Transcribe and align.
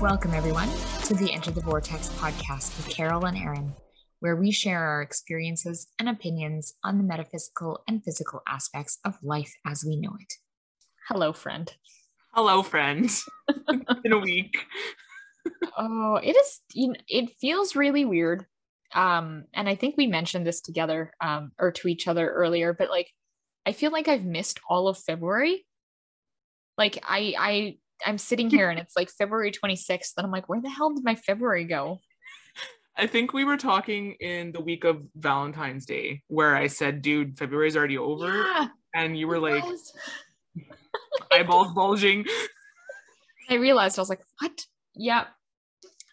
Welcome, 0.00 0.32
everyone, 0.32 0.70
to 1.04 1.14
the 1.14 1.30
Enter 1.30 1.50
the 1.50 1.60
Vortex 1.60 2.08
podcast 2.08 2.74
with 2.78 2.88
Carol 2.88 3.26
and 3.26 3.36
Aaron, 3.36 3.74
where 4.20 4.34
we 4.34 4.50
share 4.50 4.82
our 4.82 5.02
experiences 5.02 5.88
and 5.98 6.08
opinions 6.08 6.72
on 6.82 6.96
the 6.96 7.04
metaphysical 7.04 7.82
and 7.86 8.02
physical 8.02 8.40
aspects 8.48 8.98
of 9.04 9.18
life 9.22 9.52
as 9.66 9.84
we 9.86 9.96
know 9.96 10.16
it. 10.18 10.32
Hello, 11.06 11.34
friend. 11.34 11.70
Hello, 12.32 12.62
friend. 12.62 13.10
in 14.04 14.12
a 14.14 14.18
week. 14.18 14.64
oh, 15.76 16.16
it 16.16 16.34
is. 16.34 16.60
You 16.72 16.88
know, 16.88 17.00
it 17.06 17.32
feels 17.38 17.76
really 17.76 18.06
weird. 18.06 18.46
Um, 18.94 19.44
and 19.52 19.68
I 19.68 19.74
think 19.74 19.98
we 19.98 20.06
mentioned 20.06 20.46
this 20.46 20.62
together, 20.62 21.12
um, 21.20 21.52
or 21.58 21.72
to 21.72 21.88
each 21.88 22.08
other 22.08 22.26
earlier. 22.30 22.72
But 22.72 22.88
like, 22.88 23.10
I 23.66 23.72
feel 23.72 23.90
like 23.90 24.08
I've 24.08 24.24
missed 24.24 24.60
all 24.66 24.88
of 24.88 24.96
February. 24.96 25.66
Like, 26.78 27.04
I, 27.06 27.34
I, 27.38 27.76
I'm 28.06 28.18
sitting 28.18 28.50
here 28.56 28.70
and 28.70 28.78
it's 28.78 28.96
like 28.96 29.10
February 29.10 29.52
26th, 29.52 30.12
and 30.16 30.24
I'm 30.26 30.30
like, 30.32 30.48
where 30.48 30.60
the 30.60 30.70
hell 30.70 30.94
did 30.94 31.04
my 31.04 31.14
February 31.14 31.64
go? 31.64 32.00
I 32.96 33.06
think 33.06 33.32
we 33.32 33.44
were 33.44 33.56
talking 33.56 34.14
in 34.20 34.52
the 34.52 34.60
week 34.60 34.84
of 34.84 35.02
Valentine's 35.14 35.86
Day 35.86 36.22
where 36.28 36.54
I 36.54 36.66
said, 36.66 37.00
dude, 37.02 37.38
February's 37.38 37.76
already 37.76 37.96
over. 37.96 38.28
Yeah, 38.28 38.68
and 38.94 39.18
you 39.18 39.26
were 39.26 39.38
like, 39.38 39.64
was. 39.64 39.92
eyeballs 41.32 41.72
bulging. 41.72 42.26
I 43.48 43.54
realized 43.54 43.98
I 43.98 44.02
was 44.02 44.10
like, 44.10 44.20
what? 44.40 44.66
Yeah. 44.94 45.26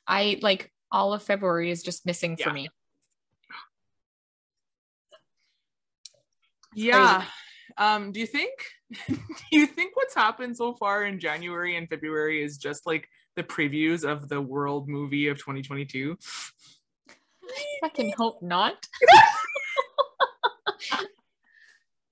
I 0.07 0.39
like 0.41 0.71
all 0.91 1.13
of 1.13 1.23
February 1.23 1.71
is 1.71 1.83
just 1.83 2.05
missing 2.05 2.37
for 2.37 2.49
Yeah. 2.49 2.53
me. 2.53 2.69
Yeah. 6.73 7.25
Um, 7.77 8.11
do 8.11 8.19
you 8.19 8.25
think 8.27 8.51
do 9.07 9.15
you 9.51 9.67
think 9.67 9.95
what's 9.95 10.15
happened 10.15 10.57
so 10.57 10.73
far 10.73 11.05
in 11.05 11.19
January 11.19 11.75
and 11.77 11.87
February 11.89 12.43
is 12.43 12.57
just 12.57 12.85
like 12.85 13.07
the 13.35 13.43
previews 13.43 14.03
of 14.03 14.29
the 14.29 14.41
world 14.41 14.87
movie 14.89 15.27
of 15.27 15.37
2022? 15.37 16.17
Fucking 17.81 18.13
hope 18.17 18.41
not. 18.41 18.87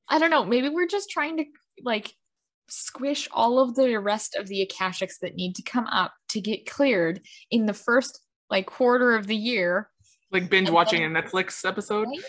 I 0.08 0.20
don't 0.20 0.30
know. 0.30 0.46
Maybe 0.46 0.70
we're 0.70 0.88
just 0.88 1.10
trying 1.10 1.38
to 1.38 1.46
like 1.84 2.14
squish 2.70 3.28
all 3.32 3.60
of 3.60 3.76
the 3.76 3.96
rest 4.00 4.36
of 4.36 4.48
the 4.48 4.66
akashics 4.68 5.20
that 5.22 5.36
need 5.36 5.56
to 5.56 5.64
come 5.64 5.88
up 5.88 6.14
to 6.30 6.42
get 6.42 6.66
cleared 6.70 7.22
in 7.52 7.66
the 7.66 7.74
first 7.74 8.22
like 8.50 8.66
quarter 8.68 9.16
of 9.16 9.28
the 9.28 9.36
year. 9.36 9.90
Like 10.32 10.50
binge 10.50 10.68
And 10.68 10.76
watching 10.76 11.02
then- 11.02 11.16
a 11.16 11.22
Netflix 11.24 11.66
episode? 11.68 12.08
Right? 12.08 12.20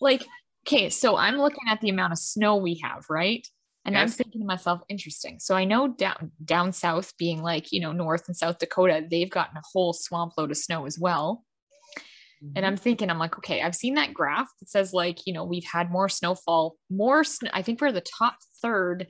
Like, 0.00 0.26
okay, 0.66 0.90
so 0.90 1.16
I'm 1.16 1.36
looking 1.36 1.68
at 1.68 1.80
the 1.80 1.90
amount 1.90 2.12
of 2.12 2.18
snow 2.18 2.56
we 2.56 2.80
have, 2.82 3.06
right? 3.10 3.46
And 3.84 3.98
I'm 3.98 4.08
thinking 4.08 4.40
to 4.40 4.46
myself, 4.46 4.80
interesting. 4.88 5.40
So 5.40 5.56
I 5.56 5.64
know 5.64 5.88
down 5.88 6.30
down 6.44 6.72
south, 6.72 7.16
being 7.16 7.42
like, 7.42 7.72
you 7.72 7.80
know, 7.80 7.90
North 7.90 8.28
and 8.28 8.36
South 8.36 8.58
Dakota, 8.58 9.04
they've 9.10 9.30
gotten 9.30 9.56
a 9.56 9.62
whole 9.72 9.92
swamp 9.92 10.34
load 10.38 10.52
of 10.52 10.56
snow 10.56 10.86
as 10.86 10.98
well. 10.98 11.44
And 12.56 12.66
I'm 12.66 12.76
thinking, 12.76 13.08
I'm 13.08 13.18
like, 13.18 13.36
okay, 13.38 13.62
I've 13.62 13.74
seen 13.74 13.94
that 13.94 14.14
graph 14.14 14.48
that 14.60 14.68
says 14.68 14.92
like, 14.92 15.26
you 15.26 15.32
know, 15.32 15.44
we've 15.44 15.66
had 15.70 15.90
more 15.90 16.08
snowfall, 16.08 16.76
more. 16.90 17.22
Sn- 17.22 17.50
I 17.52 17.62
think 17.62 17.80
we're 17.80 17.92
the 17.92 18.00
top 18.00 18.36
third 18.60 19.08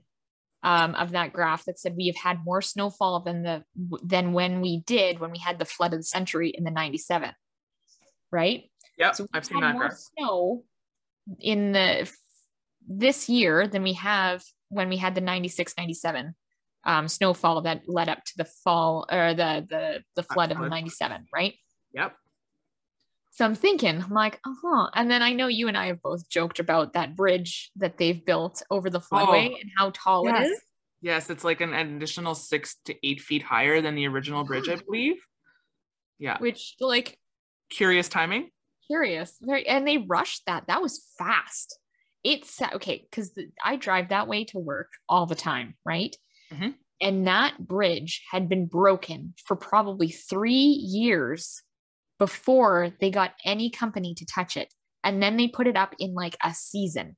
um, 0.63 0.95
of 0.95 1.13
that 1.13 1.33
graph 1.33 1.65
that 1.65 1.79
said 1.79 1.95
we 1.97 2.07
have 2.07 2.17
had 2.17 2.45
more 2.45 2.63
snowfall 2.63 3.21
than 3.21 3.43
the 3.43 3.65
than 4.03 4.33
when 4.33 4.61
we 4.61 4.83
did 4.87 5.19
when 5.19 5.33
we 5.33 5.39
had 5.39 5.59
the 5.59 5.65
flood 5.65 5.93
of 5.93 6.01
the 6.01 6.05
century 6.05 6.51
in 6.51 6.65
the 6.65 6.71
'97, 6.71 7.31
right? 8.31 8.71
Yeah, 8.99 9.13
So 9.13 9.27
I've 9.33 9.45
seen 9.47 9.61
that 9.61 9.77
graph. 9.77 9.95
snow 9.95 10.65
in 11.41 11.73
the 11.73 12.11
this 12.89 13.29
year 13.29 13.67
than 13.69 13.83
we 13.83 13.93
have 13.95 14.43
when 14.69 14.89
we 14.89 14.97
had 14.97 15.15
the 15.15 15.21
96, 15.21 15.75
97 15.79 16.35
um, 16.85 17.07
snowfall 17.09 17.63
that 17.63 17.83
led 17.87 18.09
up 18.09 18.25
to 18.25 18.33
the 18.37 18.45
fall 18.45 19.07
or 19.11 19.35
the 19.35 19.65
the 19.69 20.03
the 20.17 20.23
flood 20.23 20.51
of 20.51 20.59
the 20.59 20.69
97, 20.69 21.27
right? 21.33 21.55
Yep. 21.95 22.15
So 23.35 23.45
I'm 23.47 23.55
thinking, 23.55 24.03
I'm 24.03 24.11
like, 24.11 24.41
uh 24.47 24.53
huh. 24.63 24.91
And 24.95 25.11
then 25.11 25.23
I 25.23 25.33
know 25.33 25.47
you 25.47 25.69
and 25.69 25.77
I 25.77 25.87
have 25.87 26.03
both 26.03 26.29
joked 26.29 26.59
about 26.59 26.93
that 26.95 27.17
bridge 27.17 27.71
that 27.77 27.97
they've 27.97 28.23
built 28.25 28.63
over 28.71 28.91
the 28.91 29.01
floodway 29.01 29.47
and 29.61 29.71
how 29.77 29.91
tall 29.95 30.27
it 30.29 30.33
Yes. 30.33 30.49
is. 30.49 30.61
Yes, 31.01 31.31
it's 31.31 31.43
like 31.43 31.61
an 31.61 31.73
additional 31.73 32.35
six 32.35 32.77
to 32.85 32.95
eight 33.07 33.21
feet 33.21 33.43
higher 33.43 33.81
than 33.81 33.95
the 33.95 34.07
original 34.07 34.45
bridge, 34.45 34.69
I 34.69 34.77
believe. 34.87 35.17
Yeah. 36.19 36.39
Which, 36.39 36.75
like, 36.81 37.19
Curious 37.71 38.09
timing. 38.09 38.51
Curious. 38.87 39.37
Very, 39.41 39.67
and 39.67 39.87
they 39.87 39.99
rushed 39.99 40.43
that. 40.47 40.67
That 40.67 40.83
was 40.83 41.05
fast. 41.19 41.79
It's 42.25 42.61
okay 42.63 43.07
because 43.11 43.33
I 43.65 43.77
drive 43.77 44.11
that 44.11 44.29
way 44.29 44.45
to 44.47 44.59
work 44.59 44.89
all 45.09 45.27
the 45.27 45.35
time, 45.35 45.75
right? 45.85 46.15
Mhm. 46.53 46.75
And 47.01 47.27
that 47.27 47.59
bridge 47.67 48.23
had 48.31 48.49
been 48.49 48.67
broken 48.67 49.35
for 49.45 49.57
probably 49.57 50.09
three 50.09 50.53
years 50.53 51.63
before 52.19 52.93
they 53.01 53.11
got 53.11 53.35
any 53.45 53.71
company 53.71 54.15
to 54.15 54.25
touch 54.27 54.57
it. 54.57 54.73
And 55.03 55.21
then 55.21 55.37
they 55.37 55.49
put 55.49 55.67
it 55.67 55.77
up 55.77 55.97
in 55.99 56.15
like 56.15 56.37
a 56.45 56.55
season. 56.55 57.17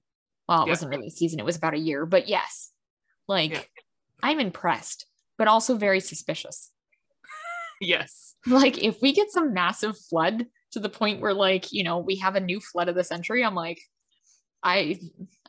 Well, 0.48 0.62
it 0.62 0.66
Yeah. 0.66 0.70
wasn't 0.72 0.90
really 0.90 1.08
a 1.08 1.10
season, 1.10 1.38
it 1.38 1.44
was 1.44 1.56
about 1.56 1.74
a 1.74 1.78
year, 1.78 2.06
but 2.06 2.28
yes, 2.28 2.72
like 3.28 3.50
Yeah. 3.52 3.62
I'm 4.22 4.40
impressed, 4.40 5.04
but 5.36 5.48
also 5.48 5.76
very 5.76 6.00
suspicious 6.00 6.70
Yes. 7.80 8.36
like 8.46 8.78
if 8.82 9.02
we 9.02 9.12
get 9.12 9.30
some 9.30 9.52
massive 9.52 9.98
flood 9.98 10.46
to 10.74 10.80
the 10.80 10.88
point 10.88 11.20
where 11.20 11.34
like 11.34 11.72
you 11.72 11.82
know 11.82 11.98
we 11.98 12.16
have 12.16 12.36
a 12.36 12.40
new 12.40 12.60
flood 12.60 12.88
of 12.88 12.94
the 12.94 13.02
century 13.02 13.44
i'm 13.44 13.54
like 13.54 13.80
i 14.62 14.98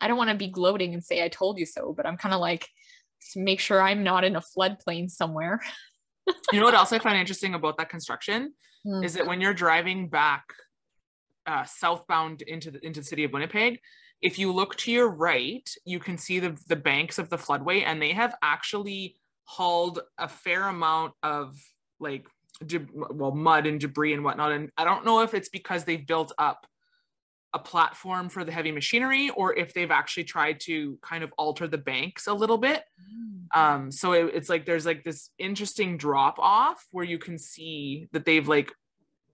i 0.02 0.08
don't 0.08 0.18
want 0.18 0.30
to 0.30 0.36
be 0.36 0.48
gloating 0.48 0.94
and 0.94 1.04
say 1.04 1.24
i 1.24 1.28
told 1.28 1.60
you 1.60 1.66
so 1.66 1.94
but 1.94 2.06
i'm 2.06 2.18
kind 2.18 2.34
of 2.34 2.42
like 2.42 2.68
to 3.34 3.40
make 3.40 3.60
sure 3.60 3.82
i'm 3.82 4.04
not 4.04 4.24
in 4.24 4.36
a 4.36 4.42
floodplain 4.42 5.10
somewhere 5.10 5.62
You 6.52 6.60
know 6.60 6.66
what 6.66 6.74
else 6.74 6.92
I 6.92 6.98
find 6.98 7.20
interesting 7.20 7.54
about 7.54 7.78
that 7.78 7.90
construction 7.90 8.54
Hmm. 8.86 9.04
is 9.04 9.16
that 9.16 9.26
when 9.26 9.42
you're 9.42 9.54
driving 9.54 10.10
back 10.10 10.44
uh, 11.48 11.64
southbound 11.64 12.44
into 12.44 12.72
the 12.72 12.86
into 12.86 13.00
the 13.00 13.06
city 13.06 13.24
of 13.24 13.34
Winnipeg, 13.34 13.80
if 14.22 14.38
you 14.38 14.52
look 14.52 14.76
to 14.78 14.92
your 14.92 15.10
right, 15.10 15.68
you 15.86 16.00
can 16.00 16.18
see 16.18 16.40
the 16.40 16.58
the 16.68 16.76
banks 16.76 17.18
of 17.18 17.30
the 17.30 17.38
floodway, 17.38 17.84
and 17.86 18.00
they 18.00 18.14
have 18.14 18.36
actually 18.44 19.18
hauled 19.46 20.02
a 20.18 20.28
fair 20.28 20.68
amount 20.68 21.14
of 21.24 21.58
like 22.00 22.28
well 22.92 23.32
mud 23.32 23.68
and 23.68 23.80
debris 23.80 24.14
and 24.14 24.24
whatnot. 24.24 24.52
And 24.52 24.72
I 24.78 24.84
don't 24.84 25.06
know 25.06 25.22
if 25.22 25.34
it's 25.34 25.50
because 25.50 25.84
they've 25.84 26.06
built 26.06 26.32
up 26.38 26.66
a 27.56 27.60
platform 27.60 28.28
for 28.28 28.44
the 28.44 28.52
heavy 28.52 28.72
machinery 28.72 29.30
or 29.30 29.56
if 29.56 29.74
they've 29.74 29.90
actually 29.90 30.26
tried 30.26 30.60
to 30.60 31.00
kind 31.02 31.24
of 31.24 31.34
alter 31.38 31.68
the 31.68 31.78
banks 31.78 32.28
a 32.28 32.34
little 32.34 32.58
bit 32.58 32.84
um 33.56 33.90
so 33.92 34.12
it, 34.12 34.30
it's 34.34 34.50
like 34.50 34.66
there's 34.66 34.86
like 34.86 35.06
this 35.06 35.30
interesting 35.40 35.98
drop 35.98 36.38
off 36.38 36.86
where 36.92 37.06
you 37.06 37.18
can 37.18 37.40
see 37.40 38.10
that 38.12 38.26
they've 38.26 38.50
like 38.50 38.74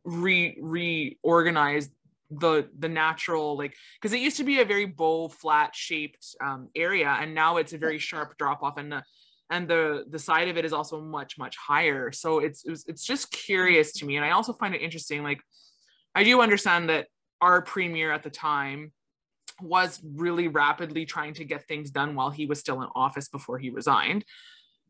re 0.04 0.56
reorganized 0.62 1.90
the 2.30 2.70
the 2.78 2.88
natural 2.88 3.58
like 3.58 3.76
because 4.00 4.14
it 4.14 4.22
used 4.22 4.38
to 4.38 4.44
be 4.44 4.60
a 4.62 4.66
very 4.66 4.86
bow 4.86 5.28
flat 5.28 5.76
shaped 5.76 6.36
um 6.42 6.70
area 6.76 7.18
and 7.20 7.34
now 7.34 7.58
it's 7.58 7.74
a 7.74 7.78
very 7.78 7.98
sharp 7.98 8.38
drop 8.38 8.62
off 8.62 8.78
and 8.78 8.92
the 8.92 9.04
and 9.52 9.68
the 9.68 10.06
the 10.10 10.18
side 10.18 10.48
of 10.48 10.58
it 10.58 10.66
is 10.66 10.74
also 10.74 11.00
much 11.00 11.38
much 11.38 11.56
higher 11.58 12.12
so 12.12 12.40
it's 12.40 12.66
it 12.66 12.72
was, 12.72 12.86
it's 12.88 13.04
just 13.04 13.32
curious 13.32 13.92
to 13.94 14.06
me 14.06 14.16
and 14.16 14.26
i 14.26 14.32
also 14.32 14.54
find 14.54 14.74
it 14.74 14.82
interesting 14.82 15.22
like 15.22 15.42
i 16.16 16.24
do 16.24 16.42
understand 16.42 16.90
that 16.90 17.08
our 17.42 17.62
premier 17.62 18.12
at 18.12 18.24
the 18.24 18.30
time 18.30 18.92
was 19.62 20.02
really 20.16 20.48
rapidly 20.48 21.06
trying 21.06 21.34
to 21.36 21.46
get 21.46 21.68
things 21.68 21.92
done 21.92 22.16
while 22.16 22.30
he 22.30 22.46
was 22.46 22.60
still 22.60 22.82
in 22.82 22.90
office 22.96 23.28
before 23.28 23.60
he 23.60 23.70
resigned. 23.70 24.26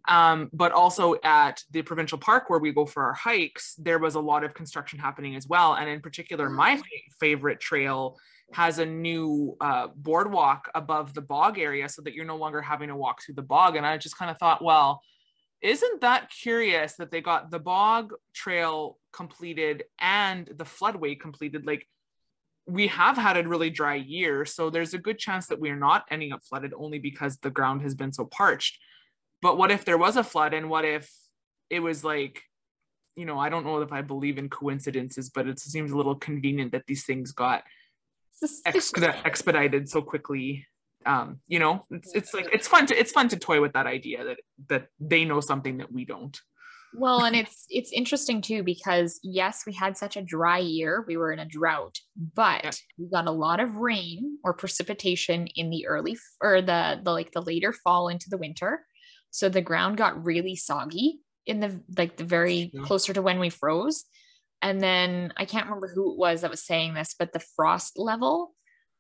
Um, 0.08 0.50
but 0.52 0.72
also 0.72 1.16
at 1.24 1.64
the 1.72 1.84
provincial 1.84 2.18
park 2.18 2.50
where 2.50 2.60
we 2.60 2.72
go 2.72 2.86
for 2.86 3.04
our 3.04 3.14
hikes, 3.14 3.76
there 3.76 4.00
was 4.00 4.16
a 4.16 4.20
lot 4.20 4.44
of 4.44 4.54
construction 4.54 4.98
happening 4.98 5.36
as 5.36 5.48
well. 5.48 5.74
And 5.76 5.88
in 5.88 6.02
particular, 6.02 6.50
my 6.50 6.82
favorite 7.20 7.60
trail 7.60 8.18
has 8.54 8.80
a 8.80 8.86
new 8.86 9.56
uh, 9.62 9.88
boardwalk 9.96 10.70
above 10.76 11.14
the 11.14 11.22
bog 11.22 11.58
area 11.58 11.88
so 11.90 12.02
that 12.02 12.14
you're 12.14 12.26
no 12.26 12.38
longer 12.38 12.62
having 12.62 12.90
to 12.90 12.96
walk 12.96 13.22
through 13.22 13.36
the 13.36 13.42
bog. 13.42 13.76
And 13.76 13.86
I 13.86 13.98
just 13.98 14.18
kind 14.18 14.32
of 14.32 14.38
thought, 14.38 14.64
well, 14.64 15.02
isn't 15.62 16.02
that 16.02 16.30
curious 16.30 16.96
that 16.96 17.12
they 17.12 17.22
got 17.22 17.52
the 17.52 17.60
bog 17.60 18.14
trail 18.34 18.98
completed 19.14 19.84
and 20.00 20.48
the 20.48 20.66
floodway 20.66 21.20
completed? 21.20 21.66
Like, 21.66 21.88
we 22.68 22.88
have 22.88 23.18
had 23.18 23.38
a 23.38 23.48
really 23.48 23.70
dry 23.70 23.96
year, 23.96 24.46
so 24.46 24.70
there's 24.70 24.94
a 24.94 25.00
good 25.00 25.18
chance 25.18 25.48
that 25.48 25.60
we're 25.60 25.76
not 25.76 26.06
ending 26.10 26.32
up 26.32 26.44
flooded 26.44 26.74
only 26.76 27.00
because 27.00 27.38
the 27.38 27.50
ground 27.50 27.82
has 27.82 27.96
been 27.96 28.14
so 28.14 28.26
parched. 28.26 28.78
But 29.42 29.58
what 29.58 29.72
if 29.72 29.84
there 29.84 29.98
was 29.98 30.16
a 30.16 30.24
flood 30.24 30.54
and 30.54 30.70
what 30.70 30.86
if 30.86 31.12
it 31.70 31.80
was 31.80 32.04
like, 32.04 32.42
you 33.16 33.26
know, 33.26 33.40
I 33.40 33.50
don't 33.50 33.66
know 33.66 33.82
if 33.82 33.92
I 33.92 34.02
believe 34.02 34.38
in 34.38 34.50
coincidences, 34.50 35.30
but 35.30 35.48
it 35.48 35.60
seems 35.60 35.92
a 35.92 35.98
little 35.98 36.16
convenient 36.16 36.72
that 36.72 36.86
these 36.88 37.04
things 37.04 37.32
got. 37.32 37.64
Exped- 38.66 39.26
expedited 39.26 39.90
so 39.90 40.02
quickly. 40.02 40.66
Um, 41.06 41.40
you 41.48 41.58
know, 41.60 41.86
it's 41.90 42.14
it's 42.14 42.34
like 42.34 42.48
it's 42.54 42.68
fun 42.68 42.86
to 42.88 42.96
it's 43.00 43.12
fun 43.12 43.28
to 43.30 43.38
toy 43.38 43.60
with 43.60 43.74
that 43.74 43.88
idea 43.88 44.24
that 44.24 44.38
that 44.70 44.88
they 45.00 45.26
know 45.26 45.40
something 45.40 45.78
that 45.78 45.92
we 45.92 46.06
don't. 46.06 46.38
well 46.94 47.24
and 47.24 47.36
it's 47.38 47.66
it's 47.70 47.92
interesting 47.94 48.42
too 48.42 48.62
because 48.64 49.18
yes 49.24 49.64
we 49.66 49.72
had 49.74 49.96
such 49.96 50.18
a 50.18 50.22
dry 50.22 50.58
year 50.58 51.06
we 51.08 51.16
were 51.16 51.32
in 51.32 51.40
a 51.40 51.46
drought 51.46 51.96
but 52.36 52.64
Yeah. 52.66 52.72
we 53.00 53.06
got 53.10 53.28
a 53.28 53.32
lot 53.46 53.60
of 53.62 53.78
rain 53.78 54.38
or 54.44 54.54
precipitation 54.54 55.48
in 55.56 55.70
the 55.70 55.88
early 55.88 56.18
or 56.42 56.62
the 56.62 57.00
the 57.06 57.12
like 57.18 57.32
the 57.32 57.42
later 57.52 57.72
fall 57.72 58.10
into 58.10 58.28
the 58.30 58.38
winter 58.46 58.72
so 59.30 59.48
the 59.48 59.62
ground 59.70 59.96
got 60.04 60.22
really 60.32 60.56
soggy 60.58 61.22
in 61.46 61.62
the 61.62 61.82
like 61.98 62.18
the 62.18 62.26
very 62.26 62.70
Yeah. 62.74 62.84
closer 62.84 63.14
to 63.14 63.22
when 63.22 63.40
we 63.40 63.50
froze. 63.50 64.04
And 64.62 64.80
then 64.82 65.34
I 65.38 65.46
can't 65.46 65.66
remember 65.66 65.88
who 65.88 66.12
it 66.14 66.18
was 66.18 66.42
that 66.42 66.52
was 66.52 66.64
saying 66.66 66.94
this, 66.94 67.16
but 67.18 67.34
the 67.34 67.40
frost 67.56 67.98
level 67.98 68.54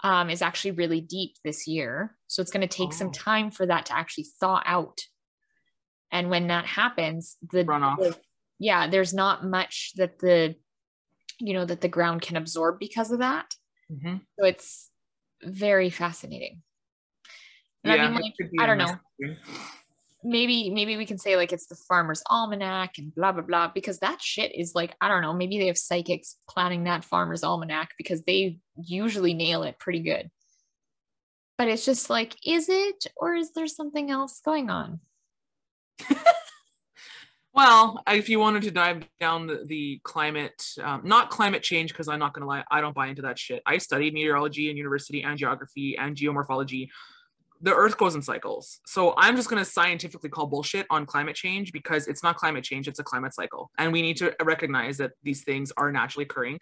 um, 0.03 0.29
is 0.31 0.41
actually 0.41 0.71
really 0.71 0.99
deep 1.01 1.35
this 1.45 1.67
year. 1.67 2.15
So 2.27 2.41
it's 2.41 2.51
going 2.51 2.67
to 2.67 2.77
take 2.77 2.89
Oh. 2.89 2.91
some 2.97 3.11
time 3.11 3.51
for 3.51 3.67
that 3.67 3.85
to 3.87 3.95
actually 3.95 4.25
thaw 4.39 4.61
out. 4.65 4.99
And 6.11 6.29
when 6.29 6.47
that 6.47 6.65
happens, 6.65 7.37
the 7.51 7.63
Runoff. 7.63 7.97
the- 7.99 8.19
yeah, 8.59 8.87
there's 8.87 9.13
not 9.13 9.45
much 9.45 9.91
that 9.95 10.19
the 10.19 10.55
you 11.39 11.53
know 11.53 11.65
that 11.65 11.81
the 11.81 11.87
ground 11.87 12.21
can 12.21 12.37
absorb 12.37 12.77
because 12.79 13.11
of 13.11 13.19
that. 13.19 13.55
Mhm. 13.91 14.21
So 14.39 14.45
it's 14.45 14.91
very 15.43 15.89
fascinating. 15.89 16.61
And 17.83 17.93
I 17.93 18.09
mean, 18.09 18.21
like, 18.21 18.33
I 18.59 18.65
don't 18.67 18.77
know. 18.77 19.35
Maybe 20.23 20.69
maybe 20.69 20.97
we 20.97 21.05
can 21.05 21.17
say 21.17 21.35
like 21.35 21.51
it's 21.51 21.67
the 21.67 21.75
farmer's 21.75 22.21
almanac 22.29 22.97
and 22.97 23.13
blah 23.15 23.31
blah 23.31 23.41
blah 23.41 23.67
because 23.73 23.99
that 23.99 24.21
shit 24.21 24.53
is 24.53 24.75
like 24.75 24.95
i 25.01 25.07
don't 25.07 25.21
know 25.21 25.33
maybe 25.33 25.57
they 25.57 25.67
have 25.67 25.77
psychics 25.77 26.37
planning 26.47 26.83
that 26.83 27.03
farmer's 27.03 27.43
almanac 27.43 27.91
because 27.97 28.21
they 28.23 28.59
usually 28.75 29.33
nail 29.33 29.63
it 29.63 29.79
pretty 29.79 29.99
good 29.99 30.29
but 31.57 31.67
it's 31.67 31.85
just 31.85 32.09
like 32.09 32.35
is 32.45 32.69
it 32.69 33.05
or 33.17 33.33
is 33.33 33.51
there 33.53 33.67
something 33.67 34.11
else 34.11 34.41
going 34.43 34.69
on 34.69 34.99
Well, 37.53 38.01
if 38.07 38.29
you 38.29 38.39
wanted 38.39 38.63
to 38.63 38.71
dive 38.71 39.03
down 39.19 39.45
the, 39.45 39.63
the 39.65 39.99
climate, 40.03 40.65
um, 40.81 41.01
not 41.03 41.29
climate 41.29 41.61
change, 41.61 41.91
because 41.91 42.07
I'm 42.07 42.19
not 42.19 42.33
going 42.33 42.43
to 42.43 42.47
lie, 42.47 42.63
I 42.71 42.79
don't 42.79 42.95
buy 42.95 43.07
into 43.07 43.23
that 43.23 43.37
shit. 43.37 43.61
I 43.65 43.77
studied 43.77 44.13
meteorology 44.13 44.69
in 44.69 44.77
university 44.77 45.23
and 45.23 45.37
geography 45.37 45.97
and 45.97 46.15
geomorphology. 46.15 46.87
The 47.61 47.73
earth 47.73 47.97
goes 47.97 48.15
in 48.15 48.21
cycles. 48.21 48.79
So 48.85 49.13
I'm 49.17 49.35
just 49.35 49.49
going 49.49 49.63
to 49.63 49.69
scientifically 49.69 50.29
call 50.29 50.47
bullshit 50.47 50.87
on 50.89 51.05
climate 51.05 51.35
change 51.35 51.71
because 51.71 52.07
it's 52.07 52.23
not 52.23 52.35
climate 52.35 52.63
change, 52.63 52.87
it's 52.87 52.99
a 52.99 53.03
climate 53.03 53.33
cycle. 53.33 53.69
And 53.77 53.93
we 53.93 54.01
need 54.01 54.17
to 54.17 54.35
recognize 54.43 54.97
that 54.97 55.11
these 55.23 55.43
things 55.43 55.71
are 55.77 55.91
naturally 55.91 56.23
occurring. 56.23 56.59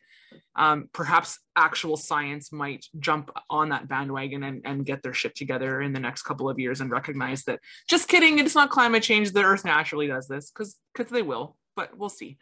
Um, 0.56 0.90
perhaps 0.94 1.40
actual 1.56 1.98
science 1.98 2.51
might 2.51 2.86
jump 3.00 3.31
on 3.50 3.69
that 3.69 3.88
bandwagon 3.88 4.44
and, 4.44 4.62
and 4.66 4.86
get 4.86 5.04
their 5.04 5.13
shit 5.13 5.36
together 5.36 5.81
in 5.81 5.94
the 5.94 6.00
next 6.00 6.24
couple 6.24 6.50
of 6.50 6.60
years 6.60 6.81
and 6.81 6.92
recognize 6.92 7.44
that 7.46 7.60
just 7.88 8.07
kidding 8.07 8.40
it's 8.40 8.56
not 8.56 8.69
climate 8.69 9.04
change 9.04 9.31
the 9.31 9.44
earth 9.44 9.66
naturally 9.66 10.07
does 10.07 10.28
this 10.28 10.51
because 10.51 10.78
because 10.94 11.12
they 11.12 11.22
will 11.22 11.57
but 11.75 11.98
we'll 11.98 12.10
see 12.10 12.38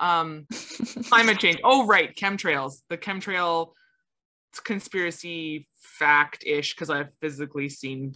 um 0.00 0.46
climate 1.08 1.38
change 1.38 1.58
oh 1.64 1.86
right 1.86 2.14
chemtrails 2.16 2.82
the 2.88 2.98
chemtrail 2.98 3.72
conspiracy 4.60 5.68
fact-ish 5.74 6.74
because 6.74 6.90
i've 6.90 7.12
physically 7.20 7.68
seen 7.68 8.14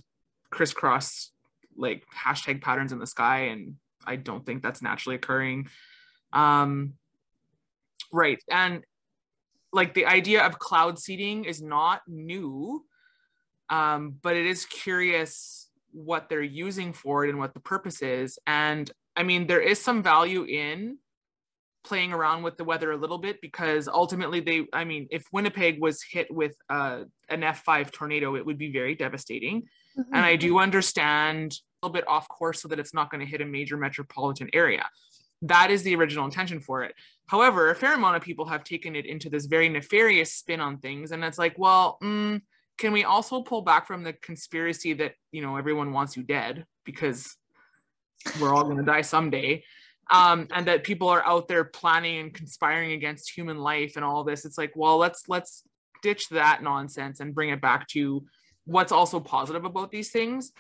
crisscross 0.51 1.31
like 1.77 2.03
hashtag 2.15 2.61
patterns 2.61 2.93
in 2.93 2.99
the 2.99 3.07
sky 3.07 3.47
and 3.47 3.75
i 4.07 4.17
don't 4.17 4.45
think 4.45 4.63
that's 4.63 4.83
naturally 4.83 5.17
occurring 5.17 5.69
um 6.33 6.95
right 8.13 8.43
and 8.51 8.83
like 9.73 9.95
the 9.95 10.07
idea 10.07 10.45
of 10.45 10.59
cloud 10.59 10.99
seeding 10.99 11.45
is 11.45 11.63
not 11.63 12.03
new 12.09 12.85
um, 13.71 14.17
but 14.21 14.37
it 14.37 14.47
is 14.47 14.67
curious 14.67 15.69
what 15.93 16.29
they're 16.29 16.43
using 16.43 16.93
for 16.93 17.25
it 17.25 17.31
and 17.31 17.39
what 17.39 17.55
the 17.55 17.61
purpose 17.61 18.03
is. 18.03 18.39
And 18.47 18.91
I 19.17 19.23
mean, 19.23 19.47
there 19.47 19.61
is 19.61 19.81
some 19.81 20.03
value 20.03 20.45
in 20.45 20.99
playing 21.85 22.13
around 22.13 22.43
with 22.43 22.57
the 22.57 22.65
weather 22.65 22.93
a 22.93 22.97
little 22.97 23.19
bit 23.19 23.41
because 23.41 23.89
ultimately 23.89 24.41
they, 24.41 24.67
I 24.73 24.85
mean, 24.85 25.09
if 25.11 25.25
Winnipeg 25.33 25.81
was 25.81 26.03
hit 26.03 26.33
with 26.33 26.55
uh, 26.69 27.05
an 27.29 27.41
F5 27.41 27.91
tornado, 27.91 28.37
it 28.37 28.45
would 28.45 28.59
be 28.59 28.73
very 28.73 28.95
devastating. 28.95 29.65
And 29.97 30.25
I 30.25 30.37
do 30.37 30.59
understand 30.59 31.53
a 31.53 31.87
little 31.87 31.93
bit 31.93 32.09
off 32.09 32.29
course 32.29 32.63
so 32.63 32.69
that 32.69 32.79
it's 32.79 32.95
not 32.95 33.11
going 33.11 33.21
to 33.21 33.31
hit 33.31 33.41
a 33.41 33.45
major 33.45 33.77
metropolitan 33.77 34.49
area. 34.53 34.89
That 35.43 35.71
is 35.71 35.83
the 35.83 35.95
original 35.97 36.25
intention 36.25 36.61
for 36.61 36.85
it. 36.85 36.95
However, 37.27 37.71
a 37.71 37.75
fair 37.75 37.95
amount 37.95 38.17
of 38.17 38.23
people 38.23 38.47
have 38.47 38.65
taken 38.65 38.95
it 38.95 39.07
into 39.07 39.31
this 39.31 39.47
very 39.47 39.69
nefarious 39.69 40.33
spin 40.35 40.61
on 40.61 40.79
things. 40.79 41.13
And 41.13 41.25
it's 41.25 41.39
like, 41.39 41.59
well, 41.59 41.99
mm, 42.03 42.41
can 42.79 42.93
we 42.93 43.05
also 43.05 43.43
pull 43.43 43.63
back 43.63 43.87
from 43.87 44.03
the 44.03 44.15
conspiracy 44.15 44.95
that 44.95 45.15
you 45.33 45.43
know 45.43 45.57
everyone 45.57 45.93
wants 45.93 46.17
you 46.17 46.23
dead 46.23 46.65
because 46.85 47.37
we're 48.41 48.55
all 48.55 48.65
going 48.65 48.79
to 48.79 48.83
die 48.83 49.03
someday 49.03 49.63
um, 50.11 50.49
and 50.51 50.67
that 50.67 50.85
people 50.85 51.09
are 51.09 51.25
out 51.25 51.49
there 51.49 51.65
planning 51.65 52.19
and 52.19 52.35
conspiring 52.35 52.93
against 52.93 53.31
human 53.31 53.59
life 53.59 53.95
and 53.97 54.05
all 54.05 54.25
this 54.25 54.45
it's 54.45 54.59
like 54.59 54.73
well 54.75 54.97
let's 54.97 55.29
let's 55.29 55.63
ditch 56.03 56.29
that 56.31 56.63
nonsense 56.63 57.21
and 57.21 57.35
bring 57.35 57.51
it 57.51 57.61
back 57.61 57.87
to 57.89 58.25
what's 58.65 58.93
also 58.93 59.21
positive 59.21 59.65
about 59.65 59.91
these 59.91 60.11
things 60.11 60.53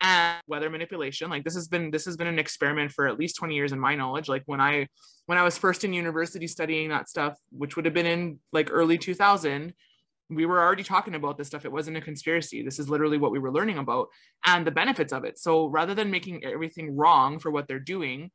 and 0.00 0.40
weather 0.46 0.70
manipulation 0.70 1.28
like 1.28 1.44
this 1.44 1.54
has 1.54 1.68
been 1.68 1.90
this 1.90 2.04
has 2.04 2.16
been 2.16 2.26
an 2.26 2.38
experiment 2.38 2.92
for 2.92 3.08
at 3.08 3.18
least 3.18 3.36
20 3.36 3.54
years 3.54 3.72
in 3.72 3.80
my 3.80 3.94
knowledge 3.94 4.28
like 4.28 4.42
when 4.46 4.60
i 4.60 4.86
when 5.26 5.38
i 5.38 5.42
was 5.42 5.58
first 5.58 5.84
in 5.84 5.92
university 5.92 6.46
studying 6.46 6.88
that 6.88 7.08
stuff 7.08 7.36
which 7.50 7.74
would 7.74 7.84
have 7.84 7.94
been 7.94 8.06
in 8.06 8.38
like 8.52 8.68
early 8.70 8.96
2000 8.96 9.72
we 10.30 10.46
were 10.46 10.60
already 10.60 10.82
talking 10.82 11.14
about 11.14 11.38
this 11.38 11.46
stuff. 11.46 11.64
It 11.64 11.72
wasn't 11.72 11.96
a 11.96 12.02
conspiracy. 12.02 12.62
This 12.62 12.78
is 12.78 12.88
literally 12.88 13.18
what 13.18 13.32
we 13.32 13.38
were 13.38 13.52
learning 13.52 13.78
about 13.78 14.08
and 14.44 14.66
the 14.66 14.70
benefits 14.70 15.12
of 15.12 15.24
it. 15.24 15.38
So 15.38 15.66
rather 15.66 15.94
than 15.94 16.10
making 16.10 16.44
everything 16.44 16.96
wrong 16.96 17.38
for 17.38 17.50
what 17.50 17.66
they're 17.66 17.78
doing, 17.78 18.30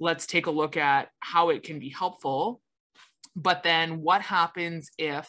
let's 0.00 0.26
take 0.26 0.46
a 0.46 0.50
look 0.50 0.76
at 0.76 1.08
how 1.20 1.50
it 1.50 1.62
can 1.62 1.78
be 1.78 1.88
helpful. 1.88 2.60
But 3.34 3.62
then 3.62 4.00
what 4.02 4.22
happens 4.22 4.90
if 4.98 5.28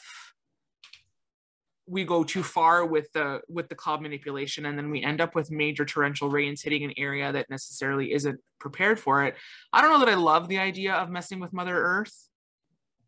we 1.86 2.06
go 2.06 2.24
too 2.24 2.44
far 2.44 2.86
with 2.86 3.12
the 3.14 3.42
with 3.50 3.68
the 3.68 3.76
cloud 3.76 4.02
manipulation 4.02 4.66
and 4.68 4.78
then 4.78 4.92
we 4.92 5.02
end 5.02 5.20
up 5.20 5.34
with 5.34 5.50
major 5.50 5.86
torrential 5.86 6.30
rains 6.30 6.62
hitting 6.62 6.84
an 6.84 6.94
area 6.98 7.32
that 7.32 7.50
necessarily 7.50 8.14
isn't 8.14 8.40
prepared 8.60 9.00
for 9.00 9.26
it. 9.26 9.36
I 9.74 9.82
don't 9.82 9.92
know 9.92 10.06
that 10.06 10.12
I 10.12 10.16
love 10.16 10.48
the 10.48 10.60
idea 10.60 10.94
of 10.94 11.10
messing 11.10 11.40
with 11.40 11.52
Mother 11.52 11.76
Earth 11.76 12.14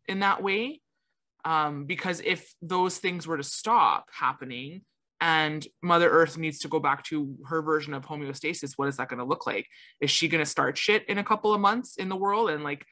in 0.08 0.20
that 0.20 0.42
way 0.42 0.80
um, 1.44 1.84
because 1.84 2.20
if 2.24 2.52
those 2.60 2.98
things 2.98 3.26
were 3.26 3.36
to 3.36 3.44
stop 3.44 4.06
happening 4.12 4.82
and 5.22 5.64
mother 5.82 6.10
earth 6.10 6.36
needs 6.36 6.58
to 6.58 6.68
go 6.68 6.80
back 6.80 7.04
to 7.04 7.36
her 7.46 7.62
version 7.62 7.94
of 7.94 8.04
homeostasis. 8.04 8.72
What 8.74 8.88
is 8.88 8.96
that 8.96 9.08
going 9.08 9.20
to 9.20 9.24
look 9.24 9.46
like? 9.46 9.68
Is 10.00 10.10
she 10.10 10.26
going 10.26 10.42
to 10.42 10.50
start 10.50 10.76
shit 10.76 11.08
in 11.08 11.18
a 11.18 11.24
couple 11.24 11.54
of 11.54 11.60
months 11.60 11.96
in 11.96 12.08
the 12.08 12.16
world? 12.16 12.50
And 12.50 12.64
like 12.64 12.84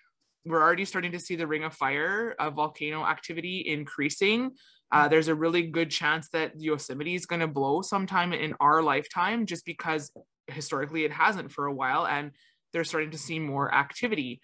we're 0.47 0.63
already 0.63 0.85
starting 0.85 1.11
to 1.11 1.19
see 1.19 1.35
the 1.35 1.49
ring 1.49 1.65
of 1.65 1.75
fire 1.75 2.37
of 2.39 2.55
volcano 2.55 3.05
activity 3.05 3.65
increasing. 3.67 4.53
Uh, 4.93 5.09
there's 5.09 5.27
a 5.27 5.35
really 5.35 5.63
good 5.63 5.91
chance 5.91 6.29
that 6.31 6.53
yosemite 6.57 7.17
is 7.17 7.27
going 7.27 7.41
to 7.41 7.49
blow 7.49 7.83
sometime 7.83 8.33
in 8.33 8.55
our 8.61 8.81
lifetime 8.81 9.45
just 9.45 9.67
because 9.67 10.13
historically 10.47 11.05
it 11.05 11.13
hasn't 11.13 11.51
for 11.51 11.67
a 11.67 11.75
while 11.75 12.07
and 12.07 12.31
they're 12.73 12.85
starting 12.85 13.11
to 13.11 13.19
see 13.19 13.41
more 13.41 13.75
activity 13.75 14.41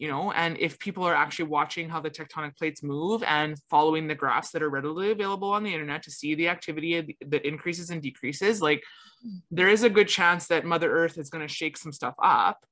you 0.00 0.08
know 0.08 0.32
and 0.32 0.56
if 0.58 0.78
people 0.78 1.04
are 1.04 1.14
actually 1.14 1.44
watching 1.44 1.88
how 1.88 2.00
the 2.00 2.10
tectonic 2.10 2.56
plates 2.56 2.82
move 2.82 3.22
and 3.22 3.56
following 3.68 4.08
the 4.08 4.14
graphs 4.14 4.50
that 4.50 4.62
are 4.62 4.70
readily 4.70 5.10
available 5.10 5.52
on 5.52 5.62
the 5.62 5.72
internet 5.72 6.02
to 6.02 6.10
see 6.10 6.34
the 6.34 6.48
activity 6.48 7.16
that 7.26 7.46
increases 7.46 7.90
and 7.90 8.00
decreases 8.00 8.62
like 8.62 8.82
mm-hmm. 9.24 9.36
there 9.50 9.68
is 9.68 9.84
a 9.84 9.90
good 9.90 10.08
chance 10.08 10.46
that 10.46 10.64
mother 10.64 10.90
earth 10.90 11.18
is 11.18 11.28
going 11.28 11.46
to 11.46 11.52
shake 11.52 11.76
some 11.76 11.92
stuff 11.92 12.14
up. 12.22 12.64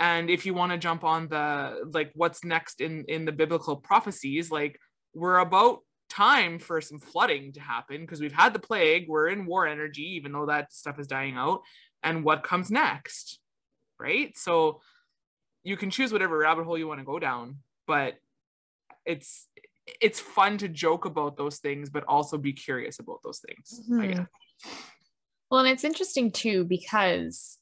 And 0.00 0.30
if 0.30 0.46
you 0.46 0.54
want 0.54 0.70
to 0.70 0.78
jump 0.78 1.02
on 1.02 1.26
the 1.26 1.90
like 1.92 2.12
what's 2.14 2.44
next 2.44 2.80
in 2.80 3.04
in 3.08 3.24
the 3.24 3.32
biblical 3.32 3.74
prophecies 3.74 4.48
like 4.48 4.78
we're 5.12 5.38
about 5.38 5.80
time 6.08 6.60
for 6.60 6.80
some 6.80 7.00
flooding 7.00 7.52
to 7.52 7.60
happen 7.60 8.02
because 8.02 8.20
we've 8.20 8.32
had 8.32 8.52
the 8.52 8.60
plague 8.60 9.06
we're 9.08 9.28
in 9.28 9.44
war 9.44 9.66
energy 9.66 10.14
even 10.16 10.30
though 10.32 10.46
that 10.46 10.72
stuff 10.72 11.00
is 11.00 11.08
dying 11.08 11.36
out 11.36 11.60
and 12.04 12.24
what 12.24 12.44
comes 12.44 12.70
next 12.70 13.40
right? 13.98 14.36
So 14.36 14.80
you 15.68 15.76
can 15.76 15.90
choose 15.90 16.12
whatever 16.12 16.38
rabbit 16.38 16.64
hole 16.64 16.78
you 16.78 16.88
want 16.88 17.00
to 17.00 17.04
go 17.04 17.18
down 17.18 17.56
but 17.86 18.14
it's 19.04 19.46
it's 20.00 20.20
fun 20.20 20.58
to 20.58 20.68
joke 20.68 21.04
about 21.04 21.36
those 21.36 21.58
things 21.58 21.90
but 21.90 22.04
also 22.08 22.36
be 22.38 22.52
curious 22.52 22.98
about 22.98 23.18
those 23.22 23.40
things 23.46 23.80
I 23.92 24.06
Mhm. 24.06 24.16
guess. 24.16 24.26
Well, 25.50 25.60
and 25.60 25.68
it's 25.68 25.84
interesting 25.84 26.30
too 26.30 26.64
because 26.64 27.58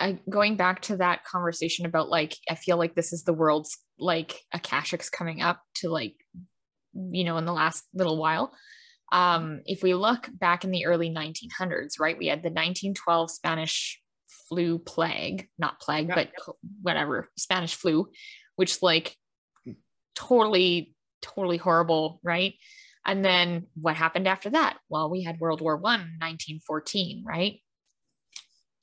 I, 0.00 0.18
going 0.30 0.56
back 0.56 0.80
to 0.82 0.96
that 0.98 1.24
conversation 1.24 1.84
about 1.84 2.08
like, 2.08 2.34
I 2.48 2.54
feel 2.54 2.78
like 2.78 2.94
this 2.94 3.12
is 3.12 3.24
the 3.24 3.34
world's 3.34 3.76
like 3.98 4.40
Akashics 4.54 5.10
coming 5.10 5.42
up 5.42 5.60
to 5.76 5.90
like, 5.90 6.14
you 6.94 7.24
know, 7.24 7.36
in 7.36 7.44
the 7.44 7.52
last 7.52 7.84
little 7.92 8.16
while. 8.16 8.54
Um, 9.12 9.60
if 9.66 9.82
we 9.82 9.92
look 9.94 10.30
back 10.32 10.64
in 10.64 10.70
the 10.70 10.86
early 10.86 11.10
1900s, 11.10 11.98
right, 11.98 12.16
we 12.16 12.28
had 12.28 12.42
the 12.42 12.48
1912 12.50 13.30
Spanish 13.30 14.00
flu 14.48 14.78
plague, 14.78 15.48
not 15.58 15.80
plague, 15.80 16.08
Yeah. 16.08 16.14
but 16.14 16.30
whatever, 16.82 17.28
Spanish 17.36 17.74
flu, 17.74 18.10
which 18.56 18.82
like 18.82 19.16
totally, 20.14 20.94
totally 21.22 21.56
horrible, 21.56 22.20
right? 22.22 22.54
And 23.06 23.24
then 23.24 23.66
what 23.74 23.96
happened 23.96 24.26
after 24.28 24.50
that? 24.50 24.78
Well, 24.88 25.10
we 25.10 25.22
had 25.22 25.40
World 25.40 25.60
War 25.60 25.76
One, 25.76 26.00
1914, 26.20 27.24
right? 27.26 27.60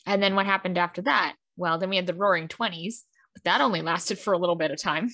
And 0.06 0.22
then 0.22 0.36
what 0.36 0.46
happened 0.46 0.78
after 0.78 1.02
that? 1.04 1.36
Well, 1.58 1.78
then 1.78 1.90
we 1.90 1.96
had 1.96 2.08
the 2.08 2.14
Roaring 2.14 2.48
Twenties, 2.48 3.06
but 3.34 3.44
that 3.44 3.62
only 3.62 3.82
lasted 3.82 4.20
for 4.20 4.34
a 4.34 4.38
little 4.38 4.56
bit 4.56 4.72
of 4.72 4.82
time, 4.82 5.10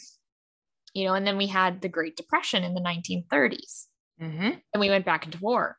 you 0.93 1.05
know. 1.05 1.13
And 1.13 1.25
then 1.25 1.38
we 1.38 1.48
had 1.48 1.81
the 1.81 1.89
Great 1.89 2.15
Depression 2.17 2.63
in 2.63 2.74
the 2.74 2.81
1930s, 2.81 3.88
Mhm. 4.22 4.62
and 4.74 4.79
we 4.79 4.89
went 4.89 5.05
back 5.05 5.25
into 5.25 5.39
war. 5.39 5.77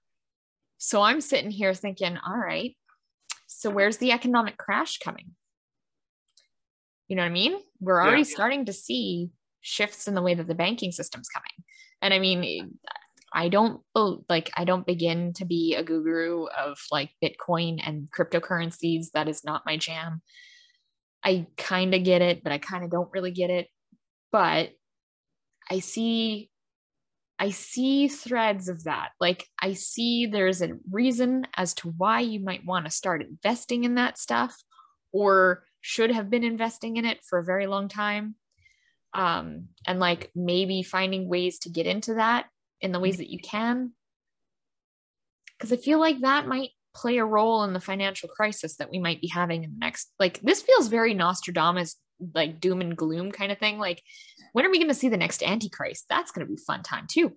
So 0.78 1.00
I'm 1.02 1.20
sitting 1.20 1.50
here 1.50 1.74
thinking, 1.74 2.16
all 2.18 2.36
right, 2.36 2.76
so 3.62 3.70
where's 3.70 3.98
the 3.98 4.10
economic 4.10 4.58
crash 4.58 4.98
coming? 4.98 5.36
You 7.06 7.14
know 7.14 7.22
what 7.22 7.28
I 7.28 7.32
mean? 7.32 7.60
We're 7.80 8.02
already 8.02 8.22
Yeah. 8.22 8.34
starting 8.34 8.64
to 8.64 8.72
see 8.72 9.30
shifts 9.60 10.08
in 10.08 10.14
the 10.14 10.22
way 10.22 10.34
that 10.34 10.48
the 10.48 10.54
banking 10.54 10.90
system's 10.90 11.28
coming. 11.28 11.64
And 12.00 12.12
I 12.12 12.18
mean, 12.18 12.78
I 13.32 13.48
don't 13.48 13.80
oh, 13.94 14.24
like 14.28 14.50
I 14.56 14.64
don't 14.64 14.84
begin 14.84 15.32
to 15.34 15.44
be 15.44 15.76
a 15.76 15.84
guru 15.84 16.46
of 16.46 16.76
like 16.90 17.10
Bitcoin 17.22 17.80
and 17.86 18.10
cryptocurrencies. 18.10 19.12
That 19.14 19.28
is 19.28 19.44
not 19.44 19.64
my 19.64 19.76
jam. 19.76 20.22
I 21.24 21.46
kind 21.56 21.94
of 21.94 22.02
get 22.02 22.20
it, 22.20 22.42
but 22.42 22.52
I 22.52 22.58
kind 22.58 22.82
of 22.82 22.90
don't 22.90 23.12
really 23.12 23.30
get 23.30 23.50
it. 23.50 23.68
But 24.32 24.72
I 25.70 25.78
see 25.78 26.50
I 27.42 27.50
see 27.50 28.06
threads 28.06 28.68
of 28.68 28.84
that. 28.84 29.08
Like 29.18 29.48
I 29.60 29.72
see 29.72 30.26
there's 30.26 30.62
a 30.62 30.78
reason 30.88 31.44
as 31.56 31.74
to 31.74 31.88
why 31.88 32.20
you 32.20 32.38
might 32.38 32.64
want 32.64 32.84
to 32.84 32.90
start 32.92 33.20
investing 33.20 33.82
in 33.82 33.96
that 33.96 34.16
stuff 34.16 34.54
or 35.10 35.64
should 35.80 36.12
have 36.12 36.30
been 36.30 36.44
investing 36.44 36.98
in 36.98 37.04
it 37.04 37.18
for 37.28 37.40
a 37.40 37.44
very 37.44 37.66
long 37.66 37.88
time. 37.88 38.36
Um, 39.12 39.70
and 39.88 39.98
like 39.98 40.30
maybe 40.36 40.84
finding 40.84 41.28
ways 41.28 41.58
to 41.60 41.68
get 41.68 41.84
into 41.84 42.14
that 42.14 42.46
in 42.80 42.92
the 42.92 43.00
ways 43.00 43.16
that 43.16 43.32
you 43.32 43.40
can. 43.40 43.90
Because 45.58 45.72
I 45.72 45.78
feel 45.78 45.98
like 45.98 46.20
that 46.20 46.46
might 46.46 46.70
play 46.94 47.18
a 47.18 47.24
role 47.24 47.64
in 47.64 47.72
the 47.72 47.80
financial 47.80 48.28
crisis 48.28 48.76
that 48.76 48.90
we 48.92 49.00
might 49.00 49.20
be 49.20 49.26
having 49.26 49.64
in 49.64 49.72
the 49.72 49.78
next. 49.78 50.12
Like 50.20 50.40
this 50.42 50.62
feels 50.62 50.86
very 50.86 51.12
Nostradamus, 51.12 51.96
like 52.34 52.60
doom 52.60 52.80
and 52.80 52.96
gloom 52.96 53.32
kind 53.32 53.52
of 53.52 53.58
thing. 53.58 53.78
Like 53.78 54.02
when 54.52 54.64
are 54.64 54.70
we 54.70 54.78
going 54.78 54.88
to 54.88 54.94
see 54.94 55.08
the 55.08 55.16
next 55.16 55.42
Antichrist? 55.42 56.06
That's 56.08 56.30
going 56.30 56.46
to 56.46 56.50
be 56.50 56.58
fun 56.58 56.82
time 56.82 57.06
too. 57.08 57.36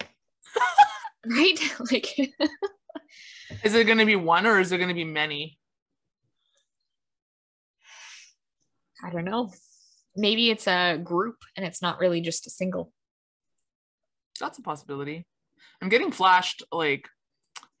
right? 1.26 1.58
like 1.92 2.18
Is 3.62 3.74
it 3.74 3.86
going 3.86 3.98
to 3.98 4.06
be 4.06 4.16
one 4.16 4.46
or 4.46 4.60
is 4.60 4.72
it 4.72 4.78
going 4.78 4.88
to 4.88 4.94
be 4.94 5.04
many? 5.04 5.58
I 9.04 9.10
don't 9.10 9.24
know. 9.24 9.52
Maybe 10.16 10.50
it's 10.50 10.66
a 10.66 10.96
group 10.96 11.36
and 11.56 11.66
it's 11.66 11.82
not 11.82 11.98
really 12.00 12.20
just 12.20 12.46
a 12.46 12.50
single. 12.50 12.92
That's 14.40 14.58
a 14.58 14.62
possibility. 14.62 15.26
I'm 15.82 15.88
getting 15.88 16.10
flashed 16.10 16.62
like 16.72 17.08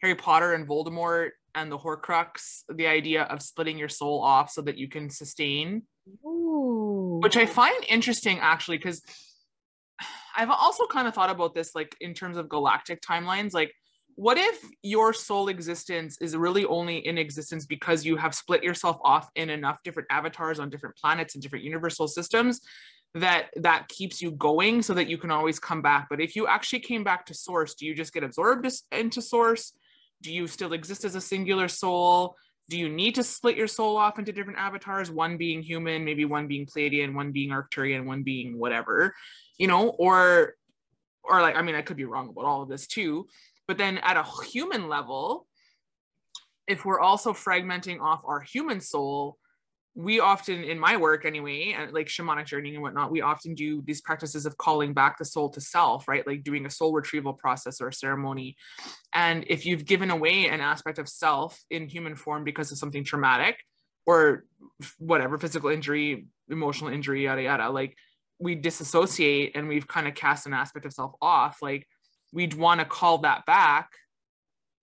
Harry 0.02 0.14
Potter 0.14 0.52
and 0.52 0.68
Voldemort 0.68 1.30
and 1.54 1.72
the 1.72 1.78
Horcrux, 1.78 2.62
the 2.68 2.86
idea 2.86 3.22
of 3.24 3.40
splitting 3.42 3.78
your 3.78 3.88
soul 3.88 4.20
off 4.22 4.50
so 4.50 4.60
that 4.62 4.76
you 4.76 4.88
can 4.88 5.08
sustain, 5.08 5.82
Ooh. 6.24 7.20
which 7.22 7.36
I 7.36 7.46
find 7.46 7.84
interesting 7.88 8.38
actually, 8.40 8.78
because 8.78 9.02
I've 10.36 10.50
also 10.50 10.86
kind 10.86 11.08
of 11.08 11.14
thought 11.14 11.30
about 11.30 11.54
this 11.54 11.74
like 11.74 11.96
in 12.00 12.14
terms 12.14 12.36
of 12.36 12.48
galactic 12.48 13.00
timelines. 13.00 13.54
Like, 13.54 13.72
what 14.16 14.38
if 14.38 14.58
your 14.82 15.12
soul 15.12 15.48
existence 15.48 16.16
is 16.20 16.36
really 16.36 16.64
only 16.64 17.06
in 17.06 17.18
existence 17.18 17.66
because 17.66 18.04
you 18.04 18.16
have 18.16 18.34
split 18.34 18.62
yourself 18.62 18.98
off 19.04 19.28
in 19.34 19.50
enough 19.50 19.82
different 19.82 20.08
avatars 20.10 20.58
on 20.58 20.70
different 20.70 20.96
planets 20.96 21.34
and 21.34 21.42
different 21.42 21.64
universal 21.64 22.08
systems 22.08 22.60
that 23.14 23.48
that 23.56 23.88
keeps 23.88 24.20
you 24.20 24.30
going 24.32 24.82
so 24.82 24.92
that 24.94 25.08
you 25.08 25.16
can 25.16 25.30
always 25.30 25.58
come 25.58 25.80
back 25.80 26.06
but 26.10 26.20
if 26.20 26.34
you 26.34 26.46
actually 26.46 26.80
came 26.80 27.04
back 27.04 27.24
to 27.24 27.34
source 27.34 27.74
do 27.74 27.86
you 27.86 27.94
just 27.94 28.12
get 28.12 28.24
absorbed 28.24 28.66
into 28.92 29.22
source 29.22 29.72
do 30.22 30.32
you 30.32 30.46
still 30.46 30.72
exist 30.72 31.04
as 31.04 31.14
a 31.14 31.20
singular 31.20 31.68
soul 31.68 32.36
do 32.68 32.78
you 32.78 32.88
need 32.88 33.14
to 33.14 33.22
split 33.22 33.56
your 33.56 33.66
soul 33.66 33.96
off 33.96 34.18
into 34.18 34.32
different 34.32 34.58
avatars 34.58 35.10
one 35.10 35.36
being 35.36 35.62
human 35.62 36.04
maybe 36.04 36.24
one 36.24 36.46
being 36.46 36.66
pleiadian 36.66 37.14
one 37.14 37.32
being 37.32 37.50
arcturian 37.50 38.04
one 38.04 38.22
being 38.22 38.58
whatever 38.58 39.14
you 39.58 39.66
know 39.66 39.90
or 39.90 40.54
or 41.24 41.40
like 41.40 41.56
i 41.56 41.62
mean 41.62 41.74
i 41.74 41.82
could 41.82 41.96
be 41.96 42.04
wrong 42.04 42.28
about 42.28 42.44
all 42.44 42.62
of 42.62 42.68
this 42.68 42.86
too 42.86 43.26
but 43.66 43.78
then 43.78 43.98
at 43.98 44.16
a 44.16 44.24
human 44.44 44.88
level 44.88 45.46
if 46.66 46.84
we're 46.84 47.00
also 47.00 47.32
fragmenting 47.32 48.00
off 48.00 48.22
our 48.24 48.40
human 48.40 48.80
soul 48.80 49.38
we 49.96 50.20
often 50.20 50.62
in 50.62 50.78
my 50.78 50.96
work 50.96 51.24
anyway 51.24 51.74
and 51.76 51.92
like 51.92 52.06
shamanic 52.06 52.44
journeying 52.46 52.74
and 52.74 52.82
whatnot 52.82 53.10
we 53.10 53.22
often 53.22 53.54
do 53.54 53.82
these 53.86 54.02
practices 54.02 54.44
of 54.44 54.56
calling 54.58 54.92
back 54.92 55.16
the 55.16 55.24
soul 55.24 55.48
to 55.48 55.60
self 55.60 56.06
right? 56.06 56.26
Like 56.26 56.44
doing 56.44 56.66
a 56.66 56.70
soul 56.70 56.92
retrieval 56.92 57.32
process 57.32 57.80
or 57.80 57.88
a 57.88 57.92
ceremony. 57.92 58.56
And 59.14 59.44
if 59.48 59.64
you've 59.64 59.86
given 59.86 60.10
away 60.10 60.48
an 60.48 60.60
aspect 60.60 60.98
of 60.98 61.08
self 61.08 61.58
in 61.70 61.88
human 61.88 62.14
form 62.14 62.44
because 62.44 62.70
of 62.70 62.78
something 62.78 63.04
traumatic 63.04 63.58
or 64.04 64.44
whatever 64.98 65.38
physical 65.38 65.70
injury 65.70 66.26
emotional 66.48 66.92
injury 66.92 67.24
yada 67.24 67.42
yada 67.42 67.70
like 67.70 67.96
we 68.38 68.54
disassociate 68.54 69.56
and 69.56 69.66
we've 69.66 69.88
kind 69.88 70.06
of 70.06 70.14
cast 70.14 70.46
an 70.46 70.52
aspect 70.52 70.84
of 70.84 70.92
self 70.92 71.12
off 71.22 71.58
like 71.62 71.86
we'd 72.32 72.54
want 72.54 72.80
to 72.80 72.86
call 72.86 73.18
that 73.18 73.46
back. 73.46 73.88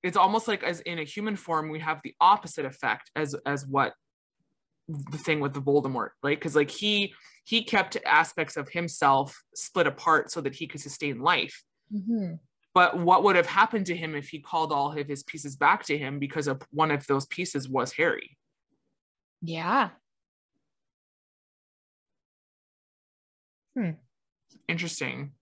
It's 0.02 0.18
almost 0.18 0.48
like 0.48 0.64
as 0.64 0.82
in 0.82 1.00
a 1.00 1.04
human 1.04 1.36
form 1.36 1.70
we 1.70 1.80
have 1.80 2.02
the 2.04 2.16
opposite 2.20 2.66
effect 2.66 3.12
as 3.16 3.36
as 3.46 3.66
what 3.66 3.94
the 4.88 5.18
thing 5.18 5.40
with 5.40 5.54
the 5.54 5.62
Voldemort, 5.62 6.10
right? 6.24 6.38
Because 6.38 6.56
like 6.56 6.70
he 6.72 7.14
he 7.46 7.64
kept 7.64 7.98
aspects 8.06 8.58
of 8.58 8.70
himself 8.70 9.44
split 9.54 9.88
apart 9.88 10.32
so 10.32 10.42
that 10.42 10.56
he 10.56 10.68
could 10.68 10.82
sustain 10.82 11.20
life. 11.20 11.64
Mhm. 11.94 12.40
But 12.74 12.98
what 12.98 13.24
would 13.24 13.36
have 13.36 13.46
happened 13.46 13.86
to 13.88 13.96
him 13.96 14.16
if 14.16 14.30
he 14.30 14.40
called 14.40 14.72
all 14.72 14.98
of 14.98 15.08
his 15.08 15.24
pieces 15.24 15.56
back 15.56 15.84
to 15.86 15.98
him 15.98 16.18
because 16.20 16.48
of 16.48 16.62
one 16.72 16.90
of 16.90 17.06
those 17.08 17.26
pieces 17.28 17.70
was 17.70 17.94
Harry? 17.94 18.38
Yeah. 19.42 19.90
Hmm. 23.78 23.92
Interesting. 24.68 25.34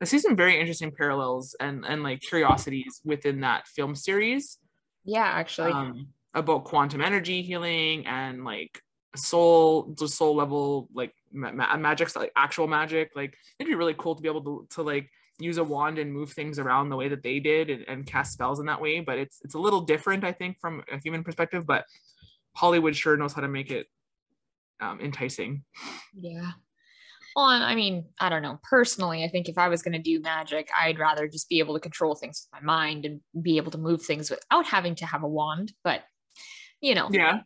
I 0.00 0.04
see 0.04 0.18
some 0.18 0.36
very 0.36 0.58
interesting 0.58 0.90
parallels 0.90 1.54
and 1.60 1.84
and 1.86 2.02
like 2.02 2.20
curiosities 2.20 3.00
within 3.04 3.40
that 3.42 3.68
film 3.68 3.94
series. 3.94 4.58
Yeah, 5.04 5.24
actually. 5.24 5.72
um, 5.72 6.08
about 6.34 6.64
quantum 6.64 7.00
energy 7.00 7.42
healing 7.42 8.06
and 8.06 8.44
like 8.44 8.80
soul 9.14 9.94
the 9.98 10.08
soul 10.08 10.34
level 10.34 10.88
like 10.94 11.12
ma- 11.32 11.52
ma- 11.52 11.76
magic 11.76 12.14
like 12.16 12.32
actual 12.36 12.66
magic 12.66 13.10
like 13.14 13.34
it'd 13.58 13.70
be 13.70 13.74
really 13.74 13.94
cool 13.98 14.14
to 14.14 14.22
be 14.22 14.28
able 14.28 14.42
to, 14.42 14.66
to 14.70 14.82
like 14.82 15.08
use 15.38 15.58
a 15.58 15.64
wand 15.64 15.98
and 15.98 16.12
move 16.12 16.32
things 16.32 16.58
around 16.58 16.88
the 16.88 16.96
way 16.96 17.08
that 17.08 17.22
they 17.22 17.38
did 17.38 17.68
and, 17.68 17.84
and 17.88 18.06
cast 18.06 18.32
spells 18.32 18.58
in 18.58 18.66
that 18.66 18.80
way 18.80 19.00
but 19.00 19.18
it's 19.18 19.40
it's 19.42 19.54
a 19.54 19.58
little 19.58 19.82
different 19.82 20.24
i 20.24 20.32
think 20.32 20.58
from 20.60 20.82
a 20.90 20.98
human 20.98 21.22
perspective 21.22 21.66
but 21.66 21.84
hollywood 22.54 22.96
sure 22.96 23.16
knows 23.16 23.34
how 23.34 23.42
to 23.42 23.48
make 23.48 23.70
it 23.70 23.86
um, 24.80 25.00
enticing 25.00 25.62
Yeah. 26.18 26.52
Well, 27.34 27.46
I 27.46 27.74
mean, 27.74 28.04
I 28.20 28.28
don't 28.28 28.42
know. 28.42 28.58
Personally, 28.62 29.24
I 29.24 29.28
think 29.28 29.48
if 29.48 29.56
I 29.56 29.68
was 29.68 29.82
going 29.82 29.94
to 29.94 29.98
do 29.98 30.20
magic, 30.20 30.68
I'd 30.78 30.98
rather 30.98 31.26
just 31.26 31.48
be 31.48 31.60
able 31.60 31.74
to 31.74 31.80
control 31.80 32.14
things 32.14 32.46
with 32.52 32.60
my 32.60 32.66
mind 32.66 33.06
and 33.06 33.20
be 33.42 33.56
able 33.56 33.70
to 33.70 33.78
move 33.78 34.02
things 34.02 34.30
without 34.30 34.66
having 34.66 34.94
to 34.96 35.06
have 35.06 35.22
a 35.22 35.28
wand. 35.28 35.72
But, 35.82 36.02
you 36.82 36.94
know, 36.94 37.08
yeah 37.10 37.40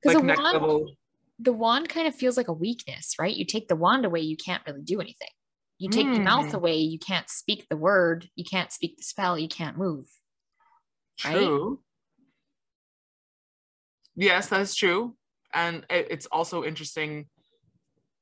because 0.00 0.14
like 0.14 0.24
next 0.24 0.40
wand, 0.42 0.54
level 0.54 0.96
the 1.38 1.52
wand 1.52 1.88
kind 1.88 2.06
of 2.06 2.14
feels 2.14 2.36
like 2.36 2.48
a 2.48 2.52
weakness, 2.52 3.16
right? 3.18 3.34
You 3.34 3.44
take 3.44 3.66
the 3.68 3.76
wand 3.76 4.04
away, 4.04 4.20
you 4.20 4.36
can't 4.36 4.62
really 4.66 4.82
do 4.82 5.00
anything. 5.00 5.28
You 5.78 5.88
take 5.88 6.12
the 6.14 6.20
mouth 6.20 6.50
Mm. 6.50 6.54
away, 6.54 6.76
you 6.76 6.98
can't 7.00 7.28
speak 7.28 7.66
the 7.68 7.76
word, 7.76 8.28
you 8.36 8.44
can't 8.44 8.70
speak 8.70 8.96
the 8.96 9.02
spell, 9.02 9.36
you 9.36 9.48
can't 9.48 9.76
move. 9.76 10.06
right? 11.24 11.34
True. 11.34 11.80
Yes, 14.14 14.48
that's 14.48 14.74
true. 14.74 15.16
And 15.52 15.84
it, 15.90 16.08
it's 16.10 16.26
also 16.26 16.64
interesting. 16.64 17.26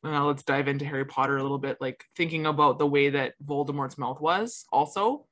Now 0.03 0.29
let's 0.29 0.43
dive 0.43 0.69
into 0.69 0.87
Harry 0.87 1.05
Potter 1.05 1.37
a 1.37 1.43
little 1.43 1.59
bit, 1.59 1.77
like 1.81 2.05
thinking 2.17 2.47
about 2.47 2.79
the 2.79 2.87
way 2.87 3.11
that 3.11 3.35
Voldemort's 3.45 3.99
mouth 3.99 4.21
was 4.21 4.65
also. 4.73 5.27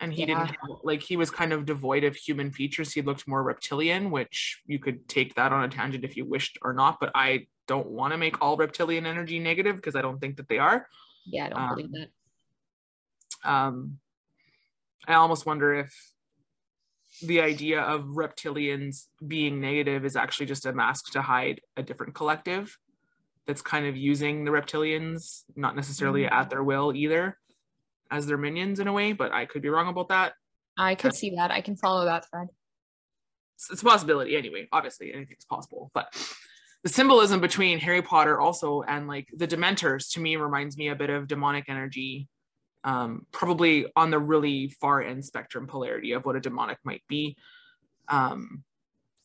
And 0.00 0.14
he 0.14 0.24
didn't 0.24 0.46
have, 0.46 0.70
like 0.82 1.02
he 1.02 1.16
was 1.16 1.30
kind 1.30 1.52
of 1.52 1.66
devoid 1.66 2.04
of 2.04 2.16
human 2.16 2.50
features. 2.50 2.92
He 2.92 3.02
looked 3.02 3.28
more 3.28 3.42
reptilian, 3.42 4.10
which 4.10 4.62
you 4.66 4.78
could 4.78 5.06
take 5.08 5.34
that 5.34 5.52
on 5.52 5.64
a 5.64 5.68
tangent 5.68 6.04
if 6.04 6.16
you 6.16 6.24
wished 6.24 6.58
or 6.62 6.72
not. 6.72 6.98
But 7.00 7.10
I 7.14 7.46
don't 7.68 7.88
want 7.88 8.12
to 8.12 8.18
make 8.18 8.40
all 8.40 8.56
reptilian 8.56 9.04
energy 9.04 9.38
negative 9.38 9.76
because 9.76 9.96
I 9.96 10.02
don't 10.02 10.18
think 10.18 10.38
that 10.38 10.48
they 10.48 10.58
are. 10.58 10.86
Yeah, 11.26 11.46
I 11.46 11.48
don't 11.50 11.68
believe 11.68 11.86
Um, 11.86 11.92
that. 11.92 13.50
um, 13.50 13.98
I 15.06 15.14
almost 15.14 15.44
wonder 15.46 15.74
if 15.74 15.94
the 17.22 17.40
idea 17.40 17.82
of 17.82 18.04
reptilians 18.04 19.08
being 19.26 19.60
negative 19.60 20.04
is 20.04 20.16
actually 20.16 20.46
just 20.46 20.64
a 20.64 20.72
mask 20.72 21.12
to 21.12 21.20
hide 21.22 21.60
a 21.76 21.82
different 21.82 22.14
collective 22.14 22.78
that's 23.46 23.62
kind 23.62 23.86
of 23.86 23.96
using 23.96 24.44
the 24.44 24.50
reptilians, 24.50 25.42
not 25.56 25.74
necessarily 25.74 26.22
Mhm. 26.22 26.32
at 26.32 26.50
their 26.50 26.62
will 26.62 26.94
either, 26.94 27.38
as 28.10 28.26
their 28.26 28.38
minions 28.38 28.80
in 28.80 28.88
a 28.88 28.92
way, 28.92 29.12
but 29.12 29.32
I 29.32 29.46
could 29.46 29.62
be 29.62 29.68
wrong 29.68 29.88
about 29.88 30.08
that. 30.08 30.34
I 30.76 30.94
could 30.94 31.14
see 31.14 31.34
that. 31.36 31.50
I 31.50 31.60
can 31.60 31.76
follow 31.76 32.04
that 32.06 32.28
thread. 32.30 32.48
It's, 33.56 33.70
it's 33.70 33.82
a 33.82 33.84
possibility 33.84 34.36
anyway. 34.36 34.68
Obviously, 34.72 35.12
anything's 35.12 35.44
possible, 35.44 35.90
but 35.94 36.14
the 36.82 36.88
symbolism 36.88 37.40
between 37.40 37.78
Harry 37.78 38.02
Potter 38.02 38.40
also 38.40 38.82
and 38.82 39.06
like 39.06 39.28
the 39.36 39.46
Dementors 39.46 40.12
to 40.12 40.20
me 40.20 40.36
reminds 40.36 40.78
me 40.78 40.88
a 40.88 40.96
bit 40.96 41.10
of 41.10 41.28
demonic 41.28 41.66
energy, 41.68 42.28
um, 42.84 43.26
probably 43.32 43.86
on 43.94 44.10
the 44.10 44.18
really 44.18 44.68
far 44.80 45.02
end 45.02 45.24
spectrum 45.24 45.66
polarity 45.66 46.12
of 46.12 46.24
what 46.24 46.36
a 46.36 46.40
demonic 46.40 46.78
might 46.84 47.02
be. 47.08 47.36
Um, 48.08 48.64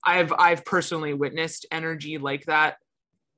I've 0.03 0.33
I've 0.37 0.65
personally 0.65 1.13
witnessed 1.13 1.65
energy 1.71 2.17
like 2.17 2.45
that 2.45 2.77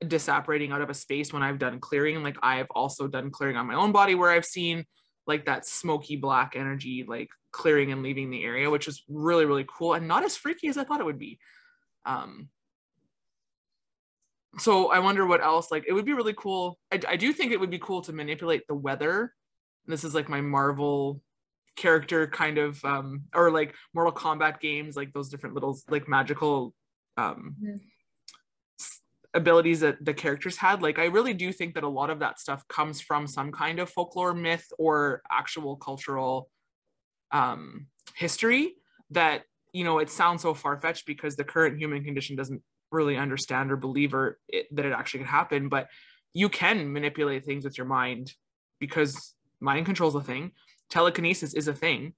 disapparating 0.02 0.72
out 0.72 0.80
of 0.80 0.90
a 0.90 0.94
space 0.94 1.32
when 1.32 1.42
I've 1.42 1.58
done 1.58 1.80
clearing. 1.80 2.22
Like 2.22 2.36
I've 2.42 2.70
also 2.70 3.06
done 3.06 3.30
clearing 3.30 3.56
on 3.56 3.66
my 3.66 3.74
own 3.74 3.92
body 3.92 4.14
where 4.14 4.30
I've 4.30 4.44
seen 4.44 4.84
like 5.28 5.44
that 5.46 5.66
smoky 5.66 6.16
black 6.16 6.54
energy 6.56 7.04
like 7.06 7.28
clearing 7.52 7.92
and 7.92 8.02
leaving 8.02 8.30
the 8.30 8.42
area, 8.44 8.70
which 8.70 8.86
was 8.86 9.04
really 9.08 9.44
really 9.44 9.66
cool 9.68 9.94
and 9.94 10.08
not 10.08 10.24
as 10.24 10.36
freaky 10.36 10.68
as 10.68 10.76
I 10.78 10.84
thought 10.84 11.00
it 11.00 11.06
would 11.06 11.18
be. 11.18 11.38
Um, 12.06 12.48
so 14.58 14.90
I 14.90 14.98
wonder 14.98 15.26
what 15.26 15.42
else. 15.42 15.70
Like, 15.70 15.84
it 15.86 15.92
would 15.92 16.04
be 16.04 16.14
really 16.14 16.34
cool. 16.36 16.78
I, 16.92 17.00
I 17.08 17.16
do 17.16 17.32
think 17.32 17.52
it 17.52 17.60
would 17.60 17.70
be 17.70 17.78
cool 17.78 18.00
to 18.02 18.12
manipulate 18.12 18.66
the 18.66 18.74
weather. 18.74 19.34
This 19.86 20.04
is 20.04 20.14
like 20.14 20.28
my 20.28 20.40
Marvel 20.40 21.22
character 21.76 22.26
kind 22.26 22.58
of, 22.58 22.84
um, 22.84 23.24
or 23.34 23.50
like 23.50 23.74
Mortal 23.94 24.12
Kombat 24.12 24.60
games, 24.60 24.96
like 24.96 25.12
those 25.12 25.28
different 25.28 25.54
little 25.54 25.78
like 25.88 26.08
magical 26.08 26.74
um, 27.16 27.56
Mhm. 27.62 27.80
Abilities 29.34 29.80
that 29.80 30.04
the 30.04 30.14
characters 30.14 30.56
had. 30.56 30.82
Like, 30.82 30.98
I 30.98 31.06
really 31.06 31.34
do 31.34 31.52
think 31.52 31.74
that 31.74 31.84
a 31.84 31.88
lot 31.88 32.10
of 32.10 32.18
that 32.20 32.40
stuff 32.40 32.66
comes 32.68 33.00
from 33.00 33.26
some 33.26 33.52
kind 33.52 33.78
of 33.78 33.90
folklore 33.90 34.34
myth 34.34 34.66
or 34.78 35.22
actual 35.30 35.76
cultural 35.76 36.48
um, 37.30 37.86
history 38.14 38.74
that 39.10 39.42
you 39.72 39.84
know 39.84 39.98
it 39.98 40.10
sounds 40.10 40.42
so 40.42 40.54
far-fetched 40.54 41.06
because 41.06 41.36
the 41.36 41.44
current 41.44 41.78
human 41.78 42.04
condition 42.04 42.36
doesn't 42.36 42.62
really 42.90 43.16
understand 43.16 43.70
or 43.70 43.76
believe 43.76 44.14
or 44.14 44.38
it, 44.48 44.66
that 44.74 44.86
it 44.86 44.92
actually 44.92 45.20
could 45.20 45.28
happen 45.28 45.68
but 45.68 45.88
you 46.32 46.48
can 46.48 46.90
manipulate 46.92 47.44
things 47.44 47.64
with 47.64 47.76
your 47.76 47.86
mind 47.86 48.32
because 48.78 49.34
mind 49.60 49.84
control 49.84 50.08
is 50.08 50.14
a 50.14 50.20
thing 50.22 50.52
telekinesis 50.88 51.54
is 51.54 51.68
a 51.68 51.74
thing 51.74 52.12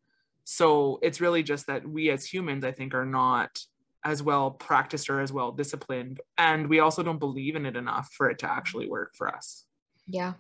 so 0.45 0.99
it's 1.03 1.21
really 1.21 1.43
just 1.43 1.67
that 1.67 1.89
we 1.89 2.11
as 2.11 2.25
humans 2.25 2.65
i 2.65 2.71
think 2.73 2.95
are 2.95 3.07
not 3.07 3.59
as 4.05 4.23
well 4.23 4.51
practiced 4.51 5.11
or 5.11 5.21
as 5.21 5.33
well 5.33 5.53
disciplined 5.53 6.21
and 6.39 6.69
we 6.69 6.81
also 6.81 7.03
don't 7.03 7.19
believe 7.19 7.57
in 7.57 7.67
it 7.67 7.77
enough 7.77 8.09
for 8.17 8.31
it 8.31 8.39
to 8.39 8.51
actually 8.51 8.89
work 8.89 9.13
for 9.17 9.29
us 9.29 9.65
Yeah. 10.07 10.35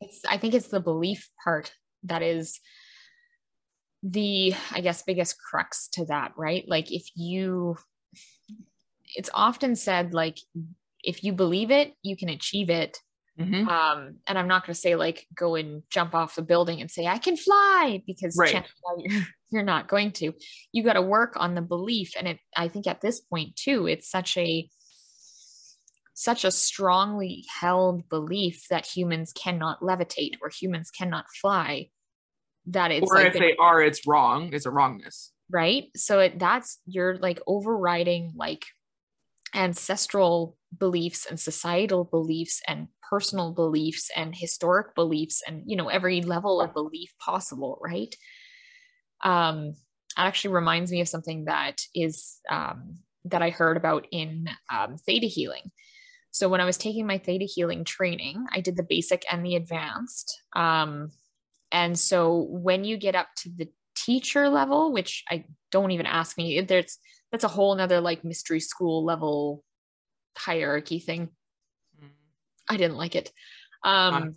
It's 0.00 0.20
I 0.28 0.36
think 0.38 0.54
it's 0.54 0.68
the 0.68 0.80
belief 0.80 1.30
part 1.42 1.72
that 2.04 2.22
is 2.22 2.60
the 4.02 4.54
I 4.70 4.80
guess 4.80 5.02
biggest 5.02 5.36
crux 5.40 5.88
to 5.92 6.04
that, 6.06 6.32
right? 6.36 6.64
Like 6.68 6.92
if 6.92 7.06
you 7.14 7.76
it's 9.16 9.30
often 9.32 9.76
said 9.76 10.12
like 10.12 10.38
if 11.02 11.22
you 11.24 11.32
believe 11.32 11.70
it, 11.70 11.94
you 12.02 12.16
can 12.16 12.28
achieve 12.28 12.68
it. 12.70 12.98
Mhm. 13.38 13.66
Um 13.66 14.16
and 14.26 14.38
I'm 14.38 14.48
not 14.48 14.66
going 14.66 14.74
to 14.74 14.80
say 14.80 14.96
like 14.96 15.26
go 15.34 15.54
and 15.54 15.82
jump 15.90 16.14
off 16.14 16.34
the 16.34 16.42
building 16.42 16.80
and 16.80 16.90
say 16.90 17.06
I 17.06 17.18
can 17.18 17.36
fly 17.36 18.02
because 18.06 18.36
Right. 18.36 18.52
chances 18.52 18.74
are 18.86 18.96
you're, 18.98 19.22
you're 19.54 19.62
not 19.62 19.88
going 19.88 20.12
to. 20.12 20.32
You 20.72 20.82
got 20.82 20.94
to 20.94 21.02
work 21.02 21.34
on 21.36 21.54
the 21.54 21.62
belief 21.62 22.12
and 22.18 22.28
it 22.28 22.38
I 22.56 22.68
think 22.68 22.86
at 22.86 23.00
this 23.00 23.20
point 23.20 23.56
too 23.56 23.86
it's 23.86 24.10
such 24.10 24.36
a 24.36 24.68
such 26.14 26.44
a 26.44 26.50
strongly 26.50 27.44
held 27.60 28.08
belief 28.08 28.66
that 28.70 28.86
humans 28.86 29.32
cannot 29.32 29.80
levitate 29.80 30.34
or 30.40 30.48
humans 30.48 30.90
cannot 30.90 31.26
fly 31.40 31.88
that 32.66 32.92
it's 32.92 33.10
or 33.10 33.16
like 33.16 33.34
if 33.34 33.34
they 33.34 33.56
are 33.56 33.82
it's 33.82 34.06
wrong 34.06 34.50
it's 34.52 34.66
a 34.66 34.70
wrongness. 34.70 35.32
Right? 35.50 35.90
So 35.94 36.20
it, 36.20 36.38
that's 36.38 36.80
you're 36.86 37.16
like 37.18 37.40
overriding 37.46 38.32
like 38.34 38.64
ancestral 39.54 40.56
beliefs 40.76 41.26
and 41.26 41.38
societal 41.38 42.04
beliefs 42.04 42.60
and 42.66 42.88
personal 43.08 43.52
beliefs 43.52 44.10
and 44.16 44.34
historic 44.34 44.94
beliefs 44.94 45.42
and 45.46 45.62
you 45.66 45.76
know 45.76 45.88
every 45.88 46.22
level 46.22 46.60
of 46.60 46.74
belief 46.74 47.12
possible 47.20 47.78
right 47.82 48.16
um 49.24 49.74
actually 50.16 50.54
reminds 50.54 50.92
me 50.92 51.00
of 51.00 51.08
something 51.08 51.46
that 51.46 51.80
is 51.94 52.38
um 52.50 52.98
that 53.24 53.42
i 53.42 53.50
heard 53.50 53.76
about 53.76 54.06
in 54.12 54.48
um, 54.72 54.96
theta 54.96 55.26
healing 55.26 55.70
so 56.30 56.48
when 56.48 56.60
i 56.60 56.64
was 56.64 56.76
taking 56.76 57.06
my 57.06 57.18
theta 57.18 57.44
healing 57.44 57.84
training 57.84 58.44
i 58.52 58.60
did 58.60 58.76
the 58.76 58.86
basic 58.88 59.24
and 59.30 59.44
the 59.44 59.56
advanced 59.56 60.40
um 60.54 61.10
and 61.72 61.98
so 61.98 62.46
when 62.50 62.84
you 62.84 62.96
get 62.96 63.16
up 63.16 63.26
to 63.38 63.50
the 63.50 63.68
teacher 63.94 64.48
level, 64.48 64.92
which 64.92 65.24
I 65.28 65.44
don't 65.70 65.90
even 65.90 66.06
ask 66.06 66.36
me, 66.36 66.60
there's 66.60 66.98
that's 67.32 67.44
a 67.44 67.48
whole 67.48 67.74
nother 67.74 68.00
like 68.00 68.24
mystery 68.24 68.60
school 68.60 69.04
level 69.04 69.64
hierarchy 70.36 71.00
thing. 71.00 71.30
I 72.68 72.76
didn't 72.76 72.96
like 72.96 73.16
it. 73.16 73.32
Um, 73.84 74.34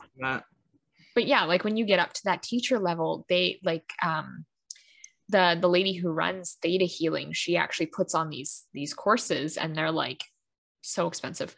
but 1.15 1.27
yeah, 1.27 1.45
like 1.45 1.63
when 1.63 1.77
you 1.77 1.85
get 1.85 1.99
up 1.99 2.13
to 2.13 2.21
that 2.25 2.43
teacher 2.43 2.79
level, 2.79 3.25
they 3.29 3.59
like 3.63 3.89
um 4.03 4.45
the 5.29 5.57
the 5.59 5.69
lady 5.69 5.93
who 5.93 6.09
runs 6.09 6.57
theta 6.61 6.85
healing, 6.85 7.33
she 7.33 7.57
actually 7.57 7.87
puts 7.87 8.15
on 8.15 8.29
these 8.29 8.65
these 8.73 8.93
courses 8.93 9.57
and 9.57 9.75
they're 9.75 9.91
like 9.91 10.23
so 10.81 11.07
expensive. 11.07 11.55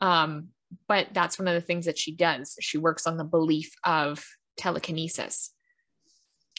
Um, 0.00 0.48
but 0.88 1.08
that's 1.12 1.38
one 1.38 1.48
of 1.48 1.54
the 1.54 1.60
things 1.60 1.84
that 1.86 1.98
she 1.98 2.14
does. 2.14 2.56
She 2.60 2.78
works 2.78 3.06
on 3.06 3.18
the 3.18 3.24
belief 3.24 3.72
of 3.84 4.24
telekinesis 4.56 5.52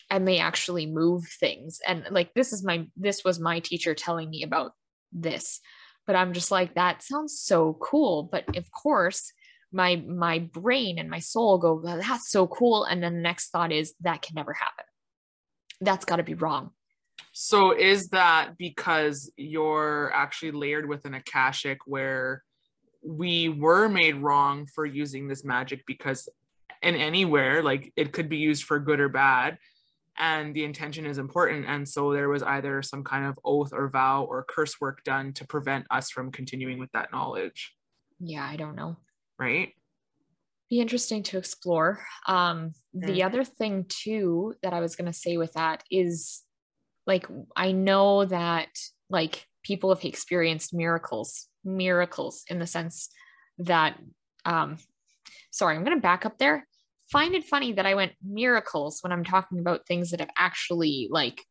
and 0.09 0.27
they 0.27 0.37
actually 0.37 0.85
move 0.85 1.25
things 1.39 1.79
and 1.87 2.05
like 2.11 2.33
this 2.33 2.53
is 2.53 2.63
my 2.63 2.85
this 2.95 3.23
was 3.23 3.39
my 3.39 3.59
teacher 3.59 3.93
telling 3.93 4.29
me 4.29 4.43
about 4.43 4.73
this 5.11 5.59
but 6.05 6.15
i'm 6.15 6.33
just 6.33 6.51
like 6.51 6.75
that 6.75 7.01
sounds 7.03 7.39
so 7.39 7.77
cool 7.81 8.29
but 8.31 8.55
of 8.55 8.71
course 8.71 9.31
my 9.71 9.95
my 10.07 10.39
brain 10.39 10.99
and 10.99 11.09
my 11.09 11.19
soul 11.19 11.57
go 11.57 11.81
well, 11.83 11.97
that's 11.97 12.29
so 12.29 12.47
cool 12.47 12.83
and 12.83 13.01
then 13.01 13.15
the 13.15 13.21
next 13.21 13.49
thought 13.49 13.71
is 13.71 13.93
that 14.01 14.21
can 14.21 14.35
never 14.35 14.53
happen 14.53 14.85
that's 15.83 16.05
got 16.05 16.17
to 16.17 16.23
be 16.23 16.33
wrong. 16.33 16.71
So 17.31 17.75
is 17.75 18.09
that 18.09 18.57
because 18.57 19.31
you're 19.37 20.11
actually 20.13 20.51
layered 20.51 20.87
within 20.87 21.13
a 21.13 21.17
akashic 21.17 21.79
where 21.85 22.43
we 23.03 23.49
were 23.49 23.89
made 23.89 24.15
wrong 24.15 24.65
for 24.67 24.85
using 24.85 25.27
this 25.27 25.43
magic 25.43 25.83
because 25.85 26.29
in 26.81 26.95
anywhere 26.95 27.63
like 27.63 27.91
it 27.95 28.13
could 28.13 28.29
be 28.29 28.37
used 28.37 28.63
for 28.63 28.79
good 28.79 28.99
or 28.99 29.09
bad 29.09 29.57
and 30.17 30.53
the 30.53 30.63
intention 30.63 31.05
is 31.05 31.17
important 31.17 31.65
and 31.67 31.87
so 31.87 32.13
there 32.13 32.29
was 32.29 32.43
either 32.43 32.81
some 32.81 33.03
kind 33.03 33.25
of 33.25 33.37
oath 33.43 33.71
or 33.73 33.89
vow 33.89 34.23
or 34.23 34.45
curse 34.47 34.79
work 34.79 35.03
done 35.03 35.33
to 35.33 35.45
prevent 35.47 35.85
us 35.91 36.11
from 36.11 36.31
continuing 36.31 36.79
with 36.79 36.91
that 36.93 37.11
knowledge. 37.11 37.73
Yeah 38.19 38.45
i 38.45 38.55
don't 38.55 38.75
know. 38.75 38.97
Right 39.39 39.73
be 40.73 40.81
interesting 40.81 41.21
to 41.21 41.37
explore. 41.37 42.03
Um, 42.27 42.73
the 42.93 43.21
Mm. 43.21 43.25
other 43.25 43.43
thing 43.43 43.85
too 43.87 44.55
that 44.63 44.73
I 44.73 44.79
was 44.79 44.95
going 44.95 45.11
to 45.11 45.19
say 45.25 45.37
with 45.37 45.53
that 45.53 45.83
is 45.91 46.41
like 47.05 47.27
I 47.55 47.71
know 47.71 48.25
that 48.25 48.69
like 49.09 49.45
people 49.63 49.93
have 49.93 50.03
experienced 50.03 50.73
miracles, 50.73 51.47
miracles 51.63 52.43
in 52.47 52.59
the 52.59 52.67
sense 52.67 53.09
that 53.59 53.99
um 54.45 54.77
sorry, 55.51 55.75
I'm 55.75 55.83
going 55.83 55.97
to 55.97 56.01
back 56.01 56.25
up 56.25 56.37
there. 56.39 56.67
Find 57.11 57.35
it 57.35 57.45
funny 57.45 57.73
that 57.73 57.85
I 57.85 57.93
went 57.93 58.13
miracles 58.23 58.99
when 59.01 59.11
I'm 59.11 59.23
talking 59.23 59.59
about 59.59 59.85
things 59.85 60.09
that 60.09 60.19
have 60.19 60.31
actually 60.37 61.07
like 61.11 61.45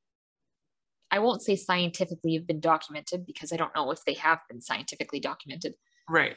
I 1.13 1.19
won't 1.19 1.43
say 1.43 1.57
scientifically 1.57 2.35
have 2.35 2.47
been 2.47 2.61
documented 2.61 3.27
because 3.27 3.53
I 3.53 3.57
don't 3.57 3.75
know 3.77 3.91
if 3.93 4.03
they 4.05 4.15
have 4.15 4.41
been 4.49 4.61
scientifically 4.61 5.21
documented 5.21 5.75
right 6.09 6.37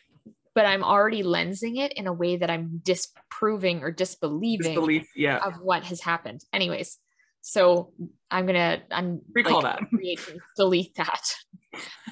but 0.55 0.65
I'm 0.65 0.83
already 0.83 1.21
lensing 1.21 1.77
it 1.77 1.93
in 1.93 2.07
a 2.07 2.13
way 2.13 2.37
that 2.37 2.49
I'm 2.49 2.79
disproving 2.83 3.83
or 3.83 3.91
disbelieving 3.91 4.73
disbelief 4.73 5.07
yeah 5.15 5.37
of 5.45 5.55
what 5.61 5.83
has 5.83 6.01
happened. 6.01 6.41
Anyways, 6.53 6.97
so 7.41 7.93
I'm 8.31 8.45
gonna 8.47 8.81
I'm 8.91 9.21
Recall 9.33 9.61
like, 9.61 9.79
that. 9.79 9.89
create- 9.93 10.19
delete 10.55 10.95
that. 10.95 11.33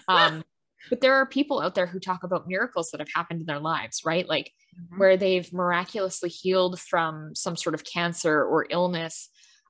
Um, 0.07 0.43
but 0.89 0.99
there 0.99 1.15
are 1.15 1.25
people 1.25 1.61
out 1.61 1.73
there 1.75 1.87
who 1.87 1.99
talk 1.99 2.23
about 2.23 2.47
miracles 2.47 2.91
that 2.91 2.99
have 2.99 3.07
happened 3.15 3.39
in 3.39 3.45
their 3.45 3.59
lives, 3.59 4.01
right? 4.05 4.27
Like 4.27 4.51
Mhm. 4.75 4.97
where 4.99 5.17
they've 5.17 5.51
miraculously 5.53 6.29
healed 6.29 6.79
from 6.79 7.33
some 7.35 7.55
sort 7.55 7.75
of 7.75 7.83
cancer 7.85 8.43
or 8.43 8.65
illness, 8.71 9.29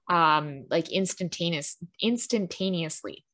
um, 0.10 0.66
like 0.70 0.90
instantaneous 0.92 1.78
instantaneously. 2.02 3.26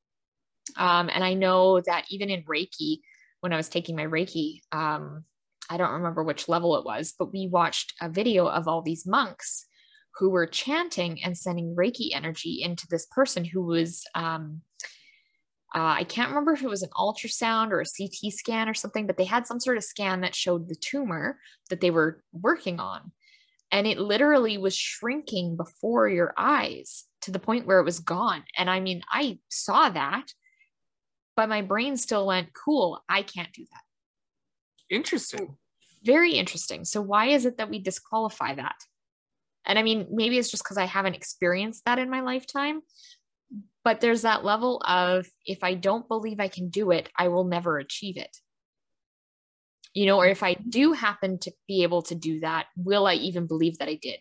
Um, 0.77 1.09
and 1.13 1.23
I 1.23 1.33
know 1.35 1.79
that 1.81 2.05
even 2.09 2.29
in 2.29 2.43
Reiki, 2.43 2.99
when 3.41 3.53
I 3.53 3.57
was 3.57 3.69
taking 3.69 3.95
my 3.95 4.05
Reiki, 4.05 4.61
um, 4.71 5.23
I 5.69 5.77
don't 5.77 5.93
remember 5.93 6.23
which 6.23 6.49
level 6.49 6.75
it 6.77 6.85
was, 6.85 7.13
but 7.17 7.31
we 7.31 7.47
watched 7.47 7.93
a 8.01 8.09
video 8.09 8.47
of 8.47 8.67
all 8.67 8.81
these 8.81 9.05
monks 9.05 9.65
who 10.15 10.29
were 10.29 10.47
chanting 10.47 11.23
and 11.23 11.37
sending 11.37 11.75
Reiki 11.75 12.09
energy 12.13 12.61
into 12.61 12.87
this 12.89 13.05
person 13.05 13.45
who 13.45 13.61
was, 13.61 14.03
um, 14.15 14.61
uh, 15.75 15.95
I 15.99 16.03
can't 16.03 16.29
remember 16.29 16.53
if 16.53 16.63
it 16.63 16.69
was 16.69 16.81
an 16.81 16.89
ultrasound 16.97 17.71
or 17.71 17.81
a 17.81 17.85
CT 17.85 18.33
scan 18.33 18.67
or 18.67 18.73
something, 18.73 19.05
but 19.05 19.17
they 19.17 19.25
had 19.25 19.45
some 19.45 19.59
sort 19.59 19.77
of 19.77 19.83
scan 19.83 20.21
that 20.21 20.35
showed 20.35 20.67
the 20.67 20.75
tumor 20.75 21.39
that 21.69 21.79
they 21.79 21.91
were 21.91 22.23
working 22.33 22.79
on. 22.79 23.11
And 23.71 23.85
it 23.85 23.99
literally 23.99 24.57
was 24.57 24.75
shrinking 24.75 25.55
before 25.55 26.09
your 26.09 26.33
eyes 26.35 27.05
to 27.21 27.31
the 27.31 27.39
point 27.39 27.67
where 27.67 27.79
it 27.79 27.85
was 27.85 27.99
gone. 27.99 28.43
And 28.57 28.69
I 28.69 28.79
mean, 28.79 29.03
I 29.11 29.37
saw 29.49 29.89
that, 29.89 30.33
but 31.39 31.47
my 31.47 31.61
brain 31.61 31.95
still 31.95 32.27
went, 32.27 32.51
cool, 32.51 33.01
I 33.07 33.21
can't 33.21 33.53
do 33.53 33.63
that. 33.71 34.93
interesting 34.93 35.55
Very 36.03 36.33
interesting. 36.33 36.83
So, 36.83 37.01
why 37.01 37.27
is 37.27 37.45
it 37.45 37.59
that 37.59 37.69
we 37.69 37.79
disqualify 37.79 38.55
that? 38.55 38.75
And 39.65 39.79
I 39.79 39.83
mean, 39.83 40.07
maybe 40.11 40.37
it's 40.37 40.51
just 40.51 40.63
because 40.65 40.77
I 40.77 40.83
haven't 40.83 41.15
experienced 41.15 41.85
that 41.85 41.97
in 41.97 42.09
my 42.09 42.19
lifetime, 42.19 42.81
but 43.85 44.01
there's 44.01 44.23
that 44.23 44.43
level 44.43 44.81
of 44.85 45.27
if 45.45 45.63
I 45.63 45.75
don't 45.75 46.09
believe 46.09 46.41
I 46.41 46.49
can 46.49 46.67
do 46.67 46.91
it, 46.91 47.07
I 47.17 47.29
will 47.29 47.45
never 47.45 47.77
achieve 47.77 48.17
it. 48.17 48.35
You 49.93 50.07
know, 50.07 50.17
or 50.17 50.25
if 50.25 50.43
I 50.43 50.55
do 50.55 50.91
happen 50.91 51.39
to 51.39 51.53
be 51.69 51.83
able 51.83 52.01
to 52.01 52.15
do 52.15 52.41
that, 52.41 52.65
will 52.75 53.07
I 53.07 53.13
even 53.13 53.47
believe 53.47 53.77
that 53.77 53.87
I 53.87 53.97
did? 54.01 54.19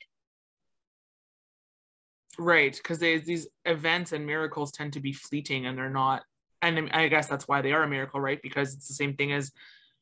Right, 2.39 2.77
because 2.77 3.01
these 3.01 3.49
events 3.65 4.13
and 4.13 4.25
miracles 4.25 4.71
tend 4.71 4.93
to 4.93 5.01
be 5.01 5.13
fleeting 5.13 5.67
and 5.67 5.77
they're 5.77 5.91
not. 5.91 6.23
And 6.63 6.91
I 6.93 7.09
guess 7.09 7.27
that's 7.27 7.47
why 7.47 7.63
they 7.63 7.73
are 7.73 7.83
a 7.83 7.89
miracle, 7.89 8.21
right? 8.21 8.41
Because 8.43 8.75
it's 8.75 8.89
the 8.89 8.95
same 8.95 9.15
thing 9.15 9.33
as 9.33 9.53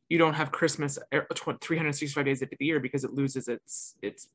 you 0.08 0.18
don't 0.18 0.34
have 0.34 0.52
Christmas 0.52 0.98
uh, 1.12 1.20
365 1.60 2.24
days 2.24 2.42
of 2.42 2.48
the 2.58 2.64
year 2.64 2.80
because 2.80 3.04
it 3.04 3.12
loses 3.12 3.48
its 3.48 3.96
its 4.02 4.28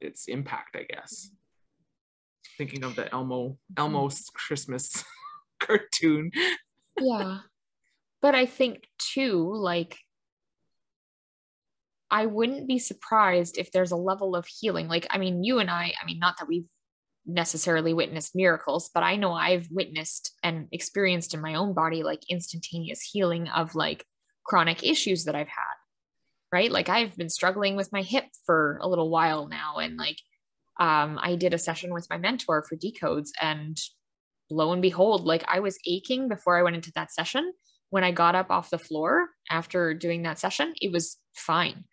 its 0.00 0.26
impact, 0.28 0.76
I 0.76 0.84
guess. 0.84 1.30
Thinking 2.56 2.84
of 2.84 2.94
the 2.94 3.12
Elmo 3.12 3.58
Elmo's 3.76 4.30
Christmas 4.34 5.04
cartoon. 5.60 6.30
yeah. 7.00 7.38
But 8.20 8.34
I 8.34 8.46
think 8.46 8.84
too, 8.98 9.52
like 9.54 9.96
I 12.10 12.26
wouldn't 12.26 12.66
be 12.66 12.78
surprised 12.78 13.58
if 13.58 13.70
there's 13.70 13.90
a 13.90 13.96
level 13.96 14.34
of 14.34 14.46
healing. 14.46 14.88
Like, 14.88 15.06
I 15.10 15.18
mean, 15.18 15.44
you 15.44 15.58
and 15.58 15.70
I, 15.70 15.92
I 16.00 16.06
mean, 16.06 16.18
not 16.18 16.36
that 16.38 16.48
we've 16.48 16.66
necessarily 17.28 17.92
witnessed 17.92 18.34
miracles, 18.34 18.90
but 18.92 19.02
I 19.02 19.16
know 19.16 19.32
I've 19.32 19.68
witnessed 19.70 20.32
and 20.42 20.66
experienced 20.72 21.34
in 21.34 21.42
my 21.42 21.54
own 21.54 21.74
body 21.74 22.02
like 22.02 22.22
instantaneous 22.28 23.02
healing 23.02 23.48
of 23.48 23.74
like 23.74 24.04
chronic 24.44 24.82
issues 24.82 25.24
that 25.24 25.34
I've 25.34 25.48
had. 25.48 25.74
Right. 26.50 26.72
Like, 26.72 26.88
I've 26.88 27.14
been 27.14 27.28
struggling 27.28 27.76
with 27.76 27.92
my 27.92 28.00
hip 28.00 28.24
for 28.46 28.78
a 28.80 28.88
little 28.88 29.10
while 29.10 29.48
now. 29.48 29.76
And 29.76 29.98
like, 29.98 30.16
um, 30.80 31.18
I 31.22 31.36
did 31.36 31.52
a 31.52 31.58
session 31.58 31.92
with 31.92 32.06
my 32.08 32.16
mentor 32.16 32.64
for 32.66 32.74
decodes, 32.74 33.28
and 33.42 33.76
lo 34.48 34.72
and 34.72 34.80
behold, 34.80 35.26
like 35.26 35.44
I 35.46 35.60
was 35.60 35.78
aching 35.86 36.26
before 36.26 36.58
I 36.58 36.62
went 36.62 36.76
into 36.76 36.92
that 36.94 37.12
session. 37.12 37.52
When 37.90 38.04
I 38.04 38.12
got 38.12 38.34
up 38.34 38.50
off 38.50 38.70
the 38.70 38.78
floor 38.78 39.28
after 39.50 39.92
doing 39.92 40.22
that 40.22 40.38
session, 40.38 40.72
it 40.80 40.90
was 40.90 41.18
fine 41.34 41.84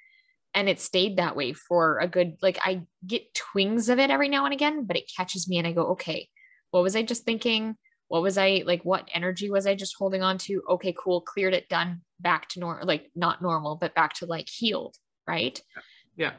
and 0.55 0.69
it 0.69 0.79
stayed 0.79 1.17
that 1.17 1.35
way 1.35 1.53
for 1.53 1.99
a 1.99 2.07
good 2.07 2.37
like 2.41 2.57
i 2.63 2.81
get 3.05 3.33
twings 3.35 3.89
of 3.89 3.99
it 3.99 4.09
every 4.09 4.29
now 4.29 4.45
and 4.45 4.53
again 4.53 4.85
but 4.85 4.97
it 4.97 5.11
catches 5.15 5.47
me 5.47 5.57
and 5.57 5.67
i 5.67 5.71
go 5.71 5.87
okay 5.87 6.27
what 6.75 6.83
was 6.83 6.95
i 6.97 7.01
just 7.01 7.23
thinking? 7.23 7.77
What 8.09 8.21
was 8.21 8.37
i 8.37 8.61
like 8.65 8.83
what 8.83 9.07
energy 9.13 9.49
was 9.49 9.65
i 9.65 9.75
just 9.75 9.95
holding 9.97 10.21
on 10.21 10.37
to? 10.39 10.61
Okay 10.69 10.93
cool 10.97 11.21
cleared 11.21 11.53
it 11.53 11.69
done 11.69 12.01
back 12.19 12.49
to 12.49 12.59
normal 12.59 12.85
like 12.85 13.09
not 13.15 13.41
normal 13.41 13.77
but 13.77 13.95
back 13.95 14.13
to 14.15 14.25
like 14.25 14.49
healed 14.49 14.95
right? 15.25 15.59
Yeah. 16.17 16.33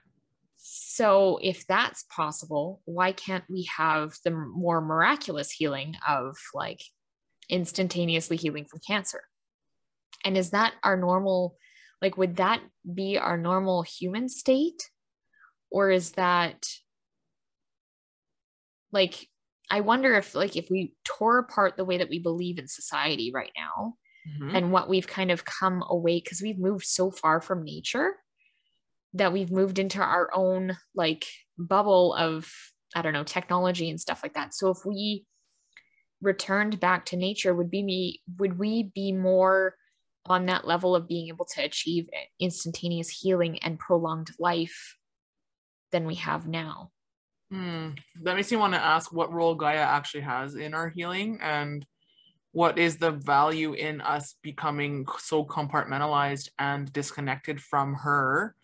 So 0.58 1.38
if 1.42 1.66
that's 1.66 2.04
possible 2.04 2.82
why 2.84 3.12
can't 3.12 3.44
we 3.48 3.66
have 3.76 4.14
the 4.24 4.30
more 4.30 4.82
miraculous 4.82 5.50
healing 5.50 5.96
of 6.06 6.36
like 6.52 6.82
instantaneously 7.48 8.36
healing 8.36 8.66
from 8.66 8.80
cancer? 8.86 9.22
And 10.22 10.36
is 10.36 10.50
that 10.50 10.74
our 10.84 10.98
normal 10.98 11.56
like 12.02 12.16
would 12.16 12.36
that 12.36 12.60
be 12.92 13.18
our 13.18 13.36
normal 13.36 13.82
human 13.82 14.28
state 14.28 14.90
or 15.70 15.90
is 15.90 16.12
that 16.12 16.68
like 18.92 19.28
i 19.70 19.80
wonder 19.80 20.14
if 20.14 20.34
like 20.34 20.56
if 20.56 20.68
we 20.70 20.94
tore 21.04 21.38
apart 21.38 21.76
the 21.76 21.84
way 21.84 21.98
that 21.98 22.08
we 22.08 22.18
believe 22.18 22.58
in 22.58 22.68
society 22.68 23.30
right 23.34 23.52
now 23.56 23.94
mm-hmm. 24.28 24.54
and 24.54 24.72
what 24.72 24.88
we've 24.88 25.06
kind 25.06 25.30
of 25.30 25.44
come 25.44 25.82
away 25.88 26.20
because 26.20 26.42
we've 26.42 26.58
moved 26.58 26.84
so 26.84 27.10
far 27.10 27.40
from 27.40 27.64
nature 27.64 28.14
that 29.14 29.32
we've 29.32 29.50
moved 29.50 29.78
into 29.78 30.00
our 30.00 30.30
own 30.34 30.76
like 30.94 31.26
bubble 31.58 32.14
of 32.14 32.50
i 32.94 33.02
don't 33.02 33.12
know 33.12 33.24
technology 33.24 33.90
and 33.90 34.00
stuff 34.00 34.20
like 34.22 34.34
that 34.34 34.54
so 34.54 34.70
if 34.70 34.78
we 34.84 35.24
returned 36.22 36.80
back 36.80 37.04
to 37.06 37.16
nature 37.16 37.54
would 37.54 37.70
be 37.70 37.82
me 37.82 38.20
would 38.38 38.58
we 38.58 38.90
be 38.94 39.12
more 39.12 39.74
on 40.30 40.46
that 40.46 40.66
level 40.66 40.94
of 40.94 41.08
being 41.08 41.28
able 41.28 41.44
to 41.54 41.62
achieve 41.62 42.08
instantaneous 42.40 43.08
healing 43.08 43.58
and 43.60 43.78
prolonged 43.78 44.30
life 44.38 44.96
than 45.92 46.06
we 46.06 46.16
have 46.16 46.46
now. 46.46 46.90
Hmm. 47.50 47.90
That 48.22 48.34
makes 48.36 48.50
me 48.50 48.56
want 48.56 48.74
to 48.74 48.84
ask 48.84 49.12
what 49.12 49.32
role 49.32 49.54
Gaia 49.54 49.76
actually 49.76 50.22
has 50.22 50.56
in 50.56 50.74
our 50.74 50.88
healing 50.88 51.38
and 51.40 51.86
what 52.52 52.78
is 52.78 52.96
the 52.96 53.10
value 53.10 53.74
in 53.74 54.00
us 54.00 54.34
becoming 54.42 55.04
so 55.18 55.44
compartmentalized 55.44 56.48
and 56.58 56.92
disconnected 56.92 57.60
from 57.60 57.94
her 57.94 58.54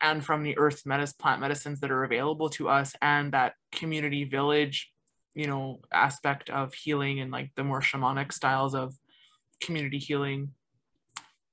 and 0.00 0.24
from 0.24 0.42
the 0.42 0.56
earth 0.58 0.86
medicine 0.86 1.16
plant 1.18 1.40
medicines 1.40 1.80
that 1.80 1.90
are 1.90 2.04
available 2.04 2.48
to 2.48 2.68
us 2.68 2.94
and 3.02 3.32
that 3.32 3.54
community 3.72 4.24
village 4.24 4.90
you 5.34 5.46
know 5.46 5.80
aspect 5.92 6.50
of 6.50 6.72
healing 6.72 7.20
and 7.20 7.30
like 7.30 7.50
the 7.54 7.64
more 7.64 7.80
shamanic 7.80 8.32
styles 8.32 8.74
of 8.74 8.94
community 9.60 9.98
healing 9.98 10.52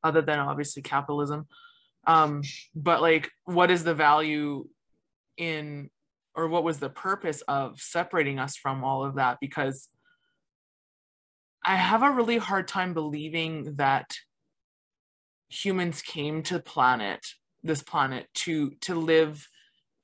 other 0.06 0.22
than 0.22 0.40
obviously 0.40 0.82
capitalism. 0.82 1.48
Um 2.08 2.44
but 2.74 3.02
like 3.02 3.32
what 3.46 3.72
is 3.72 3.84
the 3.84 3.96
value 3.96 4.68
in 5.38 5.90
or 6.36 6.48
what 6.48 6.64
was 6.64 6.80
the 6.80 6.90
purpose 6.90 7.42
of 7.48 7.80
separating 7.80 8.40
us 8.40 8.56
from 8.56 8.84
all 8.84 9.04
of 9.04 9.16
that? 9.16 9.38
Because 9.42 9.90
i 11.66 11.76
have 11.76 12.04
a 12.04 12.12
really 12.12 12.38
hard 12.38 12.68
time 12.68 12.94
believing 12.94 13.76
that 13.76 14.18
humans 15.50 16.02
came 16.02 16.44
to 16.44 16.60
planet 16.60 17.26
this 17.64 17.82
planet 17.82 18.28
to 18.34 18.72
to 18.82 18.96
live 18.96 19.48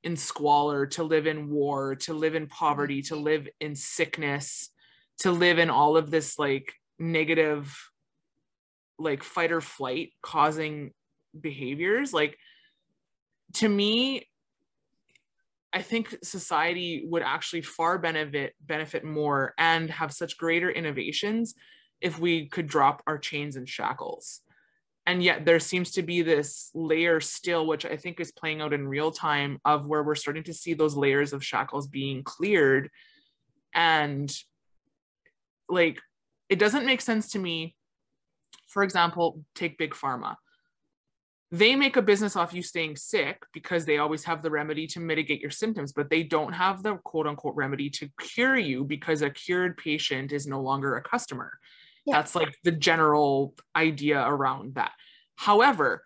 in 0.04 0.16
squalor 0.16 0.86
to 0.86 1.04
live 1.04 1.28
in 1.28 1.50
war 1.50 1.96
to 1.96 2.14
live 2.14 2.36
in 2.36 2.48
poverty 2.48 3.02
to 3.02 3.16
live 3.16 3.48
in 3.60 3.76
sickness 3.76 4.70
to 5.20 5.32
live 5.32 5.60
in 5.60 5.70
all 5.70 5.96
of 5.96 6.10
this 6.10 6.40
like 6.40 6.74
negative 6.98 7.78
like 9.02 9.24
fight 9.24 9.52
or 9.52 9.62
flight 9.62 10.12
causing 10.22 10.92
behaviors 11.40 12.14
like 12.14 12.38
to 13.54 13.68
me 13.68 14.28
i 15.74 15.82
think 15.82 16.16
society 16.24 17.06
would 17.08 17.24
actually 17.24 17.62
far 17.62 17.98
benefit 17.98 18.54
benefit 18.62 19.04
more 19.04 19.54
and 19.58 19.90
have 19.90 20.12
such 20.12 20.38
greater 20.38 20.70
innovations 20.70 21.56
if 22.02 22.20
we 22.20 22.48
could 22.48 22.68
drop 22.68 23.04
our 23.08 23.18
chains 23.18 23.56
and 23.56 23.70
shackles. 23.70 24.42
And 25.06 25.24
yet 25.24 25.46
there 25.46 25.60
seems 25.60 25.92
to 25.92 26.04
be 26.04 26.22
this 26.22 26.70
layer 26.74 27.20
still 27.20 27.66
which 27.66 27.86
i 27.86 27.96
think 27.98 28.20
is 28.20 28.32
playing 28.32 28.62
out 28.62 28.74
in 28.74 28.88
real 28.88 29.12
time 29.12 29.60
of 29.66 29.86
where 29.86 30.04
we're 30.04 30.16
starting 30.16 30.44
to 30.44 30.54
see 30.54 30.74
those 30.74 30.96
layers 30.96 31.34
of 31.34 31.44
shackles 31.44 31.88
being 31.88 32.24
cleared. 32.24 32.90
And 33.74 34.32
like 35.70 36.00
it 36.50 36.60
doesn't 36.60 36.86
make 36.86 37.02
sense 37.02 37.32
to 37.32 37.40
me 37.40 37.76
for 38.72 38.84
example, 38.84 39.44
take 39.54 39.78
Big 39.78 39.94
Pharma. 39.94 40.36
They 41.52 41.76
make 41.76 41.98
a 41.98 42.02
business 42.02 42.38
off 42.38 42.54
you 42.54 42.64
staying 42.64 42.96
sick 42.96 43.44
because 43.54 43.84
they 43.84 43.98
always 43.98 44.24
have 44.24 44.42
the 44.42 44.50
remedy 44.50 44.88
to 44.88 45.02
mitigate 45.02 45.42
your 45.42 45.52
symptoms, 45.52 45.92
but 45.92 46.10
they 46.10 46.24
don't 46.24 46.54
have 46.54 46.82
the 46.82 46.96
quote 47.04 47.28
unquote 47.28 47.56
remedy 47.56 47.90
to 47.90 48.10
cure 48.22 48.58
you 48.58 48.86
because 48.86 49.22
a 49.22 49.30
cured 49.30 49.76
patient 49.76 50.32
is 50.32 50.48
no 50.48 50.62
longer 50.62 50.96
a 50.96 51.02
customer. 51.02 51.52
Yeah. 52.06 52.16
That's 52.16 52.36
like 52.36 52.56
the 52.64 52.72
general 52.72 53.54
idea 53.76 54.26
around 54.26 54.76
that. 54.76 54.94
However, 55.36 56.04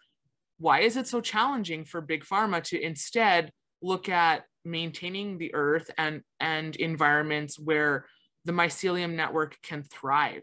why 0.57 0.79
is 0.79 0.97
it 0.97 1.07
so 1.07 1.21
challenging 1.21 1.85
for 1.85 2.01
big 2.01 2.25
pharma 2.25 2.63
to 2.63 2.81
instead 2.81 3.51
look 3.83 4.09
at 4.09 4.45
maintaining 4.63 5.37
the 5.37 5.53
earth 5.53 5.91
and 5.99 6.21
and 6.39 6.75
environments 6.77 7.59
where 7.59 8.07
the 8.45 8.51
mycelium 8.51 9.13
network 9.13 9.57
can 9.61 9.83
thrive 9.83 10.41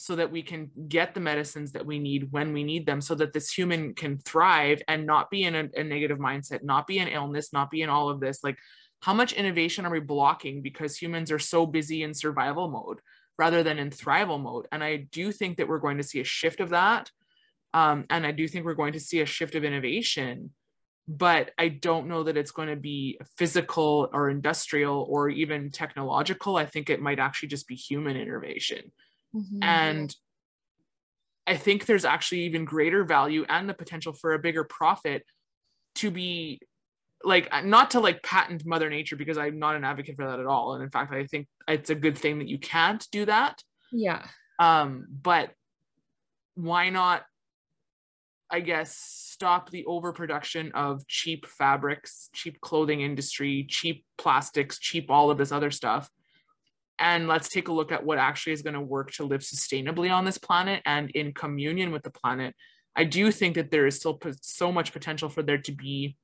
so 0.00 0.14
that 0.14 0.30
we 0.30 0.42
can 0.42 0.70
get 0.88 1.12
the 1.12 1.20
medicines 1.20 1.72
that 1.72 1.84
we 1.84 1.98
need 1.98 2.30
when 2.30 2.52
we 2.52 2.62
need 2.62 2.86
them 2.86 3.00
so 3.00 3.16
that 3.16 3.32
this 3.32 3.50
human 3.50 3.94
can 3.94 4.16
thrive 4.16 4.80
and 4.86 5.04
not 5.04 5.28
be 5.28 5.42
in 5.42 5.56
a, 5.56 5.68
a, 5.76 5.82
negative 5.82 6.18
mindset 6.18 6.62
not 6.62 6.86
be 6.86 6.98
in 6.98 7.08
illness 7.08 7.52
not 7.52 7.68
be 7.70 7.82
in 7.82 7.90
all 7.90 8.08
of 8.08 8.20
this. 8.20 8.42
Like 8.44 8.56
how 9.00 9.12
much 9.12 9.32
innovation 9.32 9.84
are 9.84 9.90
we 9.90 10.00
blocking 10.00 10.62
because 10.62 10.96
humans 10.96 11.32
are 11.32 11.38
so 11.40 11.66
busy 11.66 12.04
in 12.04 12.14
survival 12.14 12.70
mode 12.70 13.00
rather 13.38 13.64
than 13.64 13.78
in 13.78 13.90
thrival 13.90 14.40
mode? 14.40 14.68
And 14.70 14.84
i 14.84 14.96
do 15.10 15.32
think 15.32 15.56
that 15.56 15.68
we're 15.68 15.78
going 15.78 15.98
to 15.98 16.04
see 16.04 16.20
a 16.20 16.24
shift 16.24 16.60
of 16.60 16.70
that. 16.70 17.10
Um, 17.74 18.06
and 18.08 18.24
i 18.24 18.30
do 18.30 18.46
think 18.46 18.64
we're 18.64 18.74
going 18.74 18.92
to 18.92 19.00
see 19.00 19.20
a 19.20 19.26
shift 19.26 19.56
of 19.56 19.64
innovation 19.64 20.50
but 21.10 21.50
i 21.58 21.68
don't 21.68 22.06
know 22.06 22.22
that 22.22 22.36
it's 22.36 22.50
going 22.50 22.68
to 22.68 22.76
be 22.76 23.18
physical 23.36 24.08
or 24.12 24.30
industrial 24.30 25.06
or 25.08 25.28
even 25.28 25.70
technological. 25.70 26.56
I 26.56 26.66
think 26.66 26.88
it 26.88 27.00
might 27.00 27.18
actually 27.18 27.48
just 27.48 27.66
be 27.66 27.74
human 27.74 28.16
innovation 28.16 28.92
Mm-hmm. 29.34 29.62
And 29.62 30.16
I 31.46 31.56
think 31.56 31.86
there's 31.86 32.04
actually 32.04 32.42
even 32.42 32.64
greater 32.64 33.04
value 33.04 33.44
and 33.48 33.68
the 33.68 33.74
potential 33.74 34.12
for 34.12 34.34
a 34.34 34.38
bigger 34.38 34.64
profit 34.64 35.24
to 35.96 36.10
be 36.10 36.60
like 37.24 37.48
not 37.64 37.92
to 37.92 38.00
like 38.00 38.22
patent 38.22 38.64
mother 38.64 38.88
nature 38.88 39.16
because 39.16 39.38
i'm 39.38 39.58
not 39.58 39.74
an 39.74 39.82
advocate 39.82 40.14
for 40.14 40.26
that 40.26 40.38
at 40.38 40.46
all. 40.46 40.74
And 40.74 40.84
in 40.84 40.90
fact 40.90 41.12
i 41.12 41.26
think 41.26 41.48
it's 41.66 41.90
a 41.90 41.94
good 41.94 42.16
thing 42.16 42.38
that 42.38 42.48
you 42.48 42.58
can't 42.58 43.04
do 43.10 43.24
that. 43.24 43.60
Yeah. 43.90 44.24
Um 44.58 45.06
but 45.10 45.50
why 46.54 46.90
not 46.90 47.22
i 48.50 48.60
guess 48.60 48.96
stop 48.96 49.70
the 49.70 49.86
overproduction 49.86 50.72
of 50.72 51.06
cheap 51.06 51.46
fabrics 51.46 52.30
cheap 52.34 52.60
clothing 52.60 53.00
industry 53.00 53.64
cheap 53.68 54.04
plastics 54.16 54.78
cheap 54.78 55.10
all 55.10 55.30
of 55.30 55.38
this 55.38 55.52
other 55.52 55.70
stuff 55.70 56.10
and 56.98 57.28
let's 57.28 57.48
take 57.48 57.68
a 57.68 57.72
look 57.72 57.92
at 57.92 58.04
what 58.04 58.18
actually 58.18 58.52
is 58.52 58.62
going 58.62 58.74
to 58.74 58.80
work 58.80 59.12
to 59.12 59.24
live 59.24 59.40
sustainably 59.40 60.12
on 60.12 60.24
this 60.24 60.38
planet 60.38 60.82
and 60.84 61.10
in 61.10 61.32
communion 61.32 61.92
with 61.92 62.02
the 62.02 62.10
planet. 62.10 62.54
I 62.96 63.04
do 63.04 63.30
think 63.30 63.54
that 63.54 63.70
there 63.70 63.86
is 63.86 63.96
still 63.96 64.20
so 64.40 64.72
much 64.72 64.92
potential 64.92 65.28
for 65.28 65.42
there 65.42 65.58
to 65.58 65.72
be 65.72 66.16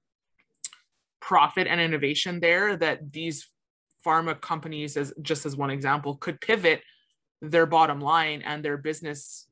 profit 1.20 1.66
and 1.66 1.80
innovation 1.80 2.40
there 2.40 2.76
that 2.76 3.12
these 3.12 3.48
pharma 4.04 4.38
companies 4.40 4.96
as 4.96 5.12
just 5.22 5.46
as 5.46 5.56
one 5.56 5.70
example 5.70 6.16
could 6.16 6.40
pivot 6.40 6.82
their 7.40 7.66
bottom 7.66 8.00
line 8.00 8.42
and 8.42 8.64
their 8.64 8.76
business 8.76 9.46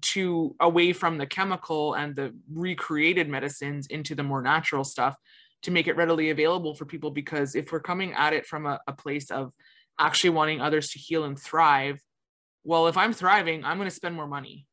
to 0.00 0.56
away 0.60 0.92
from 0.92 1.16
the 1.16 1.26
chemical 1.26 1.94
and 1.94 2.16
the 2.16 2.34
recreated 2.52 3.28
medicines 3.28 3.86
into 3.86 4.14
the 4.14 4.22
more 4.22 4.42
natural 4.42 4.82
stuff 4.82 5.16
to 5.62 5.70
make 5.70 5.86
it 5.86 5.96
readily 5.96 6.30
available 6.30 6.74
for 6.74 6.84
people. 6.84 7.10
Because 7.10 7.54
if 7.54 7.70
we're 7.70 7.80
coming 7.80 8.12
at 8.14 8.32
it 8.32 8.46
from 8.46 8.66
a, 8.66 8.80
a 8.88 8.92
place 8.92 9.30
of 9.30 9.52
actually 10.06 10.30
wanting 10.30 10.60
others 10.60 10.90
to 10.90 10.98
heal 10.98 11.24
and 11.24 11.38
thrive 11.38 11.98
well 12.64 12.86
if 12.88 12.96
i'm 12.96 13.12
thriving 13.12 13.64
i'm 13.64 13.78
going 13.78 13.88
to 13.88 13.94
spend 14.02 14.14
more 14.14 14.26
money 14.26 14.66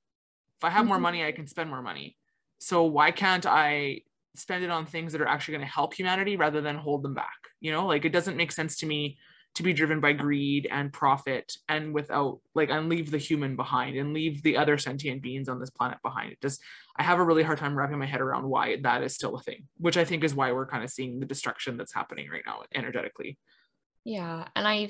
if 0.57 0.63
i 0.63 0.69
have 0.69 0.85
more 0.85 0.97
Mhm. 0.97 1.01
money 1.07 1.25
i 1.25 1.31
can 1.31 1.47
spend 1.47 1.69
more 1.69 1.81
money 1.81 2.17
so 2.59 2.83
why 2.83 3.11
can't 3.11 3.45
i 3.45 4.01
spend 4.35 4.63
it 4.63 4.69
on 4.69 4.85
things 4.85 5.11
that 5.11 5.21
are 5.21 5.27
actually 5.27 5.53
going 5.57 5.67
to 5.67 5.73
help 5.79 5.93
humanity 5.93 6.35
rather 6.35 6.61
than 6.61 6.75
hold 6.77 7.03
them 7.03 7.13
back 7.13 7.39
you 7.59 7.71
know 7.71 7.85
like 7.85 8.05
it 8.05 8.13
doesn't 8.17 8.37
make 8.37 8.51
sense 8.51 8.77
to 8.77 8.85
me 8.85 9.17
to 9.55 9.63
be 9.63 9.73
driven 9.73 9.99
by 9.99 10.13
greed 10.13 10.67
and 10.71 10.93
profit 10.93 11.57
and 11.67 11.93
without 11.93 12.39
like 12.53 12.69
and 12.69 12.87
leave 12.87 13.09
the 13.09 13.17
human 13.17 13.55
behind 13.55 13.97
and 13.97 14.13
leave 14.13 14.43
the 14.43 14.55
other 14.55 14.77
sentient 14.77 15.21
beings 15.23 15.49
on 15.49 15.59
this 15.59 15.71
planet 15.71 15.97
behind 16.03 16.31
it 16.31 16.39
just 16.41 16.61
i 16.97 17.03
have 17.03 17.19
a 17.19 17.23
really 17.29 17.43
hard 17.43 17.57
time 17.57 17.75
wrapping 17.75 17.97
my 17.97 18.05
head 18.05 18.21
around 18.21 18.47
why 18.47 18.77
that 18.83 19.01
is 19.03 19.15
still 19.15 19.35
a 19.35 19.41
thing 19.41 19.67
which 19.77 19.97
i 19.97 20.05
think 20.05 20.23
is 20.23 20.35
why 20.35 20.51
we're 20.51 20.67
kind 20.73 20.83
of 20.83 20.89
seeing 20.91 21.19
the 21.19 21.25
destruction 21.25 21.75
that's 21.77 21.93
happening 21.93 22.29
right 22.29 22.43
now 22.45 22.61
energetically 22.75 23.37
Yeah. 24.05 24.47
And 24.55 24.65
I 24.67 24.89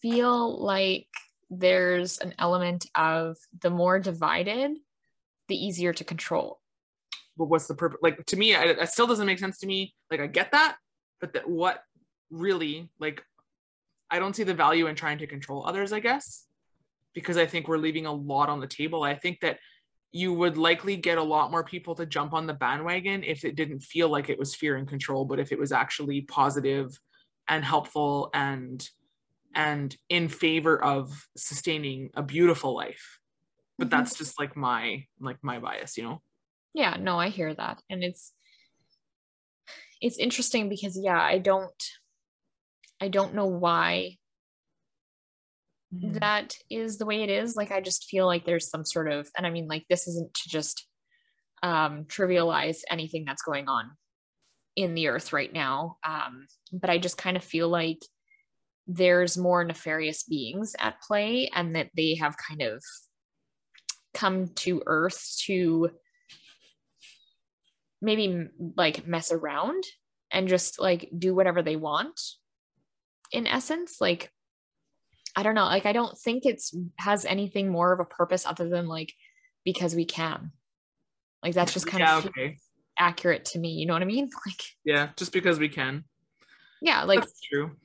feel 0.00 0.62
like 0.62 1.06
there's 1.50 2.18
an 2.18 2.34
element 2.38 2.86
of 2.94 3.36
the 3.60 3.70
more 3.70 3.98
divided, 3.98 4.76
the 5.48 5.56
easier 5.56 5.92
to 5.94 6.04
control. 6.04 6.60
but 7.36 7.46
what's 7.46 7.66
the 7.66 7.74
purpose 7.74 7.98
like 8.02 8.24
to 8.26 8.36
me 8.36 8.54
it, 8.54 8.88
still 8.88 9.06
doesn't 9.06 9.26
make 9.26 9.38
sense 9.38 9.58
to 9.58 9.66
me 9.66 9.94
like 10.10 10.20
i 10.20 10.26
get 10.26 10.52
that 10.52 10.76
but 11.20 11.32
that 11.32 11.48
what 11.48 11.82
really 12.30 12.90
like 12.98 13.22
i 14.10 14.18
don't 14.18 14.36
see 14.36 14.42
the 14.42 14.52
value 14.54 14.88
in 14.88 14.94
trying 14.94 15.18
to 15.18 15.26
control 15.26 15.64
others 15.66 15.92
i 15.92 16.00
guess 16.00 16.46
because 17.14 17.36
i 17.36 17.46
think 17.46 17.66
we're 17.66 17.78
leaving 17.78 18.06
a 18.06 18.12
lot 18.12 18.48
on 18.48 18.60
the 18.60 18.66
table 18.66 19.02
i 19.04 19.14
think 19.14 19.40
that 19.40 19.58
you 20.10 20.32
would 20.32 20.56
likely 20.56 20.96
get 20.96 21.18
a 21.18 21.22
lot 21.22 21.50
more 21.50 21.64
people 21.64 21.94
to 21.94 22.06
jump 22.06 22.32
on 22.32 22.46
the 22.46 22.54
bandwagon 22.54 23.22
if 23.22 23.44
it 23.44 23.56
didn't 23.56 23.80
feel 23.80 24.08
like 24.08 24.28
it 24.28 24.38
was 24.38 24.54
fear 24.54 24.76
and 24.76 24.88
control 24.88 25.24
but 25.24 25.38
if 25.38 25.52
it 25.52 25.58
was 25.58 25.72
actually 25.72 26.22
positive 26.22 26.98
and 27.48 27.64
helpful 27.64 28.30
and 28.34 28.88
and 29.54 29.96
in 30.08 30.28
favor 30.28 30.82
of 30.82 31.28
sustaining 31.36 32.10
a 32.14 32.22
beautiful 32.22 32.74
life 32.74 33.18
but 33.78 33.90
Mhm. 33.90 33.90
that's 33.90 34.16
just 34.16 34.38
like 34.40 34.56
my 34.56 35.04
like 35.20 35.38
my 35.42 35.58
bias 35.60 35.96
you 35.98 36.04
know 36.04 36.22
Yeah, 36.74 36.96
no, 36.98 37.18
I 37.18 37.28
hear 37.28 37.54
that. 37.54 37.82
And 37.90 38.02
it's 38.04 38.32
it's 40.00 40.18
interesting 40.18 40.68
because 40.68 40.98
yeah, 40.98 41.20
I 41.20 41.38
don't 41.38 41.82
I 43.00 43.08
don't 43.08 43.34
know 43.34 43.46
why 43.46 44.18
that 46.02 46.54
is 46.70 46.98
the 46.98 47.06
way 47.06 47.22
it 47.22 47.30
is. 47.30 47.56
Like 47.56 47.70
I 47.72 47.80
just 47.80 48.04
feel 48.04 48.26
like 48.26 48.44
there's 48.44 48.68
some 48.68 48.84
sort 48.84 49.10
of 49.10 49.28
and 49.36 49.46
I 49.46 49.50
mean 49.50 49.66
like 49.68 49.86
this 49.88 50.06
isn't 50.06 50.34
to 50.34 50.48
just 50.48 50.86
um 51.62 52.06
trivialize 52.06 52.80
anything 52.90 53.24
that's 53.26 53.42
going 53.42 53.68
on 53.68 53.92
in 54.76 54.94
the 54.94 55.08
earth 55.08 55.32
right 55.32 55.52
now. 55.52 55.98
Um 56.04 56.48
but 56.72 56.90
I 56.90 56.98
just 56.98 57.18
kind 57.18 57.36
of 57.36 57.44
feel 57.44 57.68
like 57.68 58.00
there's 58.88 59.36
more 59.36 59.62
nefarious 59.62 60.24
beings 60.24 60.74
at 60.78 61.00
play 61.02 61.50
and 61.54 61.76
that 61.76 61.90
they 61.94 62.14
have 62.14 62.36
kind 62.36 62.62
of 62.62 62.82
come 64.14 64.48
to 64.48 64.82
earth 64.86 65.36
to 65.44 65.90
maybe 68.00 68.46
like 68.76 69.06
mess 69.06 69.30
around 69.30 69.84
and 70.32 70.48
just 70.48 70.80
like 70.80 71.08
do 71.16 71.34
whatever 71.34 71.62
they 71.62 71.76
want 71.76 72.18
in 73.30 73.46
essence 73.46 74.00
like 74.00 74.30
i 75.36 75.42
don't 75.42 75.54
know 75.54 75.64
like 75.64 75.84
i 75.84 75.92
don't 75.92 76.16
think 76.18 76.46
it's 76.46 76.74
has 76.98 77.24
anything 77.24 77.68
more 77.68 77.92
of 77.92 78.00
a 78.00 78.04
purpose 78.04 78.46
other 78.46 78.68
than 78.68 78.88
like 78.88 79.12
because 79.64 79.94
we 79.94 80.06
can. 80.06 80.52
Like 81.42 81.52
that's 81.52 81.74
just 81.74 81.86
kind 81.86 82.00
yeah 82.00 82.18
of 82.18 82.26
okay. 82.26 82.56
accurate 82.98 83.44
to 83.46 83.58
me 83.58 83.72
you 83.72 83.86
know 83.86 83.92
what 83.92 84.02
i 84.02 84.06
mean? 84.06 84.30
Like 84.46 84.62
yeah 84.84 85.10
just 85.16 85.32
because 85.32 85.58
we 85.58 85.68
can. 85.68 86.04
Yeah 86.80 87.04
like 87.04 87.20
that's 87.20 87.40
true 87.40 87.76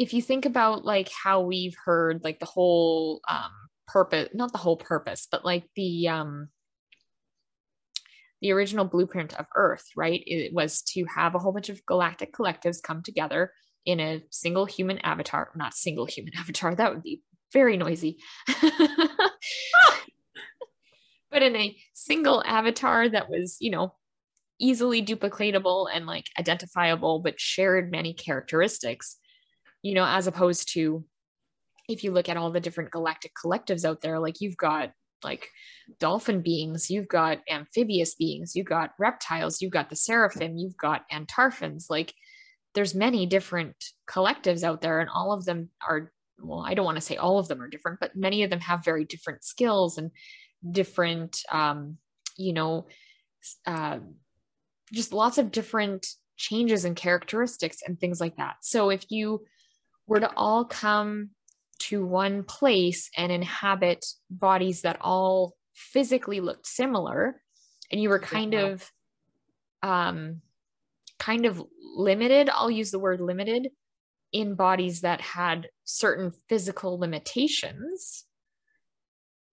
if 0.00 0.14
you 0.14 0.22
think 0.22 0.46
about 0.46 0.82
like 0.82 1.10
how 1.10 1.42
we've 1.42 1.76
heard 1.84 2.24
like 2.24 2.40
the 2.40 2.46
whole 2.46 3.20
um 3.28 3.50
purpose 3.86 4.30
not 4.32 4.50
the 4.50 4.58
whole 4.58 4.78
purpose 4.78 5.28
but 5.30 5.44
like 5.44 5.64
the 5.76 6.08
um 6.08 6.48
the 8.40 8.50
original 8.52 8.86
blueprint 8.86 9.34
of 9.38 9.44
earth 9.54 9.84
right? 9.94 10.22
It 10.24 10.54
was 10.54 10.80
to 10.94 11.04
have 11.14 11.34
a 11.34 11.38
whole 11.38 11.52
bunch 11.52 11.68
of 11.68 11.84
galactic 11.84 12.32
collectives 12.32 12.82
come 12.82 13.02
together 13.02 13.52
in 13.84 14.00
a 14.00 14.22
single 14.30 14.64
human 14.64 14.98
avatar 15.00 15.50
not 15.54 15.74
single 15.74 16.06
human 16.06 16.32
avatar 16.38 16.74
that 16.74 16.92
would 16.92 17.02
be 17.02 17.22
very 17.52 17.76
noisy. 17.76 18.16
But 21.32 21.44
in 21.44 21.54
a 21.54 21.76
single 21.94 22.42
avatar 22.44 23.08
that 23.08 23.30
was 23.30 23.56
you 23.60 23.70
know 23.70 23.94
easily 24.58 25.00
duplicatable 25.00 25.86
and 25.92 26.04
like 26.04 26.26
identifiable 26.36 27.20
but 27.20 27.38
shared 27.38 27.92
many 27.92 28.12
characteristics 28.12 29.16
you 29.82 29.94
know 29.94 30.04
as 30.04 30.26
opposed 30.26 30.72
to 30.72 31.04
if 31.88 32.04
you 32.04 32.12
look 32.12 32.28
at 32.28 32.36
all 32.36 32.50
the 32.50 32.60
different 32.60 32.90
galactic 32.90 33.32
collectives 33.42 33.84
out 33.84 34.00
there 34.00 34.18
like 34.18 34.40
you've 34.40 34.56
got 34.56 34.92
like 35.22 35.48
dolphin 35.98 36.40
beings 36.40 36.90
you've 36.90 37.08
got 37.08 37.38
amphibious 37.50 38.14
beings 38.14 38.54
you've 38.54 38.66
got 38.66 38.92
reptiles 38.98 39.60
you've 39.60 39.72
got 39.72 39.90
the 39.90 39.96
seraphim 39.96 40.56
you've 40.56 40.76
got 40.76 41.02
antarphins 41.12 41.86
like 41.90 42.14
there's 42.74 42.94
many 42.94 43.26
different 43.26 43.76
collectives 44.08 44.62
out 44.62 44.80
there 44.80 45.00
and 45.00 45.10
all 45.10 45.32
of 45.32 45.44
them 45.44 45.68
are 45.86 46.10
well 46.40 46.64
i 46.66 46.72
don't 46.72 46.86
want 46.86 46.96
to 46.96 47.02
say 47.02 47.16
all 47.16 47.38
of 47.38 47.48
them 47.48 47.60
are 47.60 47.68
different 47.68 48.00
but 48.00 48.16
many 48.16 48.42
of 48.42 48.50
them 48.50 48.60
have 48.60 48.84
very 48.84 49.04
different 49.04 49.44
skills 49.44 49.98
and 49.98 50.10
different 50.72 51.42
um 51.52 51.98
you 52.36 52.52
know 52.52 52.86
uh, 53.66 53.98
just 54.92 55.12
lots 55.12 55.38
of 55.38 55.52
different 55.52 56.06
changes 56.36 56.84
and 56.84 56.96
characteristics 56.96 57.78
and 57.86 57.98
things 58.00 58.20
like 58.20 58.36
that. 58.36 58.56
So 58.62 58.90
if 58.90 59.04
you 59.10 59.44
were 60.10 60.20
to 60.20 60.30
all 60.36 60.64
come 60.64 61.30
to 61.78 62.04
one 62.04 62.42
place 62.42 63.08
and 63.16 63.30
inhabit 63.30 64.04
bodies 64.28 64.82
that 64.82 64.98
all 65.00 65.54
physically 65.72 66.40
looked 66.40 66.66
similar 66.66 67.40
and 67.90 68.02
you 68.02 68.08
were 68.10 68.18
kind 68.18 68.52
Yeah. 68.52 68.66
of 68.66 68.90
um 69.82 70.42
kind 71.18 71.46
of 71.46 71.62
limited 71.96 72.50
i'll 72.50 72.70
use 72.70 72.90
the 72.90 72.98
word 72.98 73.20
limited 73.20 73.68
in 74.32 74.56
bodies 74.56 75.00
that 75.02 75.20
had 75.20 75.68
certain 75.84 76.32
physical 76.48 76.98
limitations 76.98 78.26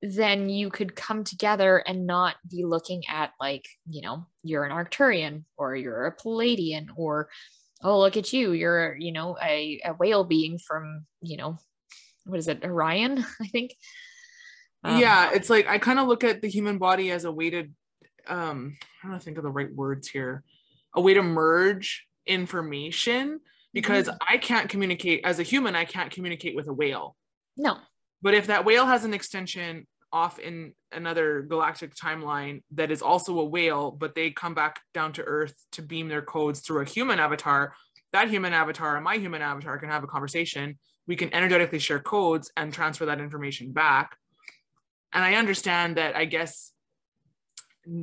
then 0.02 0.50
you 0.50 0.70
could 0.70 0.96
come 0.96 1.24
together 1.24 1.78
and 1.88 2.06
not 2.06 2.36
be 2.50 2.65
looking 2.65 3.04
at 3.10 3.32
like 3.39 3.67
you 3.89 4.02
know 4.02 4.26
you're 4.43 4.65
an 4.65 4.72
arcturian 4.72 5.43
or 5.56 5.76
you're 5.76 6.06
a 6.08 6.15
pleiadian 6.15 6.88
or 6.96 7.30
oh 7.84 8.00
look 8.00 8.18
at 8.18 8.34
you. 8.34 8.52
You're 8.52 8.96
you 8.98 9.12
know 9.12 9.38
a, 9.42 9.82
a 9.86 9.94
whale 9.94 10.24
being 10.24 10.58
from 10.58 11.06
you 11.22 11.38
know 11.38 11.58
what 12.26 12.40
is 12.40 12.48
it 12.48 12.63
orion 12.63 13.26
i 13.42 13.48
think? 13.48 13.76
Um, 14.84 15.00
yeah 15.00 15.32
it's 15.34 15.50
like 15.50 15.68
i 15.68 15.78
kind 15.80 16.00
of 16.00 16.08
look 16.08 16.24
at 16.24 16.42
the 16.42 16.50
human 16.50 16.78
body 16.78 17.12
as 17.12 17.26
a 17.26 17.32
way 17.32 17.50
to 17.50 17.68
um 18.28 18.78
i 19.04 19.10
don't 19.10 19.22
think 19.22 19.38
of 19.38 19.44
the 19.44 19.50
right 19.50 19.74
words 19.74 20.08
here? 20.08 20.44
A 20.94 21.02
way 21.02 21.13
to 21.13 21.24
merge 21.24 22.08
information 22.26 23.40
because 23.74 24.10
i 24.28 24.38
can't 24.38 24.70
communicate 24.70 25.22
as 25.24 25.40
a 25.40 25.44
human 25.44 25.76
i 25.76 25.86
can't 25.86 26.12
communicate 26.12 26.56
with 26.56 26.68
a 26.68 26.74
whale. 26.74 27.16
No. 27.56 27.78
But 28.22 28.34
if 28.34 28.48
that 28.48 28.66
whale 28.66 28.86
has 28.86 29.06
an 29.06 29.13
extension 29.13 29.88
off 30.12 30.39
in 30.39 30.74
another 30.91 31.41
galactic 31.41 31.93
timeline 31.96 32.62
that 32.72 32.91
is 32.91 33.02
also 33.02 33.39
a 33.39 33.46
whale 33.46 33.91
but 33.91 34.15
they 34.15 34.32
come 34.32 34.54
back 34.54 34.80
down 34.93 35.12
to 35.13 35.24
earth 35.24 35.54
to 35.74 35.82
beam 35.82 36.08
their 36.08 36.22
codes 36.22 36.62
through 36.62 36.82
a 36.82 36.86
human 36.86 37.20
avatar. 37.20 37.74
That 38.13 38.30
human 38.30 38.54
avatar 38.54 38.96
and 38.96 39.04
my 39.04 39.15
human 39.15 39.41
avatar 39.41 39.78
can 39.78 39.89
have 39.89 40.04
a 40.04 40.08
conversation. 40.08 40.78
We 41.08 41.15
can 41.15 41.34
energetically 41.34 41.80
share 41.80 42.00
codes 42.00 42.52
and 42.56 42.74
transfer 42.74 43.06
that 43.06 43.20
information 43.20 43.72
back. 43.72 44.15
And 45.13 45.24
i 45.24 45.36
understand 45.36 45.98
that 45.98 46.15
i 46.15 46.26
guess 46.26 46.72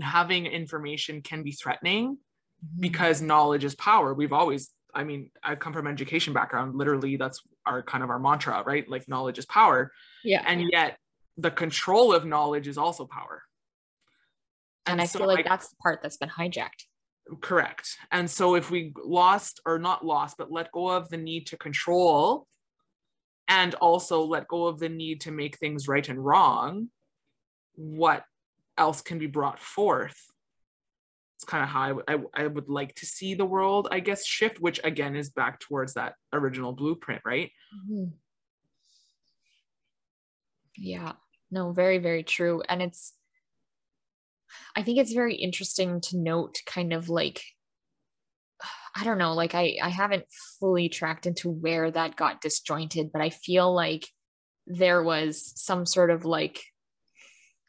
having 0.03 0.47
information 0.47 1.23
can 1.23 1.43
be 1.43 1.53
threatening 1.53 2.17
mm-hmm. 2.17 2.81
because 2.81 3.21
knowledge 3.21 3.64
is 3.64 3.75
power. 3.75 4.14
We've 4.14 4.33
always 4.33 4.71
i 4.95 5.03
mean 5.03 5.31
i 5.43 5.55
come 5.57 5.73
from 5.73 5.87
an 5.87 5.93
education 5.93 6.33
background. 6.33 6.77
Literally 6.77 7.17
that's 7.17 7.40
our 7.67 7.83
kind 7.83 8.05
of 8.05 8.11
our 8.11 8.19
mantra 8.19 8.62
right? 8.64 8.88
Like 8.88 9.09
knowledge 9.09 9.38
is 9.38 9.47
power. 9.47 9.93
Yeah. 10.23 10.43
And 10.47 10.64
yet 10.71 10.99
the 11.37 11.51
control 11.51 12.14
of 12.14 12.25
knowledge 12.25 12.68
is 12.68 12.79
also 12.79 13.07
power. 13.07 13.42
And 14.87 15.01
i 15.01 15.07
so 15.07 15.20
feel 15.20 15.29
like 15.29 15.47
that's 15.47 15.68
the 15.68 15.77
part 15.77 16.01
that's 16.03 16.16
been 16.16 16.29
hijacked. 16.29 16.85
Correct. 17.40 17.97
And 18.12 18.31
so 18.31 18.55
if 18.55 18.70
we 18.70 18.92
lost 19.03 19.61
or 19.64 19.79
not 19.79 20.05
lost 20.05 20.37
but 20.37 20.53
let 20.53 20.70
go 20.73 20.88
of 20.88 21.09
the 21.09 21.16
need 21.16 21.47
to 21.49 21.57
control 21.57 22.47
and 23.49 23.75
also 23.77 24.23
let 24.23 24.49
go 24.49 24.66
of 24.66 24.79
the 24.79 24.88
need 24.88 25.23
to 25.23 25.31
make 25.31 25.59
things 25.59 25.88
right 25.88 26.09
and 26.09 26.23
wrong 26.23 26.88
what 27.77 28.25
else 28.79 29.01
can 29.01 29.18
be 29.18 29.27
brought 29.27 29.59
forth? 29.59 30.16
It's 31.37 31.44
kind 31.44 31.62
of 31.64 31.68
how 31.70 31.81
I, 31.81 31.88
w- 31.88 32.05
I 32.07 32.12
w- 32.12 32.31
I 32.35 32.47
would 32.47 32.68
like 32.68 32.94
to 32.97 33.07
see 33.07 33.35
the 33.35 33.44
world 33.44 33.88
i 33.90 33.99
guess 34.01 34.25
shift 34.25 34.61
which 34.61 34.81
again 34.85 35.16
is 35.16 35.31
back 35.31 35.59
towards 35.59 35.94
that 35.94 36.14
original 36.33 36.73
blueprint 36.73 37.23
right? 37.25 37.51
Mm-hmm. 37.90 38.14
Yeah 40.77 41.12
no 41.55 41.73
very 41.73 41.99
very 41.99 42.23
true 42.23 42.62
and 42.69 42.83
it's 42.83 43.14
I 44.77 44.83
think 44.83 44.99
it's 44.99 45.12
very 45.12 45.35
interesting 45.35 46.01
to 46.03 46.19
note 46.19 46.59
kind 46.67 46.93
of 46.93 47.09
like 47.09 47.43
I 48.97 49.03
don't 49.03 49.19
know, 49.19 49.35
like 49.35 49.55
I 49.55 49.77
I 49.83 49.88
haven't 49.88 50.25
fully 50.61 50.88
tracked 50.88 51.27
into 51.27 51.51
where 51.51 51.90
that 51.90 52.17
got 52.17 52.40
disjointed, 52.40 53.11
but 53.12 53.23
I 53.23 53.31
feel 53.31 53.75
like 53.75 54.07
there 54.67 55.03
was 55.03 55.53
some 55.61 55.85
sort 55.85 56.11
of 56.11 56.25
like 56.25 56.62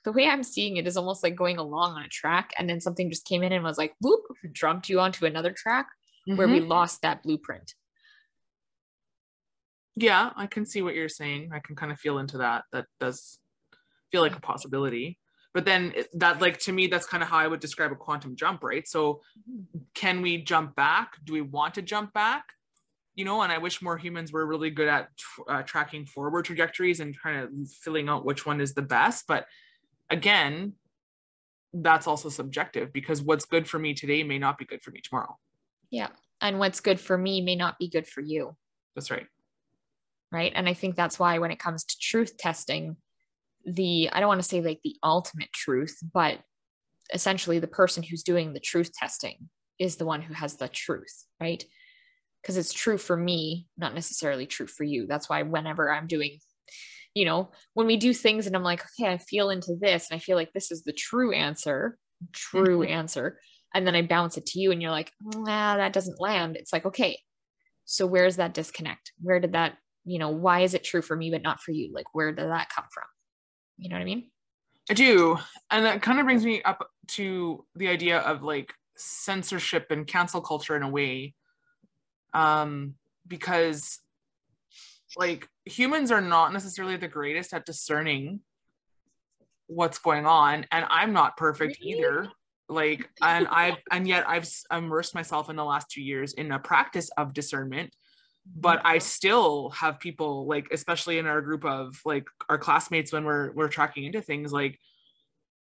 the 0.04 0.12
way 0.12 0.28
I'm 0.28 0.44
seeing 0.44 0.78
it 0.78 0.86
is 0.86 0.98
almost 0.98 1.24
like 1.24 1.36
going 1.36 1.58
along 1.58 1.94
on 1.94 2.04
a 2.04 2.10
track 2.10 2.52
and 2.58 2.70
then 2.70 2.80
something 2.80 3.10
just 3.10 3.26
came 3.26 3.42
in 3.42 3.52
and 3.52 3.64
was 3.64 3.78
like 3.78 3.96
whoop, 4.02 4.22
jumped 4.52 4.88
you 4.88 5.00
onto 5.00 5.26
another 5.26 5.52
track 5.52 5.88
mm-hmm. 6.30 6.38
where 6.38 6.48
we 6.48 6.60
mm-hmm. 6.60 6.70
lost 6.70 7.02
that 7.02 7.24
blueprint. 7.24 7.74
Yeah, 9.96 10.32
I 10.36 10.46
can 10.46 10.66
see 10.66 10.82
what 10.82 10.94
you're 10.94 11.10
saying. 11.10 11.52
I 11.54 11.60
can 11.60 11.76
kind 11.76 11.92
of 11.92 12.00
feel 12.00 12.20
into 12.20 12.40
that. 12.40 12.66
That 12.72 12.86
does 13.00 13.40
feel 14.16 14.22
like 14.22 14.38
a 14.38 14.40
possibility. 14.40 15.20
But 15.54 15.66
then 15.66 15.94
that 16.14 16.40
like 16.40 16.58
to 16.60 16.72
me 16.72 16.88
that's 16.88 17.06
kind 17.06 17.22
of 17.22 17.28
how 17.28 17.38
i 17.38 17.48
would 17.48 17.60
describe 17.60 17.92
a 17.92 17.96
quantum 17.96 18.36
jump 18.36 18.64
right? 18.64 18.88
So 18.88 19.22
can 19.94 20.22
we 20.22 20.38
jump 20.42 20.74
back? 20.76 21.18
Do 21.26 21.34
we 21.34 21.42
want 21.42 21.74
to 21.76 21.82
jump 21.82 22.14
back? 22.14 22.46
You 23.16 23.26
know 23.26 23.42
and 23.42 23.52
i 23.52 23.58
wish 23.58 23.82
more 23.82 23.98
humans 23.98 24.32
were 24.32 24.46
really 24.46 24.70
good 24.70 24.88
at 24.88 25.10
uh, 25.50 25.64
tracking 25.64 26.06
forward 26.06 26.46
trajectories 26.46 27.00
and 27.02 27.18
kind 27.18 27.38
of 27.42 27.50
filling 27.84 28.08
out 28.08 28.26
which 28.26 28.46
one 28.46 28.62
is 28.62 28.74
the 28.74 28.82
best. 28.82 29.26
But 29.28 29.48
again 30.10 30.74
that's 31.74 32.08
also 32.08 32.30
subjective 32.30 32.94
because 32.94 33.22
what's 33.22 33.44
good 33.44 33.68
for 33.68 33.80
me 33.80 33.94
today 33.94 34.24
may 34.24 34.40
not 34.40 34.58
be 34.58 34.64
good 34.64 34.82
for 34.82 34.92
me 34.92 35.02
tomorrow. 35.02 35.38
Yeah 35.90 36.12
and 36.40 36.60
what's 36.60 36.80
good 36.80 37.00
for 37.02 37.18
me 37.18 37.42
may 37.42 37.56
not 37.56 37.78
be 37.80 37.90
good 37.90 38.08
for 38.08 38.22
you. 38.22 38.56
That's 38.94 39.12
right. 39.12 39.28
Right? 40.32 40.54
And 40.56 40.68
i 40.68 40.74
think 40.74 40.96
that's 40.96 41.18
why 41.18 41.40
when 41.40 41.52
it 41.52 41.60
comes 41.66 41.86
to 41.86 41.96
truth 41.98 42.38
testing 42.38 42.98
the 43.66 44.10
i 44.12 44.20
don't 44.20 44.28
want 44.28 44.42
to 44.42 44.48
say 44.48 44.62
like 44.62 44.80
the 44.84 44.96
ultimate 45.04 45.52
truth 45.54 45.98
but 46.14 46.40
essentially 47.14 47.60
the 47.60 47.68
person 47.68 48.04
who's 48.04 48.24
doing 48.24 48.54
the 48.54 48.60
truth 48.60 48.92
testing 48.94 49.50
is 49.80 49.96
the 49.96 50.06
one 50.06 50.22
who 50.22 50.34
has 50.34 50.56
the 50.56 50.68
truth 50.68 51.26
right? 51.40 51.64
Because 52.42 52.58
it's 52.58 52.74
true 52.74 52.98
for 52.98 53.18
me 53.18 53.68
not 53.78 53.96
necessarily 53.96 54.46
true 54.46 54.68
for 54.68 54.84
you. 54.84 55.08
That's 55.08 55.30
why 55.30 55.42
whenever 55.42 55.92
i'm 55.92 56.08
doing 56.08 56.40
you 57.16 57.26
know 57.26 57.50
when 57.74 57.88
we 57.88 57.98
do 57.98 58.14
things 58.14 58.46
and 58.46 58.56
i'm 58.56 58.64
like 58.64 58.84
okay 59.00 59.12
i 59.12 59.18
feel 59.18 59.50
into 59.50 59.76
this 59.80 60.10
and 60.10 60.18
i 60.18 60.20
feel 60.20 60.36
like 60.36 60.52
this 60.52 60.70
is 60.70 60.84
the 60.84 60.92
true 60.92 61.32
answer 61.34 61.98
true 62.34 62.80
mm-hmm. 62.80 62.92
answer 62.92 63.40
and 63.74 63.88
then 63.88 63.96
i 63.96 64.02
bounce 64.02 64.38
it 64.38 64.46
to 64.46 64.60
you 64.60 64.72
and 64.72 64.82
you're 64.82 64.92
like 64.92 65.12
nah 65.22 65.78
that 65.78 65.94
doesn't 65.94 66.20
land. 66.20 66.58
It's 66.58 66.74
like 66.74 66.86
okay 66.86 67.18
so 67.86 68.08
where's 68.08 68.38
that 68.38 68.54
disconnect? 68.54 69.14
Where 69.22 69.40
did 69.40 69.54
that 69.54 69.78
you 70.04 70.20
know 70.20 70.30
why 70.30 70.62
is 70.62 70.74
it 70.74 70.84
true 70.84 71.02
for 71.02 71.16
me 71.16 71.32
but 71.32 71.42
not 71.42 71.62
for 71.62 71.72
you? 71.72 71.92
Like 71.94 72.08
where 72.14 72.32
did 72.32 72.50
that 72.50 72.70
come 72.70 72.86
from 72.92 73.06
you 73.78 73.90
know 73.90 73.96
what 73.96 74.02
I 74.02 74.06
mean? 74.06 74.30
I 74.90 74.94
do. 74.94 75.38
And 75.72 75.86
that 75.86 76.02
kind 76.02 76.20
of 76.20 76.26
brings 76.26 76.46
me 76.46 76.62
up 76.64 76.90
to 77.08 77.66
the 77.76 77.88
idea 77.88 78.20
of 78.20 78.44
like 78.44 78.74
censorship 78.96 79.88
and 79.90 80.06
cancel 80.06 80.42
culture 80.42 80.76
in 80.76 80.84
a 80.84 80.90
way. 80.90 81.34
Um, 82.34 82.96
because 83.28 84.00
like 85.18 85.48
humans 85.66 86.12
are 86.12 86.22
not 86.22 86.54
necessarily 86.54 86.98
the 86.98 87.08
greatest 87.08 87.54
at 87.54 87.66
discerning 87.66 88.42
what's 89.68 89.98
going 89.98 90.26
on. 90.26 90.66
And 90.72 90.86
I'm 90.90 91.14
not 91.14 91.38
perfect 91.38 91.80
really? 91.80 92.00
either. 92.00 92.30
Like, 92.68 93.10
and 93.22 93.48
I've, 93.48 93.78
and 93.92 94.08
yet 94.08 94.28
I've 94.28 94.48
immersed 94.72 95.14
myself 95.14 95.50
in 95.50 95.56
the 95.56 95.64
last 95.64 95.90
two 95.90 96.02
years 96.02 96.34
in 96.34 96.52
a 96.52 96.60
practice 96.60 97.10
of 97.18 97.34
discernment 97.34 97.96
but 98.54 98.82
i 98.86 98.98
still 98.98 99.70
have 99.72 100.00
people 100.00 100.46
like 100.46 100.68
especially 100.72 101.18
in 101.18 101.26
our 101.26 101.42
group 101.42 101.66
of 101.66 102.00
like 102.06 102.26
our 102.50 102.58
classmates 102.58 103.12
when 103.12 103.26
we're 103.26 103.52
we're 103.54 103.68
tracking 103.68 104.04
into 104.04 104.22
things 104.22 104.52
like 104.52 104.80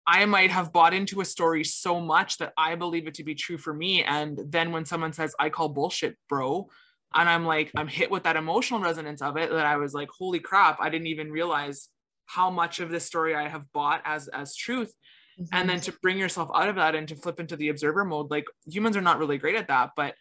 i 0.07 0.25
might 0.25 0.51
have 0.51 0.73
bought 0.73 0.95
into 0.95 1.21
a 1.21 1.25
story 1.25 1.63
so 1.63 2.01
much 2.01 2.39
that 2.39 2.53
i 2.57 2.75
believe 2.75 3.07
it 3.07 3.15
to 3.15 3.25
be 3.25 3.35
true 3.35 3.59
for 3.59 3.73
me 3.73 4.03
and 4.03 4.41
then 4.49 4.73
when 4.73 4.85
someone 4.85 5.13
says 5.13 5.35
i 5.39 5.49
call 5.49 5.69
bullshit 5.69 6.17
bro 6.29 6.69
and 7.15 7.29
i'm 7.29 7.45
like 7.47 7.71
i'm 7.77 7.89
hit 7.89 8.11
with 8.11 8.25
that 8.25 8.37
emotional 8.37 8.81
resonance 8.81 9.23
of 9.23 9.37
it 9.37 9.51
that 9.51 9.67
i 9.67 9.77
was 9.77 9.95
like 9.95 10.09
holy 10.17 10.41
crap 10.41 10.79
i 10.81 10.89
didn't 10.89 11.07
even 11.07 11.31
realize 11.31 11.89
how 12.27 12.51
much 12.51 12.81
of 12.81 12.91
this 12.91 13.05
story 13.05 13.35
i 13.35 13.49
have 13.49 13.65
bought 13.73 14.03
as 14.05 14.27
as 14.29 14.57
truth 14.57 14.93
mm-hmm. 15.41 15.57
and 15.57 15.71
then 15.71 15.81
to 15.81 15.93
bring 16.03 16.19
yourself 16.19 16.51
out 16.53 16.69
of 16.69 16.75
that 16.75 16.97
and 16.97 17.07
to 17.07 17.15
flip 17.15 17.39
into 17.39 17.55
the 17.55 17.69
observer 17.69 18.05
mode 18.05 18.29
like 18.29 18.47
humans 18.67 18.97
are 18.97 19.03
not 19.03 19.21
really 19.21 19.39
great 19.39 19.55
at 19.55 19.69
that 19.69 19.91
but 19.97 20.17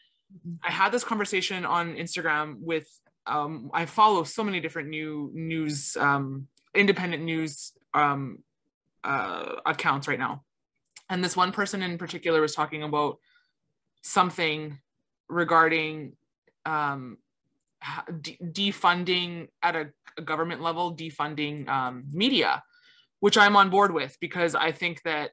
I 0.64 0.72
had 0.72 0.92
this 0.92 1.04
conversation 1.04 1.66
on 1.66 1.96
Instagram 1.96 2.60
with 2.60 2.88
um, 3.28 3.72
I 3.74 3.86
follow 3.86 4.24
so 4.24 4.44
many 4.44 4.60
different 4.60 4.90
new 4.90 5.32
news, 5.34 5.98
um, 5.98 6.48
independent 6.76 7.24
news 7.24 7.74
um, 7.94 8.40
uh, 9.04 9.56
accounts 9.66 10.08
right 10.08 10.20
now, 10.20 10.44
and 11.10 11.24
this 11.24 11.36
one 11.36 11.52
person 11.52 11.82
in 11.82 11.98
particular 11.98 12.42
was 12.42 12.54
talking 12.54 12.84
about 12.84 13.18
something 14.04 14.78
regarding 15.28 16.14
um, 16.66 17.18
de- 18.22 18.38
defunding 18.42 19.48
at 19.64 19.76
a, 19.76 19.90
a, 20.18 20.22
government 20.22 20.62
level, 20.62 20.96
defunding 20.96 21.68
um, 21.68 22.04
media, 22.12 22.64
which 23.20 23.38
I'm 23.38 23.56
on 23.56 23.70
board 23.70 23.94
with 23.94 24.16
because 24.20 24.56
I 24.56 24.72
think 24.72 25.02
that 25.04 25.32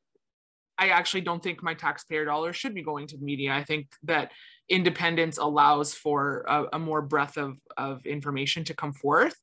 I 0.82 0.88
actually 0.88 1.20
don't 1.28 1.42
think 1.42 1.62
my 1.62 1.74
taxpayer 1.74 2.24
dollars 2.24 2.56
should 2.56 2.74
be 2.74 2.82
going 2.82 3.06
to 3.08 3.16
the 3.16 3.24
media. 3.24 3.52
I 3.52 3.64
think 3.70 3.86
that 4.02 4.32
independence 4.68 5.38
allows 5.38 5.94
for 5.94 6.44
a, 6.48 6.64
a 6.72 6.78
more 6.78 7.02
breadth 7.02 7.36
of, 7.36 7.56
of 7.76 8.04
information 8.06 8.64
to 8.64 8.74
come 8.74 8.92
forth. 8.92 9.36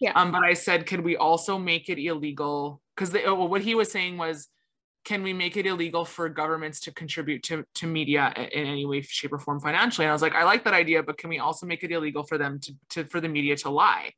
Yeah. 0.00 0.12
Um, 0.18 0.32
but 0.32 0.44
I 0.52 0.54
said, 0.54 0.86
could 0.86 1.02
we 1.08 1.16
also 1.16 1.58
make 1.58 1.88
it 1.88 1.98
illegal? 1.98 2.80
Because 2.94 3.12
well, 3.12 3.48
what 3.48 3.62
he 3.62 3.74
was 3.74 3.90
saying 3.90 4.16
was, 4.16 4.48
can 5.04 5.22
we 5.22 5.32
make 5.32 5.56
it 5.56 5.66
illegal 5.66 6.04
for 6.04 6.28
governments 6.28 6.80
to 6.80 6.92
contribute 6.92 7.42
to, 7.44 7.64
to 7.74 7.86
media 7.86 8.32
in 8.36 8.66
any 8.66 8.84
way, 8.84 9.00
shape, 9.02 9.32
or 9.32 9.38
form 9.38 9.60
financially? 9.60 10.04
And 10.06 10.10
I 10.10 10.14
was 10.14 10.22
like, 10.22 10.34
I 10.34 10.44
like 10.44 10.64
that 10.64 10.74
idea, 10.74 11.02
but 11.02 11.18
can 11.18 11.30
we 11.30 11.38
also 11.38 11.64
make 11.66 11.84
it 11.84 11.92
illegal 11.92 12.24
for 12.24 12.38
them 12.38 12.58
to, 12.60 12.74
to 12.90 13.04
for 13.04 13.20
the 13.20 13.28
media 13.28 13.56
to 13.58 13.70
lie? 13.70 14.12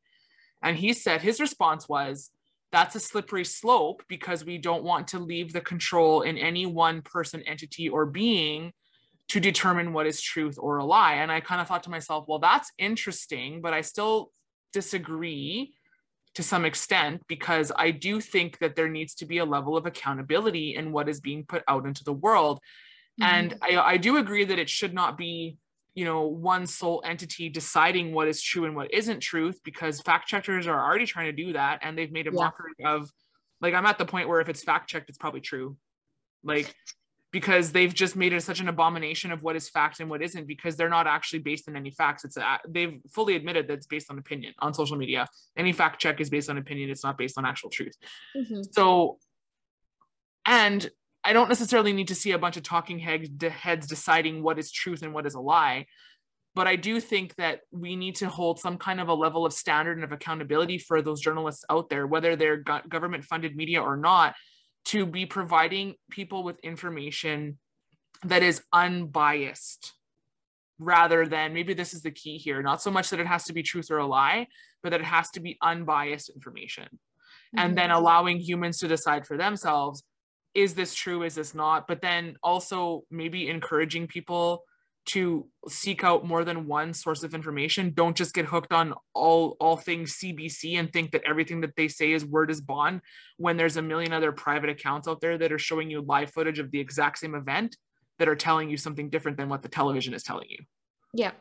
And 0.62 0.76
he 0.76 0.92
said 0.92 1.20
his 1.20 1.40
response 1.40 1.88
was, 1.88 2.30
that's 2.70 2.94
a 2.94 3.00
slippery 3.00 3.44
slope 3.44 4.02
because 4.08 4.44
we 4.44 4.58
don't 4.58 4.84
want 4.84 5.08
to 5.08 5.18
leave 5.18 5.52
the 5.52 5.60
control 5.60 6.22
in 6.22 6.36
any 6.36 6.66
one 6.66 7.02
person, 7.02 7.42
entity, 7.42 7.88
or 7.88 8.06
being 8.06 8.72
to 9.28 9.40
determine 9.40 9.92
what 9.92 10.06
is 10.06 10.20
truth 10.20 10.58
or 10.58 10.78
a 10.78 10.84
lie. 10.84 11.14
And 11.14 11.30
I 11.30 11.40
kind 11.40 11.60
of 11.60 11.68
thought 11.68 11.82
to 11.84 11.90
myself, 11.90 12.24
well, 12.28 12.38
that's 12.38 12.70
interesting, 12.78 13.60
but 13.60 13.74
I 13.74 13.82
still 13.82 14.30
disagree 14.72 15.74
to 16.34 16.42
some 16.42 16.64
extent 16.64 17.22
because 17.26 17.72
I 17.74 17.90
do 17.90 18.20
think 18.20 18.58
that 18.58 18.76
there 18.76 18.88
needs 18.88 19.14
to 19.16 19.26
be 19.26 19.38
a 19.38 19.44
level 19.44 19.76
of 19.76 19.86
accountability 19.86 20.76
in 20.76 20.92
what 20.92 21.08
is 21.08 21.20
being 21.20 21.44
put 21.44 21.62
out 21.68 21.86
into 21.86 22.04
the 22.04 22.12
world. 22.12 22.60
Mm-hmm. 23.20 23.34
And 23.34 23.54
I, 23.62 23.76
I 23.78 23.96
do 23.96 24.18
agree 24.18 24.44
that 24.44 24.58
it 24.58 24.70
should 24.70 24.94
not 24.94 25.18
be 25.18 25.56
you 25.98 26.04
know 26.04 26.22
one 26.26 26.64
sole 26.66 27.02
entity 27.04 27.48
deciding 27.48 28.12
what 28.12 28.28
is 28.28 28.40
true 28.40 28.64
and 28.66 28.76
what 28.76 28.92
isn't 28.92 29.20
truth 29.20 29.58
because 29.64 30.00
fact 30.00 30.28
checkers 30.28 30.66
are 30.66 30.84
already 30.86 31.06
trying 31.06 31.26
to 31.26 31.44
do 31.44 31.52
that 31.52 31.80
and 31.82 31.96
they've 31.96 32.12
made 32.12 32.26
a 32.26 32.30
yeah. 32.30 32.44
mockery 32.44 32.72
of 32.84 33.10
like 33.60 33.74
i'm 33.74 33.86
at 33.86 33.98
the 33.98 34.04
point 34.04 34.28
where 34.28 34.40
if 34.40 34.48
it's 34.48 34.62
fact 34.62 34.88
checked 34.88 35.08
it's 35.08 35.18
probably 35.18 35.40
true. 35.40 35.76
Like 36.44 36.74
because 37.30 37.72
they've 37.72 37.92
just 37.92 38.16
made 38.16 38.32
it 38.32 38.42
such 38.42 38.60
an 38.60 38.68
abomination 38.68 39.32
of 39.32 39.42
what 39.42 39.54
is 39.54 39.68
fact 39.68 40.00
and 40.00 40.08
what 40.08 40.22
isn't 40.22 40.46
because 40.46 40.76
they're 40.76 40.88
not 40.88 41.06
actually 41.06 41.40
based 41.40 41.68
on 41.68 41.76
any 41.76 41.90
facts. 41.90 42.24
It's 42.24 42.38
a, 42.38 42.58
they've 42.66 43.00
fully 43.10 43.36
admitted 43.36 43.68
that 43.68 43.74
it's 43.74 43.86
based 43.86 44.10
on 44.10 44.18
opinion 44.18 44.54
on 44.60 44.72
social 44.72 44.96
media. 44.96 45.26
Any 45.56 45.72
fact 45.72 46.00
check 46.00 46.20
is 46.22 46.30
based 46.30 46.48
on 46.48 46.56
opinion. 46.56 46.88
It's 46.88 47.04
not 47.04 47.18
based 47.18 47.36
on 47.36 47.44
actual 47.44 47.68
truth. 47.70 47.96
Mm-hmm. 48.36 48.62
so 48.70 49.18
and 50.46 50.88
I 51.24 51.32
don't 51.32 51.48
necessarily 51.48 51.92
need 51.92 52.08
to 52.08 52.14
see 52.14 52.32
a 52.32 52.38
bunch 52.38 52.56
of 52.56 52.62
talking 52.62 52.98
heads 52.98 53.86
deciding 53.86 54.42
what 54.42 54.58
is 54.58 54.70
truth 54.70 55.02
and 55.02 55.12
what 55.12 55.26
is 55.26 55.34
a 55.34 55.40
lie. 55.40 55.86
But 56.54 56.66
I 56.66 56.76
do 56.76 57.00
think 57.00 57.34
that 57.36 57.60
we 57.70 57.96
need 57.96 58.16
to 58.16 58.28
hold 58.28 58.58
some 58.58 58.78
kind 58.78 59.00
of 59.00 59.08
a 59.08 59.14
level 59.14 59.44
of 59.44 59.52
standard 59.52 59.96
and 59.96 60.04
of 60.04 60.12
accountability 60.12 60.78
for 60.78 61.02
those 61.02 61.20
journalists 61.20 61.64
out 61.70 61.88
there, 61.88 62.06
whether 62.06 62.34
they're 62.34 62.56
government 62.56 63.24
funded 63.24 63.54
media 63.54 63.80
or 63.80 63.96
not, 63.96 64.34
to 64.86 65.04
be 65.06 65.26
providing 65.26 65.94
people 66.10 66.42
with 66.42 66.58
information 66.60 67.58
that 68.24 68.42
is 68.42 68.62
unbiased 68.72 69.94
rather 70.78 71.26
than 71.26 71.52
maybe 71.52 71.74
this 71.74 71.92
is 71.92 72.02
the 72.02 72.10
key 72.10 72.38
here 72.38 72.62
not 72.62 72.80
so 72.80 72.90
much 72.90 73.10
that 73.10 73.20
it 73.20 73.26
has 73.26 73.44
to 73.44 73.52
be 73.52 73.62
truth 73.62 73.90
or 73.90 73.98
a 73.98 74.06
lie 74.06 74.46
but 74.82 74.90
that 74.90 75.00
it 75.00 75.06
has 75.06 75.28
to 75.30 75.40
be 75.40 75.58
unbiased 75.60 76.30
information 76.30 76.84
mm-hmm. 76.84 77.58
and 77.58 77.76
then 77.76 77.90
allowing 77.90 78.38
humans 78.38 78.78
to 78.78 78.88
decide 78.88 79.26
for 79.26 79.36
themselves 79.36 80.04
is 80.58 80.74
this 80.74 80.94
true 80.94 81.22
is 81.22 81.36
this 81.36 81.54
not? 81.54 81.86
But 81.86 82.02
then 82.02 82.36
also 82.42 83.04
maybe 83.10 83.48
encouraging 83.48 84.08
people 84.08 84.64
to 85.06 85.46
seek 85.68 86.04
out 86.04 86.26
more 86.26 86.44
than 86.44 86.66
one 86.66 86.92
source 86.92 87.22
of 87.22 87.32
information. 87.32 87.92
Don't 87.94 88.16
just 88.16 88.34
get 88.34 88.44
hooked 88.44 88.72
on 88.72 88.92
all 89.14 89.56
all 89.58 89.76
things 89.76 90.18
cbc 90.18 90.78
and 90.78 90.92
think 90.92 91.12
that 91.12 91.22
everything 91.24 91.62
that 91.62 91.74
they 91.76 91.88
say 91.88 92.12
is 92.12 92.24
word 92.24 92.50
is 92.50 92.60
bond 92.60 93.00
when 93.38 93.56
there's 93.56 93.78
a 93.78 93.82
million 93.82 94.12
other 94.12 94.32
private 94.32 94.68
accounts 94.68 95.08
out 95.08 95.20
there 95.20 95.38
that 95.38 95.50
are 95.50 95.58
showing 95.58 95.90
you 95.90 96.02
live 96.02 96.30
footage 96.30 96.58
of 96.58 96.70
the 96.70 96.80
exact 96.80 97.18
same 97.18 97.34
event 97.34 97.76
that 98.18 98.28
are 98.28 98.36
telling 98.36 98.68
you 98.68 98.76
something 98.76 99.08
different 99.08 99.38
than 99.38 99.48
what 99.48 99.62
the 99.62 99.68
television 99.68 100.12
is 100.12 100.22
telling 100.22 100.48
you. 100.50 100.58
Yeah. 101.14 101.32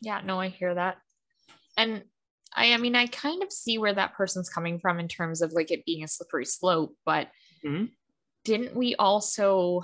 Yeah 0.00 0.20
no 0.24 0.38
i 0.38 0.48
hear 0.48 0.74
that. 0.74 0.98
And 1.76 2.04
i 2.54 2.74
i 2.74 2.76
mean 2.76 2.94
i 2.94 3.06
kind 3.06 3.42
of 3.42 3.50
see 3.50 3.78
where 3.78 3.94
that 3.94 4.14
person's 4.14 4.48
coming 4.48 4.78
from 4.78 5.00
in 5.00 5.08
terms 5.08 5.42
of 5.42 5.52
like 5.52 5.72
it 5.72 5.84
being 5.84 6.04
a 6.04 6.08
slippery 6.08 6.44
slope 6.44 6.94
but 7.04 7.28
mm-hmm. 7.64 7.86
Didn't 8.44 8.76
we 8.76 8.94
also 8.96 9.82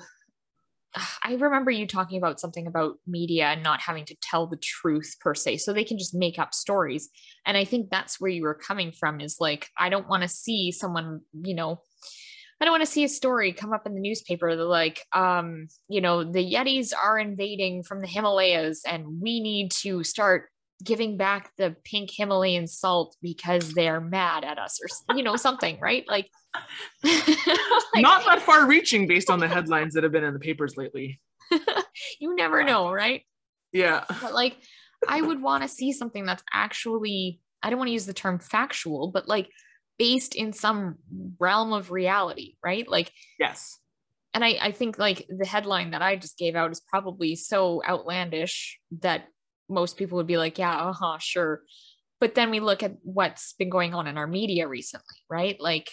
I 1.25 1.35
remember 1.35 1.71
you 1.71 1.87
talking 1.87 2.19
about 2.19 2.41
something 2.41 2.67
about 2.67 2.97
media 3.07 3.47
and 3.47 3.63
not 3.63 3.81
having 3.81 4.05
to 4.07 4.17
tell 4.23 4.47
the 4.47 4.57
truth 4.57 5.17
per 5.21 5.35
se, 5.35 5.59
so 5.59 5.73
they 5.73 5.85
can 5.85 5.99
just 5.99 6.15
make 6.15 6.39
up 6.39 6.55
stories. 6.55 7.11
And 7.47 7.57
I 7.57 7.65
think 7.65 7.91
that's 7.91 8.21
where 8.21 8.31
you 8.31 8.43
were 8.43 8.55
coming 8.55 8.93
from 8.93 9.21
is 9.21 9.37
like, 9.41 9.69
I 9.77 9.89
don't 9.89 10.09
want 10.09 10.23
to 10.23 10.29
see 10.29 10.73
someone, 10.73 11.21
you 11.43 11.55
know, 11.55 11.81
I 12.61 12.65
don't 12.65 12.73
want 12.73 12.85
to 12.85 12.91
see 12.91 13.05
a 13.05 13.09
story 13.09 13.53
come 13.53 13.73
up 13.73 13.87
in 13.87 13.95
the 13.95 14.01
newspaper 14.01 14.57
that 14.57 14.65
like, 14.65 15.05
um, 15.13 15.69
you 15.89 16.01
know, 16.01 16.25
the 16.25 16.45
Yetis 16.45 16.93
are 16.93 17.19
invading 17.19 17.85
from 17.85 18.01
the 18.01 18.09
Himalayas 18.09 18.83
and 18.85 19.21
we 19.23 19.41
need 19.41 19.71
to 19.83 20.03
start 20.03 20.49
giving 20.83 21.17
back 21.17 21.51
the 21.57 21.75
pink 21.85 22.11
Himalayan 22.13 22.67
salt 22.67 23.17
because 23.21 23.73
they're 23.73 24.01
mad 24.01 24.45
at 24.45 24.59
us 24.59 24.79
or 24.81 25.17
you 25.17 25.23
know 25.23 25.37
something, 25.37 25.79
right? 25.81 26.05
Like, 26.09 26.31
like 27.05 27.37
not 27.97 28.25
that 28.27 28.43
far 28.43 28.67
reaching 28.67 29.07
based 29.07 29.31
on 29.31 29.41
the 29.41 29.49
headlines 29.49 29.95
that 29.95 30.03
have 30.03 30.13
been 30.13 30.25
in 30.25 30.35
the 30.35 30.41
papers 30.41 30.77
lately. 30.77 31.21
you 32.21 32.37
never 32.37 32.63
know, 32.63 32.93
right? 32.93 33.23
Yeah. 33.73 34.05
But 34.21 34.35
like 34.35 34.57
I 35.07 35.21
would 35.21 35.43
want 35.43 35.63
to 35.63 35.69
see 35.69 35.93
something 35.93 36.25
that's 36.25 36.43
actually 36.53 37.41
I 37.63 37.71
don't 37.71 37.79
want 37.79 37.89
to 37.89 37.93
use 37.93 38.07
the 38.07 38.15
term 38.15 38.39
factual, 38.39 39.11
but 39.11 39.27
like 39.27 39.51
based 39.99 40.37
in 40.37 40.53
some 40.53 40.97
realm 41.41 41.73
of 41.73 41.91
reality, 41.91 42.55
right? 42.65 42.89
Like 42.89 43.13
yes. 43.39 43.79
And 44.35 44.45
I, 44.45 44.59
I 44.61 44.73
think 44.73 44.99
like 44.99 45.27
the 45.29 45.47
headline 45.47 45.91
that 45.93 46.03
I 46.03 46.17
just 46.17 46.39
gave 46.39 46.55
out 46.55 46.71
is 46.71 46.81
probably 46.81 47.35
so 47.35 47.83
outlandish 47.87 48.79
that 49.01 49.27
most 49.69 49.97
people 49.97 50.17
would 50.17 50.27
be 50.27 50.39
like, 50.39 50.59
yeah, 50.59 50.77
uh 50.77 50.93
huh, 50.93 51.19
sure. 51.19 51.63
But 52.21 52.35
then 52.35 52.51
we 52.51 52.61
look 52.61 52.83
at 52.83 52.97
what's 53.03 53.53
been 53.55 53.71
going 53.71 53.95
on 53.95 54.07
in 54.07 54.19
our 54.19 54.27
media 54.27 54.67
recently, 54.67 55.17
right? 55.31 55.61
Like 55.61 55.91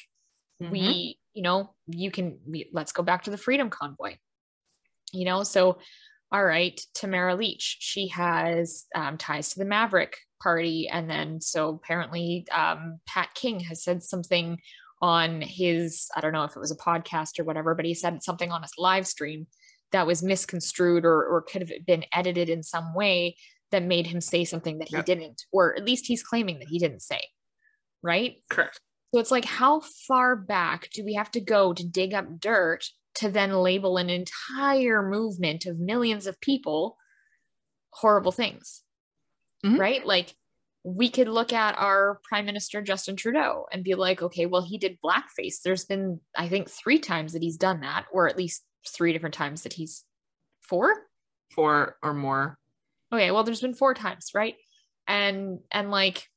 mm-hmm. 0.62 0.72
we, 0.72 1.20
you 1.34 1.44
know, 1.44 1.74
you 1.88 2.12
can, 2.12 2.40
we, 2.48 2.70
let's 2.74 2.92
go 2.92 3.04
back 3.04 3.24
to 3.24 3.32
the 3.32 3.38
Freedom 3.38 3.70
Convoy, 3.70 4.16
you 5.12 5.26
know, 5.26 5.44
so 5.44 5.78
all 6.32 6.44
right, 6.44 6.80
Tamara 6.94 7.36
Lich, 7.36 7.78
she 7.80 8.08
has 8.10 8.86
um, 8.96 9.18
ties 9.18 9.50
to 9.50 9.60
the 9.60 9.66
Maverick 9.66 10.18
Party. 10.42 10.90
And 10.92 11.10
then 11.10 11.40
so 11.40 11.70
apparently 11.70 12.46
um, 12.52 13.00
Pat 13.08 13.30
King 13.36 13.60
has 13.62 13.84
said 13.84 14.04
something 14.04 14.58
on 15.02 15.42
his, 15.42 16.08
I 16.16 16.22
don't 16.22 16.34
know 16.34 16.44
if 16.44 16.56
it 16.56 16.60
was 16.60 16.72
a 16.72 16.78
podcast 16.78 17.40
or 17.40 17.44
whatever, 17.44 17.76
but 17.76 17.86
he 17.86 17.94
said 17.94 18.24
something 18.24 18.52
on 18.52 18.64
his 18.64 18.74
live 18.78 19.08
stream 19.08 19.48
that 19.92 20.08
was 20.08 20.24
misconstrued 20.24 21.06
or, 21.06 21.24
or 21.24 21.42
could 21.42 21.62
have 21.62 21.86
been 21.86 22.06
edited 22.12 22.50
in 22.50 22.64
some 22.64 22.94
way 22.94 23.38
that 23.76 23.84
made 23.84 24.08
him 24.08 24.22
say 24.22 24.46
something 24.46 24.78
that 24.78 24.88
he 24.88 25.02
didn't, 25.02 25.44
or 25.52 25.76
at 25.76 25.84
least 25.84 26.06
he's 26.08 26.24
claiming 26.24 26.60
that 26.60 26.70
he 26.70 26.80
didn't 26.80 27.02
say. 27.02 27.20
Right? 28.02 28.38
Correct. 28.50 28.80
So 29.14 29.20
it's 29.20 29.32
like, 29.32 29.46
how 29.46 29.82
far 30.08 30.36
back 30.36 30.90
do 30.94 31.04
we 31.04 31.16
have 31.16 31.30
to 31.32 31.42
go 31.42 31.74
to 31.74 31.86
dig 31.86 32.14
up 32.14 32.40
dirt 32.40 32.86
to 33.16 33.30
then 33.30 33.52
label 33.52 33.98
an 33.98 34.10
entire 34.10 35.08
movement 35.08 35.66
of 35.66 35.80
millions 35.80 36.26
of 36.26 36.40
people 36.40 36.98
horrible 37.92 38.32
things? 38.32 38.82
Mm-hmm. 39.66 39.80
Right? 39.80 40.06
Like, 40.06 40.34
we 40.84 41.10
could 41.10 41.28
look 41.28 41.52
at 41.52 41.78
our 41.78 42.20
prime 42.24 42.46
minister 42.46 42.82
Justin 42.82 43.16
Trudeau 43.16 43.66
and 43.72 43.84
be 43.84 43.96
like, 43.96 44.22
okay, 44.22 44.46
well, 44.46 44.64
he 44.64 44.78
did 44.78 45.00
blackface. 45.04 45.62
There's 45.64 45.86
been, 45.86 46.20
I 46.38 46.48
think, 46.48 46.70
three 46.70 47.00
times 47.00 47.34
that 47.34 47.42
he's 47.42 47.58
done 47.58 47.82
that, 47.82 48.06
or 48.14 48.30
at 48.30 48.38
least 48.38 48.64
three 48.88 49.12
different 49.12 49.34
times 49.34 49.64
that 49.64 49.74
he's 49.74 50.04
four, 50.62 50.94
four 51.56 51.98
or 52.04 52.14
more 52.14 52.60
okay 53.16 53.32
well 53.32 53.44
there's 53.44 53.62
been 53.62 53.74
four 53.74 53.94
times 53.94 54.32
right? 54.34 54.56
And 55.08 55.60
and 55.72 55.92
like 55.92 56.28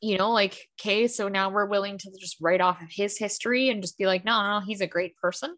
you 0.00 0.18
know 0.18 0.32
like 0.32 0.58
okay 0.80 1.06
so 1.06 1.28
now 1.28 1.50
we're 1.50 1.66
willing 1.66 1.98
to 1.98 2.10
just 2.20 2.36
write 2.40 2.60
off 2.60 2.82
of 2.82 2.88
his 2.90 3.18
history 3.18 3.70
and 3.70 3.82
just 3.82 3.98
be 3.98 4.06
like 4.06 4.24
no 4.24 4.42
no 4.42 4.60
he's 4.60 4.80
a 4.80 4.86
great 4.86 5.16
person. 5.16 5.56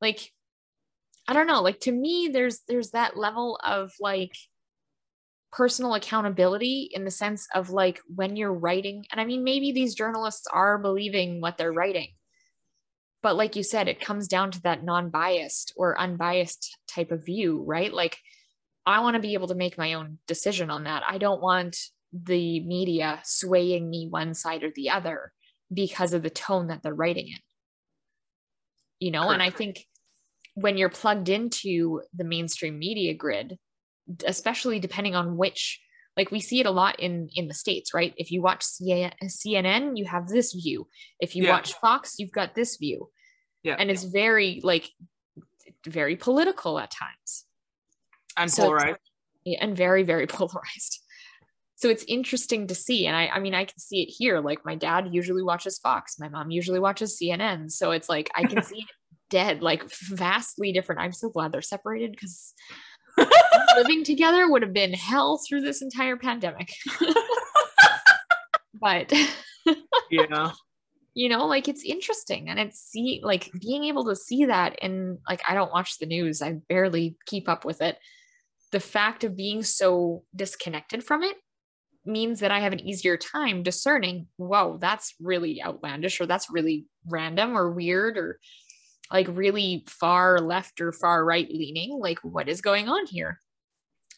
Like 0.00 0.30
i 1.28 1.32
don't 1.32 1.48
know 1.48 1.62
like 1.62 1.80
to 1.80 1.90
me 1.90 2.28
there's 2.32 2.60
there's 2.68 2.90
that 2.90 3.16
level 3.16 3.58
of 3.64 3.92
like 4.00 4.36
personal 5.52 5.94
accountability 5.94 6.90
in 6.92 7.04
the 7.04 7.10
sense 7.10 7.48
of 7.54 7.70
like 7.70 7.98
when 8.14 8.36
you're 8.36 8.52
writing 8.52 9.04
and 9.10 9.20
i 9.20 9.24
mean 9.24 9.42
maybe 9.42 9.72
these 9.72 9.94
journalists 9.94 10.46
are 10.52 10.78
believing 10.78 11.40
what 11.40 11.56
they're 11.56 11.72
writing 11.72 12.08
but 13.26 13.34
like 13.34 13.56
you 13.56 13.64
said 13.64 13.88
it 13.88 14.00
comes 14.00 14.28
down 14.28 14.52
to 14.52 14.62
that 14.62 14.84
non-biased 14.84 15.72
or 15.76 15.98
unbiased 15.98 16.78
type 16.86 17.10
of 17.10 17.24
view 17.24 17.64
right? 17.66 17.92
Like 17.92 18.18
I 18.86 19.00
want 19.00 19.14
to 19.14 19.20
be 19.20 19.34
able 19.34 19.48
to 19.48 19.54
make 19.54 19.76
my 19.76 19.94
own 19.94 20.18
decision 20.26 20.70
on 20.70 20.84
that. 20.84 21.02
I 21.08 21.18
don't 21.18 21.42
want 21.42 21.76
the 22.12 22.60
media 22.60 23.20
swaying 23.24 23.90
me 23.90 24.06
one 24.08 24.32
side 24.34 24.62
or 24.62 24.70
the 24.74 24.90
other 24.90 25.32
because 25.72 26.12
of 26.12 26.22
the 26.22 26.30
tone 26.30 26.68
that 26.68 26.82
they're 26.82 26.94
writing 26.94 27.28
in. 27.28 27.38
You 29.00 29.10
know, 29.10 29.22
Correct. 29.22 29.32
and 29.34 29.42
I 29.42 29.50
think 29.50 29.84
when 30.54 30.78
you're 30.78 30.88
plugged 30.88 31.28
into 31.28 32.02
the 32.14 32.24
mainstream 32.24 32.78
media 32.78 33.12
grid, 33.12 33.58
especially 34.24 34.78
depending 34.78 35.14
on 35.14 35.36
which 35.36 35.80
like 36.16 36.30
we 36.30 36.40
see 36.40 36.60
it 36.60 36.66
a 36.66 36.70
lot 36.70 36.98
in 37.00 37.28
in 37.34 37.48
the 37.48 37.54
states 37.54 37.92
right 37.92 38.14
if 38.16 38.30
you 38.30 38.40
watch 38.40 38.62
cnn 38.62 39.92
you 39.96 40.04
have 40.04 40.28
this 40.28 40.52
view 40.52 40.86
if 41.20 41.34
you 41.34 41.44
yeah. 41.44 41.50
watch 41.50 41.74
fox 41.74 42.14
you've 42.18 42.32
got 42.32 42.54
this 42.54 42.76
view 42.76 43.08
yeah 43.62 43.76
and 43.78 43.90
it's 43.90 44.04
very 44.04 44.60
like 44.62 44.88
very 45.86 46.16
political 46.16 46.78
at 46.78 46.90
times 46.90 47.45
and 48.36 48.50
so 48.50 48.64
polarized. 48.64 48.98
and 49.60 49.76
very 49.76 50.02
very 50.02 50.26
polarized. 50.38 51.02
So 51.78 51.90
it's 51.90 52.04
interesting 52.08 52.66
to 52.68 52.74
see 52.74 53.06
and 53.06 53.14
I, 53.14 53.26
I 53.26 53.38
mean 53.38 53.54
i 53.54 53.64
can 53.64 53.78
see 53.78 54.02
it 54.02 54.06
here. 54.06 54.40
Like 54.40 54.64
my 54.64 54.74
dad 54.74 55.08
usually 55.12 55.42
watches 55.42 55.78
fox. 55.78 56.18
My 56.18 56.28
mom 56.28 56.50
usually 56.50 56.80
watches 56.80 57.18
cnn 57.20 57.70
so 57.70 57.90
it's 57.90 58.08
like 58.08 58.30
i 58.34 58.44
can 58.44 58.62
see 58.70 58.78
it 58.78 58.86
dead 59.30 59.62
like 59.62 59.82
vastly 59.90 60.72
different. 60.72 61.00
I'm 61.00 61.12
so 61.12 61.28
glad 61.28 61.52
they're 61.52 61.62
separated 61.62 62.12
because 62.12 62.54
living 63.76 64.04
together 64.04 64.50
would 64.50 64.62
have 64.62 64.72
been 64.72 64.92
hell 64.92 65.38
through 65.46 65.62
this 65.62 65.82
entire 65.82 66.16
pandemic. 66.16 66.70
But 68.78 69.12
yeah. 70.10 70.52
you 71.14 71.28
know 71.28 71.46
like 71.46 71.66
it's 71.66 71.82
interesting 71.82 72.48
and 72.48 72.60
it's 72.60 72.78
see 72.78 73.20
like 73.24 73.50
being 73.58 73.84
able 73.84 74.04
to 74.04 74.14
see 74.14 74.44
that 74.44 74.78
and 74.82 75.18
like 75.28 75.40
i 75.48 75.54
don't 75.54 75.72
watch 75.72 75.98
the 75.98 76.06
news. 76.06 76.42
I 76.42 76.52
barely 76.68 77.16
keep 77.26 77.48
up 77.48 77.64
with 77.64 77.82
it 77.82 77.98
the 78.72 78.80
fact 78.80 79.24
of 79.24 79.36
being 79.36 79.62
so 79.62 80.24
disconnected 80.34 81.04
from 81.04 81.22
it 81.22 81.36
means 82.04 82.40
that 82.40 82.50
I 82.50 82.60
have 82.60 82.72
an 82.72 82.80
easier 82.80 83.16
time 83.16 83.62
discerning, 83.62 84.28
whoa, 84.36 84.78
that's 84.80 85.14
really 85.20 85.62
outlandish 85.62 86.20
or 86.20 86.26
that's 86.26 86.50
really 86.50 86.86
random 87.06 87.56
or 87.56 87.72
weird 87.72 88.16
or 88.16 88.38
like 89.10 89.26
really 89.30 89.84
far 89.88 90.38
left 90.38 90.80
or 90.80 90.92
far 90.92 91.24
right 91.24 91.48
leaning. 91.48 91.98
Like, 91.98 92.18
what 92.22 92.48
is 92.48 92.60
going 92.60 92.88
on 92.88 93.06
here? 93.06 93.40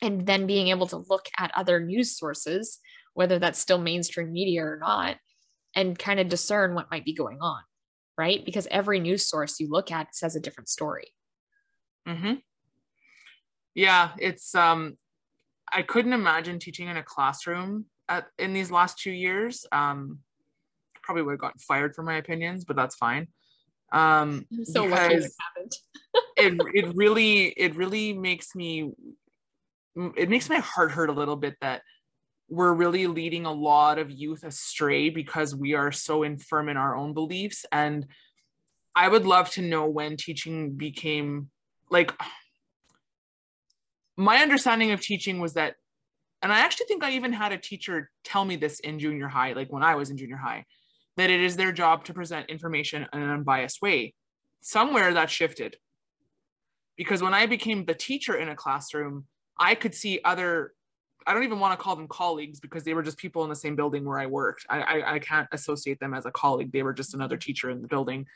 And 0.00 0.26
then 0.26 0.46
being 0.46 0.68
able 0.68 0.86
to 0.88 1.04
look 1.08 1.26
at 1.38 1.50
other 1.56 1.80
news 1.80 2.16
sources, 2.16 2.78
whether 3.14 3.38
that's 3.38 3.58
still 3.58 3.78
mainstream 3.78 4.32
media 4.32 4.62
or 4.62 4.78
not, 4.80 5.16
and 5.74 5.98
kind 5.98 6.20
of 6.20 6.28
discern 6.28 6.74
what 6.74 6.90
might 6.90 7.04
be 7.04 7.14
going 7.14 7.38
on, 7.40 7.62
right? 8.16 8.44
Because 8.44 8.68
every 8.70 9.00
news 9.00 9.28
source 9.28 9.60
you 9.60 9.68
look 9.68 9.90
at 9.90 10.14
says 10.14 10.36
a 10.36 10.40
different 10.40 10.68
story. 10.68 11.08
Mm-hmm 12.06 12.34
yeah 13.74 14.10
it's 14.18 14.54
um 14.54 14.96
i 15.72 15.82
couldn't 15.82 16.12
imagine 16.12 16.58
teaching 16.58 16.88
in 16.88 16.96
a 16.96 17.02
classroom 17.02 17.84
at, 18.08 18.26
in 18.38 18.52
these 18.52 18.70
last 18.70 18.98
two 18.98 19.10
years. 19.10 19.66
Um 19.72 20.20
probably 21.02 21.22
would 21.22 21.32
have 21.32 21.40
gotten 21.40 21.58
fired 21.58 21.94
for 21.94 22.02
my 22.02 22.16
opinions 22.16 22.64
but 22.64 22.76
that's 22.76 22.96
fine. 22.96 23.28
Um 23.92 24.46
I'm 24.52 24.64
so 24.64 24.84
lucky 24.84 25.14
it 25.14 25.32
happened 25.40 25.72
it, 26.36 26.60
it 26.74 26.94
really 26.94 27.46
it 27.46 27.74
really 27.76 28.12
makes 28.12 28.54
me 28.54 28.92
it 30.16 30.28
makes 30.28 30.48
my 30.48 30.58
heart 30.58 30.90
hurt 30.92 31.10
a 31.10 31.14
little 31.14 31.36
bit 31.36 31.56
that 31.60 31.82
we're 32.50 32.72
really 32.72 33.06
leading 33.06 33.46
a 33.46 33.52
lot 33.52 33.98
of 33.98 34.10
youth 34.10 34.44
astray 34.44 35.10
because 35.10 35.54
we 35.54 35.74
are 35.74 35.92
so 35.92 36.22
infirm 36.22 36.68
in 36.68 36.76
our 36.76 36.96
own 36.96 37.12
beliefs. 37.14 37.64
And 37.72 38.06
i 38.94 39.06
would 39.06 39.26
love 39.26 39.48
to 39.50 39.62
know 39.62 39.86
when 39.86 40.16
teaching 40.16 40.72
became 40.72 41.50
like 41.90 42.12
my 44.18 44.38
understanding 44.38 44.90
of 44.90 45.00
teaching 45.00 45.40
was 45.40 45.54
that 45.54 45.76
and 46.42 46.52
i 46.52 46.58
actually 46.58 46.86
think 46.86 47.02
i 47.02 47.12
even 47.12 47.32
had 47.32 47.52
a 47.52 47.58
teacher 47.58 48.10
tell 48.24 48.44
me 48.44 48.56
this 48.56 48.80
in 48.80 48.98
junior 48.98 49.28
high 49.28 49.54
like 49.54 49.72
when 49.72 49.82
i 49.82 49.94
was 49.94 50.10
in 50.10 50.16
junior 50.16 50.36
high 50.36 50.64
that 51.18 51.30
it 51.30 51.40
is 51.40 51.56
their 51.56 51.72
job 51.72 52.04
to 52.04 52.14
present 52.14 52.48
information 52.48 53.04
in 53.12 53.20
an 53.20 53.28
unbiased 53.28 53.82
way. 53.82 54.14
Somewhere 54.60 55.12
that 55.12 55.28
shifted. 55.28 55.76
Because 56.96 57.22
when 57.22 57.34
i 57.34 57.44
became 57.46 57.84
the 57.84 57.94
teacher 57.94 58.36
in 58.36 58.48
a 58.48 58.56
classroom 58.56 59.26
i 59.58 59.74
could 59.74 59.94
see 59.94 60.20
other 60.24 60.72
i 61.26 61.34
don't 61.34 61.44
even 61.44 61.60
want 61.60 61.78
to 61.78 61.82
call 61.82 61.96
them 61.96 62.08
colleagues 62.08 62.60
because 62.60 62.84
they 62.84 62.94
were 62.94 63.02
just 63.02 63.18
people 63.18 63.42
in 63.44 63.50
the 63.50 63.56
same 63.56 63.76
building 63.76 64.04
where 64.04 64.18
i 64.18 64.26
worked. 64.26 64.64
I 64.68 64.80
i, 64.80 65.14
I 65.14 65.18
can't 65.18 65.48
associate 65.52 66.00
them 66.00 66.14
as 66.14 66.24
a 66.26 66.30
colleague. 66.30 66.72
They 66.72 66.82
were 66.82 66.92
just 66.92 67.14
another 67.14 67.36
teacher 67.36 67.70
in 67.70 67.82
the 67.82 67.88
building 67.88 68.26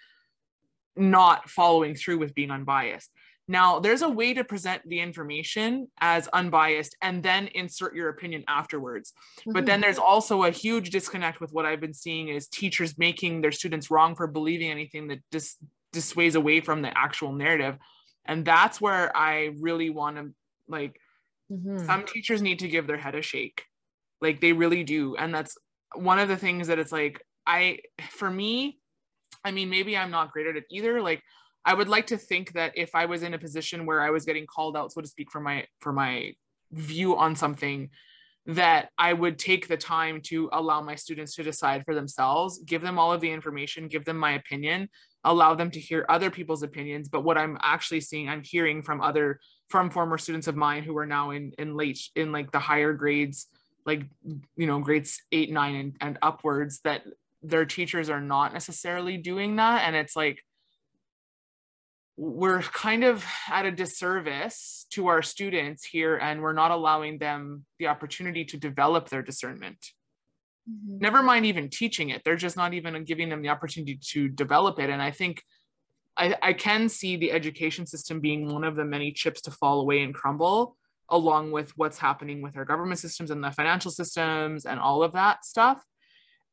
not 0.95 1.49
following 1.49 1.95
through 1.95 2.19
with 2.19 2.35
being 2.35 2.51
unbiased 2.51 3.11
now, 3.53 3.79
there's 3.79 4.03
a 4.03 4.09
way 4.09 4.35
to 4.35 4.43
present 4.43 4.83
the 4.89 4.99
information 4.99 5.89
as 6.01 6.27
unbiased 6.29 6.97
and 7.03 7.23
then 7.23 7.49
insert 7.49 7.95
your 7.95 8.09
opinion 8.09 8.43
afterwards. 8.49 9.13
Mm-hmm. 9.41 9.53
But 9.53 9.67
then 9.67 9.77
mm-hmm. 9.77 9.83
there's 9.83 9.99
also 9.99 10.45
a 10.45 10.51
huge 10.51 10.91
disconnect 10.91 11.41
with 11.41 11.53
what 11.53 11.67
I've 11.67 11.81
been 11.81 11.95
seeing 11.95 12.29
is 12.29 12.49
teachers 12.49 12.99
making 12.99 13.43
their 13.43 13.53
students 13.53 13.91
wrong 13.91 14.17
for 14.17 14.27
believing 14.27 14.71
anything 14.71 15.09
that 15.09 15.21
just 15.31 15.59
dissuades 15.93 16.35
away 16.35 16.61
from 16.61 16.83
the 16.83 16.97
actual 16.97 17.33
narrative 17.33 17.79
and 18.25 18.45
that's 18.45 18.81
where 18.81 19.15
i 19.17 19.51
really 19.61 19.91
want 19.91 20.17
to 20.17 20.33
like 20.69 20.99
Mhm. 21.51 21.85
some 21.85 22.05
teachers 22.07 22.41
need 22.41 22.61
to 22.61 22.69
give 22.69 22.87
their 22.87 22.97
head 22.97 23.15
a 23.15 23.23
shake 23.23 23.65
like 24.21 24.41
they 24.41 24.53
really 24.53 24.85
do 24.85 25.17
and 25.17 25.35
that's 25.35 25.57
one 25.95 26.19
of 26.19 26.29
the 26.29 26.37
things 26.37 26.69
that 26.69 26.79
it's 26.79 26.93
like 26.93 27.23
i 27.47 27.81
for 28.11 28.31
me 28.31 28.79
i 29.45 29.51
mean 29.51 29.69
maybe 29.69 29.97
i'm 29.97 30.11
not 30.11 30.33
great 30.33 30.47
at 30.47 30.57
it 30.57 30.65
either 30.71 31.03
like 31.03 31.23
i 31.65 31.75
would 31.75 31.89
like 31.89 32.07
to 32.07 32.17
think 32.17 32.53
that 32.53 32.73
if 32.77 32.95
i 32.95 33.05
was 33.07 33.23
in 33.23 33.35
a 33.35 33.39
position 33.39 33.87
where 33.87 34.01
i 34.01 34.11
was 34.11 34.25
getting 34.25 34.47
called 34.47 34.77
out 34.77 34.93
so 34.93 35.01
to 35.01 35.09
speak 35.09 35.31
for 35.31 35.41
my 35.41 35.65
for 35.81 35.93
my 35.93 36.33
view 36.73 37.17
on 37.17 37.37
something 37.37 37.89
that 38.47 38.89
i 38.99 39.13
would 39.13 39.39
take 39.39 39.69
the 39.69 39.77
time 39.77 40.21
to 40.21 40.49
allow 40.53 40.81
my 40.81 40.95
students 40.95 41.35
to 41.35 41.43
decide 41.43 41.85
for 41.85 41.95
themselves 41.95 42.61
give 42.67 42.83
them 42.83 42.99
all 42.99 43.13
of 43.13 43.21
the 43.21 43.31
information 43.31 43.89
give 43.89 44.05
them 44.05 44.17
my 44.17 44.33
opinion 44.33 44.89
allow 45.25 45.55
them 45.55 45.71
to 45.71 45.79
hear 45.79 46.05
other 46.09 46.31
people's 46.31 46.65
opinions. 46.65 47.09
But 47.09 47.23
what 47.23 47.39
i'm 47.39 47.57
actually 47.63 48.01
seeing 48.01 48.29
i'm 48.29 48.43
hearing 48.43 48.83
from 48.83 49.01
other 49.01 49.39
from 49.69 49.89
former 49.89 50.19
students 50.19 50.49
of 50.49 50.57
mine 50.57 50.83
who 50.83 50.97
are 50.99 51.07
now 51.07 51.31
in 51.31 51.53
in 51.59 51.77
late 51.77 52.01
in 52.17 52.33
like 52.33 52.51
the 52.51 52.59
higher 52.59 52.93
grades 52.93 53.47
like 53.87 54.03
you 54.57 54.67
know 54.67 54.81
grades 54.81 55.23
eight 55.31 55.53
nine 55.53 55.77
and, 55.77 55.97
and 56.01 56.19
upwards 56.23 56.81
that 56.81 57.03
their 57.43 57.65
teachers 57.65 58.09
are 58.09 58.21
not 58.21 58.53
necessarily 58.53 59.17
doing 59.17 59.57
that. 59.57 59.83
And 59.87 59.97
it's 59.97 60.15
like 60.15 60.45
we're 62.17 62.61
kind 62.61 63.05
of 63.05 63.25
at 63.49 63.65
a 63.67 63.71
disservice 63.71 64.87
to 64.91 65.07
our 65.07 65.23
students 65.23 65.85
here 65.85 66.17
and 66.17 66.43
we're 66.43 66.53
not 66.53 66.71
allowing 66.71 67.19
them 67.19 67.65
the 67.79 67.87
opportunity 67.87 68.45
to 68.45 68.57
develop 68.57 69.09
their 69.09 69.23
discernment. 69.23 69.79
Mhm. 70.71 71.01
never 71.01 71.25
mind 71.25 71.45
even 71.45 71.69
teaching 71.69 72.11
it 72.11 72.23
they're 72.25 72.37
just 72.37 72.57
not 72.57 72.73
even 72.73 73.03
giving 73.03 73.29
them 73.29 73.43
the 73.43 73.49
opportunity 73.49 73.99
to 74.01 74.29
develop 74.29 74.79
it. 74.79 74.91
And 74.91 75.03
i 75.03 75.11
think 75.11 75.43
I, 76.17 76.37
I 76.43 76.53
can 76.53 76.89
see 76.89 77.17
the 77.17 77.33
education 77.33 77.85
system 77.87 78.21
being 78.21 78.53
one 78.53 78.63
of 78.63 78.77
the 78.77 78.85
many 78.85 79.11
chips 79.13 79.41
to 79.43 79.51
fall 79.51 79.81
away 79.81 80.03
and 80.03 80.15
crumble 80.15 80.77
along 81.09 81.51
with 81.51 81.77
what's 81.77 81.99
happening 81.99 82.43
with 82.43 82.57
our 82.57 82.65
government 82.65 83.01
systems 83.01 83.31
and 83.33 83.43
the 83.43 83.51
financial 83.51 83.91
systems 83.91 84.65
and 84.65 84.79
all 84.79 85.03
of 85.03 85.13
that 85.15 85.45
stuff 85.45 85.85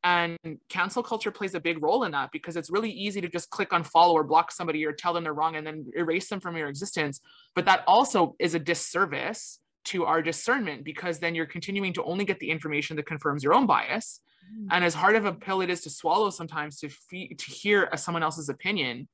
and 0.02 0.38
cancel 0.68 1.02
culture 1.02 1.30
plays 1.30 1.54
a 1.54 1.60
big 1.60 1.82
role 1.82 2.04
in 2.04 2.12
that 2.12 2.30
because 2.32 2.56
it's 2.56 2.70
really 2.70 2.90
easy 2.90 3.20
to 3.20 3.28
just 3.28 3.50
click 3.50 3.72
on 3.72 3.84
follow 3.84 4.14
or 4.14 4.24
block 4.24 4.50
somebody 4.50 4.84
or 4.86 4.92
tell 4.92 5.12
them 5.12 5.24
they're 5.24 5.34
wrong 5.34 5.56
and 5.56 5.66
then 5.66 5.90
erase 5.94 6.28
them 6.28 6.40
from 6.40 6.56
your 6.56 6.68
existence. 6.68 7.20
But 7.54 7.66
that 7.66 7.84
also 7.86 8.34
is 8.38 8.54
a 8.54 8.58
disservice 8.58 9.58
to 9.86 10.04
our 10.04 10.22
discernment 10.22 10.84
because 10.84 11.18
then 11.18 11.34
you're 11.34 11.46
continuing 11.46 11.92
to 11.94 12.04
only 12.04 12.24
get 12.24 12.38
the 12.38 12.50
information 12.50 12.96
that 12.96 13.06
confirms 13.06 13.42
your 13.42 13.54
own 13.54 13.66
bias. 13.66 14.20
Mm. 14.54 14.68
And 14.70 14.84
as 14.84 14.94
hard 14.94 15.16
of 15.16 15.24
a 15.24 15.32
pill 15.32 15.60
it 15.60 15.70
is 15.70 15.82
to 15.82 15.90
swallow 15.90 16.30
sometimes 16.30 16.78
to 16.80 16.88
fe- 16.88 17.34
to 17.34 17.50
hear 17.50 17.88
a- 17.92 17.98
someone 17.98 18.22
else's 18.22 18.48
opinion 18.48 19.08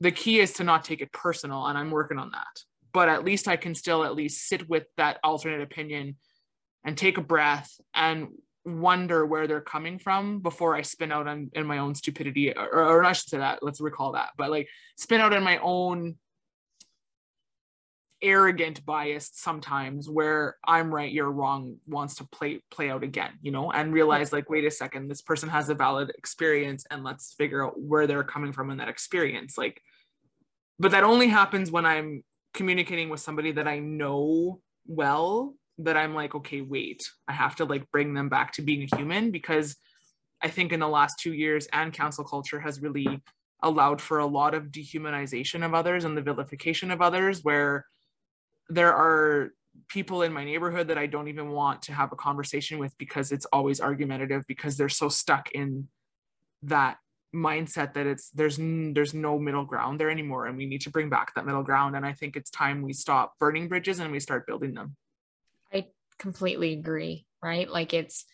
the 0.00 0.12
key 0.12 0.38
is 0.38 0.52
to 0.52 0.62
not 0.62 0.84
take 0.84 1.00
it 1.00 1.10
personal 1.10 1.66
and 1.66 1.76
i'm 1.76 1.90
working 1.90 2.18
on 2.18 2.30
that. 2.30 2.62
But 2.92 3.08
at 3.08 3.24
least 3.24 3.48
i 3.48 3.56
can 3.56 3.74
still 3.74 4.04
at 4.04 4.14
least 4.14 4.48
sit 4.48 4.68
with 4.68 4.84
that 4.96 5.18
alternate 5.24 5.60
opinion 5.60 6.16
and 6.84 6.96
take 6.96 7.18
a 7.18 7.22
breath 7.22 7.70
and 7.94 8.28
wonder 8.64 9.24
where 9.24 9.46
they're 9.46 9.60
coming 9.60 9.98
from 9.98 10.40
before 10.40 10.74
i 10.74 10.82
spin 10.82 11.12
out 11.12 11.26
on, 11.26 11.50
in 11.54 11.66
my 11.66 11.78
own 11.78 11.94
stupidity 11.94 12.52
or, 12.54 12.68
or 12.68 13.04
i 13.04 13.12
should 13.12 13.28
say 13.28 13.38
that 13.38 13.62
let's 13.62 13.80
recall 13.80 14.12
that 14.12 14.30
but 14.36 14.50
like 14.50 14.68
spin 14.96 15.20
out 15.20 15.32
in 15.32 15.42
my 15.42 15.58
own 15.58 16.16
arrogant 18.20 18.84
bias 18.84 19.30
sometimes 19.32 20.10
where 20.10 20.56
i'm 20.66 20.92
right 20.92 21.12
you're 21.12 21.30
wrong 21.30 21.76
wants 21.86 22.16
to 22.16 22.24
play 22.24 22.60
play 22.70 22.90
out 22.90 23.04
again 23.04 23.30
you 23.42 23.52
know 23.52 23.70
and 23.70 23.92
realize 23.92 24.32
like 24.32 24.50
wait 24.50 24.64
a 24.64 24.70
second 24.70 25.06
this 25.06 25.22
person 25.22 25.48
has 25.48 25.68
a 25.68 25.74
valid 25.74 26.10
experience 26.18 26.84
and 26.90 27.04
let's 27.04 27.34
figure 27.34 27.64
out 27.64 27.80
where 27.80 28.08
they're 28.08 28.24
coming 28.24 28.52
from 28.52 28.70
in 28.70 28.78
that 28.78 28.88
experience 28.88 29.56
like 29.56 29.80
but 30.80 30.90
that 30.90 31.04
only 31.04 31.28
happens 31.28 31.70
when 31.70 31.86
i'm 31.86 32.24
communicating 32.54 33.08
with 33.08 33.20
somebody 33.20 33.52
that 33.52 33.68
i 33.68 33.78
know 33.78 34.60
well 34.88 35.54
that 35.78 35.96
i'm 35.96 36.14
like 36.14 36.34
okay 36.34 36.60
wait 36.60 37.08
i 37.28 37.32
have 37.32 37.56
to 37.56 37.64
like 37.64 37.90
bring 37.90 38.14
them 38.14 38.28
back 38.28 38.52
to 38.52 38.62
being 38.62 38.82
a 38.82 38.96
human 38.96 39.30
because 39.30 39.76
i 40.42 40.48
think 40.48 40.72
in 40.72 40.80
the 40.80 40.88
last 40.88 41.18
two 41.18 41.32
years 41.32 41.68
and 41.72 41.92
cancel 41.92 42.24
culture 42.24 42.60
has 42.60 42.80
really 42.80 43.22
allowed 43.62 44.00
for 44.00 44.18
a 44.18 44.26
lot 44.26 44.54
of 44.54 44.66
dehumanization 44.66 45.64
of 45.64 45.74
others 45.74 46.04
and 46.04 46.16
the 46.16 46.22
vilification 46.22 46.90
of 46.90 47.02
others 47.02 47.42
where 47.42 47.84
there 48.68 48.94
are 48.94 49.50
people 49.88 50.22
in 50.22 50.32
my 50.32 50.44
neighborhood 50.44 50.88
that 50.88 50.98
I 50.98 51.06
don't 51.06 51.28
even 51.28 51.50
want 51.50 51.82
to 51.82 51.92
have 51.92 52.12
a 52.12 52.16
conversation 52.16 52.78
with 52.78 52.96
because 52.98 53.32
it's 53.32 53.46
always 53.46 53.80
argumentative 53.80 54.44
because 54.46 54.76
they're 54.76 54.88
so 54.88 55.08
stuck 55.08 55.50
in 55.52 55.88
that 56.62 56.98
mindset 57.34 57.94
that 57.94 58.06
it's 58.06 58.30
there's 58.30 58.56
there's 58.56 59.12
no 59.12 59.38
middle 59.38 59.64
ground 59.64 60.00
there 60.00 60.10
anymore 60.10 60.46
and 60.46 60.56
we 60.56 60.66
need 60.66 60.80
to 60.80 60.90
bring 60.90 61.10
back 61.10 61.34
that 61.34 61.44
middle 61.44 61.62
ground 61.62 61.94
and 61.94 62.06
I 62.06 62.14
think 62.14 62.36
it's 62.36 62.50
time 62.50 62.80
we 62.80 62.94
stop 62.94 63.34
burning 63.38 63.68
bridges 63.68 63.98
and 63.98 64.10
we 64.10 64.20
start 64.20 64.46
building 64.46 64.74
them. 64.74 64.96
Completely 66.18 66.72
agree, 66.72 67.26
right? 67.42 67.68
Like 67.68 67.94
it's, 67.94 68.24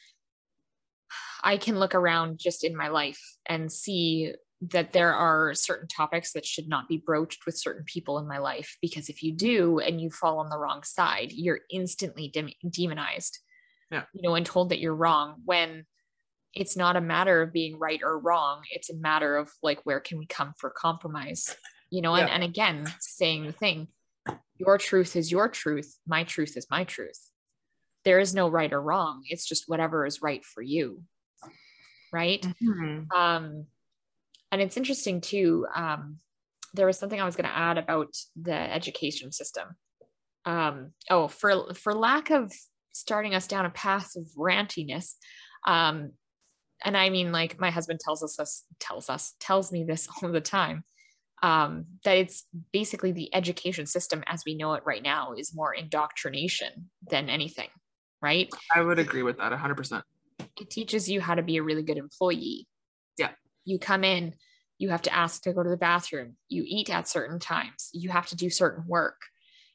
I 1.42 1.58
can 1.58 1.78
look 1.78 1.94
around 1.94 2.38
just 2.38 2.64
in 2.64 2.76
my 2.76 2.88
life 2.88 3.20
and 3.46 3.70
see 3.70 4.32
that 4.70 4.92
there 4.92 5.12
are 5.12 5.52
certain 5.54 5.88
topics 5.88 6.32
that 6.32 6.46
should 6.46 6.68
not 6.68 6.88
be 6.88 6.96
broached 6.96 7.44
with 7.44 7.58
certain 7.58 7.84
people 7.84 8.18
in 8.18 8.26
my 8.26 8.38
life 8.38 8.78
because 8.80 9.08
if 9.08 9.22
you 9.22 9.34
do 9.34 9.78
and 9.78 10.00
you 10.00 10.10
fall 10.10 10.38
on 10.38 10.48
the 10.48 10.58
wrong 10.58 10.82
side, 10.82 11.32
you're 11.32 11.60
instantly 11.70 12.28
dem- 12.28 12.48
demonized. 12.70 13.40
Yeah. 13.90 14.04
You 14.14 14.22
know, 14.22 14.34
and 14.34 14.46
told 14.46 14.70
that 14.70 14.78
you're 14.78 14.94
wrong 14.94 15.36
when 15.44 15.84
it's 16.54 16.76
not 16.76 16.96
a 16.96 17.00
matter 17.00 17.42
of 17.42 17.52
being 17.52 17.78
right 17.78 18.00
or 18.02 18.18
wrong. 18.18 18.62
It's 18.70 18.90
a 18.90 18.96
matter 18.96 19.36
of 19.36 19.50
like, 19.62 19.80
where 19.84 20.00
can 20.00 20.18
we 20.18 20.26
come 20.26 20.54
for 20.58 20.70
compromise? 20.70 21.56
You 21.90 22.00
know, 22.00 22.14
and, 22.14 22.30
and 22.30 22.42
again, 22.42 22.92
saying 23.00 23.46
the 23.46 23.52
thing, 23.52 23.88
your 24.56 24.78
truth 24.78 25.16
is 25.16 25.30
your 25.30 25.48
truth, 25.48 25.98
my 26.06 26.24
truth 26.24 26.56
is 26.56 26.66
my 26.70 26.84
truth. 26.84 27.23
There 28.04 28.20
is 28.20 28.34
no 28.34 28.48
right 28.48 28.72
or 28.72 28.80
wrong. 28.80 29.22
It's 29.28 29.46
just 29.46 29.64
whatever 29.66 30.06
is 30.06 30.22
right 30.22 30.44
for 30.44 30.62
you. 30.62 31.02
Right. 32.12 32.44
Um, 33.14 33.66
and 34.52 34.62
it's 34.62 34.76
interesting 34.76 35.20
too. 35.20 35.66
Um, 35.74 36.18
there 36.74 36.86
was 36.86 36.98
something 36.98 37.20
I 37.20 37.24
was 37.24 37.36
going 37.36 37.48
to 37.48 37.56
add 37.56 37.78
about 37.78 38.14
the 38.40 38.54
education 38.54 39.32
system. 39.32 39.76
Um, 40.44 40.90
oh, 41.10 41.28
for 41.28 41.72
for 41.74 41.94
lack 41.94 42.30
of 42.30 42.52
starting 42.92 43.34
us 43.34 43.46
down 43.46 43.64
a 43.64 43.70
path 43.70 44.14
of 44.16 44.26
rantiness, 44.36 45.14
um, 45.66 46.12
and 46.84 46.96
I 46.96 47.08
mean, 47.10 47.32
like 47.32 47.58
my 47.58 47.70
husband 47.70 48.00
tells 48.00 48.22
us, 48.22 48.38
us 48.38 48.64
tells 48.78 49.08
us 49.08 49.34
tells 49.40 49.72
me 49.72 49.84
this 49.84 50.08
all 50.22 50.30
the 50.30 50.40
time 50.40 50.84
um, 51.42 51.84
that 52.04 52.16
it's 52.16 52.44
basically 52.72 53.12
the 53.12 53.34
education 53.34 53.86
system 53.86 54.22
as 54.26 54.42
we 54.46 54.54
know 54.54 54.74
it 54.74 54.82
right 54.86 55.02
now 55.02 55.34
is 55.34 55.54
more 55.54 55.74
indoctrination 55.74 56.90
than 57.10 57.28
anything, 57.28 57.68
right? 58.24 58.50
I 58.74 58.80
would 58.80 58.98
agree 58.98 59.22
with 59.22 59.36
that 59.36 59.52
100%. 59.52 60.02
it 60.58 60.70
teaches 60.70 61.10
you 61.10 61.20
how 61.20 61.34
to 61.34 61.42
be 61.42 61.58
a 61.58 61.62
really 61.62 61.82
good 61.82 61.98
employee. 61.98 62.66
Yeah. 63.18 63.32
You 63.66 63.78
come 63.78 64.02
in, 64.02 64.34
you 64.78 64.88
have 64.88 65.02
to 65.02 65.14
ask 65.14 65.42
to 65.42 65.52
go 65.52 65.62
to 65.62 65.68
the 65.68 65.76
bathroom, 65.76 66.36
you 66.48 66.64
eat 66.66 66.88
at 66.88 67.06
certain 67.06 67.38
times, 67.38 67.90
you 67.92 68.08
have 68.08 68.26
to 68.28 68.36
do 68.36 68.48
certain 68.48 68.84
work. 68.88 69.20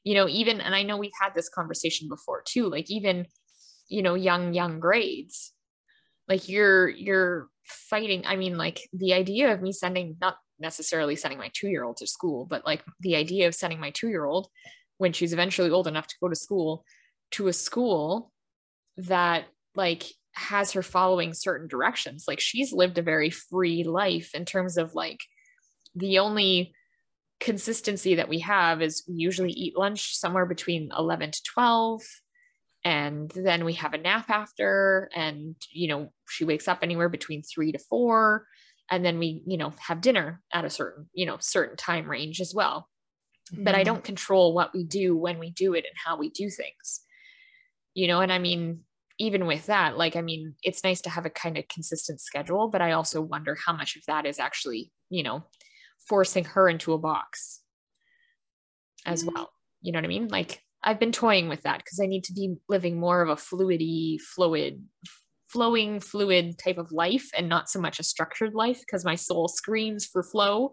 You 0.03 0.15
know, 0.15 0.27
even, 0.27 0.61
and 0.61 0.73
I 0.73 0.81
know 0.81 0.97
we've 0.97 1.21
had 1.21 1.35
this 1.35 1.47
conversation 1.47 2.09
before 2.09 2.41
too, 2.43 2.69
like 2.69 2.89
even, 2.89 3.27
you 3.87 4.01
know, 4.01 4.15
young, 4.15 4.53
young 4.55 4.79
grades, 4.79 5.53
like 6.27 6.49
you're, 6.49 6.89
you're 6.89 7.49
fighting. 7.63 8.23
I 8.25 8.35
mean, 8.35 8.57
like 8.57 8.81
the 8.93 9.13
idea 9.13 9.53
of 9.53 9.61
me 9.61 9.71
sending, 9.71 10.17
not 10.19 10.37
necessarily 10.57 11.15
sending 11.15 11.37
my 11.37 11.51
two 11.53 11.67
year 11.67 11.83
old 11.83 11.97
to 11.97 12.07
school, 12.07 12.45
but 12.45 12.65
like 12.65 12.83
the 12.99 13.15
idea 13.15 13.47
of 13.47 13.53
sending 13.53 13.79
my 13.79 13.91
two 13.91 14.09
year 14.09 14.25
old 14.25 14.47
when 14.97 15.13
she's 15.13 15.33
eventually 15.33 15.69
old 15.69 15.87
enough 15.87 16.07
to 16.07 16.15
go 16.19 16.29
to 16.29 16.35
school 16.35 16.83
to 17.31 17.47
a 17.47 17.53
school 17.53 18.31
that 19.07 19.45
like 19.75 20.05
has 20.33 20.71
her 20.71 20.83
following 20.83 21.33
certain 21.33 21.67
directions. 21.67 22.25
Like 22.27 22.39
she's 22.39 22.73
lived 22.73 22.97
a 22.97 23.03
very 23.03 23.29
free 23.29 23.83
life 23.83 24.33
in 24.33 24.45
terms 24.45 24.77
of 24.77 24.95
like 24.95 25.19
the 25.95 26.19
only 26.19 26.73
consistency 27.39 28.15
that 28.15 28.29
we 28.29 28.39
have 28.39 28.81
is 28.81 29.03
we 29.07 29.15
usually 29.15 29.51
eat 29.51 29.77
lunch 29.77 30.15
somewhere 30.15 30.45
between 30.45 30.91
11 30.97 31.31
to 31.31 31.43
12 31.43 32.01
and 32.83 33.31
then 33.31 33.63
we 33.63 33.73
have 33.73 33.93
a 33.93 33.97
nap 33.97 34.29
after 34.29 35.09
and 35.15 35.55
you 35.71 35.87
know 35.87 36.11
she 36.27 36.43
wakes 36.43 36.67
up 36.67 36.79
anywhere 36.81 37.07
between 37.07 37.41
3 37.41 37.71
to 37.71 37.79
4 37.79 38.45
and 38.91 39.05
then 39.05 39.19
we 39.19 39.41
you 39.47 39.55
know 39.55 39.71
have 39.79 40.01
dinner 40.01 40.41
at 40.51 40.65
a 40.65 40.69
certain 40.69 41.07
you 41.13 41.25
know 41.25 41.37
certain 41.39 41.77
time 41.77 42.09
range 42.09 42.41
as 42.41 42.53
well 42.53 42.89
but 43.51 43.75
I 43.75 43.79
mm-hmm. 43.79 43.85
don't 43.85 44.03
control 44.03 44.53
what 44.53 44.73
we 44.73 44.83
do 44.83 45.15
when 45.15 45.39
we 45.39 45.51
do 45.51 45.73
it 45.73 45.85
and 45.85 45.95
how 46.03 46.17
we 46.17 46.29
do 46.29 46.49
things. 46.49 47.01
You 47.93 48.07
know, 48.07 48.21
and 48.21 48.31
I 48.31 48.39
mean, 48.39 48.81
even 49.19 49.45
with 49.45 49.65
that, 49.65 49.97
like, 49.97 50.15
I 50.15 50.21
mean, 50.21 50.55
it's 50.63 50.83
nice 50.83 51.01
to 51.01 51.09
have 51.09 51.25
a 51.25 51.29
kind 51.29 51.57
of 51.57 51.67
consistent 51.67 52.21
schedule, 52.21 52.69
but 52.69 52.81
I 52.81 52.93
also 52.93 53.21
wonder 53.21 53.57
how 53.65 53.73
much 53.73 53.97
of 53.97 54.03
that 54.07 54.25
is 54.25 54.39
actually, 54.39 54.91
you 55.09 55.23
know, 55.23 55.43
forcing 56.07 56.45
her 56.45 56.69
into 56.69 56.93
a 56.93 56.97
box 56.97 57.61
as 59.05 59.25
well. 59.25 59.51
You 59.81 59.91
know 59.91 59.97
what 59.97 60.05
I 60.05 60.09
mean? 60.09 60.29
Like, 60.29 60.63
I've 60.81 60.99
been 60.99 61.11
toying 61.11 61.49
with 61.49 61.63
that 61.63 61.79
because 61.79 61.99
I 62.01 62.05
need 62.05 62.23
to 62.25 62.33
be 62.33 62.55
living 62.69 62.97
more 62.97 63.21
of 63.21 63.29
a 63.29 63.35
fluidy, 63.35 64.19
fluid, 64.21 64.85
flowing, 65.47 65.99
fluid 65.99 66.57
type 66.57 66.77
of 66.77 66.91
life 66.93 67.29
and 67.35 67.49
not 67.49 67.69
so 67.69 67.81
much 67.81 67.99
a 67.99 68.03
structured 68.03 68.53
life 68.53 68.79
because 68.79 69.03
my 69.03 69.15
soul 69.15 69.49
screams 69.49 70.05
for 70.05 70.23
flow 70.23 70.71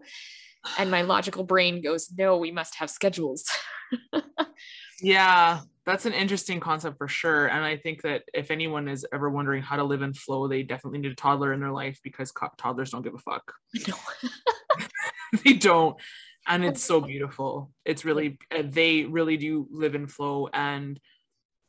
And 0.77 0.91
my 0.91 1.01
logical 1.01 1.43
brain 1.43 1.81
goes, 1.81 2.11
no, 2.15 2.37
we 2.37 2.51
must 2.51 2.75
have 2.75 2.89
schedules. 2.89 3.45
Yeah, 5.01 5.61
that's 5.85 6.05
an 6.05 6.13
interesting 6.13 6.59
concept 6.59 6.97
for 6.97 7.07
sure. 7.07 7.47
And 7.47 7.63
I 7.63 7.77
think 7.77 8.01
that 8.01 8.23
if 8.33 8.49
anyone 8.49 8.87
is 8.87 9.05
ever 9.13 9.29
wondering 9.29 9.61
how 9.61 9.75
to 9.75 9.83
live 9.83 10.01
in 10.01 10.13
flow, 10.13 10.47
they 10.47 10.63
definitely 10.63 10.99
need 10.99 11.11
a 11.11 11.15
toddler 11.15 11.53
in 11.53 11.59
their 11.59 11.71
life 11.71 11.99
because 12.03 12.31
co- 12.31 12.49
toddlers 12.57 12.91
don't 12.91 13.03
give 13.03 13.13
a 13.13 13.19
fuck. 13.19 13.53
No. 13.87 13.95
they 15.43 15.53
don't. 15.53 15.97
And 16.47 16.63
it's 16.63 16.83
so 16.83 17.01
beautiful. 17.01 17.71
It's 17.83 18.05
really, 18.05 18.39
uh, 18.55 18.63
they 18.65 19.03
really 19.03 19.37
do 19.37 19.67
live 19.69 19.95
in 19.95 20.07
flow. 20.07 20.47
And 20.53 20.99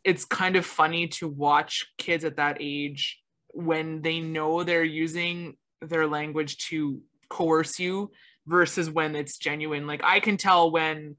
it's 0.04 0.24
kind 0.24 0.56
of 0.56 0.64
funny 0.64 1.08
to 1.08 1.28
watch 1.28 1.86
kids 1.98 2.24
at 2.24 2.36
that 2.36 2.58
age 2.60 3.20
when 3.48 4.02
they 4.02 4.20
know 4.20 4.62
they're 4.62 4.84
using 4.84 5.56
their 5.82 6.06
language 6.06 6.58
to 6.68 7.02
coerce 7.28 7.80
you 7.80 8.10
versus 8.48 8.90
when 8.90 9.14
it's 9.14 9.38
genuine. 9.38 9.86
Like 9.86 10.00
I 10.02 10.20
can 10.20 10.36
tell 10.36 10.70
when 10.70 11.16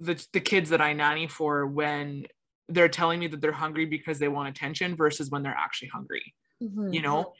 the 0.00 0.22
the 0.32 0.40
kids 0.40 0.70
that 0.70 0.80
I 0.80 0.92
nanny 0.92 1.28
for 1.28 1.66
when 1.66 2.26
they're 2.68 2.88
telling 2.88 3.20
me 3.20 3.28
that 3.28 3.40
they're 3.40 3.52
hungry 3.52 3.86
because 3.86 4.18
they 4.18 4.28
want 4.28 4.48
attention 4.48 4.96
versus 4.96 5.30
when 5.30 5.42
they're 5.42 5.56
actually 5.56 5.88
hungry. 5.88 6.34
Mm-hmm. 6.62 6.92
You 6.92 7.02
know? 7.02 7.32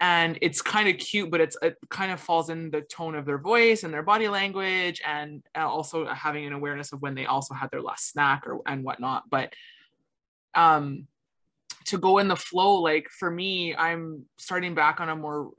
And 0.00 0.36
it's 0.42 0.60
kind 0.60 0.88
of 0.88 0.98
cute, 0.98 1.30
but 1.30 1.40
it's 1.40 1.56
it 1.62 1.76
kind 1.88 2.10
of 2.10 2.20
falls 2.20 2.50
in 2.50 2.70
the 2.70 2.80
tone 2.80 3.14
of 3.14 3.24
their 3.24 3.38
voice 3.38 3.84
and 3.84 3.94
their 3.94 4.02
body 4.02 4.26
language, 4.26 5.00
and 5.06 5.44
also 5.54 6.06
having 6.06 6.44
an 6.44 6.52
awareness 6.52 6.92
of 6.92 7.00
when 7.00 7.14
they 7.14 7.26
also 7.26 7.54
had 7.54 7.70
their 7.70 7.82
last 7.82 8.10
snack 8.10 8.44
or 8.44 8.58
and 8.66 8.82
whatnot. 8.82 9.30
But 9.30 9.54
um, 10.56 11.06
to 11.86 11.98
go 11.98 12.18
in 12.18 12.28
the 12.28 12.36
flow, 12.36 12.80
like 12.80 13.08
for 13.08 13.30
me, 13.30 13.74
I'm 13.74 14.24
starting 14.38 14.74
back 14.74 15.00
on 15.00 15.08
a 15.08 15.16
more 15.16 15.50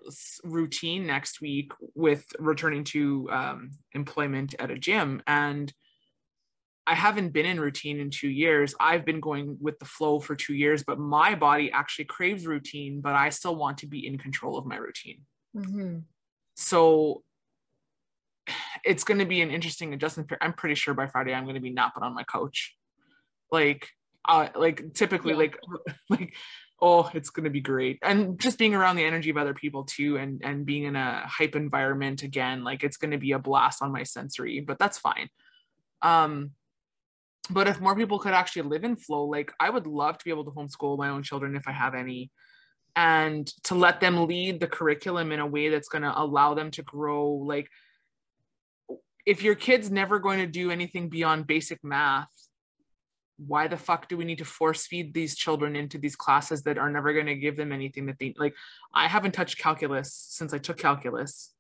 routine 0.44 1.06
next 1.06 1.42
week 1.42 1.72
with 1.96 2.26
returning 2.40 2.84
to 2.86 3.30
um, 3.32 3.72
employment 3.94 4.56
at 4.60 4.72
a 4.72 4.78
gym, 4.78 5.22
and 5.28 5.74
I 6.86 6.96
haven't 6.96 7.30
been 7.30 7.46
in 7.46 7.60
routine 7.60 8.00
in 8.00 8.10
two 8.10 8.30
years. 8.30 8.76
I've 8.80 9.06
been 9.06 9.22
going 9.22 9.58
with 9.62 9.80
the 9.80 9.86
flow 9.86 10.20
for 10.20 10.36
two 10.36 10.54
years, 10.54 10.84
but 10.84 11.00
my 11.00 11.34
body 11.34 11.72
actually 11.72 12.06
craves 12.06 12.46
routine, 12.46 13.00
but 13.00 13.14
I 13.14 13.30
still 13.30 13.56
want 13.56 13.78
to 13.80 13.88
be 13.88 14.06
in 14.06 14.18
control 14.18 14.58
of 14.58 14.66
my 14.66 14.76
routine. 14.76 15.22
Mm-hmm. 15.56 16.00
So 16.56 17.24
it's 18.84 19.06
going 19.06 19.20
to 19.20 19.26
be 19.26 19.42
an 19.42 19.50
interesting 19.50 19.94
adjustment. 19.94 20.30
I'm 20.42 20.52
pretty 20.54 20.76
sure 20.76 20.94
by 20.94 21.08
Friday 21.08 21.34
I'm 21.34 21.46
going 21.46 21.56
to 21.56 21.62
be 21.62 21.70
napping 21.70 22.04
on 22.04 22.14
my 22.14 22.26
couch. 22.26 22.76
Like, 23.50 23.88
uh, 24.28 24.50
like 24.56 24.94
typically, 24.94 25.32
Yeah. 25.32 25.38
like, 25.38 25.60
like, 26.10 26.34
oh, 26.82 27.10
it's 27.14 27.30
going 27.30 27.46
to 27.46 27.50
be 27.50 27.62
great. 27.62 28.00
And 28.02 28.40
just 28.40 28.58
being 28.58 28.74
around 28.76 28.96
the 28.98 29.06
energy 29.06 29.30
of 29.30 29.38
other 29.38 29.54
people 29.54 29.84
too, 29.84 30.18
and 30.18 30.42
and 30.44 30.66
being 30.66 30.84
in 30.84 30.96
a 30.96 31.24
hype 31.28 31.56
environment 31.56 32.24
again, 32.24 32.64
like 32.64 32.84
it's 32.84 32.98
going 32.98 33.12
to 33.12 33.18
be 33.18 33.32
a 33.32 33.40
blast 33.40 33.82
on 33.82 33.92
my 33.92 34.04
sensory. 34.04 34.60
But 34.60 34.80
that's 34.80 34.98
fine. 34.98 35.30
Um, 36.02 36.52
but 37.50 37.68
if 37.68 37.82
more 37.82 37.96
people 37.96 38.20
could 38.20 38.34
actually 38.34 38.62
live 38.64 38.84
in 38.84 38.96
flow 38.96 39.26
like 39.26 39.52
i 39.60 39.70
would 39.70 39.88
love 39.88 40.18
to 40.18 40.26
be 40.26 40.32
able 40.32 40.46
to 40.46 40.52
homeschool 40.52 40.98
my 40.98 41.10
own 41.10 41.24
children 41.24 41.56
if 41.56 41.68
i 41.68 41.72
have 41.72 41.96
any 41.96 42.32
and 42.96 43.48
to 43.64 43.76
let 43.76 44.00
them 44.00 44.28
lead 44.28 44.60
the 44.60 44.68
curriculum 44.68 45.32
in 45.32 45.40
a 45.40 45.48
way 45.48 45.70
that's 45.70 45.90
going 45.90 46.04
to 46.04 46.22
allow 46.22 46.54
them 46.54 46.72
to 46.72 46.84
grow 46.84 47.28
like 47.32 47.70
if 49.26 49.42
your 49.42 49.56
kid's 49.56 49.90
never 49.90 50.20
going 50.20 50.40
to 50.40 50.48
do 50.48 50.70
anything 50.72 51.10
beyond 51.10 51.48
basic 51.48 51.84
math 51.84 52.32
why 53.38 53.68
the 53.68 53.78
fuck 53.78 54.08
do 54.08 54.16
we 54.18 54.26
need 54.26 54.38
to 54.38 54.46
force 54.46 54.86
feed 54.86 55.14
these 55.14 55.36
children 55.36 55.76
into 55.76 55.98
these 55.98 56.16
classes 56.16 56.64
that 56.64 56.78
are 56.78 56.90
never 56.90 57.14
going 57.14 57.26
to 57.26 57.36
give 57.36 57.58
them 57.58 57.72
anything 57.72 58.06
that 58.06 58.18
they 58.20 58.34
like 58.38 58.54
i 58.94 59.08
haven't 59.08 59.32
touched 59.34 59.58
calculus 59.58 60.14
since 60.30 60.54
i 60.54 60.58
took 60.58 60.78
calculus 60.78 61.52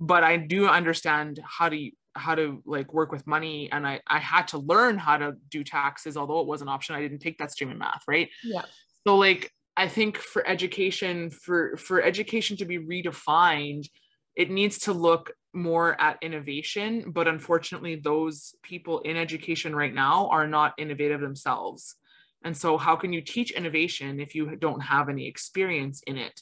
but 0.00 0.22
i 0.22 0.36
do 0.36 0.68
understand 0.68 1.40
how 1.44 1.68
to 1.68 1.90
how 2.14 2.34
to 2.34 2.62
like 2.66 2.92
work 2.92 3.12
with 3.12 3.26
money 3.26 3.70
and 3.70 3.86
I, 3.86 4.00
I 4.06 4.18
had 4.18 4.48
to 4.48 4.58
learn 4.58 4.98
how 4.98 5.16
to 5.18 5.34
do 5.50 5.62
taxes 5.62 6.16
although 6.16 6.40
it 6.40 6.46
was 6.46 6.62
an 6.62 6.68
option 6.68 6.94
i 6.94 7.00
didn't 7.00 7.20
take 7.20 7.38
that 7.38 7.52
stream 7.52 7.70
in 7.70 7.78
math 7.78 8.02
right 8.08 8.28
Yeah. 8.44 8.62
so 9.06 9.16
like 9.16 9.52
i 9.76 9.88
think 9.88 10.18
for 10.18 10.46
education 10.46 11.30
for 11.30 11.76
for 11.76 12.02
education 12.02 12.56
to 12.58 12.64
be 12.64 12.78
redefined 12.78 13.88
it 14.36 14.50
needs 14.50 14.78
to 14.80 14.92
look 14.92 15.32
more 15.54 16.00
at 16.00 16.18
innovation 16.22 17.10
but 17.10 17.26
unfortunately 17.26 17.96
those 17.96 18.54
people 18.62 19.00
in 19.00 19.16
education 19.16 19.74
right 19.74 19.94
now 19.94 20.28
are 20.28 20.46
not 20.46 20.74
innovative 20.78 21.20
themselves. 21.20 21.96
And 22.44 22.56
so 22.56 22.76
how 22.76 22.94
can 22.96 23.12
you 23.12 23.20
teach 23.20 23.50
innovation 23.50 24.20
if 24.20 24.34
you 24.34 24.56
don't 24.56 24.80
have 24.80 25.08
any 25.08 25.26
experience 25.26 26.02
in 26.06 26.16
it? 26.16 26.40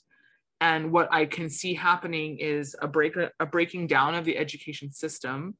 And 0.61 0.90
what 0.90 1.09
i 1.12 1.26
can 1.26 1.48
see 1.50 1.74
happening 1.74 2.38
is 2.38 2.74
a 2.80 2.88
break 2.88 3.14
a 3.16 3.46
breaking 3.46 3.86
down 3.86 4.14
of 4.14 4.24
the 4.24 4.36
education 4.38 4.90
system 4.90 5.57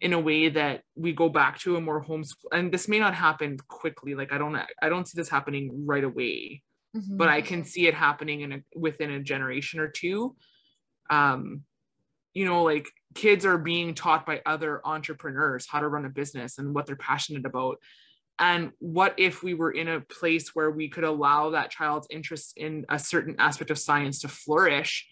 in 0.00 0.12
a 0.12 0.20
way 0.20 0.50
that 0.50 0.82
we 0.96 1.12
go 1.12 1.28
back 1.28 1.58
to 1.60 1.76
a 1.76 1.80
more 1.80 2.04
homeschool 2.04 2.50
and 2.52 2.70
this 2.70 2.88
may 2.88 2.98
not 2.98 3.14
happen 3.14 3.56
quickly 3.68 4.14
like 4.14 4.32
i 4.32 4.38
don't 4.38 4.56
i 4.82 4.88
don't 4.88 5.08
see 5.08 5.16
this 5.16 5.30
happening 5.30 5.86
right 5.86 6.04
away 6.04 6.62
Mm-hmm. 6.96 7.16
but 7.16 7.28
i 7.28 7.42
can 7.42 7.64
see 7.64 7.88
it 7.88 7.94
happening 7.94 8.42
in 8.42 8.52
a 8.52 8.60
within 8.76 9.10
a 9.10 9.20
generation 9.20 9.80
or 9.80 9.88
two. 9.88 10.36
Um 11.10 11.62
you 12.34 12.44
know 12.44 12.62
like 12.62 12.88
kids 13.14 13.46
are 13.46 13.58
being 13.58 13.94
taught 13.94 14.26
by 14.26 14.42
other 14.44 14.80
entrepreneurs 14.84 15.66
how 15.68 15.80
to 15.80 15.88
run 15.88 16.04
a 16.04 16.10
business 16.10 16.58
and 16.58 16.74
what 16.74 16.86
they're 16.86 16.96
passionate 16.96 17.46
about 17.46 17.78
and 18.38 18.72
what 18.80 19.14
if 19.16 19.42
we 19.42 19.54
were 19.54 19.70
in 19.70 19.88
a 19.88 20.00
place 20.00 20.54
where 20.54 20.70
we 20.70 20.88
could 20.88 21.04
allow 21.04 21.50
that 21.50 21.70
child's 21.70 22.08
interest 22.10 22.54
in 22.56 22.84
a 22.88 22.98
certain 22.98 23.36
aspect 23.38 23.70
of 23.70 23.78
science 23.78 24.20
to 24.20 24.28
flourish 24.28 25.06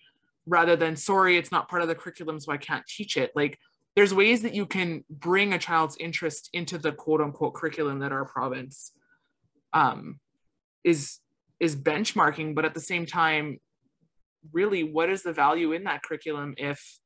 rather 0.47 0.75
than, 0.75 0.97
sorry, 0.97 1.37
it's 1.37 1.53
not 1.53 1.69
part 1.69 1.83
of 1.83 1.89
the 1.89 1.95
curriculum, 1.95 2.41
so 2.41 2.51
I 2.51 2.57
can't 2.57 2.85
teach 2.87 3.17
it? 3.17 3.31
Like, 3.37 3.59
there's 3.95 4.15
ways 4.15 4.43
that 4.43 4.55
you 4.55 4.67
can 4.67 5.05
bring 5.09 5.53
a 5.53 5.59
child's 5.59 5.97
interest 5.99 6.49
into 6.53 6.79
the 6.79 6.93
quote 6.93 7.21
unquote 7.21 7.55
curriculum 7.55 8.01
that 8.01 8.13
our 8.13 8.25
province 8.25 8.93
um, 9.73 10.19
is 10.83 11.19
is 11.61 11.77
benchmarking 11.77 12.57
but 12.57 12.65
at 12.65 12.75
the 12.75 12.81
same 12.81 13.07
time 13.07 13.61
really 14.53 14.83
what 14.83 15.09
is 15.09 15.23
the 15.23 15.33
value 15.33 15.73
in 15.73 15.85
that 15.85 16.03
curriculum 16.03 16.55
if 16.57 16.99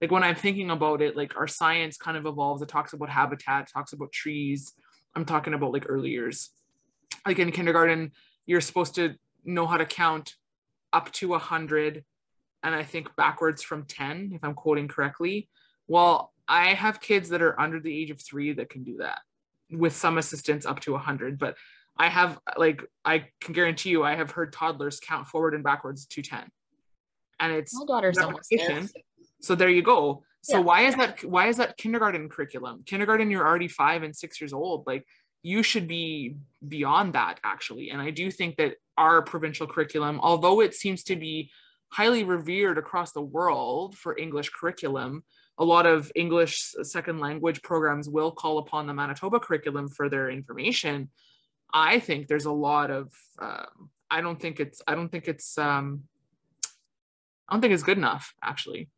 like 0.00 0.10
when 0.10 0.22
i'm 0.22 0.34
thinking 0.34 0.70
about 0.70 1.00
it 1.02 1.16
like 1.16 1.36
our 1.36 1.46
science 1.46 1.96
kind 1.96 2.16
of 2.16 2.26
evolves. 2.26 2.62
It 2.62 2.68
talks 2.68 2.92
about 2.92 3.08
habitat 3.08 3.68
talks 3.72 3.92
about 3.92 4.12
trees. 4.12 4.72
I'm 5.14 5.24
talking 5.24 5.54
about 5.54 5.72
like 5.72 5.86
early 5.88 6.10
years. 6.10 6.50
Like 7.26 7.38
in 7.38 7.52
kindergarten 7.52 8.12
you're 8.44 8.60
supposed 8.60 8.94
to 8.96 9.14
know 9.44 9.66
how 9.66 9.76
to 9.76 9.86
count 9.86 10.34
up 10.92 11.10
to 11.12 11.28
100 11.28 12.04
and 12.62 12.74
i 12.74 12.82
think 12.82 13.14
backwards 13.16 13.62
from 13.62 13.84
10 13.84 14.32
if 14.34 14.44
i'm 14.44 14.54
quoting 14.54 14.88
correctly. 14.88 15.48
Well 15.88 16.32
i 16.48 16.74
have 16.74 17.00
kids 17.00 17.28
that 17.30 17.42
are 17.42 17.58
under 17.60 17.80
the 17.80 17.96
age 17.96 18.10
of 18.10 18.20
three 18.20 18.52
that 18.52 18.70
can 18.70 18.84
do 18.84 18.98
that 18.98 19.18
with 19.70 19.94
some 19.96 20.18
assistance 20.18 20.64
up 20.64 20.78
to 20.80 20.92
100 20.92 21.38
but 21.38 21.56
i 21.96 22.08
have 22.08 22.38
like 22.56 22.82
i 23.04 23.24
can 23.40 23.52
guarantee 23.52 23.90
you 23.90 24.04
i 24.04 24.14
have 24.14 24.30
heard 24.30 24.52
toddlers 24.52 25.00
count 25.00 25.26
forward 25.26 25.54
and 25.54 25.64
backwards 25.64 26.06
to 26.06 26.22
10 26.22 26.48
and 27.40 27.52
it's 27.52 27.74
My 27.74 27.84
daughter's 27.84 28.18
almost 28.18 28.48
there. 28.50 28.86
So 29.40 29.54
there 29.54 29.68
you 29.68 29.82
go. 29.82 30.22
So 30.42 30.58
Yeah. 30.58 30.64
why 30.64 30.80
is 30.86 30.94
that 30.96 31.24
why 31.24 31.48
is 31.48 31.56
that 31.56 31.76
kindergarten 31.76 32.28
curriculum? 32.28 32.82
Kindergarten 32.84 33.30
you're 33.30 33.46
already 33.46 33.68
five 33.68 34.02
and 34.02 34.14
six 34.14 34.40
years 34.40 34.52
old. 34.52 34.86
Like 34.86 35.04
you 35.42 35.62
should 35.62 35.86
be 35.86 36.36
beyond 36.66 37.12
that 37.14 37.38
actually. 37.44 37.90
And 37.90 38.00
i 38.00 38.10
do 38.10 38.30
think 38.30 38.56
that 38.56 38.74
our 38.98 39.22
provincial 39.22 39.66
curriculum 39.66 40.18
although 40.22 40.60
it 40.60 40.74
seems 40.74 41.02
to 41.04 41.16
be 41.16 41.50
highly 41.92 42.24
revered 42.24 42.78
across 42.78 43.12
the 43.12 43.22
world 43.22 43.96
for 43.96 44.16
english 44.18 44.48
curriculum 44.50 45.22
a 45.58 45.64
lot 45.64 45.86
of 45.86 46.10
english 46.14 46.72
second 46.82 47.20
language 47.20 47.62
programs 47.62 48.08
will 48.08 48.32
call 48.32 48.58
upon 48.58 48.86
the 48.86 48.94
manitoba 48.94 49.38
curriculum 49.38 49.88
for 49.88 50.08
their 50.08 50.28
information. 50.30 51.10
I 51.72 51.98
think 52.00 52.26
there's 52.28 52.46
a 52.46 52.52
lot 52.52 52.90
of 52.90 53.12
um, 53.40 53.90
i 54.10 54.20
don't 54.20 54.40
think 54.40 54.60
it's 54.60 54.80
i 54.88 54.94
don't 54.94 55.10
think 55.10 55.26
it's 55.28 55.58
um, 55.58 56.02
i 57.48 57.54
don't 57.54 57.60
think 57.60 57.74
it's 57.74 57.82
good 57.82 57.98
enough 57.98 58.34
actually 58.42 58.88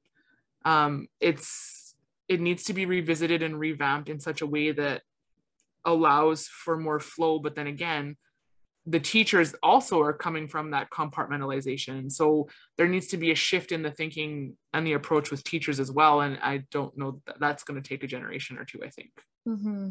um, 0.64 1.08
it's 1.20 1.94
it 2.28 2.40
needs 2.40 2.64
to 2.64 2.74
be 2.74 2.84
revisited 2.86 3.42
and 3.42 3.58
revamped 3.58 4.08
in 4.08 4.20
such 4.20 4.42
a 4.42 4.46
way 4.46 4.70
that 4.72 5.02
allows 5.84 6.46
for 6.46 6.76
more 6.76 7.00
flow. 7.00 7.38
But 7.38 7.54
then 7.54 7.66
again 7.66 8.16
the 8.90 9.00
teachers 9.00 9.54
also 9.62 10.00
are 10.00 10.14
coming 10.14 10.48
from 10.48 10.70
that 10.70 10.88
compartmentalization. 10.90 12.10
So 12.10 12.48
there 12.78 12.88
needs 12.88 13.08
to 13.08 13.18
be 13.18 13.30
a 13.30 13.34
shift 13.34 13.70
in 13.70 13.82
the 13.82 13.90
thinking 13.90 14.56
and 14.72 14.86
the 14.86 14.94
approach 14.94 15.30
with 15.30 15.44
teachers 15.44 15.78
as 15.78 15.92
well. 15.92 16.22
And 16.22 16.38
i 16.42 16.64
don't 16.70 16.96
know 16.96 17.20
that 17.26 17.38
that's 17.38 17.64
going 17.64 17.80
to 17.80 17.86
take 17.86 18.02
a 18.02 18.06
generation 18.06 18.56
or 18.58 18.64
two 18.64 18.80
i 18.82 18.88
think. 18.88 19.10
Mm-hmm. 19.46 19.90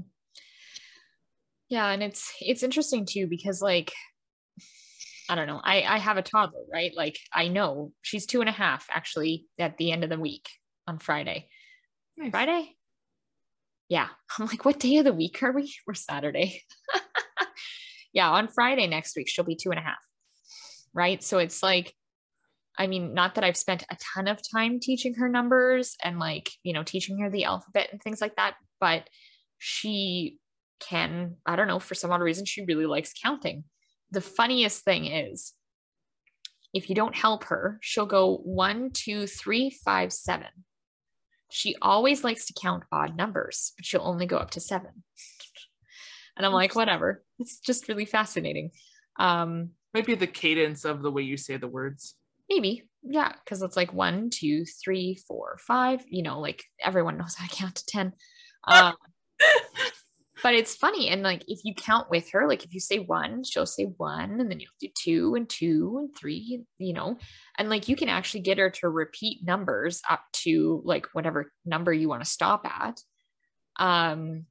Yeah, 1.70 1.90
and 1.90 2.02
it's 2.02 2.34
it's 2.40 2.64
interesting 2.64 3.06
too 3.06 3.28
because 3.28 3.62
like 3.62 3.92
I 5.30 5.36
don't 5.36 5.48
know, 5.48 5.62
I 5.64 5.84
I 5.84 5.98
have 5.98 6.18
a 6.18 6.22
toddler, 6.22 6.64
right? 6.72 6.92
Like 6.96 7.18
I 7.34 7.48
know 7.48 7.92
she's 8.02 8.26
two 8.26 8.40
and 8.40 8.50
a 8.50 8.54
half 8.54 8.88
actually 8.90 9.46
at 9.60 9.78
the 9.78 9.92
end 9.92 10.04
of 10.04 10.10
the 10.10 10.20
week 10.20 10.48
on 10.88 11.00
Friday. 11.00 11.50
Friday? 12.32 12.76
Yeah. 13.90 14.08
I'm 14.40 14.48
like, 14.48 14.66
what 14.66 14.80
day 14.80 14.98
of 14.98 15.06
the 15.06 15.14
week 15.14 15.42
are 15.44 15.52
we? 15.52 15.74
We're 15.86 15.94
Saturday. 15.94 16.64
yeah, 18.14 18.30
on 18.30 18.48
Friday 18.48 18.88
next 18.88 19.16
week, 19.16 19.30
she'll 19.30 19.46
be 19.46 19.56
two 19.56 19.72
and 19.72 19.80
a 19.80 19.84
half. 19.84 19.98
Right. 20.94 21.22
So 21.24 21.38
it's 21.38 21.62
like, 21.62 21.94
I 22.78 22.88
mean, 22.88 23.14
not 23.14 23.36
that 23.36 23.44
I've 23.44 23.58
spent 23.58 23.84
a 23.90 23.98
ton 24.16 24.28
of 24.28 24.40
time 24.52 24.80
teaching 24.80 25.16
her 25.16 25.28
numbers 25.28 25.96
and 26.04 26.20
like, 26.20 26.52
you 26.64 26.74
know, 26.74 26.84
teaching 26.84 27.20
her 27.20 27.30
the 27.30 27.46
alphabet 27.46 27.90
and 27.92 28.02
things 28.02 28.22
like 28.22 28.36
that, 28.36 28.56
but 28.80 29.10
she 29.58 30.38
can, 30.80 31.38
I 31.46 31.56
don't 31.56 31.68
know, 31.68 31.80
for 31.80 31.96
some 31.96 32.12
odd 32.12 32.22
reason, 32.22 32.46
she 32.46 32.66
really 32.66 32.86
likes 32.86 33.14
counting. 33.24 33.64
The 34.12 34.22
funniest 34.22 34.84
thing 34.84 35.06
is, 35.06 35.54
if 36.74 36.90
you 36.90 36.96
don't 36.96 37.16
help 37.16 37.46
her, 37.46 37.80
she'll 37.82 38.06
go 38.06 38.38
one, 38.38 38.92
two, 38.92 39.28
three, 39.28 39.70
five, 39.70 40.14
seven. 40.14 40.48
She 41.50 41.76
always 41.82 42.24
likes 42.24 42.46
to 42.48 42.54
count 42.54 42.84
odd 42.92 43.16
numbers, 43.16 43.74
but 43.78 43.86
she'll 43.86 44.02
only 44.02 44.26
go 44.26 44.38
up 44.38 44.52
to 44.52 44.60
seven. 44.60 45.04
and 46.36 46.46
I'm 46.46 46.54
like, 46.54 46.76
whatever. 46.76 47.24
It's 47.40 47.60
just 47.60 47.88
really 47.88 48.06
fascinating. 48.06 48.72
Um, 49.18 49.72
Might 49.94 50.06
be 50.06 50.16
the 50.16 50.28
cadence 50.28 50.86
of 50.86 51.02
the 51.02 51.12
way 51.12 51.24
you 51.24 51.38
say 51.38 51.58
the 51.58 51.68
words. 51.68 52.16
Maybe. 52.50 52.84
Yeah. 53.02 53.34
Cause 53.46 53.62
it's 53.62 53.78
like 53.78 53.94
one, 53.94 54.30
two, 54.30 54.66
three, 54.66 55.18
four, 55.28 55.58
five. 55.62 56.04
You 56.08 56.24
know, 56.24 56.40
like 56.40 56.64
everyone 56.82 57.18
knows 57.18 57.36
how 57.36 57.48
to 57.48 57.56
count 57.56 57.76
to 57.76 57.86
10. 57.88 58.14
Um, 58.70 58.96
but 60.44 60.54
it's 60.54 60.76
funny. 60.76 61.10
And 61.10 61.24
like 61.24 61.44
if 61.48 61.62
you 61.64 61.74
count 61.74 62.10
with 62.10 62.32
her, 62.32 62.48
like 62.48 62.64
if 62.64 62.74
you 62.74 62.80
say 62.80 63.00
one, 63.00 63.44
she'll 63.44 63.66
say 63.66 63.86
one, 63.86 64.40
and 64.40 64.52
then 64.52 64.60
you'll 64.60 64.70
do 64.80 64.90
two 64.96 65.36
and 65.36 65.50
two 65.50 65.98
and 66.00 66.16
three, 66.16 66.64
you 66.78 66.94
know, 66.94 67.18
and 67.58 67.70
like 67.70 67.88
you 67.88 67.96
can 67.96 68.10
actually 68.10 68.42
get 68.42 68.58
her 68.58 68.70
to 68.70 68.90
repeat 68.90 69.44
numbers 69.44 70.02
up 70.10 70.22
to 70.34 70.82
like 70.86 71.08
whatever 71.14 71.52
number 71.66 71.94
you 71.94 72.10
want 72.10 72.24
to 72.24 72.30
stop 72.30 72.66
at. 72.66 73.02
Um, 73.78 74.46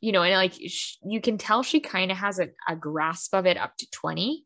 you 0.00 0.12
know, 0.12 0.22
and 0.22 0.34
like 0.34 0.54
sh- 0.54 0.96
you 1.04 1.20
can 1.20 1.38
tell 1.38 1.62
she 1.62 1.80
kind 1.80 2.10
of 2.10 2.16
has 2.18 2.38
a, 2.38 2.48
a 2.68 2.76
grasp 2.76 3.34
of 3.34 3.46
it 3.46 3.56
up 3.56 3.76
to 3.78 3.90
20 3.90 4.44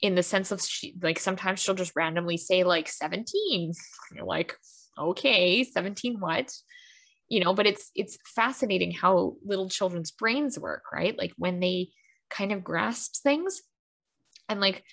in 0.00 0.14
the 0.14 0.22
sense 0.22 0.52
of 0.52 0.62
she 0.62 0.94
like 1.02 1.18
sometimes 1.18 1.60
she'll 1.60 1.74
just 1.74 1.96
randomly 1.96 2.36
say 2.36 2.62
like 2.62 2.88
17 2.88 3.72
you're 4.14 4.24
like 4.24 4.56
okay 4.96 5.64
17 5.64 6.20
what 6.20 6.52
you 7.28 7.40
know 7.40 7.54
but 7.54 7.66
it's 7.66 7.90
it's 7.94 8.18
fascinating 8.26 8.90
how 8.92 9.34
little 9.44 9.68
children's 9.68 10.10
brains 10.10 10.58
work 10.58 10.84
right? 10.92 11.16
Like 11.18 11.32
when 11.36 11.60
they 11.60 11.90
kind 12.30 12.52
of 12.52 12.64
grasp 12.64 13.16
things. 13.22 13.62
And 14.48 14.60
like 14.60 14.84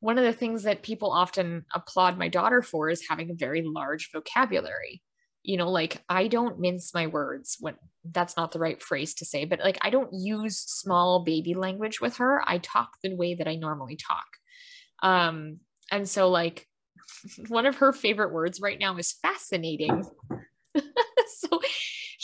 one 0.00 0.18
of 0.18 0.24
the 0.24 0.32
things 0.32 0.62
that 0.62 0.82
people 0.82 1.10
often 1.12 1.64
applaud 1.74 2.16
my 2.16 2.28
daughter 2.28 2.62
for 2.62 2.88
is 2.88 3.06
having 3.08 3.30
a 3.30 3.34
very 3.34 3.62
large 3.62 4.10
vocabulary. 4.12 5.02
You 5.44 5.56
know 5.56 5.70
like 5.70 6.02
i 6.08 6.26
don't 6.26 6.60
mince 6.60 6.92
my 6.92 7.06
words 7.06 7.56
when 7.60 7.76
that's 8.10 8.36
not 8.36 8.52
the 8.52 8.58
right 8.58 8.82
phrase 8.82 9.14
to 9.14 9.24
say 9.24 9.44
but 9.44 9.60
like 9.60 9.78
i 9.80 9.88
don't 9.88 10.12
use 10.12 10.58
small 10.58 11.24
baby 11.24 11.54
language 11.54 12.00
with 12.00 12.16
her. 12.18 12.42
I 12.46 12.58
talk 12.58 12.90
the 13.02 13.14
way 13.14 13.34
that 13.34 13.48
i 13.48 13.54
normally 13.54 13.96
talk. 13.96 14.26
Um 15.02 15.60
and 15.90 16.08
so 16.08 16.28
like 16.28 16.66
one 17.48 17.66
of 17.66 17.76
her 17.76 17.92
favorite 17.92 18.32
words 18.32 18.60
right 18.60 18.78
now 18.78 18.96
is 18.98 19.12
fascinating 19.22 20.04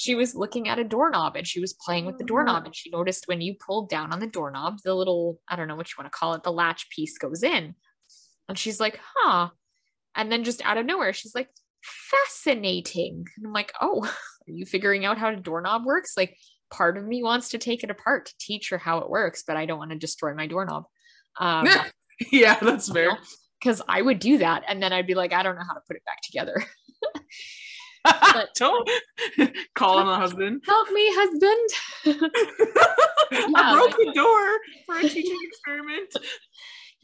she 0.04 0.14
was 0.14 0.34
looking 0.34 0.68
at 0.68 0.78
a 0.78 0.84
doorknob 0.84 1.36
and 1.36 1.46
she 1.46 1.60
was 1.60 1.72
playing 1.72 2.04
with 2.04 2.18
the 2.18 2.24
doorknob 2.24 2.64
and 2.64 2.76
she 2.76 2.90
noticed 2.90 3.26
when 3.26 3.40
you 3.40 3.54
pulled 3.54 3.88
down 3.88 4.12
on 4.12 4.20
the 4.20 4.26
doorknob 4.26 4.78
the 4.84 4.94
little 4.94 5.40
i 5.48 5.56
don't 5.56 5.68
know 5.68 5.76
what 5.76 5.88
you 5.88 5.94
want 5.98 6.10
to 6.10 6.16
call 6.16 6.34
it 6.34 6.42
the 6.42 6.52
latch 6.52 6.88
piece 6.90 7.18
goes 7.18 7.42
in 7.42 7.74
and 8.48 8.58
she's 8.58 8.78
like 8.78 8.98
huh 9.16 9.48
and 10.14 10.30
then 10.30 10.44
just 10.44 10.64
out 10.64 10.78
of 10.78 10.86
nowhere 10.86 11.12
she's 11.12 11.34
like 11.34 11.48
fascinating. 11.84 13.26
And 13.36 13.46
I'm 13.46 13.52
like, 13.52 13.72
oh, 13.80 14.02
are 14.48 14.52
you 14.52 14.66
figuring 14.66 15.04
out 15.04 15.18
how 15.18 15.30
a 15.30 15.36
doorknob 15.36 15.84
works? 15.84 16.14
Like, 16.16 16.36
part 16.70 16.96
of 16.96 17.04
me 17.04 17.22
wants 17.22 17.50
to 17.50 17.58
take 17.58 17.84
it 17.84 17.90
apart 17.90 18.26
to 18.26 18.34
teach 18.40 18.70
her 18.70 18.78
how 18.78 18.98
it 18.98 19.10
works, 19.10 19.44
but 19.46 19.56
I 19.56 19.66
don't 19.66 19.78
want 19.78 19.92
to 19.92 19.98
destroy 19.98 20.34
my 20.34 20.46
doorknob. 20.46 20.84
Um, 21.38 21.68
yeah, 22.32 22.58
that's 22.60 22.90
fair. 22.90 23.18
Because 23.60 23.80
I 23.88 24.02
would 24.02 24.18
do 24.18 24.38
that. 24.38 24.62
And 24.68 24.82
then 24.82 24.92
I'd 24.92 25.06
be 25.06 25.14
like, 25.14 25.32
I 25.32 25.42
don't 25.42 25.56
know 25.56 25.64
how 25.66 25.74
to 25.74 25.82
put 25.86 25.96
it 25.96 26.04
back 26.04 26.20
together. 26.22 26.62
but, 28.04 28.50
don't 28.56 28.88
call 29.74 29.98
on 29.98 30.06
the 30.06 30.14
husband. 30.14 30.62
Help 30.66 30.90
me, 30.90 31.06
husband. 31.10 32.30
yeah, 33.32 33.48
I 33.56 33.74
broke 33.74 33.96
the 33.96 34.12
door 34.14 34.58
for 34.86 34.98
a 34.98 35.08
teaching 35.08 35.38
experiment 35.42 36.12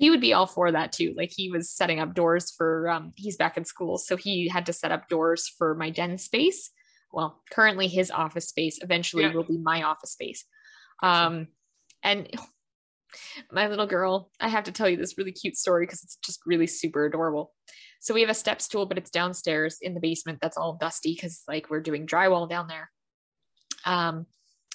he 0.01 0.09
would 0.09 0.21
be 0.21 0.33
all 0.33 0.47
for 0.47 0.73
that 0.73 0.93
too. 0.93 1.13
Like 1.15 1.31
he 1.31 1.51
was 1.51 1.71
setting 1.71 2.01
up 2.01 2.15
doors 2.15 2.51
for 2.51 2.89
um 2.89 3.13
he's 3.17 3.37
back 3.37 3.59
in 3.59 3.67
school, 3.67 3.99
so 3.99 4.17
he 4.17 4.49
had 4.49 4.67
to 4.67 4.73
set 4.73 4.91
up 4.91 5.11
doors 5.11 5.47
for 5.47 5.75
my 5.75 5.91
den 5.91 6.17
space. 6.17 6.71
Well, 7.13 7.43
currently 7.53 7.87
his 7.87 8.11
office 8.11 8.49
space 8.49 8.79
eventually 8.83 9.25
yeah. 9.25 9.35
will 9.35 9.45
be 9.45 9.59
my 9.59 9.83
office 9.83 10.13
space. 10.13 10.47
Um 11.03 11.49
and 12.03 12.29
my 13.53 13.69
little 13.69 13.87
girl, 13.87 14.31
I 14.41 14.49
have 14.49 14.65
to 14.65 14.73
tell 14.73 14.89
you 14.89 14.97
this 14.97 15.19
really 15.19 15.33
cute 15.33 15.57
story 15.57 15.85
because 15.85 16.03
it's 16.03 16.17
just 16.25 16.41
really 16.47 16.67
super 16.67 17.05
adorable. 17.05 17.53
So 18.01 18.15
we 18.15 18.23
have 18.23 18.31
a 18.31 18.35
step 18.35 18.63
stool, 18.63 18.87
but 18.87 18.99
it's 18.99 19.11
downstairs 19.11 19.79
in 19.81 19.95
the 19.95 20.01
basement 20.01 20.39
that's 20.41 20.57
all 20.57 20.79
dusty 20.81 21.15
because 21.15 21.43
like 21.47 21.69
we're 21.71 21.81
doing 21.81 22.07
drywall 22.07 22.49
down 22.49 22.67
there. 22.67 22.91
Um, 23.85 24.27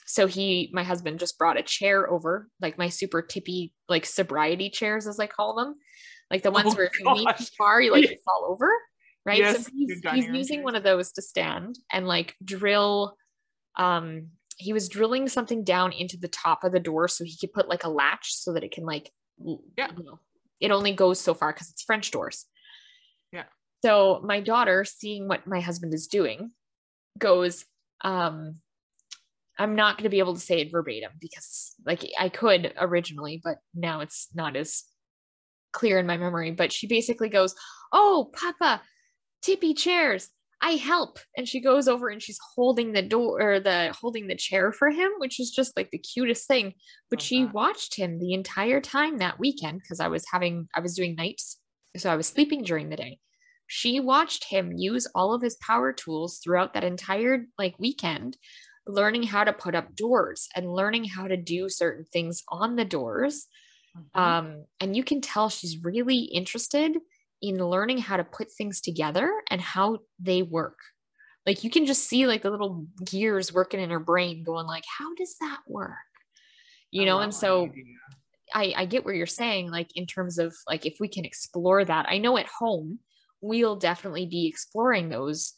so 0.06 0.28
he, 0.28 0.70
my 0.72 0.84
husband, 0.84 1.20
just 1.20 1.40
brought 1.40 1.58
a 1.58 1.64
chair 1.64 2.10
over, 2.10 2.48
like 2.62 2.78
my 2.78 2.90
super 2.90 3.24
tippy, 3.24 3.74
like 3.90 4.06
sobriety 4.06 4.70
chairs, 4.70 5.08
as 5.08 5.20
I 5.20 5.26
call 5.26 5.56
them, 5.56 5.76
like 6.30 6.44
the 6.44 6.52
ones 6.52 6.74
oh, 6.74 6.76
where 6.76 6.86
if 6.86 7.00
you 7.00 7.12
lean 7.12 7.28
too 7.36 7.46
far, 7.58 7.82
you 7.82 7.92
like 7.92 8.20
fall 8.26 8.46
over, 8.48 8.72
right? 9.26 9.40
Yes, 9.40 9.66
so 9.66 9.72
he's, 9.76 10.02
he's 10.14 10.28
using 10.28 10.62
one 10.62 10.76
of 10.76 10.84
those 10.84 11.12
to 11.14 11.24
stand 11.24 11.80
and 11.92 12.08
like 12.08 12.36
drill. 12.44 13.18
Um, 13.76 14.28
he 14.58 14.72
was 14.72 14.88
drilling 14.88 15.28
something 15.28 15.64
down 15.64 15.92
into 15.92 16.18
the 16.18 16.28
top 16.28 16.64
of 16.64 16.72
the 16.72 16.80
door 16.80 17.08
so 17.08 17.24
he 17.24 17.36
could 17.36 17.52
put 17.52 17.68
like 17.68 17.84
a 17.84 17.90
latch 17.90 18.36
so 18.36 18.54
that 18.54 18.64
it 18.64 18.72
can 18.72 18.86
like, 18.86 19.12
yeah, 19.76 19.90
you 19.98 20.04
know, 20.04 20.20
it 20.60 20.70
only 20.70 20.94
goes 20.94 21.20
so 21.20 21.34
far 21.34 21.52
because 21.52 21.72
it's 21.72 21.82
French 21.82 22.12
doors. 22.12 22.46
So 23.86 24.20
my 24.24 24.40
daughter, 24.40 24.84
seeing 24.84 25.28
what 25.28 25.46
my 25.46 25.60
husband 25.60 25.94
is 25.94 26.08
doing, 26.08 26.50
goes, 27.20 27.66
um, 28.04 28.56
I'm 29.60 29.76
not 29.76 29.96
going 29.96 30.06
to 30.06 30.10
be 30.10 30.18
able 30.18 30.34
to 30.34 30.40
say 30.40 30.62
it 30.62 30.72
verbatim 30.72 31.12
because 31.22 31.76
like 31.86 32.04
I 32.20 32.30
could 32.30 32.74
originally, 32.80 33.42
but 33.44 33.58
now 33.76 34.00
it's 34.00 34.28
not 34.34 34.56
as 34.56 34.86
clear 35.72 36.00
in 36.00 36.08
my 36.08 36.18
memory. 36.18 36.50
But 36.50 36.74
she 36.74 36.88
basically 36.88 37.30
goes, 37.30 37.54
Oh, 37.94 38.32
Papa, 38.34 38.82
tippy 39.44 39.76
chairs. 39.76 40.30
I 40.64 40.78
help. 40.78 41.20
And 41.38 41.48
she 41.48 41.62
goes 41.62 41.88
over 41.88 42.10
and 42.10 42.24
she's 42.24 42.40
holding 42.56 42.94
the 42.94 43.04
door 43.04 43.40
or 43.40 43.60
the 43.60 43.94
holding 44.02 44.26
the 44.26 44.36
chair 44.36 44.72
for 44.72 44.90
him, 44.90 45.12
which 45.20 45.40
is 45.40 45.52
just 45.52 45.78
like 45.78 45.92
the 45.92 46.00
cutest 46.00 46.48
thing. 46.48 46.74
But 47.12 47.22
she 47.22 47.46
watched 47.46 47.98
him 47.98 48.18
the 48.18 48.34
entire 48.34 48.82
time 48.82 49.20
that 49.20 49.38
weekend 49.38 49.82
because 49.82 50.00
I 50.00 50.08
was 50.08 50.26
having, 50.32 50.70
I 50.76 50.80
was 50.80 50.96
doing 50.96 51.14
nights. 51.14 51.60
So 51.98 52.12
I 52.12 52.16
was 52.16 52.26
sleeping 52.26 52.64
during 52.64 52.90
the 52.90 52.96
day. 52.96 53.20
She 53.68 54.00
watched 54.00 54.46
him 54.46 54.74
use 54.74 55.08
all 55.16 55.34
of 55.34 55.42
his 55.42 55.56
power 55.58 55.92
tools 55.92 56.40
throughout 56.44 56.74
that 56.74 56.84
entire 56.84 57.46
like 57.58 57.76
weekend 57.80 58.38
learning 58.88 59.24
how 59.24 59.44
to 59.44 59.54
put 59.54 59.76
up 59.76 59.96
doors 59.96 60.48
and 60.56 60.74
learning 60.74 61.06
how 61.06 61.28
to 61.28 61.38
do 61.38 61.70
certain 61.70 62.06
things 62.06 62.44
on 62.50 62.76
the 62.76 62.86
doors. 62.86 63.48
Mm-hmm. 63.98 64.20
Um, 64.20 64.66
and 64.80 64.96
you 64.96 65.04
can 65.04 65.22
tell 65.22 65.50
she's 65.50 65.84
really 65.84 66.20
interested 66.20 66.98
in 67.42 67.58
learning 67.58 68.00
how 68.00 68.18
to 68.18 68.24
put 68.24 68.52
things 68.52 68.82
together 68.82 69.32
and 69.50 69.60
how 69.60 70.00
they 70.20 70.42
work. 70.42 70.78
Like 71.46 71.64
you 71.64 71.70
can 71.70 71.86
just 71.86 72.08
see 72.08 72.26
like 72.28 72.42
the 72.42 72.50
little 72.50 72.88
gears 73.04 73.54
working 73.54 73.80
in 73.80 73.90
her 73.90 74.00
brain 74.00 74.44
going 74.44 74.66
like, 74.66 74.86
how 74.98 75.14
does 75.16 75.36
that 75.42 75.60
work? 75.68 75.92
You 76.92 77.06
know, 77.06 77.20
and 77.20 77.34
so 77.34 77.70
I, 78.54 78.74
I 78.76 78.86
get 78.86 79.04
where 79.04 79.14
you're 79.14 79.28
saying, 79.28 79.70
like 79.70 79.90
in 79.96 80.06
terms 80.06 80.38
of 80.38 80.56
like 80.68 80.86
if 80.86 80.98
we 81.00 81.08
can 81.08 81.26
explore 81.26 81.84
that. 81.84 82.06
I 82.08 82.20
know 82.20 82.38
at 82.38 82.48
home 82.48 83.00
we'll 83.46 83.76
definitely 83.76 84.26
be 84.26 84.48
exploring 84.48 85.10
those 85.10 85.54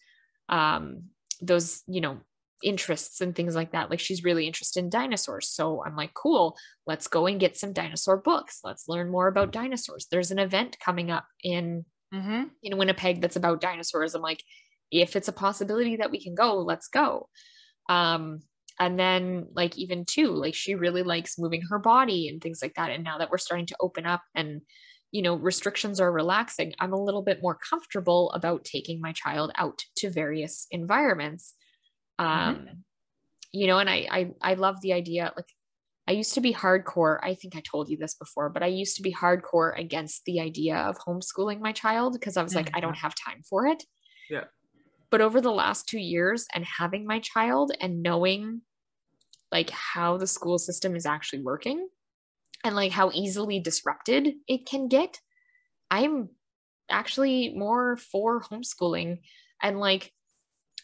um 0.50 1.04
those 1.42 1.84
you 1.88 2.02
know 2.02 2.18
interests 2.64 3.22
and 3.22 3.36
things 3.36 3.56
like 3.56 3.72
that. 3.72 3.90
Like 3.90 4.00
she's 4.00 4.24
really 4.24 4.48
interested 4.48 4.84
in 4.84 4.90
dinosaurs. 4.90 5.50
So 5.50 5.84
I'm 5.86 5.96
like, 5.96 6.14
cool, 6.14 6.58
let's 6.86 7.08
go 7.08 7.28
and 7.28 7.40
get 7.40 7.58
some 7.58 7.74
dinosaur 7.74 8.18
books. 8.18 8.62
Let's 8.64 8.88
learn 8.88 9.12
more 9.12 9.28
about 9.28 9.52
dinosaurs. 9.52 10.08
There's 10.10 10.32
an 10.32 10.40
event 10.40 10.78
coming 10.84 11.12
up 11.12 11.26
in 11.44 11.86
mm-hmm. 12.14 12.44
in 12.64 12.78
Winnipeg 12.78 13.22
that's 13.22 13.36
about 13.36 13.62
dinosaurs. 13.62 14.16
I'm 14.16 14.22
like, 14.22 14.44
if 14.92 15.16
it's 15.16 15.28
a 15.28 15.34
possibility 15.34 15.98
that 15.98 16.12
we 16.12 16.22
can 16.22 16.34
go, 16.34 16.60
let's 16.60 16.88
go. 16.88 17.30
Um, 17.90 18.42
and 18.80 19.00
then 19.00 19.48
like 19.56 19.78
even 19.78 20.06
too, 20.06 20.30
like 20.30 20.54
she 20.54 20.76
really 20.76 21.04
likes 21.04 21.40
moving 21.40 21.64
her 21.70 21.80
body 21.80 22.28
and 22.28 22.42
things 22.42 22.60
like 22.62 22.76
that. 22.76 22.92
And 22.92 23.04
now 23.04 23.18
that 23.18 23.30
we're 23.32 23.38
starting 23.38 23.66
to 23.68 23.78
open 23.80 24.06
up 24.06 24.22
and 24.36 24.62
you 25.12 25.22
know 25.22 25.36
restrictions 25.36 26.00
are 26.00 26.12
relaxing 26.12 26.74
i'm 26.80 26.94
a 26.94 27.02
little 27.02 27.22
bit 27.22 27.42
more 27.42 27.58
comfortable 27.70 28.32
about 28.32 28.66
taking 28.66 29.00
my 29.00 29.14
child 29.14 29.52
out 29.56 29.82
to 29.96 30.10
various 30.10 30.68
environments 30.72 31.54
Mm-hmm. 32.20 32.40
um 32.40 32.56
mm-hmm. 32.56 32.74
you 33.52 33.68
know 33.68 33.80
and 33.80 33.90
I, 33.90 34.08
I 34.10 34.32
i 34.42 34.54
love 34.56 34.82
the 34.82 34.94
idea 34.94 35.32
like 35.36 35.46
i 36.08 36.12
used 36.12 36.34
to 36.34 36.42
be 36.42 36.54
hardcore 36.54 37.20
i 37.22 37.36
think 37.36 37.56
i 37.56 37.62
told 37.70 37.90
you 37.90 37.98
this 37.98 38.16
before 38.16 38.50
but 38.50 38.64
i 38.64 38.68
used 38.68 38.96
to 38.98 39.04
be 39.04 39.14
hardcore 39.14 39.78
against 39.80 40.26
the 40.26 40.40
idea 40.40 40.78
of 40.78 40.98
homeschooling 40.98 41.60
my 41.60 41.72
child 41.72 42.14
because 42.14 42.38
i 42.38 42.44
was 42.44 42.54
mm-hmm. 42.54 42.66
like 42.66 42.72
i 42.76 42.80
don't 42.80 42.94
mm-hmm. 42.94 43.02
have 43.02 43.14
time 43.16 43.42
for 43.48 43.68
it 43.68 43.84
yeah 44.30 44.46
but 45.10 45.22
over 45.22 45.40
the 45.40 45.52
last 45.52 45.88
two 45.88 46.00
years 46.00 46.48
and 46.54 46.66
having 46.66 47.06
my 47.06 47.20
child 47.20 47.72
and 47.80 48.02
knowing 48.02 48.62
like 49.52 49.70
how 49.70 50.18
the 50.18 50.28
school 50.28 50.58
system 50.58 50.96
is 50.96 51.06
actually 51.06 51.42
working 51.42 51.88
and 52.68 52.76
like 52.76 52.92
how 52.92 53.10
easily 53.14 53.60
disrupted 53.60 54.34
it 54.48 54.66
can 54.66 54.88
get 54.88 55.20
i'm 55.90 56.30
actually 56.90 57.54
more 57.56 57.98
for 57.98 58.42
homeschooling 58.42 59.20
and 59.64 59.80
like 59.80 60.12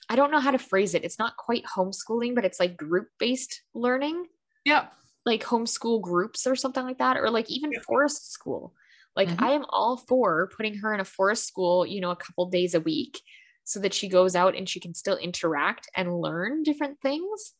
I 0.10 0.18
don't 0.18 0.32
know 0.32 0.42
how 0.42 0.52
to 0.52 0.58
phrase 0.60 0.94
it. 0.96 1.06
It's 1.06 1.18
not 1.18 1.38
quite 1.38 1.64
homeschooling, 1.64 2.36
but 2.36 2.44
it's 2.44 2.60
like 2.60 2.76
group 2.76 3.08
based 3.20 3.62
learning. 3.74 4.26
Yeah. 4.66 4.88
Like 5.26 5.44
homeschool 5.44 6.02
groups 6.02 6.46
or 6.46 6.58
something 6.58 6.84
like 6.84 6.98
that, 6.98 7.16
or 7.16 7.30
like 7.30 7.50
even 7.50 7.72
Yeah. 7.72 7.80
forest 7.80 8.30
school. 8.32 8.76
Like 9.16 9.30
Mhm. 9.30 9.42
I 9.42 9.52
am 9.52 9.66
all 9.70 9.96
for 9.96 10.50
putting 10.58 10.76
her 10.80 10.94
in 10.94 11.00
a 11.00 11.06
forest 11.06 11.48
school, 11.48 11.86
you 11.86 12.02
know, 12.02 12.12
a 12.12 12.18
couple 12.18 12.46
days 12.50 12.76
a 12.76 12.82
week 12.82 13.22
so 13.64 13.80
that 13.80 13.94
she 13.94 14.10
goes 14.10 14.36
out 14.36 14.56
and 14.56 14.68
she 14.68 14.82
can 14.82 14.94
still 14.94 15.16
interact 15.16 15.88
and 15.96 16.20
learn 16.20 16.64
different 16.64 17.00
things. 17.00 17.54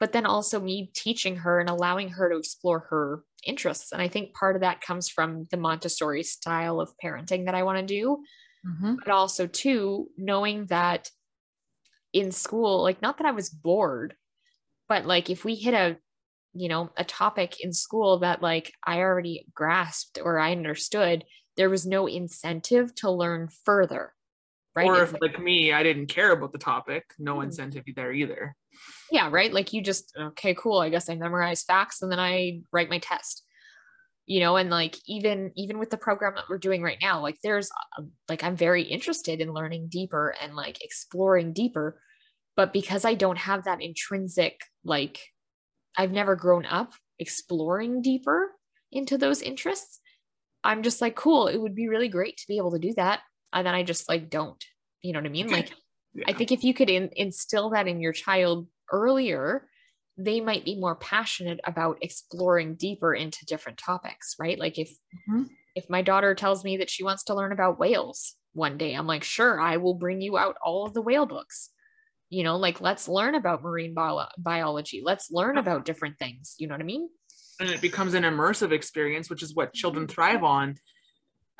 But 0.00 0.12
then 0.12 0.26
also 0.26 0.60
me 0.60 0.90
teaching 0.94 1.36
her 1.36 1.58
and 1.60 1.68
allowing 1.68 2.10
her 2.10 2.30
to 2.30 2.36
explore 2.38 2.80
her 2.90 3.24
interests. 3.44 3.92
And 3.92 4.00
I 4.02 4.08
think 4.08 4.34
part 4.34 4.56
of 4.56 4.60
that 4.62 4.80
comes 4.80 5.08
from 5.08 5.46
the 5.50 5.56
Montessori 5.56 6.22
style 6.22 6.80
of 6.80 6.92
parenting 7.02 7.46
that 7.46 7.54
I 7.54 7.62
want 7.64 7.78
to 7.78 7.86
do 7.86 8.22
Mhm. 8.66 8.96
but 9.04 9.12
also 9.12 9.46
too 9.46 10.10
knowing 10.16 10.66
that 10.66 11.10
in 12.12 12.32
school 12.32 12.82
like 12.82 13.02
not 13.02 13.18
that 13.18 13.26
i 13.26 13.30
was 13.30 13.50
bored 13.50 14.14
but 14.88 15.06
like 15.06 15.30
if 15.30 15.44
we 15.44 15.54
hit 15.54 15.74
a 15.74 15.98
you 16.54 16.68
know 16.68 16.90
a 16.96 17.04
topic 17.04 17.60
in 17.60 17.72
school 17.72 18.20
that 18.20 18.42
like 18.42 18.72
i 18.84 18.98
already 19.00 19.46
grasped 19.54 20.18
or 20.22 20.38
i 20.38 20.52
understood 20.52 21.24
there 21.56 21.70
was 21.70 21.86
no 21.86 22.06
incentive 22.06 22.94
to 22.94 23.10
learn 23.10 23.48
further 23.48 24.14
right 24.78 24.86
Or 24.86 25.02
if, 25.02 25.14
like 25.20 25.38
me, 25.40 25.72
I 25.72 25.82
didn't 25.82 26.06
care 26.06 26.32
about 26.32 26.52
the 26.52 26.58
topic, 26.58 27.04
no 27.18 27.36
Mhm. 27.36 27.44
incentive 27.44 27.84
there 27.96 28.12
either. 28.12 28.54
yeah 29.10 29.28
right 29.30 29.52
like 29.52 29.72
you 29.72 29.80
just 29.82 30.12
okay 30.28 30.54
cool 30.54 30.78
i 30.78 30.88
guess 30.90 31.08
i 31.10 31.14
memorize 31.16 31.64
facts 31.64 32.00
and 32.02 32.12
then 32.12 32.20
i 32.20 32.60
write 32.72 32.90
my 32.94 32.98
test 32.98 33.42
you 34.26 34.38
know 34.40 34.56
and 34.56 34.70
like 34.70 34.94
even 35.06 35.50
even 35.56 35.78
with 35.80 35.90
the 35.90 35.96
program 35.96 36.34
that 36.36 36.44
we're 36.48 36.58
doing 36.68 36.82
right 36.82 36.98
now 37.00 37.20
like 37.20 37.38
there's 37.42 37.70
uh, 37.98 38.02
like 38.28 38.44
i'm 38.44 38.54
very 38.54 38.82
interested 38.82 39.40
in 39.40 39.52
learning 39.58 39.88
deeper 39.88 40.34
and 40.40 40.54
like 40.54 40.84
exploring 40.84 41.52
deeper 41.52 42.00
but 42.54 42.72
because 42.72 43.04
i 43.06 43.14
don't 43.14 43.38
have 43.38 43.64
that 43.64 43.80
intrinsic 43.82 44.60
like 44.84 45.18
i've 45.96 46.12
never 46.12 46.36
grown 46.36 46.66
up 46.66 46.92
exploring 47.18 48.02
deeper 48.02 48.52
into 48.92 49.16
those 49.18 49.40
interests 49.42 49.98
i'm 50.62 50.82
just 50.82 51.00
like 51.00 51.16
cool 51.16 51.48
it 51.48 51.56
would 51.58 51.74
be 51.74 51.88
really 51.88 52.08
great 52.08 52.36
to 52.36 52.46
be 52.46 52.58
able 52.58 52.70
to 52.72 52.78
do 52.88 52.92
that 52.94 53.20
and 53.52 53.66
then 53.66 53.74
i 53.74 53.82
just 53.82 54.08
like 54.08 54.30
don't 54.30 54.64
you 55.02 55.12
know 55.12 55.18
what 55.20 55.26
i 55.26 55.30
mean 55.30 55.48
like 55.48 55.72
I 56.26 56.32
think 56.32 56.50
if 56.50 56.64
you 56.64 56.74
could 56.74 56.90
in, 56.90 57.10
instill 57.14 57.70
that 57.70 57.86
in 57.86 58.00
your 58.00 58.12
child 58.12 58.66
earlier, 58.90 59.68
they 60.16 60.40
might 60.40 60.64
be 60.64 60.74
more 60.74 60.96
passionate 60.96 61.60
about 61.64 61.98
exploring 62.02 62.74
deeper 62.74 63.14
into 63.14 63.46
different 63.46 63.78
topics, 63.78 64.34
right? 64.38 64.58
Like 64.58 64.78
if 64.78 64.90
Mhm. 65.28 65.48
if 65.76 65.88
my 65.88 66.02
daughter 66.02 66.34
tells 66.34 66.64
me 66.64 66.78
that 66.78 66.90
she 66.90 67.04
wants 67.04 67.22
to 67.24 67.34
learn 67.34 67.52
about 67.52 67.78
whales 67.78 68.34
one 68.52 68.78
day, 68.78 68.94
I'm 68.94 69.06
like, 69.06 69.22
sure, 69.22 69.60
I 69.60 69.76
will 69.76 69.94
bring 69.94 70.20
you 70.20 70.36
out 70.36 70.56
all 70.64 70.86
of 70.86 70.94
the 70.94 71.02
whale 71.02 71.26
books. 71.26 71.70
You 72.30 72.42
know, 72.42 72.56
like 72.56 72.80
let's 72.80 73.06
learn 73.06 73.36
about 73.36 73.62
marine 73.62 73.94
bio- 73.94 74.26
biology. 74.38 75.02
Let's 75.04 75.30
learn 75.30 75.54
Yeah. 75.54 75.60
about 75.60 75.84
different 75.84 76.18
things. 76.18 76.56
You 76.58 76.66
know 76.66 76.74
what 76.74 76.80
I 76.80 76.84
mean? 76.84 77.08
and 77.60 77.68
it 77.70 77.80
becomes 77.80 78.14
an 78.14 78.22
immersive 78.24 78.72
experience, 78.72 79.28
which 79.30 79.42
is 79.42 79.54
what 79.54 79.72
children 79.74 80.06
thrive 80.08 80.42
on. 80.42 80.76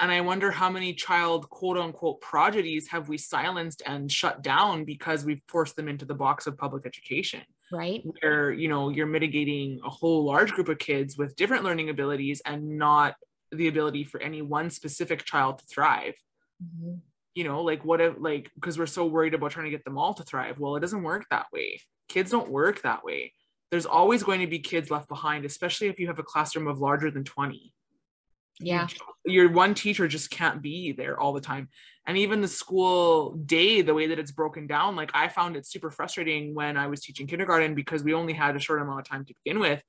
And 0.00 0.12
I 0.12 0.20
wonder 0.20 0.50
how 0.50 0.70
many 0.70 0.94
child 0.94 1.48
quote 1.50 1.76
unquote 1.76 2.20
prodigies 2.20 2.88
have 2.88 3.08
we 3.08 3.18
silenced 3.18 3.82
and 3.84 4.10
shut 4.10 4.42
down 4.42 4.84
because 4.84 5.24
we've 5.24 5.42
forced 5.48 5.74
them 5.76 5.88
into 5.88 6.04
the 6.04 6.14
box 6.14 6.46
of 6.46 6.56
public 6.56 6.86
education, 6.86 7.42
Right? 7.72 8.02
where 8.20 8.52
you 8.52 8.68
know 8.68 8.90
you're 8.90 9.06
mitigating 9.06 9.80
a 9.84 9.90
whole 9.90 10.24
large 10.24 10.52
group 10.52 10.68
of 10.68 10.78
kids 10.78 11.18
with 11.18 11.34
different 11.36 11.64
learning 11.64 11.88
abilities 11.90 12.40
and 12.44 12.78
not 12.78 13.16
the 13.50 13.66
ability 13.68 14.04
for 14.04 14.20
any 14.20 14.40
one 14.42 14.70
specific 14.70 15.24
child 15.24 15.58
to 15.58 15.66
thrive. 15.66 16.14
Mhm. 16.62 17.00
You 17.34 17.44
know, 17.44 17.62
like 17.62 17.84
what 17.84 18.00
if 18.00 18.14
like 18.18 18.50
because 18.54 18.78
we're 18.78 18.86
so 18.86 19.04
worried 19.06 19.34
about 19.34 19.50
trying 19.50 19.64
to 19.66 19.70
get 19.70 19.84
them 19.84 19.98
all 19.98 20.14
to 20.14 20.22
thrive. 20.22 20.58
Well, 20.60 20.76
it 20.76 20.80
doesn't 20.80 21.02
work 21.02 21.26
that 21.30 21.46
way. 21.52 21.80
Kids 22.08 22.30
don't 22.30 22.50
work 22.50 22.82
that 22.82 23.04
way. 23.04 23.32
There's 23.70 23.86
always 23.86 24.22
going 24.22 24.40
to 24.40 24.46
be 24.46 24.60
kids 24.60 24.90
left 24.90 25.08
behind, 25.08 25.44
especially 25.44 25.88
if 25.88 25.98
you 26.00 26.06
have 26.06 26.18
a 26.18 26.22
classroom 26.22 26.68
of 26.68 26.78
larger 26.78 27.10
than 27.10 27.24
20 27.24 27.74
Yeah. 28.60 28.88
your 29.24 29.50
one 29.50 29.74
teacher 29.74 30.08
just 30.08 30.30
can't 30.30 30.60
be 30.62 30.92
there 30.92 31.18
all 31.18 31.32
the 31.32 31.40
time. 31.40 31.68
And 32.06 32.16
even 32.16 32.40
the 32.40 32.48
school 32.48 33.32
day 33.32 33.82
the 33.82 33.94
way 33.94 34.06
that 34.08 34.18
it's 34.18 34.32
broken 34.32 34.66
down 34.66 34.96
like 34.96 35.10
i 35.14 35.28
found 35.28 35.56
it 35.56 35.66
super 35.66 35.90
frustrating 35.90 36.54
when 36.54 36.76
i 36.76 36.86
was 36.86 37.00
teaching 37.00 37.26
kindergarten 37.26 37.74
because 37.74 38.02
we 38.02 38.14
only 38.14 38.32
had 38.32 38.56
a 38.56 38.58
short 38.58 38.80
amount 38.80 39.00
of 39.00 39.08
time 39.08 39.24
to 39.26 39.34
begin 39.44 39.60
with. 39.60 39.82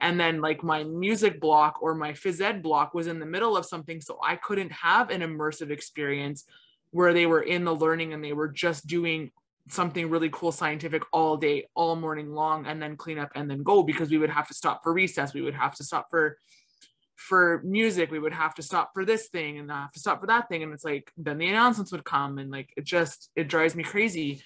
And 0.00 0.18
then 0.18 0.40
like 0.40 0.62
my 0.62 0.84
music 0.84 1.40
block 1.40 1.82
or 1.82 1.94
my 1.94 2.12
phys 2.12 2.40
ed 2.40 2.62
block 2.62 2.94
was 2.94 3.06
in 3.06 3.20
the 3.20 3.26
middle 3.26 3.56
of 3.56 3.66
something 3.66 4.00
so 4.00 4.18
i 4.22 4.36
couldn't 4.36 4.72
have 4.72 5.10
an 5.10 5.20
immersive 5.20 5.70
experience 5.70 6.44
where 6.90 7.12
they 7.12 7.26
were 7.26 7.42
in 7.42 7.64
the 7.64 7.74
learning 7.74 8.12
and 8.12 8.24
they 8.24 8.32
were 8.32 8.48
just 8.48 8.86
doing 8.86 9.30
something 9.68 10.10
really 10.10 10.28
cool 10.30 10.52
scientific 10.52 11.02
all 11.12 11.36
day 11.36 11.66
all 11.74 11.96
morning 11.96 12.32
long 12.32 12.66
and 12.66 12.80
then 12.80 12.96
clean 12.96 13.18
up 13.18 13.30
and 13.34 13.50
then 13.50 13.62
go 13.62 13.82
because 13.82 14.10
we 14.10 14.18
would 14.18 14.30
have 14.30 14.46
to 14.46 14.54
stop 14.54 14.82
for 14.82 14.92
recess. 14.92 15.32
We 15.32 15.40
would 15.40 15.54
have 15.54 15.74
to 15.76 15.84
stop 15.84 16.08
for 16.10 16.38
for 17.16 17.62
music 17.64 18.10
we 18.10 18.18
would 18.18 18.32
have 18.34 18.54
to 18.54 18.62
stop 18.62 18.90
for 18.92 19.04
this 19.04 19.28
thing 19.28 19.58
and 19.58 19.70
have 19.70 19.92
to 19.92 20.00
stop 20.00 20.20
for 20.20 20.26
that 20.26 20.48
thing 20.48 20.62
and 20.62 20.72
it's 20.72 20.84
like 20.84 21.12
then 21.16 21.38
the 21.38 21.46
announcements 21.48 21.92
would 21.92 22.04
come 22.04 22.38
and 22.38 22.50
like 22.50 22.70
it 22.76 22.84
just 22.84 23.30
it 23.36 23.48
drives 23.48 23.74
me 23.76 23.84
crazy 23.84 24.42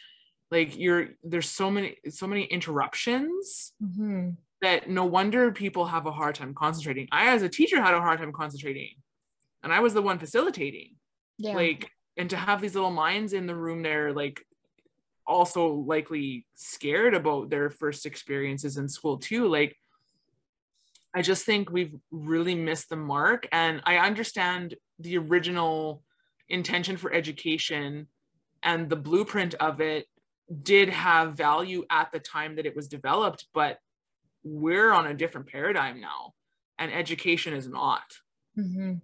like 0.51 0.77
you're 0.79 1.09
there's 1.25 1.49
so 1.49 1.71
many 1.71 1.97
so 2.11 2.27
many 2.27 2.45
interruptions 2.45 3.73
Mhm. 3.83 4.37
that 4.61 4.89
no 4.91 5.05
wonder 5.07 5.51
people 5.53 5.87
have 5.87 6.07
a 6.07 6.13
hard 6.13 6.35
time 6.35 6.55
concentrating 6.55 7.09
i 7.11 7.31
as 7.35 7.43
a 7.43 7.49
teacher 7.49 7.81
had 7.81 7.95
a 7.95 8.01
hard 8.01 8.19
time 8.19 8.33
concentrating 8.33 8.95
and 9.63 9.73
i 9.73 9.81
was 9.81 9.95
the 9.95 10.03
one 10.03 10.19
facilitating 10.19 10.97
Yeah. 11.39 11.55
like 11.55 11.91
and 12.19 12.29
to 12.31 12.37
have 12.37 12.61
these 12.61 12.75
little 12.75 12.91
minds 12.91 13.33
in 13.33 13.47
the 13.47 13.57
room 13.57 13.83
there 13.83 14.13
like 14.13 14.45
also 15.27 15.69
likely 15.69 16.47
scared 16.55 17.15
about 17.15 17.51
their 17.51 17.71
first 17.71 18.07
experiences 18.07 18.77
in 18.77 18.89
school 18.89 19.19
too 19.19 19.47
like 19.49 19.77
i 21.15 21.23
just 21.23 21.45
think 21.45 21.71
we've 21.71 21.95
really 22.11 22.55
missed 22.55 22.89
the 22.89 22.97
mark 22.97 23.47
and 23.53 23.81
i 23.85 23.97
understand 23.99 24.75
the 24.99 25.17
original 25.19 26.03
intention 26.49 26.97
for 26.97 27.13
education 27.13 28.07
and 28.63 28.89
the 28.89 28.97
blueprint 28.97 29.55
of 29.55 29.81
it 29.81 30.07
did 30.63 30.89
have 30.89 31.35
value 31.37 31.85
at 31.91 32.11
the 32.13 32.19
time 32.19 32.57
that 32.57 32.67
it 32.67 32.75
was 32.75 32.89
developed 32.89 33.47
but 33.53 33.79
we're 34.45 34.93
on 34.93 35.07
a 35.07 35.15
different 35.15 35.47
paradigm 35.47 36.01
now 36.01 36.33
and 36.79 36.93
education 36.93 37.53
is 37.55 37.69
not 37.69 38.05
Mhm. 38.57 39.01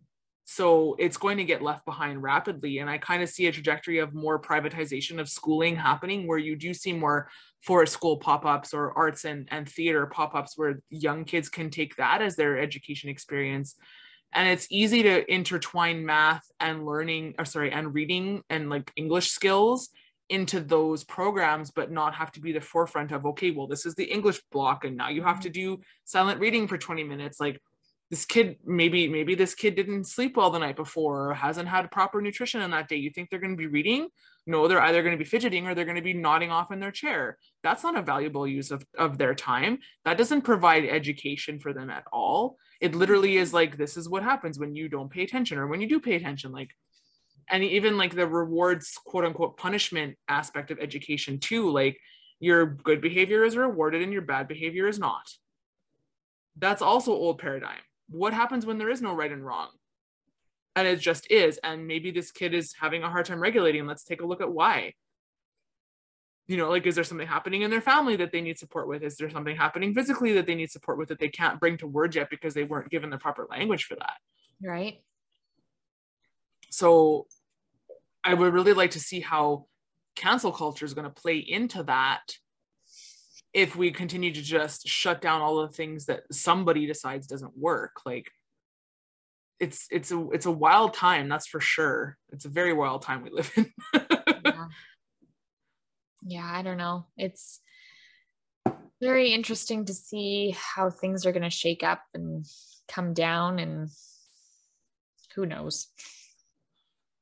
So 0.46 0.94
it's 0.98 1.16
going 1.16 1.38
to 1.38 1.44
get 1.44 1.62
left 1.62 1.84
behind 1.84 2.22
rapidly 2.22 2.78
and 2.78 2.90
i 2.90 2.98
kind 2.98 3.22
of 3.22 3.28
see 3.28 3.46
a 3.46 3.52
trajectory 3.52 3.98
of 3.98 4.14
more 4.14 4.40
privatization 4.40 5.18
of 5.18 5.28
schooling 5.28 5.74
happening 5.74 6.26
where 6.26 6.38
you 6.38 6.54
do 6.54 6.74
see 6.74 6.92
more 6.92 7.28
forest 7.64 7.94
school 7.94 8.18
pop-ups 8.18 8.74
or 8.74 8.96
arts 8.96 9.24
and, 9.24 9.48
and 9.50 9.68
theater 9.68 10.06
pop-ups 10.06 10.52
where 10.56 10.82
young 10.90 11.24
kids 11.24 11.48
can 11.48 11.70
take 11.70 11.96
that 11.96 12.20
as 12.20 12.36
their 12.36 12.58
education 12.58 13.08
experience. 13.08 13.76
And 14.34 14.48
it's 14.48 14.66
easy 14.70 15.02
to 15.04 15.32
intertwine 15.32 16.04
math 16.04 16.44
and 16.60 16.84
learning 16.84 17.36
or 17.38 17.46
sorry 17.46 17.72
and 17.72 17.94
reading 17.94 18.42
and 18.50 18.68
like 18.68 18.92
english 18.96 19.30
skills 19.30 19.90
into 20.28 20.60
those 20.60 21.04
programs 21.04 21.70
but 21.70 21.92
not 21.92 22.14
have 22.14 22.32
to 22.32 22.40
be 22.40 22.52
the 22.52 22.60
forefront 22.60 23.12
of 23.12 23.26
okay 23.26 23.50
well 23.50 23.66
this 23.66 23.86
is 23.86 23.94
the 23.94 24.04
english 24.04 24.40
block 24.50 24.84
and 24.84 24.96
now 24.96 25.08
you 25.08 25.22
have 25.22 25.38
to 25.38 25.48
mm-hmm. 25.48 25.76
do 25.76 25.82
silent 26.04 26.40
reading 26.40 26.66
for 26.66 26.76
20 26.76 27.04
minutes. 27.04 27.38
Like 27.40 27.60
this 28.14 28.24
kid 28.24 28.56
maybe 28.64 29.08
maybe 29.08 29.34
this 29.34 29.56
kid 29.56 29.74
didn't 29.74 30.04
sleep 30.04 30.36
well 30.36 30.48
the 30.48 30.58
night 30.60 30.76
before 30.76 31.30
or 31.30 31.34
hasn't 31.34 31.68
had 31.68 31.90
proper 31.90 32.22
nutrition 32.22 32.60
on 32.60 32.70
that 32.70 32.86
day. 32.86 32.94
You 32.94 33.10
think 33.10 33.28
they're 33.28 33.40
going 33.40 33.56
to 33.56 33.56
be 33.56 33.66
reading? 33.66 34.08
No 34.46 34.68
they're 34.68 34.80
either 34.80 35.02
going 35.02 35.18
to 35.18 35.24
be 35.24 35.28
fidgeting 35.28 35.66
or 35.66 35.74
they're 35.74 35.84
going 35.84 35.96
to 35.96 36.02
be 36.02 36.14
nodding 36.14 36.52
off 36.52 36.70
in 36.70 36.78
their 36.78 36.92
chair. 36.92 37.38
That's 37.64 37.82
not 37.82 37.98
a 37.98 38.02
valuable 38.02 38.46
use 38.46 38.70
of, 38.70 38.86
of 38.96 39.18
their 39.18 39.34
time. 39.34 39.80
That 40.04 40.16
doesn't 40.16 40.42
provide 40.42 40.84
education 40.84 41.58
for 41.58 41.72
them 41.72 41.90
at 41.90 42.04
all. 42.12 42.56
It 42.80 42.94
literally 42.94 43.36
is 43.36 43.52
like 43.52 43.76
this 43.76 43.96
is 43.96 44.08
what 44.08 44.22
happens 44.22 44.60
when 44.60 44.76
you 44.76 44.88
don't 44.88 45.10
pay 45.10 45.24
attention 45.24 45.58
or 45.58 45.66
when 45.66 45.80
you 45.80 45.88
do 45.88 45.98
pay 45.98 46.14
attention 46.14 46.52
like 46.52 46.70
and 47.50 47.64
even 47.64 47.98
like 47.98 48.14
the 48.14 48.28
rewards 48.28 48.96
quote 49.04 49.24
unquote 49.24 49.56
punishment 49.56 50.16
aspect 50.28 50.70
of 50.70 50.78
education 50.78 51.40
too 51.40 51.68
like 51.68 51.98
your 52.38 52.64
good 52.64 53.00
behavior 53.00 53.42
is 53.42 53.56
rewarded 53.56 54.02
and 54.02 54.12
your 54.12 54.22
bad 54.22 54.46
behavior 54.46 54.86
is 54.86 55.00
not. 55.00 55.28
That's 56.56 56.80
also 56.80 57.10
old 57.10 57.40
paradigm 57.40 57.80
what 58.08 58.32
happens 58.32 58.66
when 58.66 58.78
there 58.78 58.90
is 58.90 59.02
no 59.02 59.14
right 59.14 59.32
and 59.32 59.44
wrong? 59.44 59.68
And 60.76 60.88
it 60.88 60.96
just 60.96 61.30
is. 61.30 61.58
And 61.62 61.86
maybe 61.86 62.10
this 62.10 62.30
kid 62.32 62.52
is 62.54 62.74
having 62.78 63.02
a 63.02 63.10
hard 63.10 63.26
time 63.26 63.40
regulating. 63.40 63.86
Let's 63.86 64.04
take 64.04 64.20
a 64.20 64.26
look 64.26 64.40
at 64.40 64.52
why. 64.52 64.94
You 66.46 66.58
know 66.58 66.68
like 66.68 66.86
is 66.86 66.94
there 66.94 67.04
something 67.04 67.26
happening 67.26 67.62
in 67.62 67.70
their 67.70 67.80
family 67.80 68.16
that 68.16 68.30
they 68.32 68.42
need 68.42 68.58
support 68.58 68.86
with? 68.86 69.02
Is 69.02 69.16
there 69.16 69.30
something 69.30 69.56
happening 69.56 69.94
physically 69.94 70.34
that 70.34 70.46
they 70.46 70.54
need 70.54 70.70
support 70.70 70.98
with 70.98 71.08
that 71.08 71.18
they 71.18 71.28
can't 71.28 71.58
bring 71.58 71.78
to 71.78 71.86
words 71.86 72.16
yet 72.16 72.28
because 72.28 72.52
they 72.52 72.64
weren't 72.64 72.90
given 72.90 73.08
the 73.08 73.16
proper 73.18 73.46
language 73.50 73.84
for 73.84 73.94
that? 73.94 74.16
Right. 74.62 75.00
so 76.70 77.26
i 78.24 78.32
would 78.34 78.52
really 78.52 78.72
like 78.72 78.92
to 78.92 79.00
see 79.00 79.20
how 79.20 79.66
cancel 80.16 80.52
culture 80.52 80.84
is 80.84 80.94
going 80.94 81.06
to 81.06 81.10
play 81.22 81.38
into 81.38 81.82
that 81.84 82.22
if 83.54 83.76
we 83.76 83.92
continue 83.92 84.32
to 84.32 84.42
just 84.42 84.86
shut 84.86 85.20
down 85.20 85.40
all 85.40 85.62
the 85.62 85.72
things 85.72 86.06
that 86.06 86.24
somebody 86.32 86.86
decides 86.86 87.26
doesn't 87.26 87.56
work 87.56 88.00
like 88.04 88.28
it's 89.60 89.86
it's 89.90 90.10
a 90.10 90.28
it's 90.30 90.46
a 90.46 90.50
wild 90.50 90.92
time 90.92 91.28
that's 91.28 91.46
for 91.46 91.60
sure 91.60 92.18
it's 92.32 92.44
a 92.44 92.48
very 92.48 92.72
wild 92.72 93.02
time 93.02 93.22
we 93.22 93.30
live 93.30 93.50
in. 93.56 93.72
yeah. 94.44 94.66
yeah, 96.26 96.50
I 96.52 96.62
don't 96.62 96.76
know. 96.76 97.06
It's 97.16 97.60
very 99.00 99.32
interesting 99.32 99.84
to 99.84 99.94
see 99.94 100.56
how 100.58 100.90
things 100.90 101.24
are 101.24 101.32
going 101.32 101.42
to 101.42 101.50
shake 101.50 101.82
up 101.82 102.02
and 102.14 102.44
come 102.88 103.14
down 103.14 103.58
and 103.58 103.88
who 105.34 105.46
knows. 105.46 105.88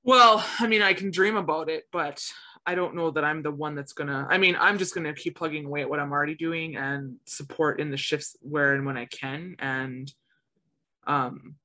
Well, 0.05 0.45
I 0.59 0.67
mean, 0.67 0.83
I 0.83 0.95
can 0.95 1.11
dream 1.11 1.37
about 1.37 1.69
it, 1.69 1.85
but 1.93 2.25
I 2.65 2.75
don't 2.75 2.95
know 2.95 3.11
that 3.11 3.25
I'm 3.25 3.43
the 3.43 3.51
one 3.51 3.75
that's 3.75 3.93
gonna. 3.93 4.27
I 4.31 4.39
mean, 4.39 4.57
I'm 4.59 4.79
just 4.79 4.95
gonna 4.95 5.15
keep 5.15 5.37
plugging 5.37 5.65
away 5.65 5.83
at 5.83 5.91
what 5.91 5.99
I'm 5.99 6.13
already 6.13 6.37
doing 6.37 6.77
and 6.77 7.17
support 7.27 7.81
in 7.81 7.91
the 7.91 7.97
shifts 7.97 8.37
where 8.41 8.75
and 8.75 8.87
when 8.87 8.97
I 8.97 9.07
can. 9.07 9.57
And 9.59 10.13
um, 11.07 11.57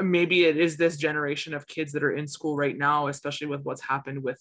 maybe 0.00 0.44
it 0.44 0.56
is 0.56 0.76
this 0.76 0.96
generation 0.96 1.52
of 1.52 1.66
kids 1.66 1.92
that 1.92 2.04
are 2.04 2.12
in 2.12 2.28
school 2.28 2.56
right 2.56 2.76
now, 2.76 3.08
especially 3.08 3.48
with 3.48 3.62
what's 3.64 3.80
happened 3.80 4.22
with 4.22 4.40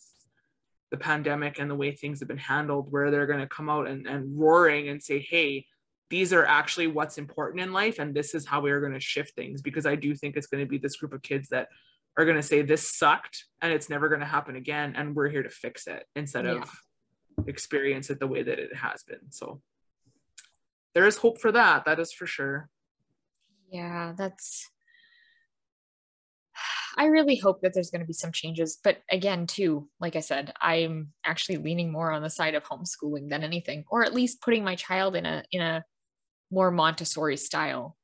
the 0.91 0.97
pandemic 0.97 1.59
and 1.59 1.69
the 1.69 1.75
way 1.75 1.91
things 1.91 2.19
have 2.19 2.27
been 2.27 2.37
handled, 2.37 2.91
where 2.91 3.09
they're 3.09 3.27
gonna 3.27 3.47
come 3.47 3.69
out 3.69 3.87
and, 3.87 4.05
and 4.05 4.39
roaring 4.39 4.89
and 4.89 5.01
say, 5.01 5.19
"Hey, 5.19 5.65
these 6.11 6.33
are 6.33 6.45
actually 6.45 6.87
what's 6.87 7.17
important 7.17 7.61
in 7.61 7.73
life, 7.73 7.97
and 7.97 8.13
this 8.13 8.35
is 8.35 8.45
how 8.45 8.61
we 8.61 8.69
are 8.69 8.79
to 8.93 8.99
shift 8.99 9.33
things." 9.33 9.63
Because 9.63 9.87
I 9.87 9.95
do 9.95 10.13
think 10.13 10.37
it's 10.37 10.47
to 10.63 10.69
be 10.69 10.77
this 10.77 10.97
group 10.97 11.13
of 11.13 11.23
kids 11.23 11.49
that 11.49 11.69
are 12.20 12.26
going 12.26 12.36
to 12.36 12.43
say 12.43 12.61
this 12.61 12.97
sucked 12.97 13.45
and 13.61 13.72
it's 13.72 13.89
never 13.89 14.09
going 14.09 14.20
to 14.20 14.26
happen 14.26 14.57
again 14.57 14.93
and 14.97 15.15
we're 15.15 15.30
here 15.30 15.41
to 15.41 15.49
fix 15.49 15.88
it 15.88 16.03
instead 16.17 16.43
yeah. 16.43 16.55
of 16.55 16.70
experience 17.47 18.09
it 18.09 18.20
the 18.20 18.28
way 18.28 18.43
that 18.43 18.59
it 18.59 18.76
has 18.76 19.03
been 19.03 19.32
so 19.32 19.61
there 20.93 21.07
is 21.07 21.15
hope 21.15 21.39
for 21.39 21.49
that 21.53 21.86
that 21.86 21.97
is 21.97 22.11
for 22.11 22.28
sure 22.28 22.70
yeah 23.72 24.13
that's 24.17 24.70
I 26.97 27.05
really 27.05 27.38
hope 27.38 27.61
that 27.61 27.74
there's 27.74 27.91
going 27.91 28.01
to 28.01 28.07
be 28.07 28.11
some 28.11 28.34
changes. 28.34 28.78
But 28.84 28.97
again, 29.09 29.47
too, 29.47 29.88
like 30.01 30.17
I 30.17 30.20
said, 30.20 30.51
I'm 30.59 31.13
actually 31.24 31.57
leaning 31.57 31.93
more 31.93 32.11
on 32.11 32.22
the 32.22 32.30
side 32.30 32.55
of 32.55 32.65
homeschooling 32.65 33.30
than 33.30 33.41
anything, 33.41 33.86
or 33.89 34.03
at 34.03 34.13
least 34.13 34.41
putting 34.41 34.65
my 34.65 34.76
child 34.76 35.15
in 35.15 35.26
a 35.26 35.43
in 35.51 35.61
a 35.61 35.86
more 36.51 36.72
Montessori 36.72 37.38
style 37.38 37.95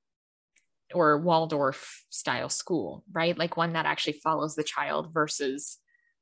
or 0.93 1.17
Waldorf 1.17 2.05
style 2.09 2.49
school, 2.49 3.03
right? 3.11 3.37
Like 3.37 3.57
one 3.57 3.73
that 3.73 3.85
actually 3.85 4.19
follows 4.23 4.55
the 4.55 4.63
child 4.63 5.13
versus 5.13 5.77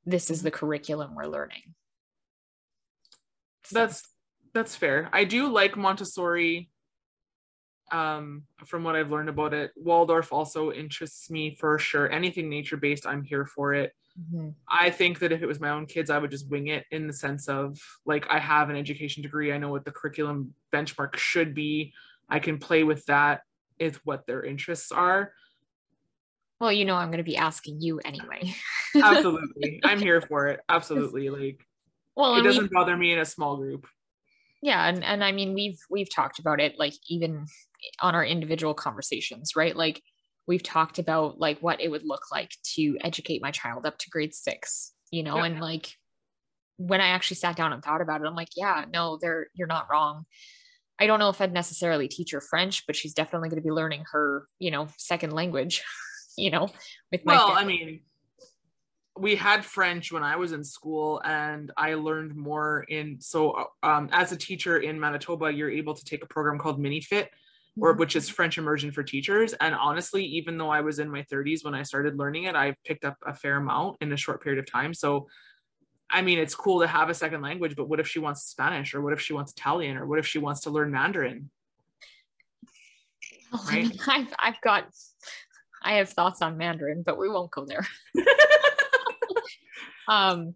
this 0.06 0.30
is 0.30 0.42
the 0.42 0.52
curriculum 0.52 1.16
we're 1.16 1.26
learning. 1.26 1.76
So. 3.66 3.80
That's 3.80 4.04
that's 4.54 4.76
fair. 4.76 5.10
I 5.12 5.24
do 5.24 5.48
like 5.50 5.78
Montessori 5.78 6.70
um 7.92 8.44
from 8.66 8.84
what 8.84 8.96
I've 8.96 9.12
learned 9.12 9.30
about 9.30 9.54
it. 9.54 9.72
Waldorf 9.76 10.32
also 10.32 10.72
interests 10.72 11.30
me 11.30 11.56
for 11.56 11.78
sure. 11.80 12.10
Anything 12.10 12.50
nature 12.50 12.78
based, 12.78 13.06
I'm 13.06 13.24
here 13.24 13.46
for 13.46 13.74
it. 13.74 13.94
Mm-hmm. 14.20 14.50
I 14.70 14.90
think 14.90 15.20
that 15.20 15.32
if 15.32 15.42
it 15.42 15.48
was 15.48 15.60
my 15.60 15.70
own 15.70 15.86
kids, 15.86 16.10
I 16.10 16.20
would 16.20 16.32
just 16.32 16.50
wing 16.50 16.68
it 16.68 16.86
in 16.92 17.08
the 17.08 17.14
sense 17.14 17.48
of 17.50 17.80
like 18.06 18.26
I 18.30 18.40
have 18.40 18.70
an 18.70 18.76
education 18.76 19.24
degree. 19.24 19.52
I 19.52 19.58
know 19.58 19.70
what 19.70 19.86
the 19.86 19.92
curriculum 19.92 20.54
benchmark 20.72 21.18
should 21.18 21.54
be. 21.54 21.94
I 22.30 22.40
can 22.40 22.58
play 22.58 22.84
with 22.84 23.06
that 23.08 23.42
is 23.80 24.00
what 24.04 24.26
their 24.28 24.44
interests 24.44 24.92
are. 24.92 25.32
Well, 26.60 26.72
you 26.72 26.86
know, 26.86 26.96
I'm 26.96 27.10
going 27.10 27.18
to 27.18 27.24
be 27.24 27.38
asking 27.38 27.82
you 27.82 28.00
anyway. 28.06 28.54
Absolutely. 28.96 29.82
I'm 29.84 30.00
here 30.00 30.22
for 30.22 30.48
it. 30.48 30.62
Absolutely. 30.70 31.30
Like, 31.30 31.66
well, 32.16 32.36
it 32.36 32.44
doesn't 32.44 32.72
bother 32.72 32.96
me 32.96 33.12
in 33.12 33.20
a 33.20 33.26
small 33.26 33.58
group. 33.58 33.86
Yeah. 34.62 34.88
And, 34.88 35.04
and 35.04 35.24
I 35.24 35.34
mean, 35.34 35.54
we've, 35.54 35.78
we've 35.90 36.14
talked 36.14 36.40
about 36.40 36.62
it, 36.62 36.80
like 36.80 36.94
even 37.10 37.48
on 38.00 38.16
our 38.16 38.24
individual 38.24 38.74
conversations, 38.74 39.58
right? 39.58 39.76
Like 39.76 40.02
we've 40.48 40.64
talked 40.64 41.00
about 41.00 41.40
like 41.40 41.60
what 41.60 41.82
it 41.82 41.90
would 41.90 42.06
look 42.06 42.32
like 42.32 42.52
to 42.76 42.98
educate 43.02 43.42
my 43.42 43.52
child 43.52 43.86
up 43.86 43.98
to 43.98 44.10
grade 44.10 44.34
six, 44.34 44.94
you 45.12 45.24
know, 45.24 45.38
yeah. 45.38 45.46
and 45.46 45.60
like 45.60 45.98
when 46.78 47.02
I 47.02 47.08
actually 47.08 47.38
sat 47.38 47.56
down 47.56 47.74
and 47.74 47.84
thought 47.84 48.02
about 48.02 48.22
it, 48.22 48.28
I'm 48.28 48.36
like, 48.36 48.50
yeah, 48.56 48.86
no, 48.92 49.18
they're, 49.22 49.48
you're 49.54 49.68
not 49.68 49.88
wrong. 49.92 50.26
I 51.00 51.08
don't 51.08 51.20
know 51.20 51.30
if 51.30 51.42
I'd 51.42 51.54
necessarily 51.54 52.08
teach 52.08 52.32
her 52.32 52.42
French, 52.42 52.86
but 52.86 52.96
she's 52.96 53.14
definitely 53.14 53.50
going 53.50 53.62
to 53.62 53.66
be 53.66 53.72
learning 53.72 54.06
her, 54.12 54.48
you 54.60 54.72
know, 54.72 54.88
second 54.98 55.34
language, 55.34 55.84
you 56.38 56.52
know, 56.52 56.70
with 57.12 57.26
my. 57.26 57.34
Well, 57.36 57.56
family. 57.56 57.62
I 57.62 57.66
mean, 57.66 58.00
we 59.18 59.36
had 59.36 59.64
French 59.64 60.12
when 60.12 60.24
I 60.24 60.36
was 60.36 60.52
in 60.52 60.64
school, 60.64 61.22
and 61.24 61.72
I 61.78 61.96
learned 61.96 62.36
more 62.36 62.86
in. 62.88 63.20
So, 63.22 63.70
um, 63.82 64.10
as 64.12 64.32
a 64.32 64.38
teacher 64.38 64.78
in 64.78 65.00
Manitoba, 65.00 65.52
you're 65.52 65.72
able 65.72 65.94
to 65.94 66.06
take 66.06 66.24
a 66.24 66.28
program 66.28 66.58
called 66.58 66.80
MiniFit, 66.80 67.28
or 67.80 67.92
mm-hmm. 67.92 68.00
which 68.00 68.16
is 68.16 68.30
French 68.30 68.58
immersion 68.58 68.92
for 68.92 69.04
teachers. 69.04 69.54
And 69.54 69.76
honestly, 69.76 70.24
even 70.24 70.58
though 70.58 70.70
I 70.70 70.82
was 70.82 71.00
in 71.00 71.10
my 71.10 71.24
30s 71.24 71.64
when 71.64 71.76
I 71.76 71.84
started 71.84 72.18
learning 72.18 72.44
it, 72.44 72.56
I 72.56 72.76
picked 72.86 73.06
up 73.06 73.18
a 73.26 73.34
fair 73.34 73.58
amount 73.58 73.98
in 74.02 74.12
a 74.14 74.18
short 74.18 74.44
period 74.44 74.60
of 74.60 74.72
time. 74.72 74.94
So 74.94 75.28
I 76.14 76.22
mean, 76.22 76.38
it's 76.38 76.54
cool 76.54 76.80
to 76.82 76.88
have 76.88 77.10
a 77.10 77.14
second 77.14 77.42
language, 77.42 77.76
but 77.76 77.90
what 77.90 78.00
if 78.00 78.08
she 78.08 78.20
wants 78.20 78.44
Spanish 78.44 78.94
or 78.94 79.02
what 79.02 79.14
if 79.14 79.20
she 79.20 79.34
wants 79.34 79.52
Italian 79.52 79.98
or 79.98 80.06
what 80.06 80.20
if 80.20 80.28
she 80.28 80.38
wants 80.38 80.62
to 80.62 80.70
learn 80.70 80.92
Mandarin? 80.92 81.50
Well, 83.52 83.64
right? 83.68 83.80
I 83.80 83.82
mean, 83.88 84.00
I've, 84.08 84.34
I've 84.38 84.62
got, 84.62 84.86
I 85.82 85.94
have 85.96 86.10
thoughts 86.10 86.44
on 86.44 86.56
Mandarin, 86.56 87.02
but 87.04 87.18
we 87.18 87.30
won't 87.30 87.50
go 87.50 87.66
there. 87.66 87.88
um, 90.08 90.54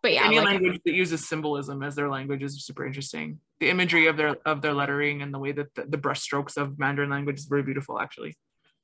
but 0.00 0.12
yeah, 0.12 0.26
any 0.26 0.36
like, 0.36 0.46
language 0.46 0.80
that 0.84 0.94
uses 0.94 1.28
symbolism 1.28 1.82
as 1.82 1.96
their 1.96 2.08
language 2.08 2.44
is 2.44 2.64
super 2.64 2.86
interesting. 2.86 3.40
The 3.58 3.70
imagery 3.70 4.06
of 4.06 4.16
their 4.16 4.36
of 4.46 4.62
their 4.62 4.72
lettering 4.72 5.22
and 5.22 5.34
the 5.34 5.40
way 5.40 5.50
that 5.50 5.74
the, 5.74 5.86
the 5.86 5.98
brush 5.98 6.20
strokes 6.20 6.56
of 6.56 6.78
Mandarin 6.78 7.10
language 7.10 7.38
is 7.38 7.46
very 7.46 7.64
beautiful, 7.64 7.98
actually. 7.98 8.36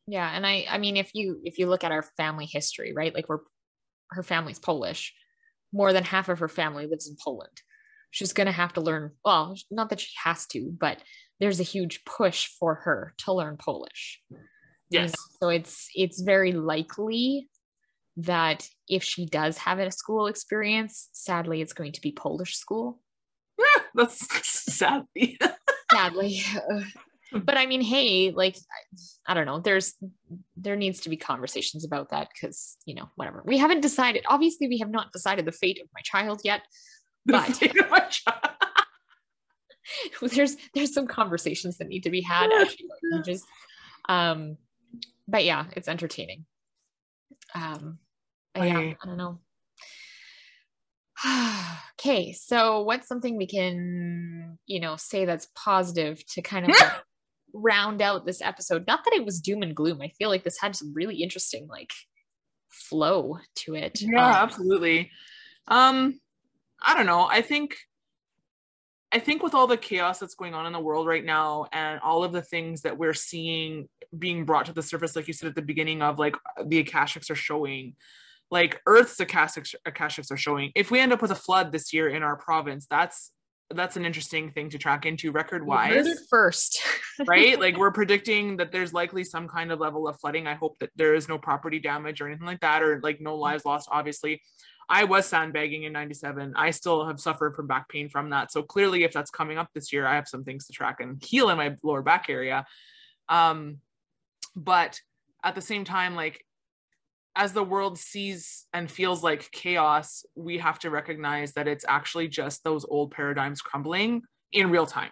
Yeah, 0.08 0.28
and 0.28 0.44
I 0.44 0.66
I 0.68 0.78
mean, 0.78 0.96
if 0.96 1.12
you 1.14 1.40
if 1.44 1.58
you 1.58 1.68
look 1.68 1.84
at 1.84 1.92
our 1.92 2.02
family 2.16 2.46
history, 2.46 2.92
right, 2.92 3.14
like 3.14 3.28
we're 3.28 3.38
her 4.10 4.24
family's 4.24 4.58
Polish, 4.58 5.14
more 5.74 5.92
than 5.92 6.04
half 6.04 6.28
of 6.28 6.38
her 6.38 6.48
family 6.48 6.86
lives 6.86 7.08
in 7.08 7.16
Poland. 7.22 7.60
She's 8.10 8.32
going 8.32 8.46
to 8.46 8.52
have 8.52 8.72
to 8.74 8.80
learn, 8.80 9.10
well, 9.24 9.56
not 9.70 9.90
that 9.90 10.00
she 10.00 10.12
has 10.22 10.46
to, 10.46 10.72
but 10.78 10.98
there's 11.40 11.58
a 11.58 11.64
huge 11.64 12.04
push 12.04 12.46
for 12.46 12.76
her 12.76 13.12
to 13.18 13.32
learn 13.32 13.56
Polish. 13.56 14.22
Yes. 14.88 14.90
You 14.90 15.00
know? 15.00 15.12
So 15.40 15.48
it's 15.48 15.88
it's 15.94 16.20
very 16.20 16.52
likely 16.52 17.48
that 18.16 18.68
if 18.88 19.02
she 19.02 19.26
does 19.26 19.58
have 19.58 19.80
a 19.80 19.90
school 19.90 20.28
experience, 20.28 21.08
sadly 21.12 21.60
it's 21.60 21.72
going 21.72 21.92
to 21.92 22.00
be 22.00 22.12
Polish 22.12 22.56
school. 22.56 23.00
Yeah, 23.58 23.82
that's 23.94 24.46
sadly. 24.72 25.38
sadly. 25.92 26.40
but 27.34 27.56
I 27.56 27.66
mean, 27.66 27.80
hey, 27.80 28.30
like 28.30 28.56
I 29.26 29.34
don't 29.34 29.46
know, 29.46 29.60
there's 29.60 29.94
there 30.56 30.76
needs 30.76 31.00
to 31.00 31.08
be 31.08 31.16
conversations 31.16 31.84
about 31.84 32.10
that 32.10 32.28
because 32.32 32.76
you 32.86 32.94
know, 32.94 33.08
whatever. 33.16 33.42
We 33.44 33.58
haven't 33.58 33.80
decided. 33.80 34.24
Obviously, 34.26 34.68
we 34.68 34.78
have 34.78 34.90
not 34.90 35.12
decided 35.12 35.44
the 35.44 35.52
fate 35.52 35.80
of 35.82 35.88
my 35.94 36.00
child 36.02 36.40
yet. 36.44 36.62
But 37.26 37.58
child. 38.10 38.38
there's 40.20 40.56
there's 40.74 40.92
some 40.92 41.06
conversations 41.06 41.78
that 41.78 41.88
need 41.88 42.02
to 42.04 42.10
be 42.10 42.20
had 42.20 42.50
just 43.24 43.44
um 44.08 44.56
but 45.26 45.44
yeah, 45.44 45.64
it's 45.72 45.88
entertaining. 45.88 46.44
Um 47.54 47.98
I, 48.54 48.66
yeah, 48.66 48.94
I 49.02 49.06
don't 49.06 49.16
know. 49.16 49.40
okay, 51.98 52.32
so 52.32 52.82
what's 52.82 53.08
something 53.08 53.36
we 53.36 53.46
can, 53.46 54.58
you 54.66 54.80
know, 54.80 54.96
say 54.96 55.24
that's 55.24 55.48
positive 55.54 56.24
to 56.26 56.42
kind 56.42 56.70
of 56.70 56.76
round 57.54 58.02
out 58.02 58.26
this 58.26 58.42
episode. 58.42 58.86
Not 58.86 59.04
that 59.04 59.14
it 59.14 59.24
was 59.24 59.40
doom 59.40 59.62
and 59.62 59.74
gloom. 59.74 60.02
I 60.02 60.08
feel 60.08 60.28
like 60.28 60.44
this 60.44 60.60
had 60.60 60.76
some 60.76 60.92
really 60.92 61.22
interesting 61.22 61.66
like 61.68 61.92
flow 62.68 63.38
to 63.54 63.74
it. 63.74 64.02
Yeah, 64.02 64.26
um, 64.26 64.34
absolutely. 64.34 65.10
Um 65.68 66.20
I 66.82 66.94
don't 66.94 67.06
know. 67.06 67.26
I 67.30 67.40
think 67.40 67.76
I 69.12 69.20
think 69.20 69.44
with 69.44 69.54
all 69.54 69.68
the 69.68 69.76
chaos 69.76 70.18
that's 70.18 70.34
going 70.34 70.54
on 70.54 70.66
in 70.66 70.72
the 70.72 70.80
world 70.80 71.06
right 71.06 71.24
now 71.24 71.66
and 71.72 72.00
all 72.00 72.24
of 72.24 72.32
the 72.32 72.42
things 72.42 72.82
that 72.82 72.98
we're 72.98 73.14
seeing 73.14 73.88
being 74.18 74.44
brought 74.44 74.66
to 74.66 74.72
the 74.72 74.82
surface, 74.82 75.14
like 75.14 75.28
you 75.28 75.32
said 75.32 75.48
at 75.48 75.54
the 75.54 75.62
beginning 75.62 76.02
of 76.02 76.18
like 76.18 76.34
the 76.66 76.82
Akashics 76.82 77.30
are 77.30 77.36
showing, 77.36 77.94
like 78.50 78.80
Earth's 78.86 79.18
Akashics, 79.18 79.76
Akashics 79.86 80.32
are 80.32 80.36
showing. 80.36 80.72
If 80.74 80.90
we 80.90 80.98
end 80.98 81.12
up 81.12 81.22
with 81.22 81.30
a 81.30 81.36
flood 81.36 81.70
this 81.70 81.92
year 81.92 82.08
in 82.08 82.24
our 82.24 82.36
province, 82.36 82.86
that's 82.90 83.30
that's 83.70 83.96
an 83.96 84.04
interesting 84.04 84.50
thing 84.50 84.70
to 84.70 84.78
track 84.78 85.06
into 85.06 85.32
record 85.32 85.66
wise. 85.66 86.20
first. 86.30 86.82
Right? 87.28 87.60
Like 87.60 87.76
we're 87.76 87.92
predicting 87.92 88.56
that 88.56 88.72
there's 88.72 88.92
likely 88.92 89.22
some 89.22 89.46
kind 89.46 89.70
of 89.70 89.78
level 89.78 90.08
of 90.08 90.18
flooding. 90.18 90.48
I 90.48 90.54
hope 90.54 90.76
that 90.80 90.90
there 90.96 91.14
is 91.14 91.28
no 91.28 91.38
property 91.38 91.78
damage 91.78 92.20
or 92.20 92.26
anything 92.26 92.44
like 92.44 92.58
that 92.58 92.82
or 92.82 92.98
like 93.04 93.20
no 93.20 93.36
lives 93.36 93.64
lost 93.64 93.88
obviously. 93.92 94.42
I 94.88 95.04
was 95.04 95.24
sandbagging 95.24 95.84
in 95.84 95.92
97 95.92 96.54
i 96.56 96.72
still 96.72 97.06
have 97.06 97.20
suffered 97.20 97.54
from 97.54 97.68
back 97.68 97.88
pain 97.88 98.08
from 98.08 98.30
that. 98.30 98.50
So 98.50 98.64
clearly 98.64 99.04
if 99.04 99.12
that's 99.12 99.30
coming 99.30 99.58
up 99.58 99.68
this 99.72 99.92
year 99.92 100.08
i 100.08 100.16
have 100.16 100.26
some 100.26 100.42
things 100.42 100.66
to 100.66 100.72
track 100.72 100.98
and 100.98 101.22
heal 101.24 101.50
in 101.50 101.56
my 101.56 101.76
lower 101.84 102.02
back 102.02 102.26
area. 102.28 102.66
Um 103.28 103.78
but 104.56 105.00
at 105.44 105.54
the 105.54 105.60
same 105.60 105.84
time 105.84 106.16
like 106.16 106.44
as 107.36 107.52
the 107.52 107.64
world 107.64 107.98
sees 107.98 108.66
and 108.72 108.90
feels 108.90 109.22
like 109.22 109.50
chaos, 109.50 110.24
we 110.36 110.58
have 110.58 110.78
to 110.80 110.90
recognize 110.90 111.52
that 111.54 111.66
it's 111.66 111.84
actually 111.88 112.28
just 112.28 112.62
those 112.62 112.84
old 112.84 113.10
paradigms 113.10 113.60
crumbling 113.60 114.22
in 114.52 114.70
real 114.70 114.86
time. 114.86 115.10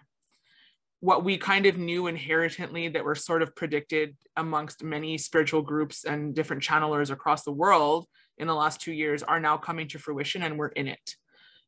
what 1.00 1.24
we 1.24 1.36
kind 1.36 1.66
of 1.66 1.76
knew 1.76 2.06
inherently 2.06 2.86
that 2.86 3.04
were 3.04 3.16
sort 3.16 3.42
of 3.42 3.56
predicted 3.56 4.16
amongst 4.36 4.84
many 4.84 5.18
spiritual 5.18 5.60
groups 5.60 6.04
and 6.04 6.32
different 6.32 6.62
channelers 6.62 7.10
across 7.10 7.42
the 7.42 7.50
world 7.50 8.06
in 8.38 8.46
the 8.46 8.54
last 8.54 8.80
two 8.80 8.92
years 8.92 9.24
are 9.24 9.40
now 9.40 9.56
coming 9.56 9.88
to 9.88 9.98
fruition 9.98 10.44
and 10.44 10.56
we're 10.56 10.68
in 10.68 10.86
it. 10.86 11.16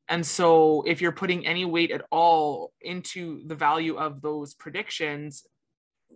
And 0.08 0.24
so, 0.24 0.84
if 0.86 1.00
you're 1.00 1.10
putting 1.10 1.48
any 1.48 1.64
weight 1.64 1.90
at 1.90 2.04
all 2.12 2.72
into 2.80 3.42
the 3.48 3.56
value 3.56 3.96
of 3.96 4.22
those 4.22 4.54
predictions, 4.54 5.44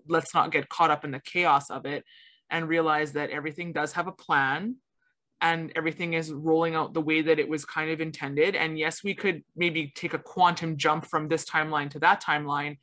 let's 0.06 0.32
not 0.32 0.52
get 0.52 0.68
caught 0.68 0.92
up 0.92 1.04
in 1.04 1.10
the 1.10 1.20
chaos 1.20 1.70
of 1.70 1.86
it 1.86 2.04
and 2.50 2.68
realize 2.68 3.12
that 3.12 3.30
everything 3.30 3.72
does 3.72 3.92
have 3.92 4.06
a 4.06 4.12
plan 4.12 4.76
and 5.40 5.72
everything 5.76 6.14
is 6.14 6.32
rolling 6.32 6.74
out 6.74 6.94
the 6.94 7.00
way 7.00 7.22
that 7.22 7.38
it 7.38 7.48
was 7.48 7.64
kind 7.64 7.90
of 7.90 8.00
intended. 8.00 8.56
And 8.56 8.78
yes, 8.78 9.04
we 9.04 9.14
could 9.14 9.44
maybe 9.54 9.92
take 9.94 10.14
a 10.14 10.18
quantum 10.18 10.76
jump 10.76 11.06
from 11.06 11.28
this 11.28 11.44
timeline 11.44 11.90
to 11.90 12.00
that 12.00 12.22
timeline. 12.22 12.78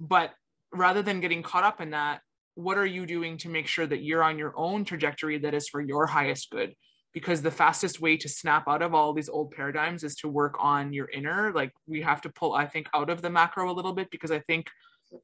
But 0.00 0.32
rather 0.72 1.02
than 1.02 1.20
getting 1.20 1.42
caught 1.42 1.64
up 1.64 1.80
in 1.80 1.90
that, 1.90 2.20
what 2.54 2.78
are 2.78 2.86
you 2.86 3.04
doing 3.04 3.36
to 3.38 3.50
make 3.50 3.66
sure 3.66 3.86
that 3.86 4.02
you're 4.02 4.22
on 4.22 4.38
your 4.38 4.54
own 4.56 4.84
trajectory 4.84 5.38
that 5.38 5.54
is 5.54 5.68
for 5.68 5.80
your 5.82 6.06
highest 6.06 6.50
good? 6.50 6.74
Because 7.12 7.42
the 7.42 7.50
fastest 7.50 8.00
way 8.00 8.16
to 8.16 8.28
snap 8.28 8.68
out 8.68 8.82
of 8.82 8.94
all 8.94 9.12
these 9.12 9.28
old 9.28 9.50
paradigms 9.50 10.04
is 10.04 10.16
to 10.16 10.28
work 10.28 10.56
on 10.58 10.92
your 10.92 11.08
inner. 11.10 11.52
Like 11.54 11.72
we 11.86 12.00
have 12.02 12.22
to 12.22 12.30
pull, 12.30 12.54
I 12.54 12.66
think, 12.66 12.88
out 12.94 13.10
of 13.10 13.20
the 13.20 13.30
macro 13.30 13.70
a 13.70 13.74
little 13.74 13.92
bit 13.92 14.10
because 14.10 14.30
I 14.30 14.40
think 14.40 14.68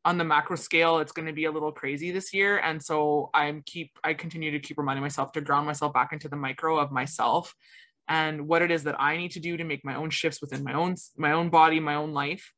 on 0.05 0.19
the 0.19 0.25
macro 0.25 0.57
scale 0.57 0.99
it's 0.99 1.13
going 1.13 1.27
to 1.27 1.33
be 1.33 1.45
a 1.45 1.51
little 1.51 1.73
crazy 1.73 2.11
this 2.11 2.33
year 2.33 2.59
and 2.59 2.83
so 2.83 3.31
i'm 3.35 3.63
keep 3.67 3.91
i 4.05 4.15
continue 4.15 4.51
to 4.51 4.61
keep 4.61 4.79
reminding 4.79 5.03
myself 5.03 5.33
to 5.33 5.41
ground 5.41 5.67
myself 5.67 5.93
back 5.93 6.13
into 6.13 6.29
the 6.29 6.37
micro 6.37 6.79
of 6.79 6.93
myself 6.93 7.55
and 8.09 8.47
what 8.47 8.63
it 8.63 8.71
is 8.71 8.85
that 8.85 9.01
i 9.01 9.17
need 9.17 9.31
to 9.31 9.41
do 9.41 9.57
to 9.57 9.65
make 9.65 9.85
my 9.85 9.95
own 9.95 10.11
shifts 10.11 10.41
within 10.41 10.63
my 10.63 10.73
own 10.73 10.95
my 11.17 11.33
own 11.33 11.51
body 11.51 11.81
my 11.81 11.95
own 11.95 12.13
life 12.13 12.53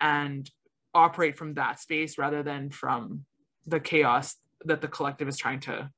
and 0.00 0.50
operate 0.94 1.36
from 1.36 1.54
that 1.54 1.78
space 1.80 2.18
rather 2.18 2.42
than 2.42 2.70
from 2.70 3.24
the 3.66 3.80
chaos 3.80 4.36
that 4.64 4.80
the 4.80 4.88
collective 4.88 5.28
is 5.28 5.36
trying 5.36 5.60
to 5.60 5.90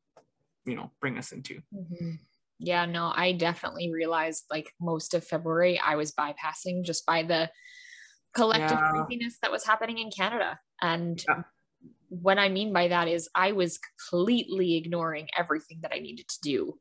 you 0.65 0.75
know 0.75 0.91
bring 1.01 1.19
us 1.19 1.33
into 1.33 1.61
mm-hmm. 1.75 2.13
yeah 2.59 2.85
no 2.85 3.13
i 3.15 3.33
definitely 3.33 3.93
realized 3.93 4.45
like 4.51 4.73
most 4.81 5.15
of 5.15 5.25
february 5.25 5.81
i 5.85 5.97
was 5.97 6.13
bypassing 6.13 6.85
just 6.85 7.05
by 7.07 7.23
the 7.23 7.51
collective 8.35 8.79
yeah. 8.79 8.91
craziness 8.91 9.39
that 9.43 9.53
was 9.53 9.65
happening 9.65 9.99
in 9.99 10.11
Canada. 10.11 10.59
And 10.81 11.23
yeah. 11.29 11.43
what 12.09 12.39
I 12.39 12.49
mean 12.49 12.73
by 12.73 12.89
that 12.89 13.09
is 13.09 13.29
I 13.35 13.53
was 13.53 13.79
completely 13.79 14.77
ignoring 14.77 15.29
everything 15.37 15.81
that 15.83 15.93
I 15.95 15.99
needed 15.99 16.29
to 16.29 16.39
do 16.43 16.79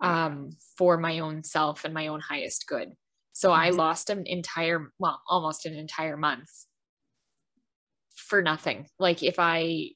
um, 0.00 0.50
for 0.76 0.96
my 0.96 1.18
own 1.18 1.44
self 1.44 1.84
and 1.84 1.94
my 1.94 2.08
own 2.08 2.20
highest 2.20 2.66
good. 2.66 2.92
So 3.32 3.50
mm-hmm. 3.50 3.60
I 3.60 3.70
lost 3.70 4.10
an 4.10 4.24
entire, 4.26 4.92
well, 4.98 5.20
almost 5.28 5.66
an 5.66 5.74
entire 5.74 6.16
month 6.16 6.48
for 8.16 8.42
nothing. 8.42 8.86
Like 8.98 9.22
if 9.22 9.36
I, 9.38 9.90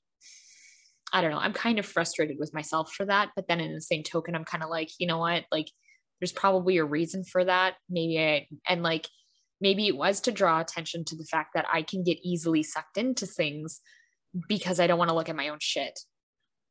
I 1.12 1.20
don't 1.20 1.30
know, 1.30 1.38
I'm 1.38 1.53
kind 1.53 1.78
of 1.78 1.86
frustrated 1.86 2.36
with 2.38 2.55
myself 2.55 2.92
for 2.92 3.07
that. 3.07 3.30
But 3.36 3.47
then 3.49 3.61
in 3.61 3.74
the 3.74 3.80
same 3.80 4.03
token, 4.03 4.34
I'm 4.34 4.45
kind 4.45 4.62
of 4.62 4.70
like, 4.70 4.90
you 4.99 5.07
know 5.07 5.18
what? 5.18 5.45
Like 5.51 5.68
there's 6.20 6.32
probably 6.32 6.78
a 6.78 6.84
reason 6.84 7.24
for 7.24 7.45
that. 7.45 7.74
Maybe 7.88 8.18
I, 8.18 8.47
and 8.68 8.82
like, 8.82 9.09
maybe 9.61 9.86
it 9.86 9.96
was 9.96 10.20
to 10.22 10.32
draw 10.32 10.61
attention 10.61 11.05
to 11.07 11.16
the 11.16 11.24
fact 11.24 11.50
that 11.55 11.66
I 11.72 11.82
can 11.82 12.02
get 12.02 12.18
easily 12.22 12.62
sucked 12.62 12.96
into 12.96 13.26
things 13.26 13.80
because 14.48 14.80
I 14.80 14.86
don't 14.86 14.98
want 14.98 15.11
to 15.11 15.14
look 15.14 15.28
at 15.28 15.36
my 15.36 15.48
own 15.48 15.59
shit. 15.61 15.98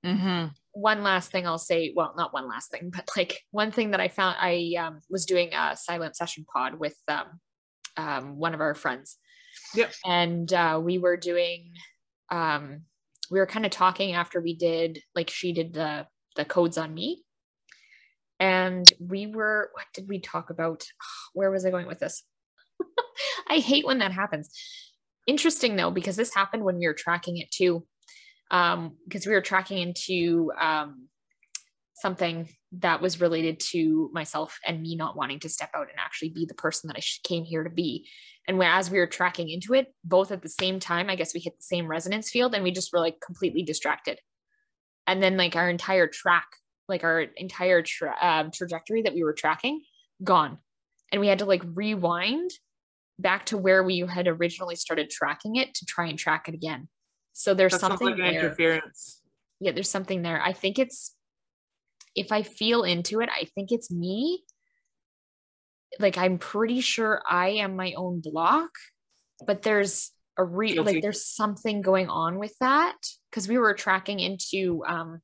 Mm-hmm. 0.05 0.47
One 0.73 1.03
last 1.03 1.31
thing 1.31 1.47
I'll 1.47 1.57
say, 1.57 1.93
well, 1.95 2.13
not 2.17 2.33
one 2.33 2.47
last 2.47 2.71
thing, 2.71 2.91
but 2.93 3.09
like 3.15 3.39
one 3.51 3.71
thing 3.71 3.91
that 3.91 4.01
I 4.01 4.09
found, 4.09 4.35
I 4.39 4.73
um, 4.77 4.99
was 5.09 5.25
doing 5.25 5.53
a 5.53 5.77
silent 5.77 6.15
session 6.15 6.45
pod 6.51 6.75
with 6.79 6.97
um, 7.07 7.39
um, 7.95 8.37
one 8.37 8.53
of 8.53 8.61
our 8.61 8.75
friends. 8.75 9.17
Yep. 9.75 9.93
And 10.05 10.51
uh, 10.51 10.81
we 10.83 10.97
were 10.97 11.15
doing, 11.15 11.73
um, 12.29 12.81
we 13.31 13.39
were 13.39 13.45
kind 13.45 13.65
of 13.65 13.71
talking 13.71 14.13
after 14.13 14.41
we 14.41 14.55
did, 14.55 14.99
like 15.15 15.29
she 15.29 15.53
did 15.53 15.73
the 15.73 16.07
the 16.35 16.45
codes 16.45 16.77
on 16.77 16.93
me. 16.93 17.23
And 18.39 18.91
we 18.99 19.27
were, 19.27 19.69
what 19.73 19.85
did 19.93 20.09
we 20.09 20.19
talk 20.19 20.49
about? 20.49 20.83
Where 21.33 21.51
was 21.51 21.65
I 21.65 21.71
going 21.71 21.87
with 21.87 21.99
this? 21.99 22.23
I 23.49 23.57
hate 23.57 23.85
when 23.85 23.99
that 23.99 24.11
happens. 24.11 24.49
Interesting 25.27 25.75
though, 25.75 25.91
because 25.91 26.15
this 26.15 26.33
happened 26.33 26.63
when 26.63 26.77
we 26.77 26.87
were 26.87 26.93
tracking 26.93 27.37
it 27.37 27.51
too. 27.51 27.85
Um, 28.51 28.97
because 29.07 29.25
we 29.25 29.33
were 29.33 29.41
tracking 29.41 29.79
into 29.79 30.51
um, 30.59 31.07
something 31.95 32.49
that 32.79 33.01
was 33.01 33.21
related 33.21 33.59
to 33.59 34.09
myself 34.13 34.59
and 34.65 34.81
me 34.81 34.95
not 34.95 35.15
wanting 35.15 35.39
to 35.39 35.49
step 35.49 35.69
out 35.75 35.89
and 35.89 35.99
actually 35.99 36.29
be 36.29 36.45
the 36.45 36.53
person 36.53 36.87
that 36.87 36.97
I 36.97 37.01
came 37.27 37.45
here 37.45 37.63
to 37.63 37.69
be. 37.69 38.07
And 38.47 38.61
as 38.61 38.91
we 38.91 38.99
were 38.99 39.07
tracking 39.07 39.49
into 39.49 39.73
it, 39.73 39.87
both 40.03 40.31
at 40.31 40.41
the 40.41 40.49
same 40.49 40.79
time, 40.79 41.09
I 41.09 41.15
guess 41.15 41.33
we 41.33 41.39
hit 41.39 41.57
the 41.57 41.63
same 41.63 41.87
resonance 41.87 42.29
field 42.29 42.53
and 42.53 42.63
we 42.63 42.71
just 42.71 42.91
were 42.91 42.99
like 42.99 43.21
completely 43.21 43.63
distracted. 43.63 44.19
And 45.07 45.21
then 45.21 45.37
like 45.37 45.55
our 45.55 45.69
entire 45.69 46.07
track, 46.07 46.47
like 46.89 47.03
our 47.03 47.21
entire 47.21 47.81
tra- 47.81 48.17
um, 48.21 48.51
trajectory 48.51 49.03
that 49.03 49.13
we 49.13 49.23
were 49.23 49.33
tracking, 49.33 49.81
gone. 50.23 50.57
And 51.11 51.21
we 51.21 51.27
had 51.27 51.39
to 51.39 51.45
like 51.45 51.63
rewind 51.73 52.51
back 53.23 53.47
to 53.47 53.57
where 53.57 53.83
we 53.83 53.99
had 53.99 54.27
originally 54.27 54.75
started 54.75 55.09
tracking 55.09 55.55
it 55.55 55.73
to 55.75 55.85
try 55.85 56.07
and 56.07 56.19
track 56.19 56.47
it 56.47 56.53
again. 56.53 56.87
So 57.31 57.55
there's 57.55 57.71
that 57.71 57.81
something 57.81 58.09
like 58.09 58.17
there. 58.17 58.31
interference. 58.31 59.21
Yeah, 59.59 59.71
there's 59.71 59.89
something 59.89 60.21
there. 60.21 60.39
I 60.41 60.53
think 60.53 60.77
it's 60.77 61.15
if 62.15 62.31
I 62.31 62.43
feel 62.43 62.83
into 62.83 63.21
it, 63.21 63.29
I 63.29 63.45
think 63.55 63.71
it's 63.71 63.89
me. 63.89 64.43
Like 65.99 66.17
I'm 66.17 66.37
pretty 66.37 66.81
sure 66.81 67.23
I 67.27 67.49
am 67.49 67.75
my 67.75 67.93
own 67.93 68.21
block, 68.21 68.69
but 69.45 69.63
there's 69.63 70.11
a 70.37 70.43
re 70.43 70.73
Guilty. 70.73 70.93
like 70.93 71.01
there's 71.01 71.25
something 71.25 71.81
going 71.81 72.09
on 72.09 72.37
with 72.37 72.55
that 72.59 72.97
because 73.29 73.47
we 73.47 73.57
were 73.57 73.73
tracking 73.73 74.19
into 74.19 74.83
um 74.87 75.21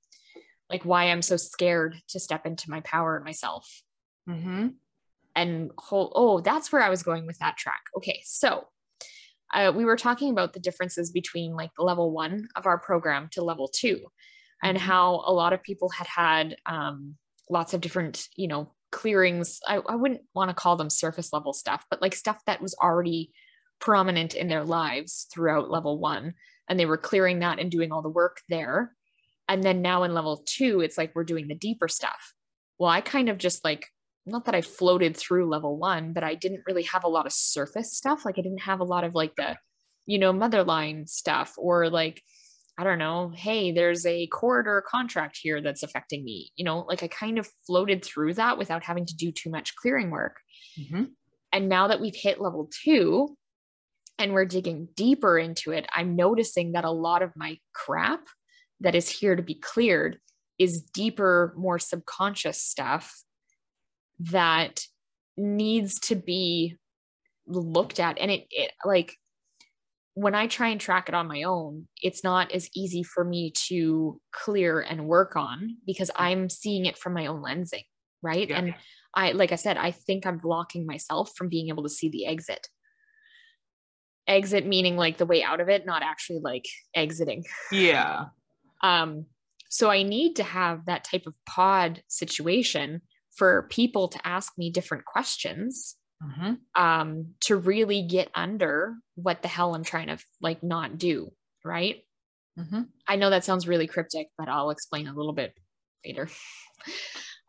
like 0.70 0.86
why 0.86 1.06
I'm 1.06 1.24
so 1.24 1.36
scared 1.36 1.96
to 2.10 2.20
step 2.20 2.46
into 2.46 2.70
my 2.70 2.82
power 2.82 3.22
myself. 3.24 3.68
Mm-hmm 4.28 4.70
and 5.36 5.72
whole 5.78 6.12
oh 6.16 6.40
that's 6.40 6.72
where 6.72 6.82
i 6.82 6.90
was 6.90 7.04
going 7.04 7.26
with 7.26 7.38
that 7.40 7.58
track. 7.58 7.82
Okay 7.96 8.22
so 8.26 8.68
uh, 9.54 9.72
we 9.76 9.86
were 9.86 9.98
talking 9.98 10.30
about 10.30 10.54
the 10.54 10.60
differences 10.60 11.12
between 11.12 11.56
like 11.56 11.72
the 11.76 11.84
level 11.84 12.12
one 12.12 12.48
of 12.56 12.68
our 12.68 12.78
program 12.78 13.30
to 13.32 13.44
level 13.44 13.68
two 13.68 14.00
and 14.62 14.78
mm-hmm. 14.78 14.88
how 14.88 15.24
a 15.26 15.34
lot 15.34 15.54
of 15.54 15.64
people 15.64 15.90
had 15.90 16.08
had 16.08 16.56
um, 16.66 17.16
lots 17.50 17.74
of 17.74 17.82
different 17.82 18.28
you 18.36 18.48
know 18.48 18.72
clearings. 18.92 19.60
I, 19.68 19.78
I 19.78 19.96
wouldn't 19.96 20.22
want 20.34 20.50
to 20.50 20.56
call 20.56 20.76
them 20.76 20.90
surface 20.90 21.32
level 21.32 21.54
stuff 21.54 21.86
but 21.90 22.02
like 22.02 22.16
stuff 22.16 22.40
that 22.46 22.62
was 22.62 22.76
already 22.82 23.32
prominent 23.80 24.36
in 24.36 24.48
their 24.50 24.64
lives 24.64 25.28
throughout 25.32 25.72
level 25.72 26.00
one 26.00 26.34
and 26.68 26.80
they 26.80 26.86
were 26.86 26.98
clearing 26.98 27.40
that 27.40 27.60
and 27.60 27.72
doing 27.72 27.92
all 27.92 28.02
the 28.02 28.10
work 28.10 28.42
there. 28.50 28.94
And 29.48 29.64
then 29.64 29.82
now 29.82 30.04
in 30.04 30.14
level 30.14 30.44
two 30.46 30.82
it's 30.82 30.98
like 30.98 31.12
we're 31.16 31.24
doing 31.24 31.48
the 31.48 31.56
deeper 31.56 31.88
stuff. 31.88 32.34
Well 32.78 32.90
i 32.90 33.02
kind 33.02 33.30
of 33.30 33.38
just 33.38 33.64
like 33.64 33.88
not 34.26 34.46
that 34.46 34.56
I 34.56 34.62
floated 34.62 35.16
through 35.18 35.50
level 35.50 35.78
one, 35.78 36.14
but 36.14 36.24
I 36.24 36.36
didn't 36.36 36.64
really 36.68 36.84
have 36.84 37.04
a 37.04 37.10
lot 37.10 37.26
of 37.26 37.34
surface 37.34 37.94
stuff. 37.94 38.26
Like 38.26 38.38
I 38.38 38.42
didn't 38.42 38.62
have 38.62 38.80
a 38.80 38.86
lot 38.86 39.04
of 39.04 39.16
like 39.16 39.36
the, 39.36 39.58
you 40.06 40.20
know, 40.20 40.34
motherline 40.34 41.08
stuff 41.08 41.54
or 41.58 41.90
like, 41.90 42.22
I 42.78 42.84
don't 42.84 43.00
know, 43.00 43.32
hey, 43.36 43.72
there's 43.72 44.06
a 44.06 44.28
corridor 44.28 44.84
contract 44.88 45.38
here 45.42 45.62
that's 45.62 45.84
affecting 45.84 46.24
me. 46.24 46.52
You 46.56 46.66
know, 46.66 46.86
like 46.88 47.04
I 47.04 47.08
kind 47.08 47.38
of 47.38 47.50
floated 47.68 48.06
through 48.06 48.36
that 48.36 48.58
without 48.58 48.84
having 48.84 49.06
to 49.06 49.16
do 49.16 49.32
too 49.32 49.50
much 49.50 49.76
clearing 49.76 50.12
work. 50.12 50.38
Mm-hmm. 50.80 51.06
And 51.52 51.70
now 51.70 51.88
that 51.88 52.00
we've 52.00 52.16
hit 52.16 52.40
level 52.40 52.70
two 52.84 53.36
and 54.18 54.34
we're 54.34 54.46
digging 54.46 54.88
deeper 54.96 55.38
into 55.38 55.72
it, 55.72 55.88
I'm 55.94 56.16
noticing 56.16 56.74
that 56.74 56.86
a 56.86 56.92
lot 56.92 57.22
of 57.22 57.34
my 57.36 57.58
crap 57.74 58.22
that 58.80 58.96
is 58.96 59.10
here 59.10 59.36
to 59.36 59.42
be 59.42 59.56
cleared 59.56 60.20
is 60.58 60.82
deeper, 60.82 61.54
more 61.58 61.80
subconscious 61.80 62.62
stuff 62.62 63.24
that 64.20 64.82
needs 65.38 66.00
to 66.00 66.16
be 66.16 66.76
looked 67.48 68.00
at 68.00 68.20
and 68.20 68.30
it, 68.30 68.46
it 68.52 68.72
like 68.86 69.16
when 70.20 70.36
I 70.36 70.48
try 70.48 70.68
and 70.68 70.82
track 70.82 71.08
it 71.08 71.16
on 71.16 71.30
my 71.30 71.44
own, 71.44 71.88
it's 72.02 72.26
not 72.26 72.52
as 72.52 72.70
easy 72.76 73.04
for 73.04 73.24
me 73.24 73.54
to 73.68 74.20
clear 74.34 74.82
and 74.82 75.08
work 75.08 75.38
on 75.38 75.78
because 75.86 76.12
I'm 76.14 76.50
seeing 76.50 76.86
it 76.86 76.98
from 76.98 77.14
my 77.14 77.28
own 77.28 77.42
lensing, 77.42 77.86
right? 78.22 78.50
Yeah. 78.50 78.58
And 78.58 78.76
I, 79.16 79.32
like 79.32 79.54
I 79.54 79.56
said, 79.56 79.78
I 79.78 79.92
think 79.92 80.26
I'm 80.26 80.38
blocking 80.38 80.86
myself 80.86 81.32
from 81.38 81.48
being 81.48 81.70
able 81.70 81.84
to 81.84 81.90
see 81.90 82.10
the 82.10 82.26
exit. 82.26 82.68
Exit 84.28 84.66
meaning 84.66 84.98
like 84.98 85.18
the 85.18 85.26
way 85.26 85.42
out 85.42 85.62
of 85.62 85.70
it, 85.70 85.86
not 85.86 86.04
actually 86.04 86.40
like 86.40 86.66
exiting. 86.94 87.46
Yeah. 87.72 88.26
Um, 88.84 89.26
so 89.70 89.90
I 89.90 90.04
need 90.04 90.36
to 90.36 90.44
have 90.44 90.86
that 90.88 91.06
type 91.06 91.28
of 91.28 91.34
pod 91.46 92.04
situation 92.08 93.04
for 93.36 93.68
people 93.70 94.08
to 94.10 94.28
ask 94.28 94.54
me 94.58 94.72
different 94.72 95.06
questions 95.06 95.96
mm-hmm. 96.24 96.54
um, 96.82 97.34
to 97.42 97.56
really 97.56 98.02
get 98.02 98.30
under 98.36 98.96
what 99.16 99.42
the 99.42 99.48
hell 99.48 99.76
I'm 99.76 99.84
trying 99.84 100.08
to 100.08 100.18
like 100.42 100.64
not 100.64 100.98
do. 100.98 101.32
Right. 101.64 102.04
Mm-hmm. 102.58 102.84
I 103.08 103.16
know 103.16 103.30
that 103.30 103.46
sounds 103.46 103.68
really 103.68 103.88
cryptic, 103.88 104.28
but 104.38 104.50
I'll 104.50 104.70
explain 104.70 105.08
a 105.08 105.14
little 105.14 105.34
bit 105.34 105.54
later. 106.06 106.30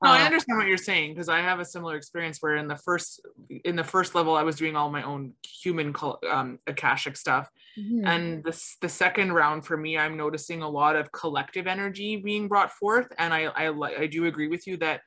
No, 0.02 0.10
I 0.10 0.22
Uh, 0.22 0.24
understand 0.24 0.58
what 0.58 0.66
you're 0.66 0.78
saying 0.78 1.12
because 1.12 1.28
I 1.28 1.40
have 1.40 1.60
a 1.60 1.64
similar 1.64 1.96
experience 1.96 2.38
where 2.40 2.56
in 2.56 2.68
the 2.68 2.76
first 2.76 3.20
in 3.64 3.76
the 3.76 3.84
first 3.84 4.14
level 4.14 4.34
I 4.34 4.42
was 4.42 4.56
doing 4.56 4.74
all 4.74 4.90
my 4.90 5.02
own 5.02 5.34
human 5.62 5.94
um, 6.30 6.58
akashic 6.66 7.16
stuff, 7.16 7.50
mhm. 7.78 8.06
and 8.06 8.42
this 8.42 8.76
the 8.80 8.88
second 8.88 9.32
round 9.32 9.66
for 9.66 9.76
me 9.76 9.98
I'm 9.98 10.16
noticing 10.16 10.62
a 10.62 10.68
lot 10.68 10.96
of 10.96 11.12
collective 11.12 11.66
energy 11.66 12.16
being 12.16 12.48
brought 12.48 12.72
forth, 12.72 13.08
and 13.18 13.34
I 13.34 13.44
I 13.44 13.68
I 14.04 14.06
do 14.06 14.24
agree 14.24 14.48
with 14.48 14.66
you 14.66 14.78
that 14.78 15.02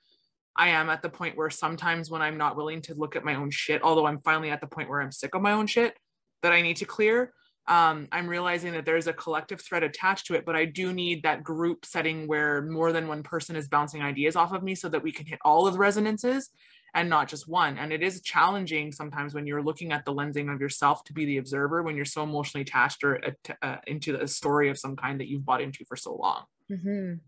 I 0.55 0.69
am 0.69 0.89
at 0.89 1.01
the 1.01 1.09
point 1.09 1.37
where 1.37 1.49
sometimes 1.49 2.09
when 2.09 2.21
I'm 2.21 2.37
not 2.37 2.55
willing 2.55 2.81
to 2.83 2.93
look 2.93 3.15
at 3.15 3.25
my 3.25 3.35
own 3.35 3.49
shit, 3.49 3.81
although 3.81 4.05
I'm 4.05 4.19
finally 4.19 4.51
at 4.51 4.61
the 4.61 4.67
point 4.67 4.89
where 4.89 5.01
I'm 5.01 5.11
sick 5.11 5.33
of 5.33 5.41
my 5.41 5.53
own 5.53 5.67
shit 5.67 5.97
that 6.43 6.53
I 6.53 6.61
need 6.61 6.77
to 6.77 6.85
clear. 6.85 7.33
Um, 7.67 8.09
I'm 8.11 8.27
realizing 8.27 8.73
that 8.73 8.85
there's 8.85 9.07
a 9.07 9.13
collective 9.13 9.61
thread 9.61 9.83
attached 9.83 10.27
to 10.27 10.35
it, 10.35 10.45
but 10.45 10.55
I 10.55 10.65
do 10.65 10.91
need 10.91 11.23
that 11.23 11.43
group 11.43 11.85
setting 11.85 12.27
where 12.27 12.61
more 12.61 12.91
than 12.91 13.07
one 13.07 13.23
person 13.23 13.55
is 13.55 13.69
bouncing 13.69 14.01
ideas 14.01 14.35
off 14.35 14.53
of 14.53 14.63
me 14.63 14.75
so 14.75 14.89
that 14.89 15.01
we 15.01 15.11
can 15.13 15.25
hit 15.25 15.39
all 15.45 15.65
of 15.65 15.73
the 15.73 15.79
resonances 15.79 16.49
and 16.93 17.09
not 17.09 17.29
just 17.29 17.47
one. 17.47 17.77
And 17.77 17.91
it 17.91 18.03
is 18.03 18.21
challenging 18.21 18.91
sometimes 18.91 19.33
when 19.33 19.47
you're 19.47 19.63
looking 19.63 19.91
at 19.93 20.05
the 20.05 20.13
lensing 20.13 20.53
of 20.53 20.59
yourself 20.59 21.03
to 21.05 21.13
be 21.13 21.25
the 21.25 21.37
observer 21.37 21.81
when 21.83 21.95
you're 21.95 22.05
so 22.05 22.23
emotionally 22.23 22.63
attached 22.63 23.03
or 23.03 23.19
uh, 23.61 23.77
into 23.87 24.21
a 24.21 24.27
story 24.27 24.69
of 24.69 24.77
some 24.77 24.95
kind 24.95 25.19
that 25.19 25.29
you've 25.29 25.45
bought 25.45 25.61
into 25.61 25.85
for 25.85 25.95
so 25.95 26.13
long. 26.15 26.43
Mhm. 26.69 27.21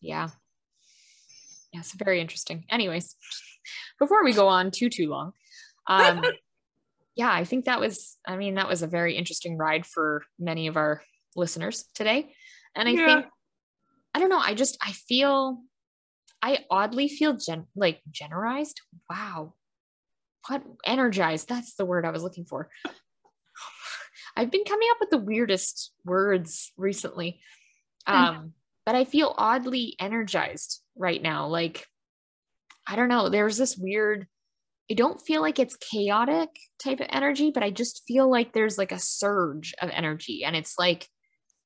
Yeah. 0.00 0.30
Yeah, 1.74 1.80
it's 1.80 1.92
very 1.92 2.20
interesting. 2.20 2.64
Anyways, 2.70 3.16
before 3.98 4.22
we 4.22 4.32
go 4.32 4.46
on 4.46 4.70
too 4.70 4.88
too 4.88 5.08
long, 5.08 5.32
um, 5.88 6.22
yeah, 7.16 7.32
I 7.32 7.42
think 7.42 7.64
that 7.64 7.80
was. 7.80 8.16
I 8.24 8.36
mean, 8.36 8.54
that 8.54 8.68
was 8.68 8.82
a 8.82 8.86
very 8.86 9.16
interesting 9.16 9.58
ride 9.58 9.84
for 9.84 10.22
many 10.38 10.68
of 10.68 10.76
our 10.76 11.02
listeners 11.34 11.84
today, 11.92 12.32
and 12.76 12.88
I 12.88 12.92
Yeah. 12.92 13.04
think 13.06 13.26
I 14.14 14.20
don't 14.20 14.28
know. 14.28 14.38
I 14.38 14.54
just 14.54 14.78
I 14.80 14.92
feel 14.92 15.62
I 16.40 16.64
oddly 16.70 17.08
feel 17.08 17.32
gen 17.36 17.66
like 17.74 18.02
generalized. 18.08 18.80
Wow, 19.10 19.54
what 20.46 20.62
energized? 20.86 21.48
That's 21.48 21.74
the 21.74 21.84
word 21.84 22.06
I 22.06 22.10
was 22.10 22.22
looking 22.22 22.44
for. 22.44 22.70
I've 24.36 24.52
been 24.52 24.64
coming 24.64 24.88
up 24.92 24.98
with 25.00 25.10
the 25.10 25.18
weirdest 25.18 25.92
words 26.04 26.70
recently. 26.76 27.40
Um, 28.06 28.52
but 28.86 28.94
I 28.94 29.04
feel 29.06 29.34
oddly 29.36 29.96
energized 29.98 30.83
right 30.96 31.22
now. 31.22 31.46
Like, 31.48 31.86
I 32.86 32.96
don't 32.96 33.08
know, 33.08 33.28
there's 33.28 33.56
this 33.56 33.76
weird, 33.76 34.26
I 34.90 34.94
don't 34.94 35.20
feel 35.20 35.40
like 35.40 35.58
it's 35.58 35.76
chaotic 35.76 36.50
type 36.82 37.00
of 37.00 37.06
energy, 37.10 37.50
but 37.50 37.62
I 37.62 37.70
just 37.70 38.02
feel 38.06 38.30
like 38.30 38.52
there's 38.52 38.76
like 38.76 38.92
a 38.92 38.98
surge 38.98 39.74
of 39.80 39.90
energy 39.90 40.44
and 40.44 40.54
it's 40.54 40.78
like 40.78 41.08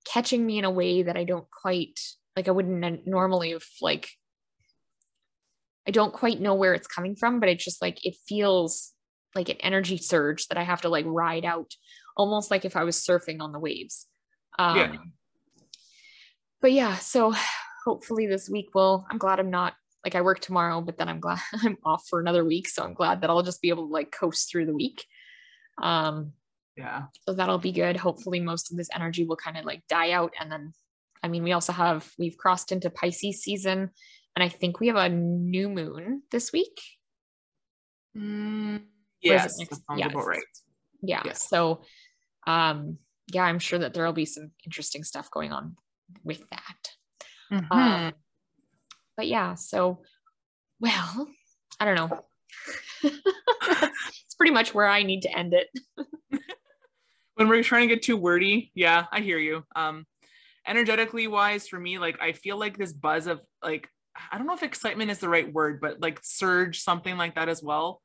catching 0.04 0.44
me 0.44 0.58
in 0.58 0.64
a 0.64 0.70
way 0.70 1.02
that 1.02 1.16
I 1.16 1.24
don't 1.24 1.50
quite 1.50 1.98
like 2.36 2.46
I 2.46 2.52
wouldn't 2.52 3.06
normally 3.06 3.50
have 3.50 3.64
like 3.80 4.08
I 5.88 5.90
don't 5.90 6.12
quite 6.12 6.40
know 6.40 6.54
where 6.54 6.74
it's 6.74 6.86
coming 6.86 7.16
from, 7.16 7.40
but 7.40 7.48
it's 7.48 7.64
just 7.64 7.82
like 7.82 8.04
it 8.06 8.14
feels 8.28 8.92
like 9.34 9.48
an 9.48 9.56
energy 9.60 9.96
surge 9.96 10.46
that 10.48 10.58
I 10.58 10.62
have 10.62 10.82
to 10.82 10.88
like 10.88 11.04
ride 11.06 11.44
out 11.44 11.72
almost 12.16 12.50
like 12.50 12.64
if 12.64 12.76
I 12.76 12.84
was 12.84 12.96
surfing 12.96 13.40
on 13.40 13.52
the 13.52 13.58
waves. 13.58 14.06
Um, 14.58 14.76
Yeah. 14.76 14.96
But 16.60 16.72
yeah, 16.72 16.96
so 16.96 17.34
hopefully 17.84 18.26
this 18.26 18.48
week 18.48 18.70
will, 18.74 19.06
I'm 19.10 19.18
glad 19.18 19.40
I'm 19.40 19.50
not 19.50 19.74
like 20.04 20.14
I 20.14 20.20
work 20.20 20.40
tomorrow, 20.40 20.80
but 20.80 20.96
then 20.98 21.08
I'm 21.08 21.20
glad 21.20 21.38
I'm 21.62 21.76
off 21.84 22.04
for 22.08 22.20
another 22.20 22.44
week. 22.44 22.68
So 22.68 22.82
I'm 22.82 22.94
glad 22.94 23.20
that 23.20 23.30
I'll 23.30 23.42
just 23.42 23.62
be 23.62 23.68
able 23.68 23.86
to 23.86 23.92
like 23.92 24.12
coast 24.12 24.50
through 24.50 24.66
the 24.66 24.74
week. 24.74 25.04
Um, 25.82 26.32
Yeah. 26.76 27.04
so 27.26 27.34
that'll 27.34 27.58
be 27.58 27.72
good. 27.72 27.96
Hopefully 27.96 28.40
most 28.40 28.70
of 28.70 28.76
this 28.76 28.88
energy 28.94 29.24
will 29.24 29.36
kind 29.36 29.56
of 29.56 29.64
like 29.64 29.82
die 29.88 30.12
out. 30.12 30.32
And 30.40 30.50
then, 30.50 30.72
I 31.22 31.28
mean, 31.28 31.42
we 31.42 31.52
also 31.52 31.72
have, 31.72 32.10
we've 32.18 32.36
crossed 32.36 32.72
into 32.72 32.90
Pisces 32.90 33.42
season 33.42 33.90
and 34.36 34.42
I 34.44 34.48
think 34.48 34.78
we 34.78 34.86
have 34.86 34.96
a 34.96 35.08
new 35.08 35.68
moon 35.68 36.22
this 36.30 36.52
week. 36.52 36.80
Mm, 38.16 38.82
yes, 39.20 39.58
yeah, 39.96 40.12
right. 40.14 40.42
yeah 41.02 41.22
Yeah. 41.24 41.32
so 41.32 41.82
um 42.46 42.98
yeah 43.32 43.44
i'm 43.44 43.58
sure 43.58 43.78
that 43.78 43.94
there'll 43.94 44.12
be 44.12 44.24
some 44.24 44.50
interesting 44.64 45.04
stuff 45.04 45.30
going 45.30 45.52
on 45.52 45.76
with 46.24 46.42
that 46.50 46.90
Mhm. 47.52 47.66
um 47.70 48.12
but 49.16 49.26
yeah 49.26 49.54
so 49.54 50.02
well 50.80 51.28
i 51.80 51.84
don't 51.84 51.94
know. 51.96 52.24
It's 53.02 54.34
pretty 54.36 54.52
much 54.52 54.74
where 54.74 54.88
i 54.88 55.02
need 55.02 55.22
to 55.22 55.36
end 55.36 55.54
it. 55.54 55.68
When 57.34 57.46
we're 57.48 57.62
trying 57.62 57.88
to 57.88 57.94
get 57.94 58.02
too 58.02 58.16
wordy 58.16 58.72
yeah 58.74 59.06
i 59.12 59.20
hear 59.20 59.38
you. 59.38 59.64
Um 59.76 60.06
energetically 60.66 61.26
wise 61.28 61.66
for 61.68 61.78
me 61.80 61.98
like 61.98 62.20
i 62.20 62.32
feel 62.32 62.58
like 62.58 62.76
this 62.76 62.92
buzz 62.92 63.26
of 63.26 63.40
like 63.62 63.88
i 64.30 64.36
don't 64.36 64.46
know 64.46 64.52
if 64.54 64.62
excitement 64.62 65.10
is 65.10 65.18
the 65.18 65.28
right 65.28 65.50
word 65.52 65.80
but 65.80 66.00
like 66.00 66.18
surge 66.22 66.80
something 66.80 67.16
like 67.16 67.36
that 67.36 67.48
as 67.48 67.62
well. 67.62 68.02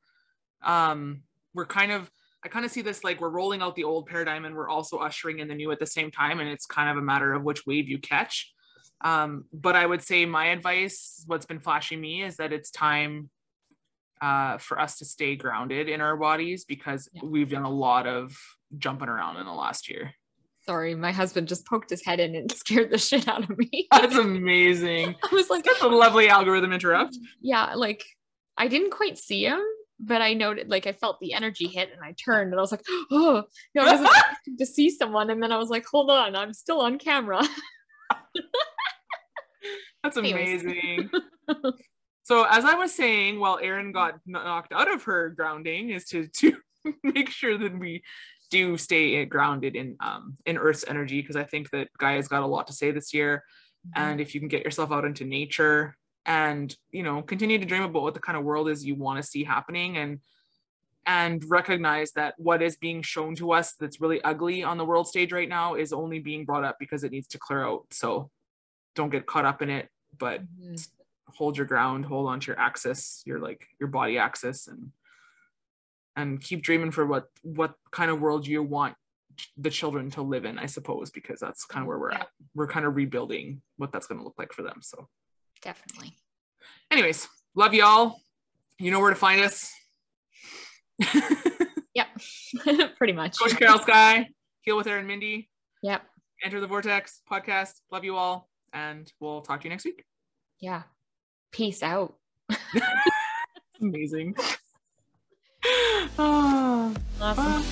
Um 0.63 1.23
we're 1.53 1.65
kind 1.65 1.91
of 1.91 2.09
i 2.45 2.47
kind 2.47 2.63
of 2.65 2.71
see 2.71 2.81
this 2.81 3.03
like 3.03 3.19
we're 3.19 3.29
rolling 3.29 3.61
out 3.61 3.75
the 3.75 3.83
old 3.83 4.05
paradigm 4.05 4.45
and 4.45 4.55
we're 4.55 4.69
also 4.69 4.97
ushering 4.97 5.39
in 5.39 5.47
the 5.47 5.55
new 5.55 5.71
at 5.71 5.79
the 5.79 5.85
same 5.85 6.11
time 6.11 6.39
and 6.39 6.49
it's 6.49 6.65
kind 6.65 6.89
of 6.89 6.97
a 6.97 7.01
matter 7.01 7.33
of 7.33 7.43
which 7.43 7.65
wave 7.65 7.89
you 7.89 7.97
catch 7.99 8.53
um 9.03 9.45
but 9.53 9.75
i 9.75 9.85
would 9.85 10.01
say 10.01 10.25
my 10.25 10.47
advice 10.47 11.23
what's 11.27 11.45
been 11.45 11.59
flashing 11.59 11.99
me 11.99 12.23
is 12.23 12.37
that 12.37 12.51
it's 12.53 12.71
time 12.71 13.29
uh, 14.21 14.57
for 14.57 14.79
us 14.79 14.99
to 14.99 15.05
stay 15.05 15.35
grounded 15.35 15.89
in 15.89 15.99
our 15.99 16.15
bodies 16.15 16.63
because 16.63 17.09
Yeah. 17.13 17.23
we've 17.25 17.49
done 17.49 17.63
a 17.63 17.69
lot 17.69 18.07
of 18.07 18.33
jumping 18.77 19.09
around 19.09 19.35
in 19.37 19.45
the 19.45 19.51
last 19.51 19.89
year. 19.89 20.13
sorry 20.65 20.95
my 20.95 21.11
husband 21.11 21.49
just 21.49 21.65
poked 21.65 21.89
his 21.89 22.05
head 22.05 22.21
in 22.21 22.33
and 22.35 22.49
scared 22.63 22.89
the 22.91 22.97
shit 22.97 23.27
out 23.27 23.43
of 23.49 23.57
me 23.57 23.69
That's 23.91 24.15
amazing. 24.15 25.15
i 25.23 25.35
was 25.35 25.49
like 25.49 25.65
That's 25.65 25.81
a 25.81 25.87
lovely 25.87 26.29
algorithm 26.29 26.71
interrupt. 26.71 27.17
yeah 27.41 27.73
like 27.75 28.05
i 28.57 28.67
didn't 28.69 28.91
quite 28.91 29.17
see 29.17 29.43
him 29.45 29.61
but 29.99 30.21
i 30.21 30.33
noted 30.33 30.69
like 30.69 30.87
i 30.87 30.93
felt 30.93 31.19
the 31.19 31.33
energy 31.33 31.67
hit 31.67 31.89
and 31.91 32.01
i 32.01 32.13
turned 32.13 32.51
and 32.51 32.59
i 32.59 32.61
was 32.61 32.71
like 32.71 32.85
oh 33.11 33.43
no 33.75 33.81
i 33.81 33.91
wasn't 33.91 34.07
expecting 34.09 34.57
to 34.57 34.65
see 34.65 34.89
someone 34.89 35.29
and 35.31 35.43
then 35.43 35.51
i 35.51 35.57
was 35.57 35.69
like 35.69 35.85
hold 35.91 36.09
on 36.09 36.33
i'm 36.35 36.53
still 36.53 36.79
on 36.81 36.97
camera 36.97 37.41
That's 40.03 40.17
amazing. 40.17 41.09
so 42.23 42.45
as 42.49 42.65
I 42.65 42.75
was 42.75 42.93
saying, 42.93 43.39
while 43.39 43.59
Erin 43.61 43.91
got 43.91 44.15
knocked 44.25 44.73
out 44.73 44.91
of 44.91 45.03
her 45.03 45.29
grounding, 45.29 45.89
is 45.89 46.05
to 46.05 46.27
to 46.27 46.57
make 47.03 47.29
sure 47.29 47.57
that 47.57 47.77
we 47.77 48.03
do 48.51 48.77
stay 48.77 49.25
grounded 49.25 49.75
in 49.75 49.95
um 49.99 50.35
in 50.45 50.57
Earth's 50.57 50.85
energy 50.87 51.21
because 51.21 51.35
I 51.35 51.43
think 51.43 51.69
that 51.71 51.87
Gaia's 51.97 52.27
got 52.27 52.43
a 52.43 52.47
lot 52.47 52.67
to 52.67 52.73
say 52.73 52.91
this 52.91 53.13
year. 53.13 53.43
and 53.95 54.21
if 54.21 54.33
you 54.33 54.39
can 54.39 54.47
get 54.47 54.63
yourself 54.63 54.91
out 54.91 55.03
into 55.05 55.25
nature 55.25 55.97
and 56.25 56.75
you 56.91 57.03
know 57.03 57.21
continue 57.21 57.57
to 57.57 57.65
dream 57.65 57.83
about 57.83 58.01
what 58.01 58.13
the 58.13 58.19
kind 58.19 58.37
of 58.37 58.43
world 58.43 58.69
is 58.69 58.85
you 58.85 58.95
want 58.95 59.21
to 59.21 59.29
see 59.29 59.43
happening 59.43 59.97
and 59.97 60.19
and 61.05 61.43
recognize 61.49 62.13
that 62.13 62.33
what 62.37 62.61
is 62.61 62.77
being 62.77 63.01
shown 63.01 63.35
to 63.35 63.51
us 63.51 63.73
that's 63.73 63.99
really 63.99 64.21
ugly 64.23 64.63
on 64.63 64.77
the 64.77 64.85
world 64.85 65.07
stage 65.07 65.33
right 65.33 65.49
now 65.49 65.75
is 65.75 65.91
only 65.91 66.19
being 66.19 66.45
brought 66.45 66.63
up 66.63 66.77
because 66.79 67.03
it 67.03 67.11
needs 67.11 67.27
to 67.27 67.37
clear 67.37 67.65
out 67.65 67.83
so 67.91 68.29
don't 68.95 69.09
get 69.09 69.25
caught 69.25 69.45
up 69.45 69.61
in 69.61 69.69
it 69.69 69.89
but 70.17 70.41
Mhm. 70.41 70.89
hold 71.29 71.57
your 71.57 71.65
ground 71.65 72.05
hold 72.05 72.27
on 72.29 72.39
to 72.39 72.47
your 72.47 72.59
axis 72.59 73.23
your 73.25 73.39
like 73.39 73.67
your 73.79 73.89
body 73.89 74.17
axis 74.17 74.67
and 74.67 74.91
and 76.15 76.39
keep 76.41 76.61
dreaming 76.61 76.91
for 76.91 77.05
what 77.05 77.29
what 77.41 77.73
kind 77.91 78.11
of 78.11 78.19
world 78.21 78.45
you 78.45 78.61
want 78.61 78.95
the 79.57 79.69
children 79.71 80.11
to 80.11 80.21
live 80.21 80.45
in 80.45 80.59
i 80.59 80.65
suppose 80.67 81.09
because 81.09 81.39
that's 81.39 81.65
kind 81.65 81.81
of 81.81 81.87
where 81.87 81.97
we're 81.97 82.11
Yeah. 82.11 82.19
at 82.21 82.27
we're 82.53 82.67
kind 82.67 82.85
of 82.85 82.95
rebuilding 82.95 83.61
what 83.77 83.91
that's 83.91 84.05
going 84.05 84.19
to 84.19 84.23
look 84.23 84.37
like 84.37 84.53
for 84.53 84.61
them 84.61 84.79
so 84.81 85.09
definitely 85.63 86.15
anyways 86.91 87.27
love 87.55 87.73
y'all 87.73 88.19
you 88.79 88.91
know 88.91 88.99
where 88.99 89.09
to 89.09 89.15
find 89.15 89.41
us 89.41 89.71
Yep. 91.95 92.07
Pretty 92.97 93.13
much. 93.13 93.37
coach 93.39 93.55
carol 93.57 93.79
sky 93.79 94.29
heal 94.61 94.77
with 94.77 94.87
erin 94.87 95.07
mindy 95.07 95.49
Yep. 95.81 96.03
enter 96.43 96.59
the 96.59 96.67
vortex 96.67 97.21
podcast 97.31 97.73
love 97.91 98.03
you 98.03 98.15
all 98.15 98.49
and 98.73 99.11
we'll 99.19 99.41
talk 99.41 99.61
to 99.61 99.65
you 99.65 99.69
next 99.69 99.85
week 99.85 100.03
Yeah. 100.59 100.83
Peace 101.51 101.83
out. 101.83 102.15
amazing 103.81 104.35
oh, 106.17 106.93
Awesome. 107.21 107.63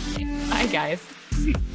bye. 0.49 0.65
Bye, 0.65 0.67
guys. 0.71 1.71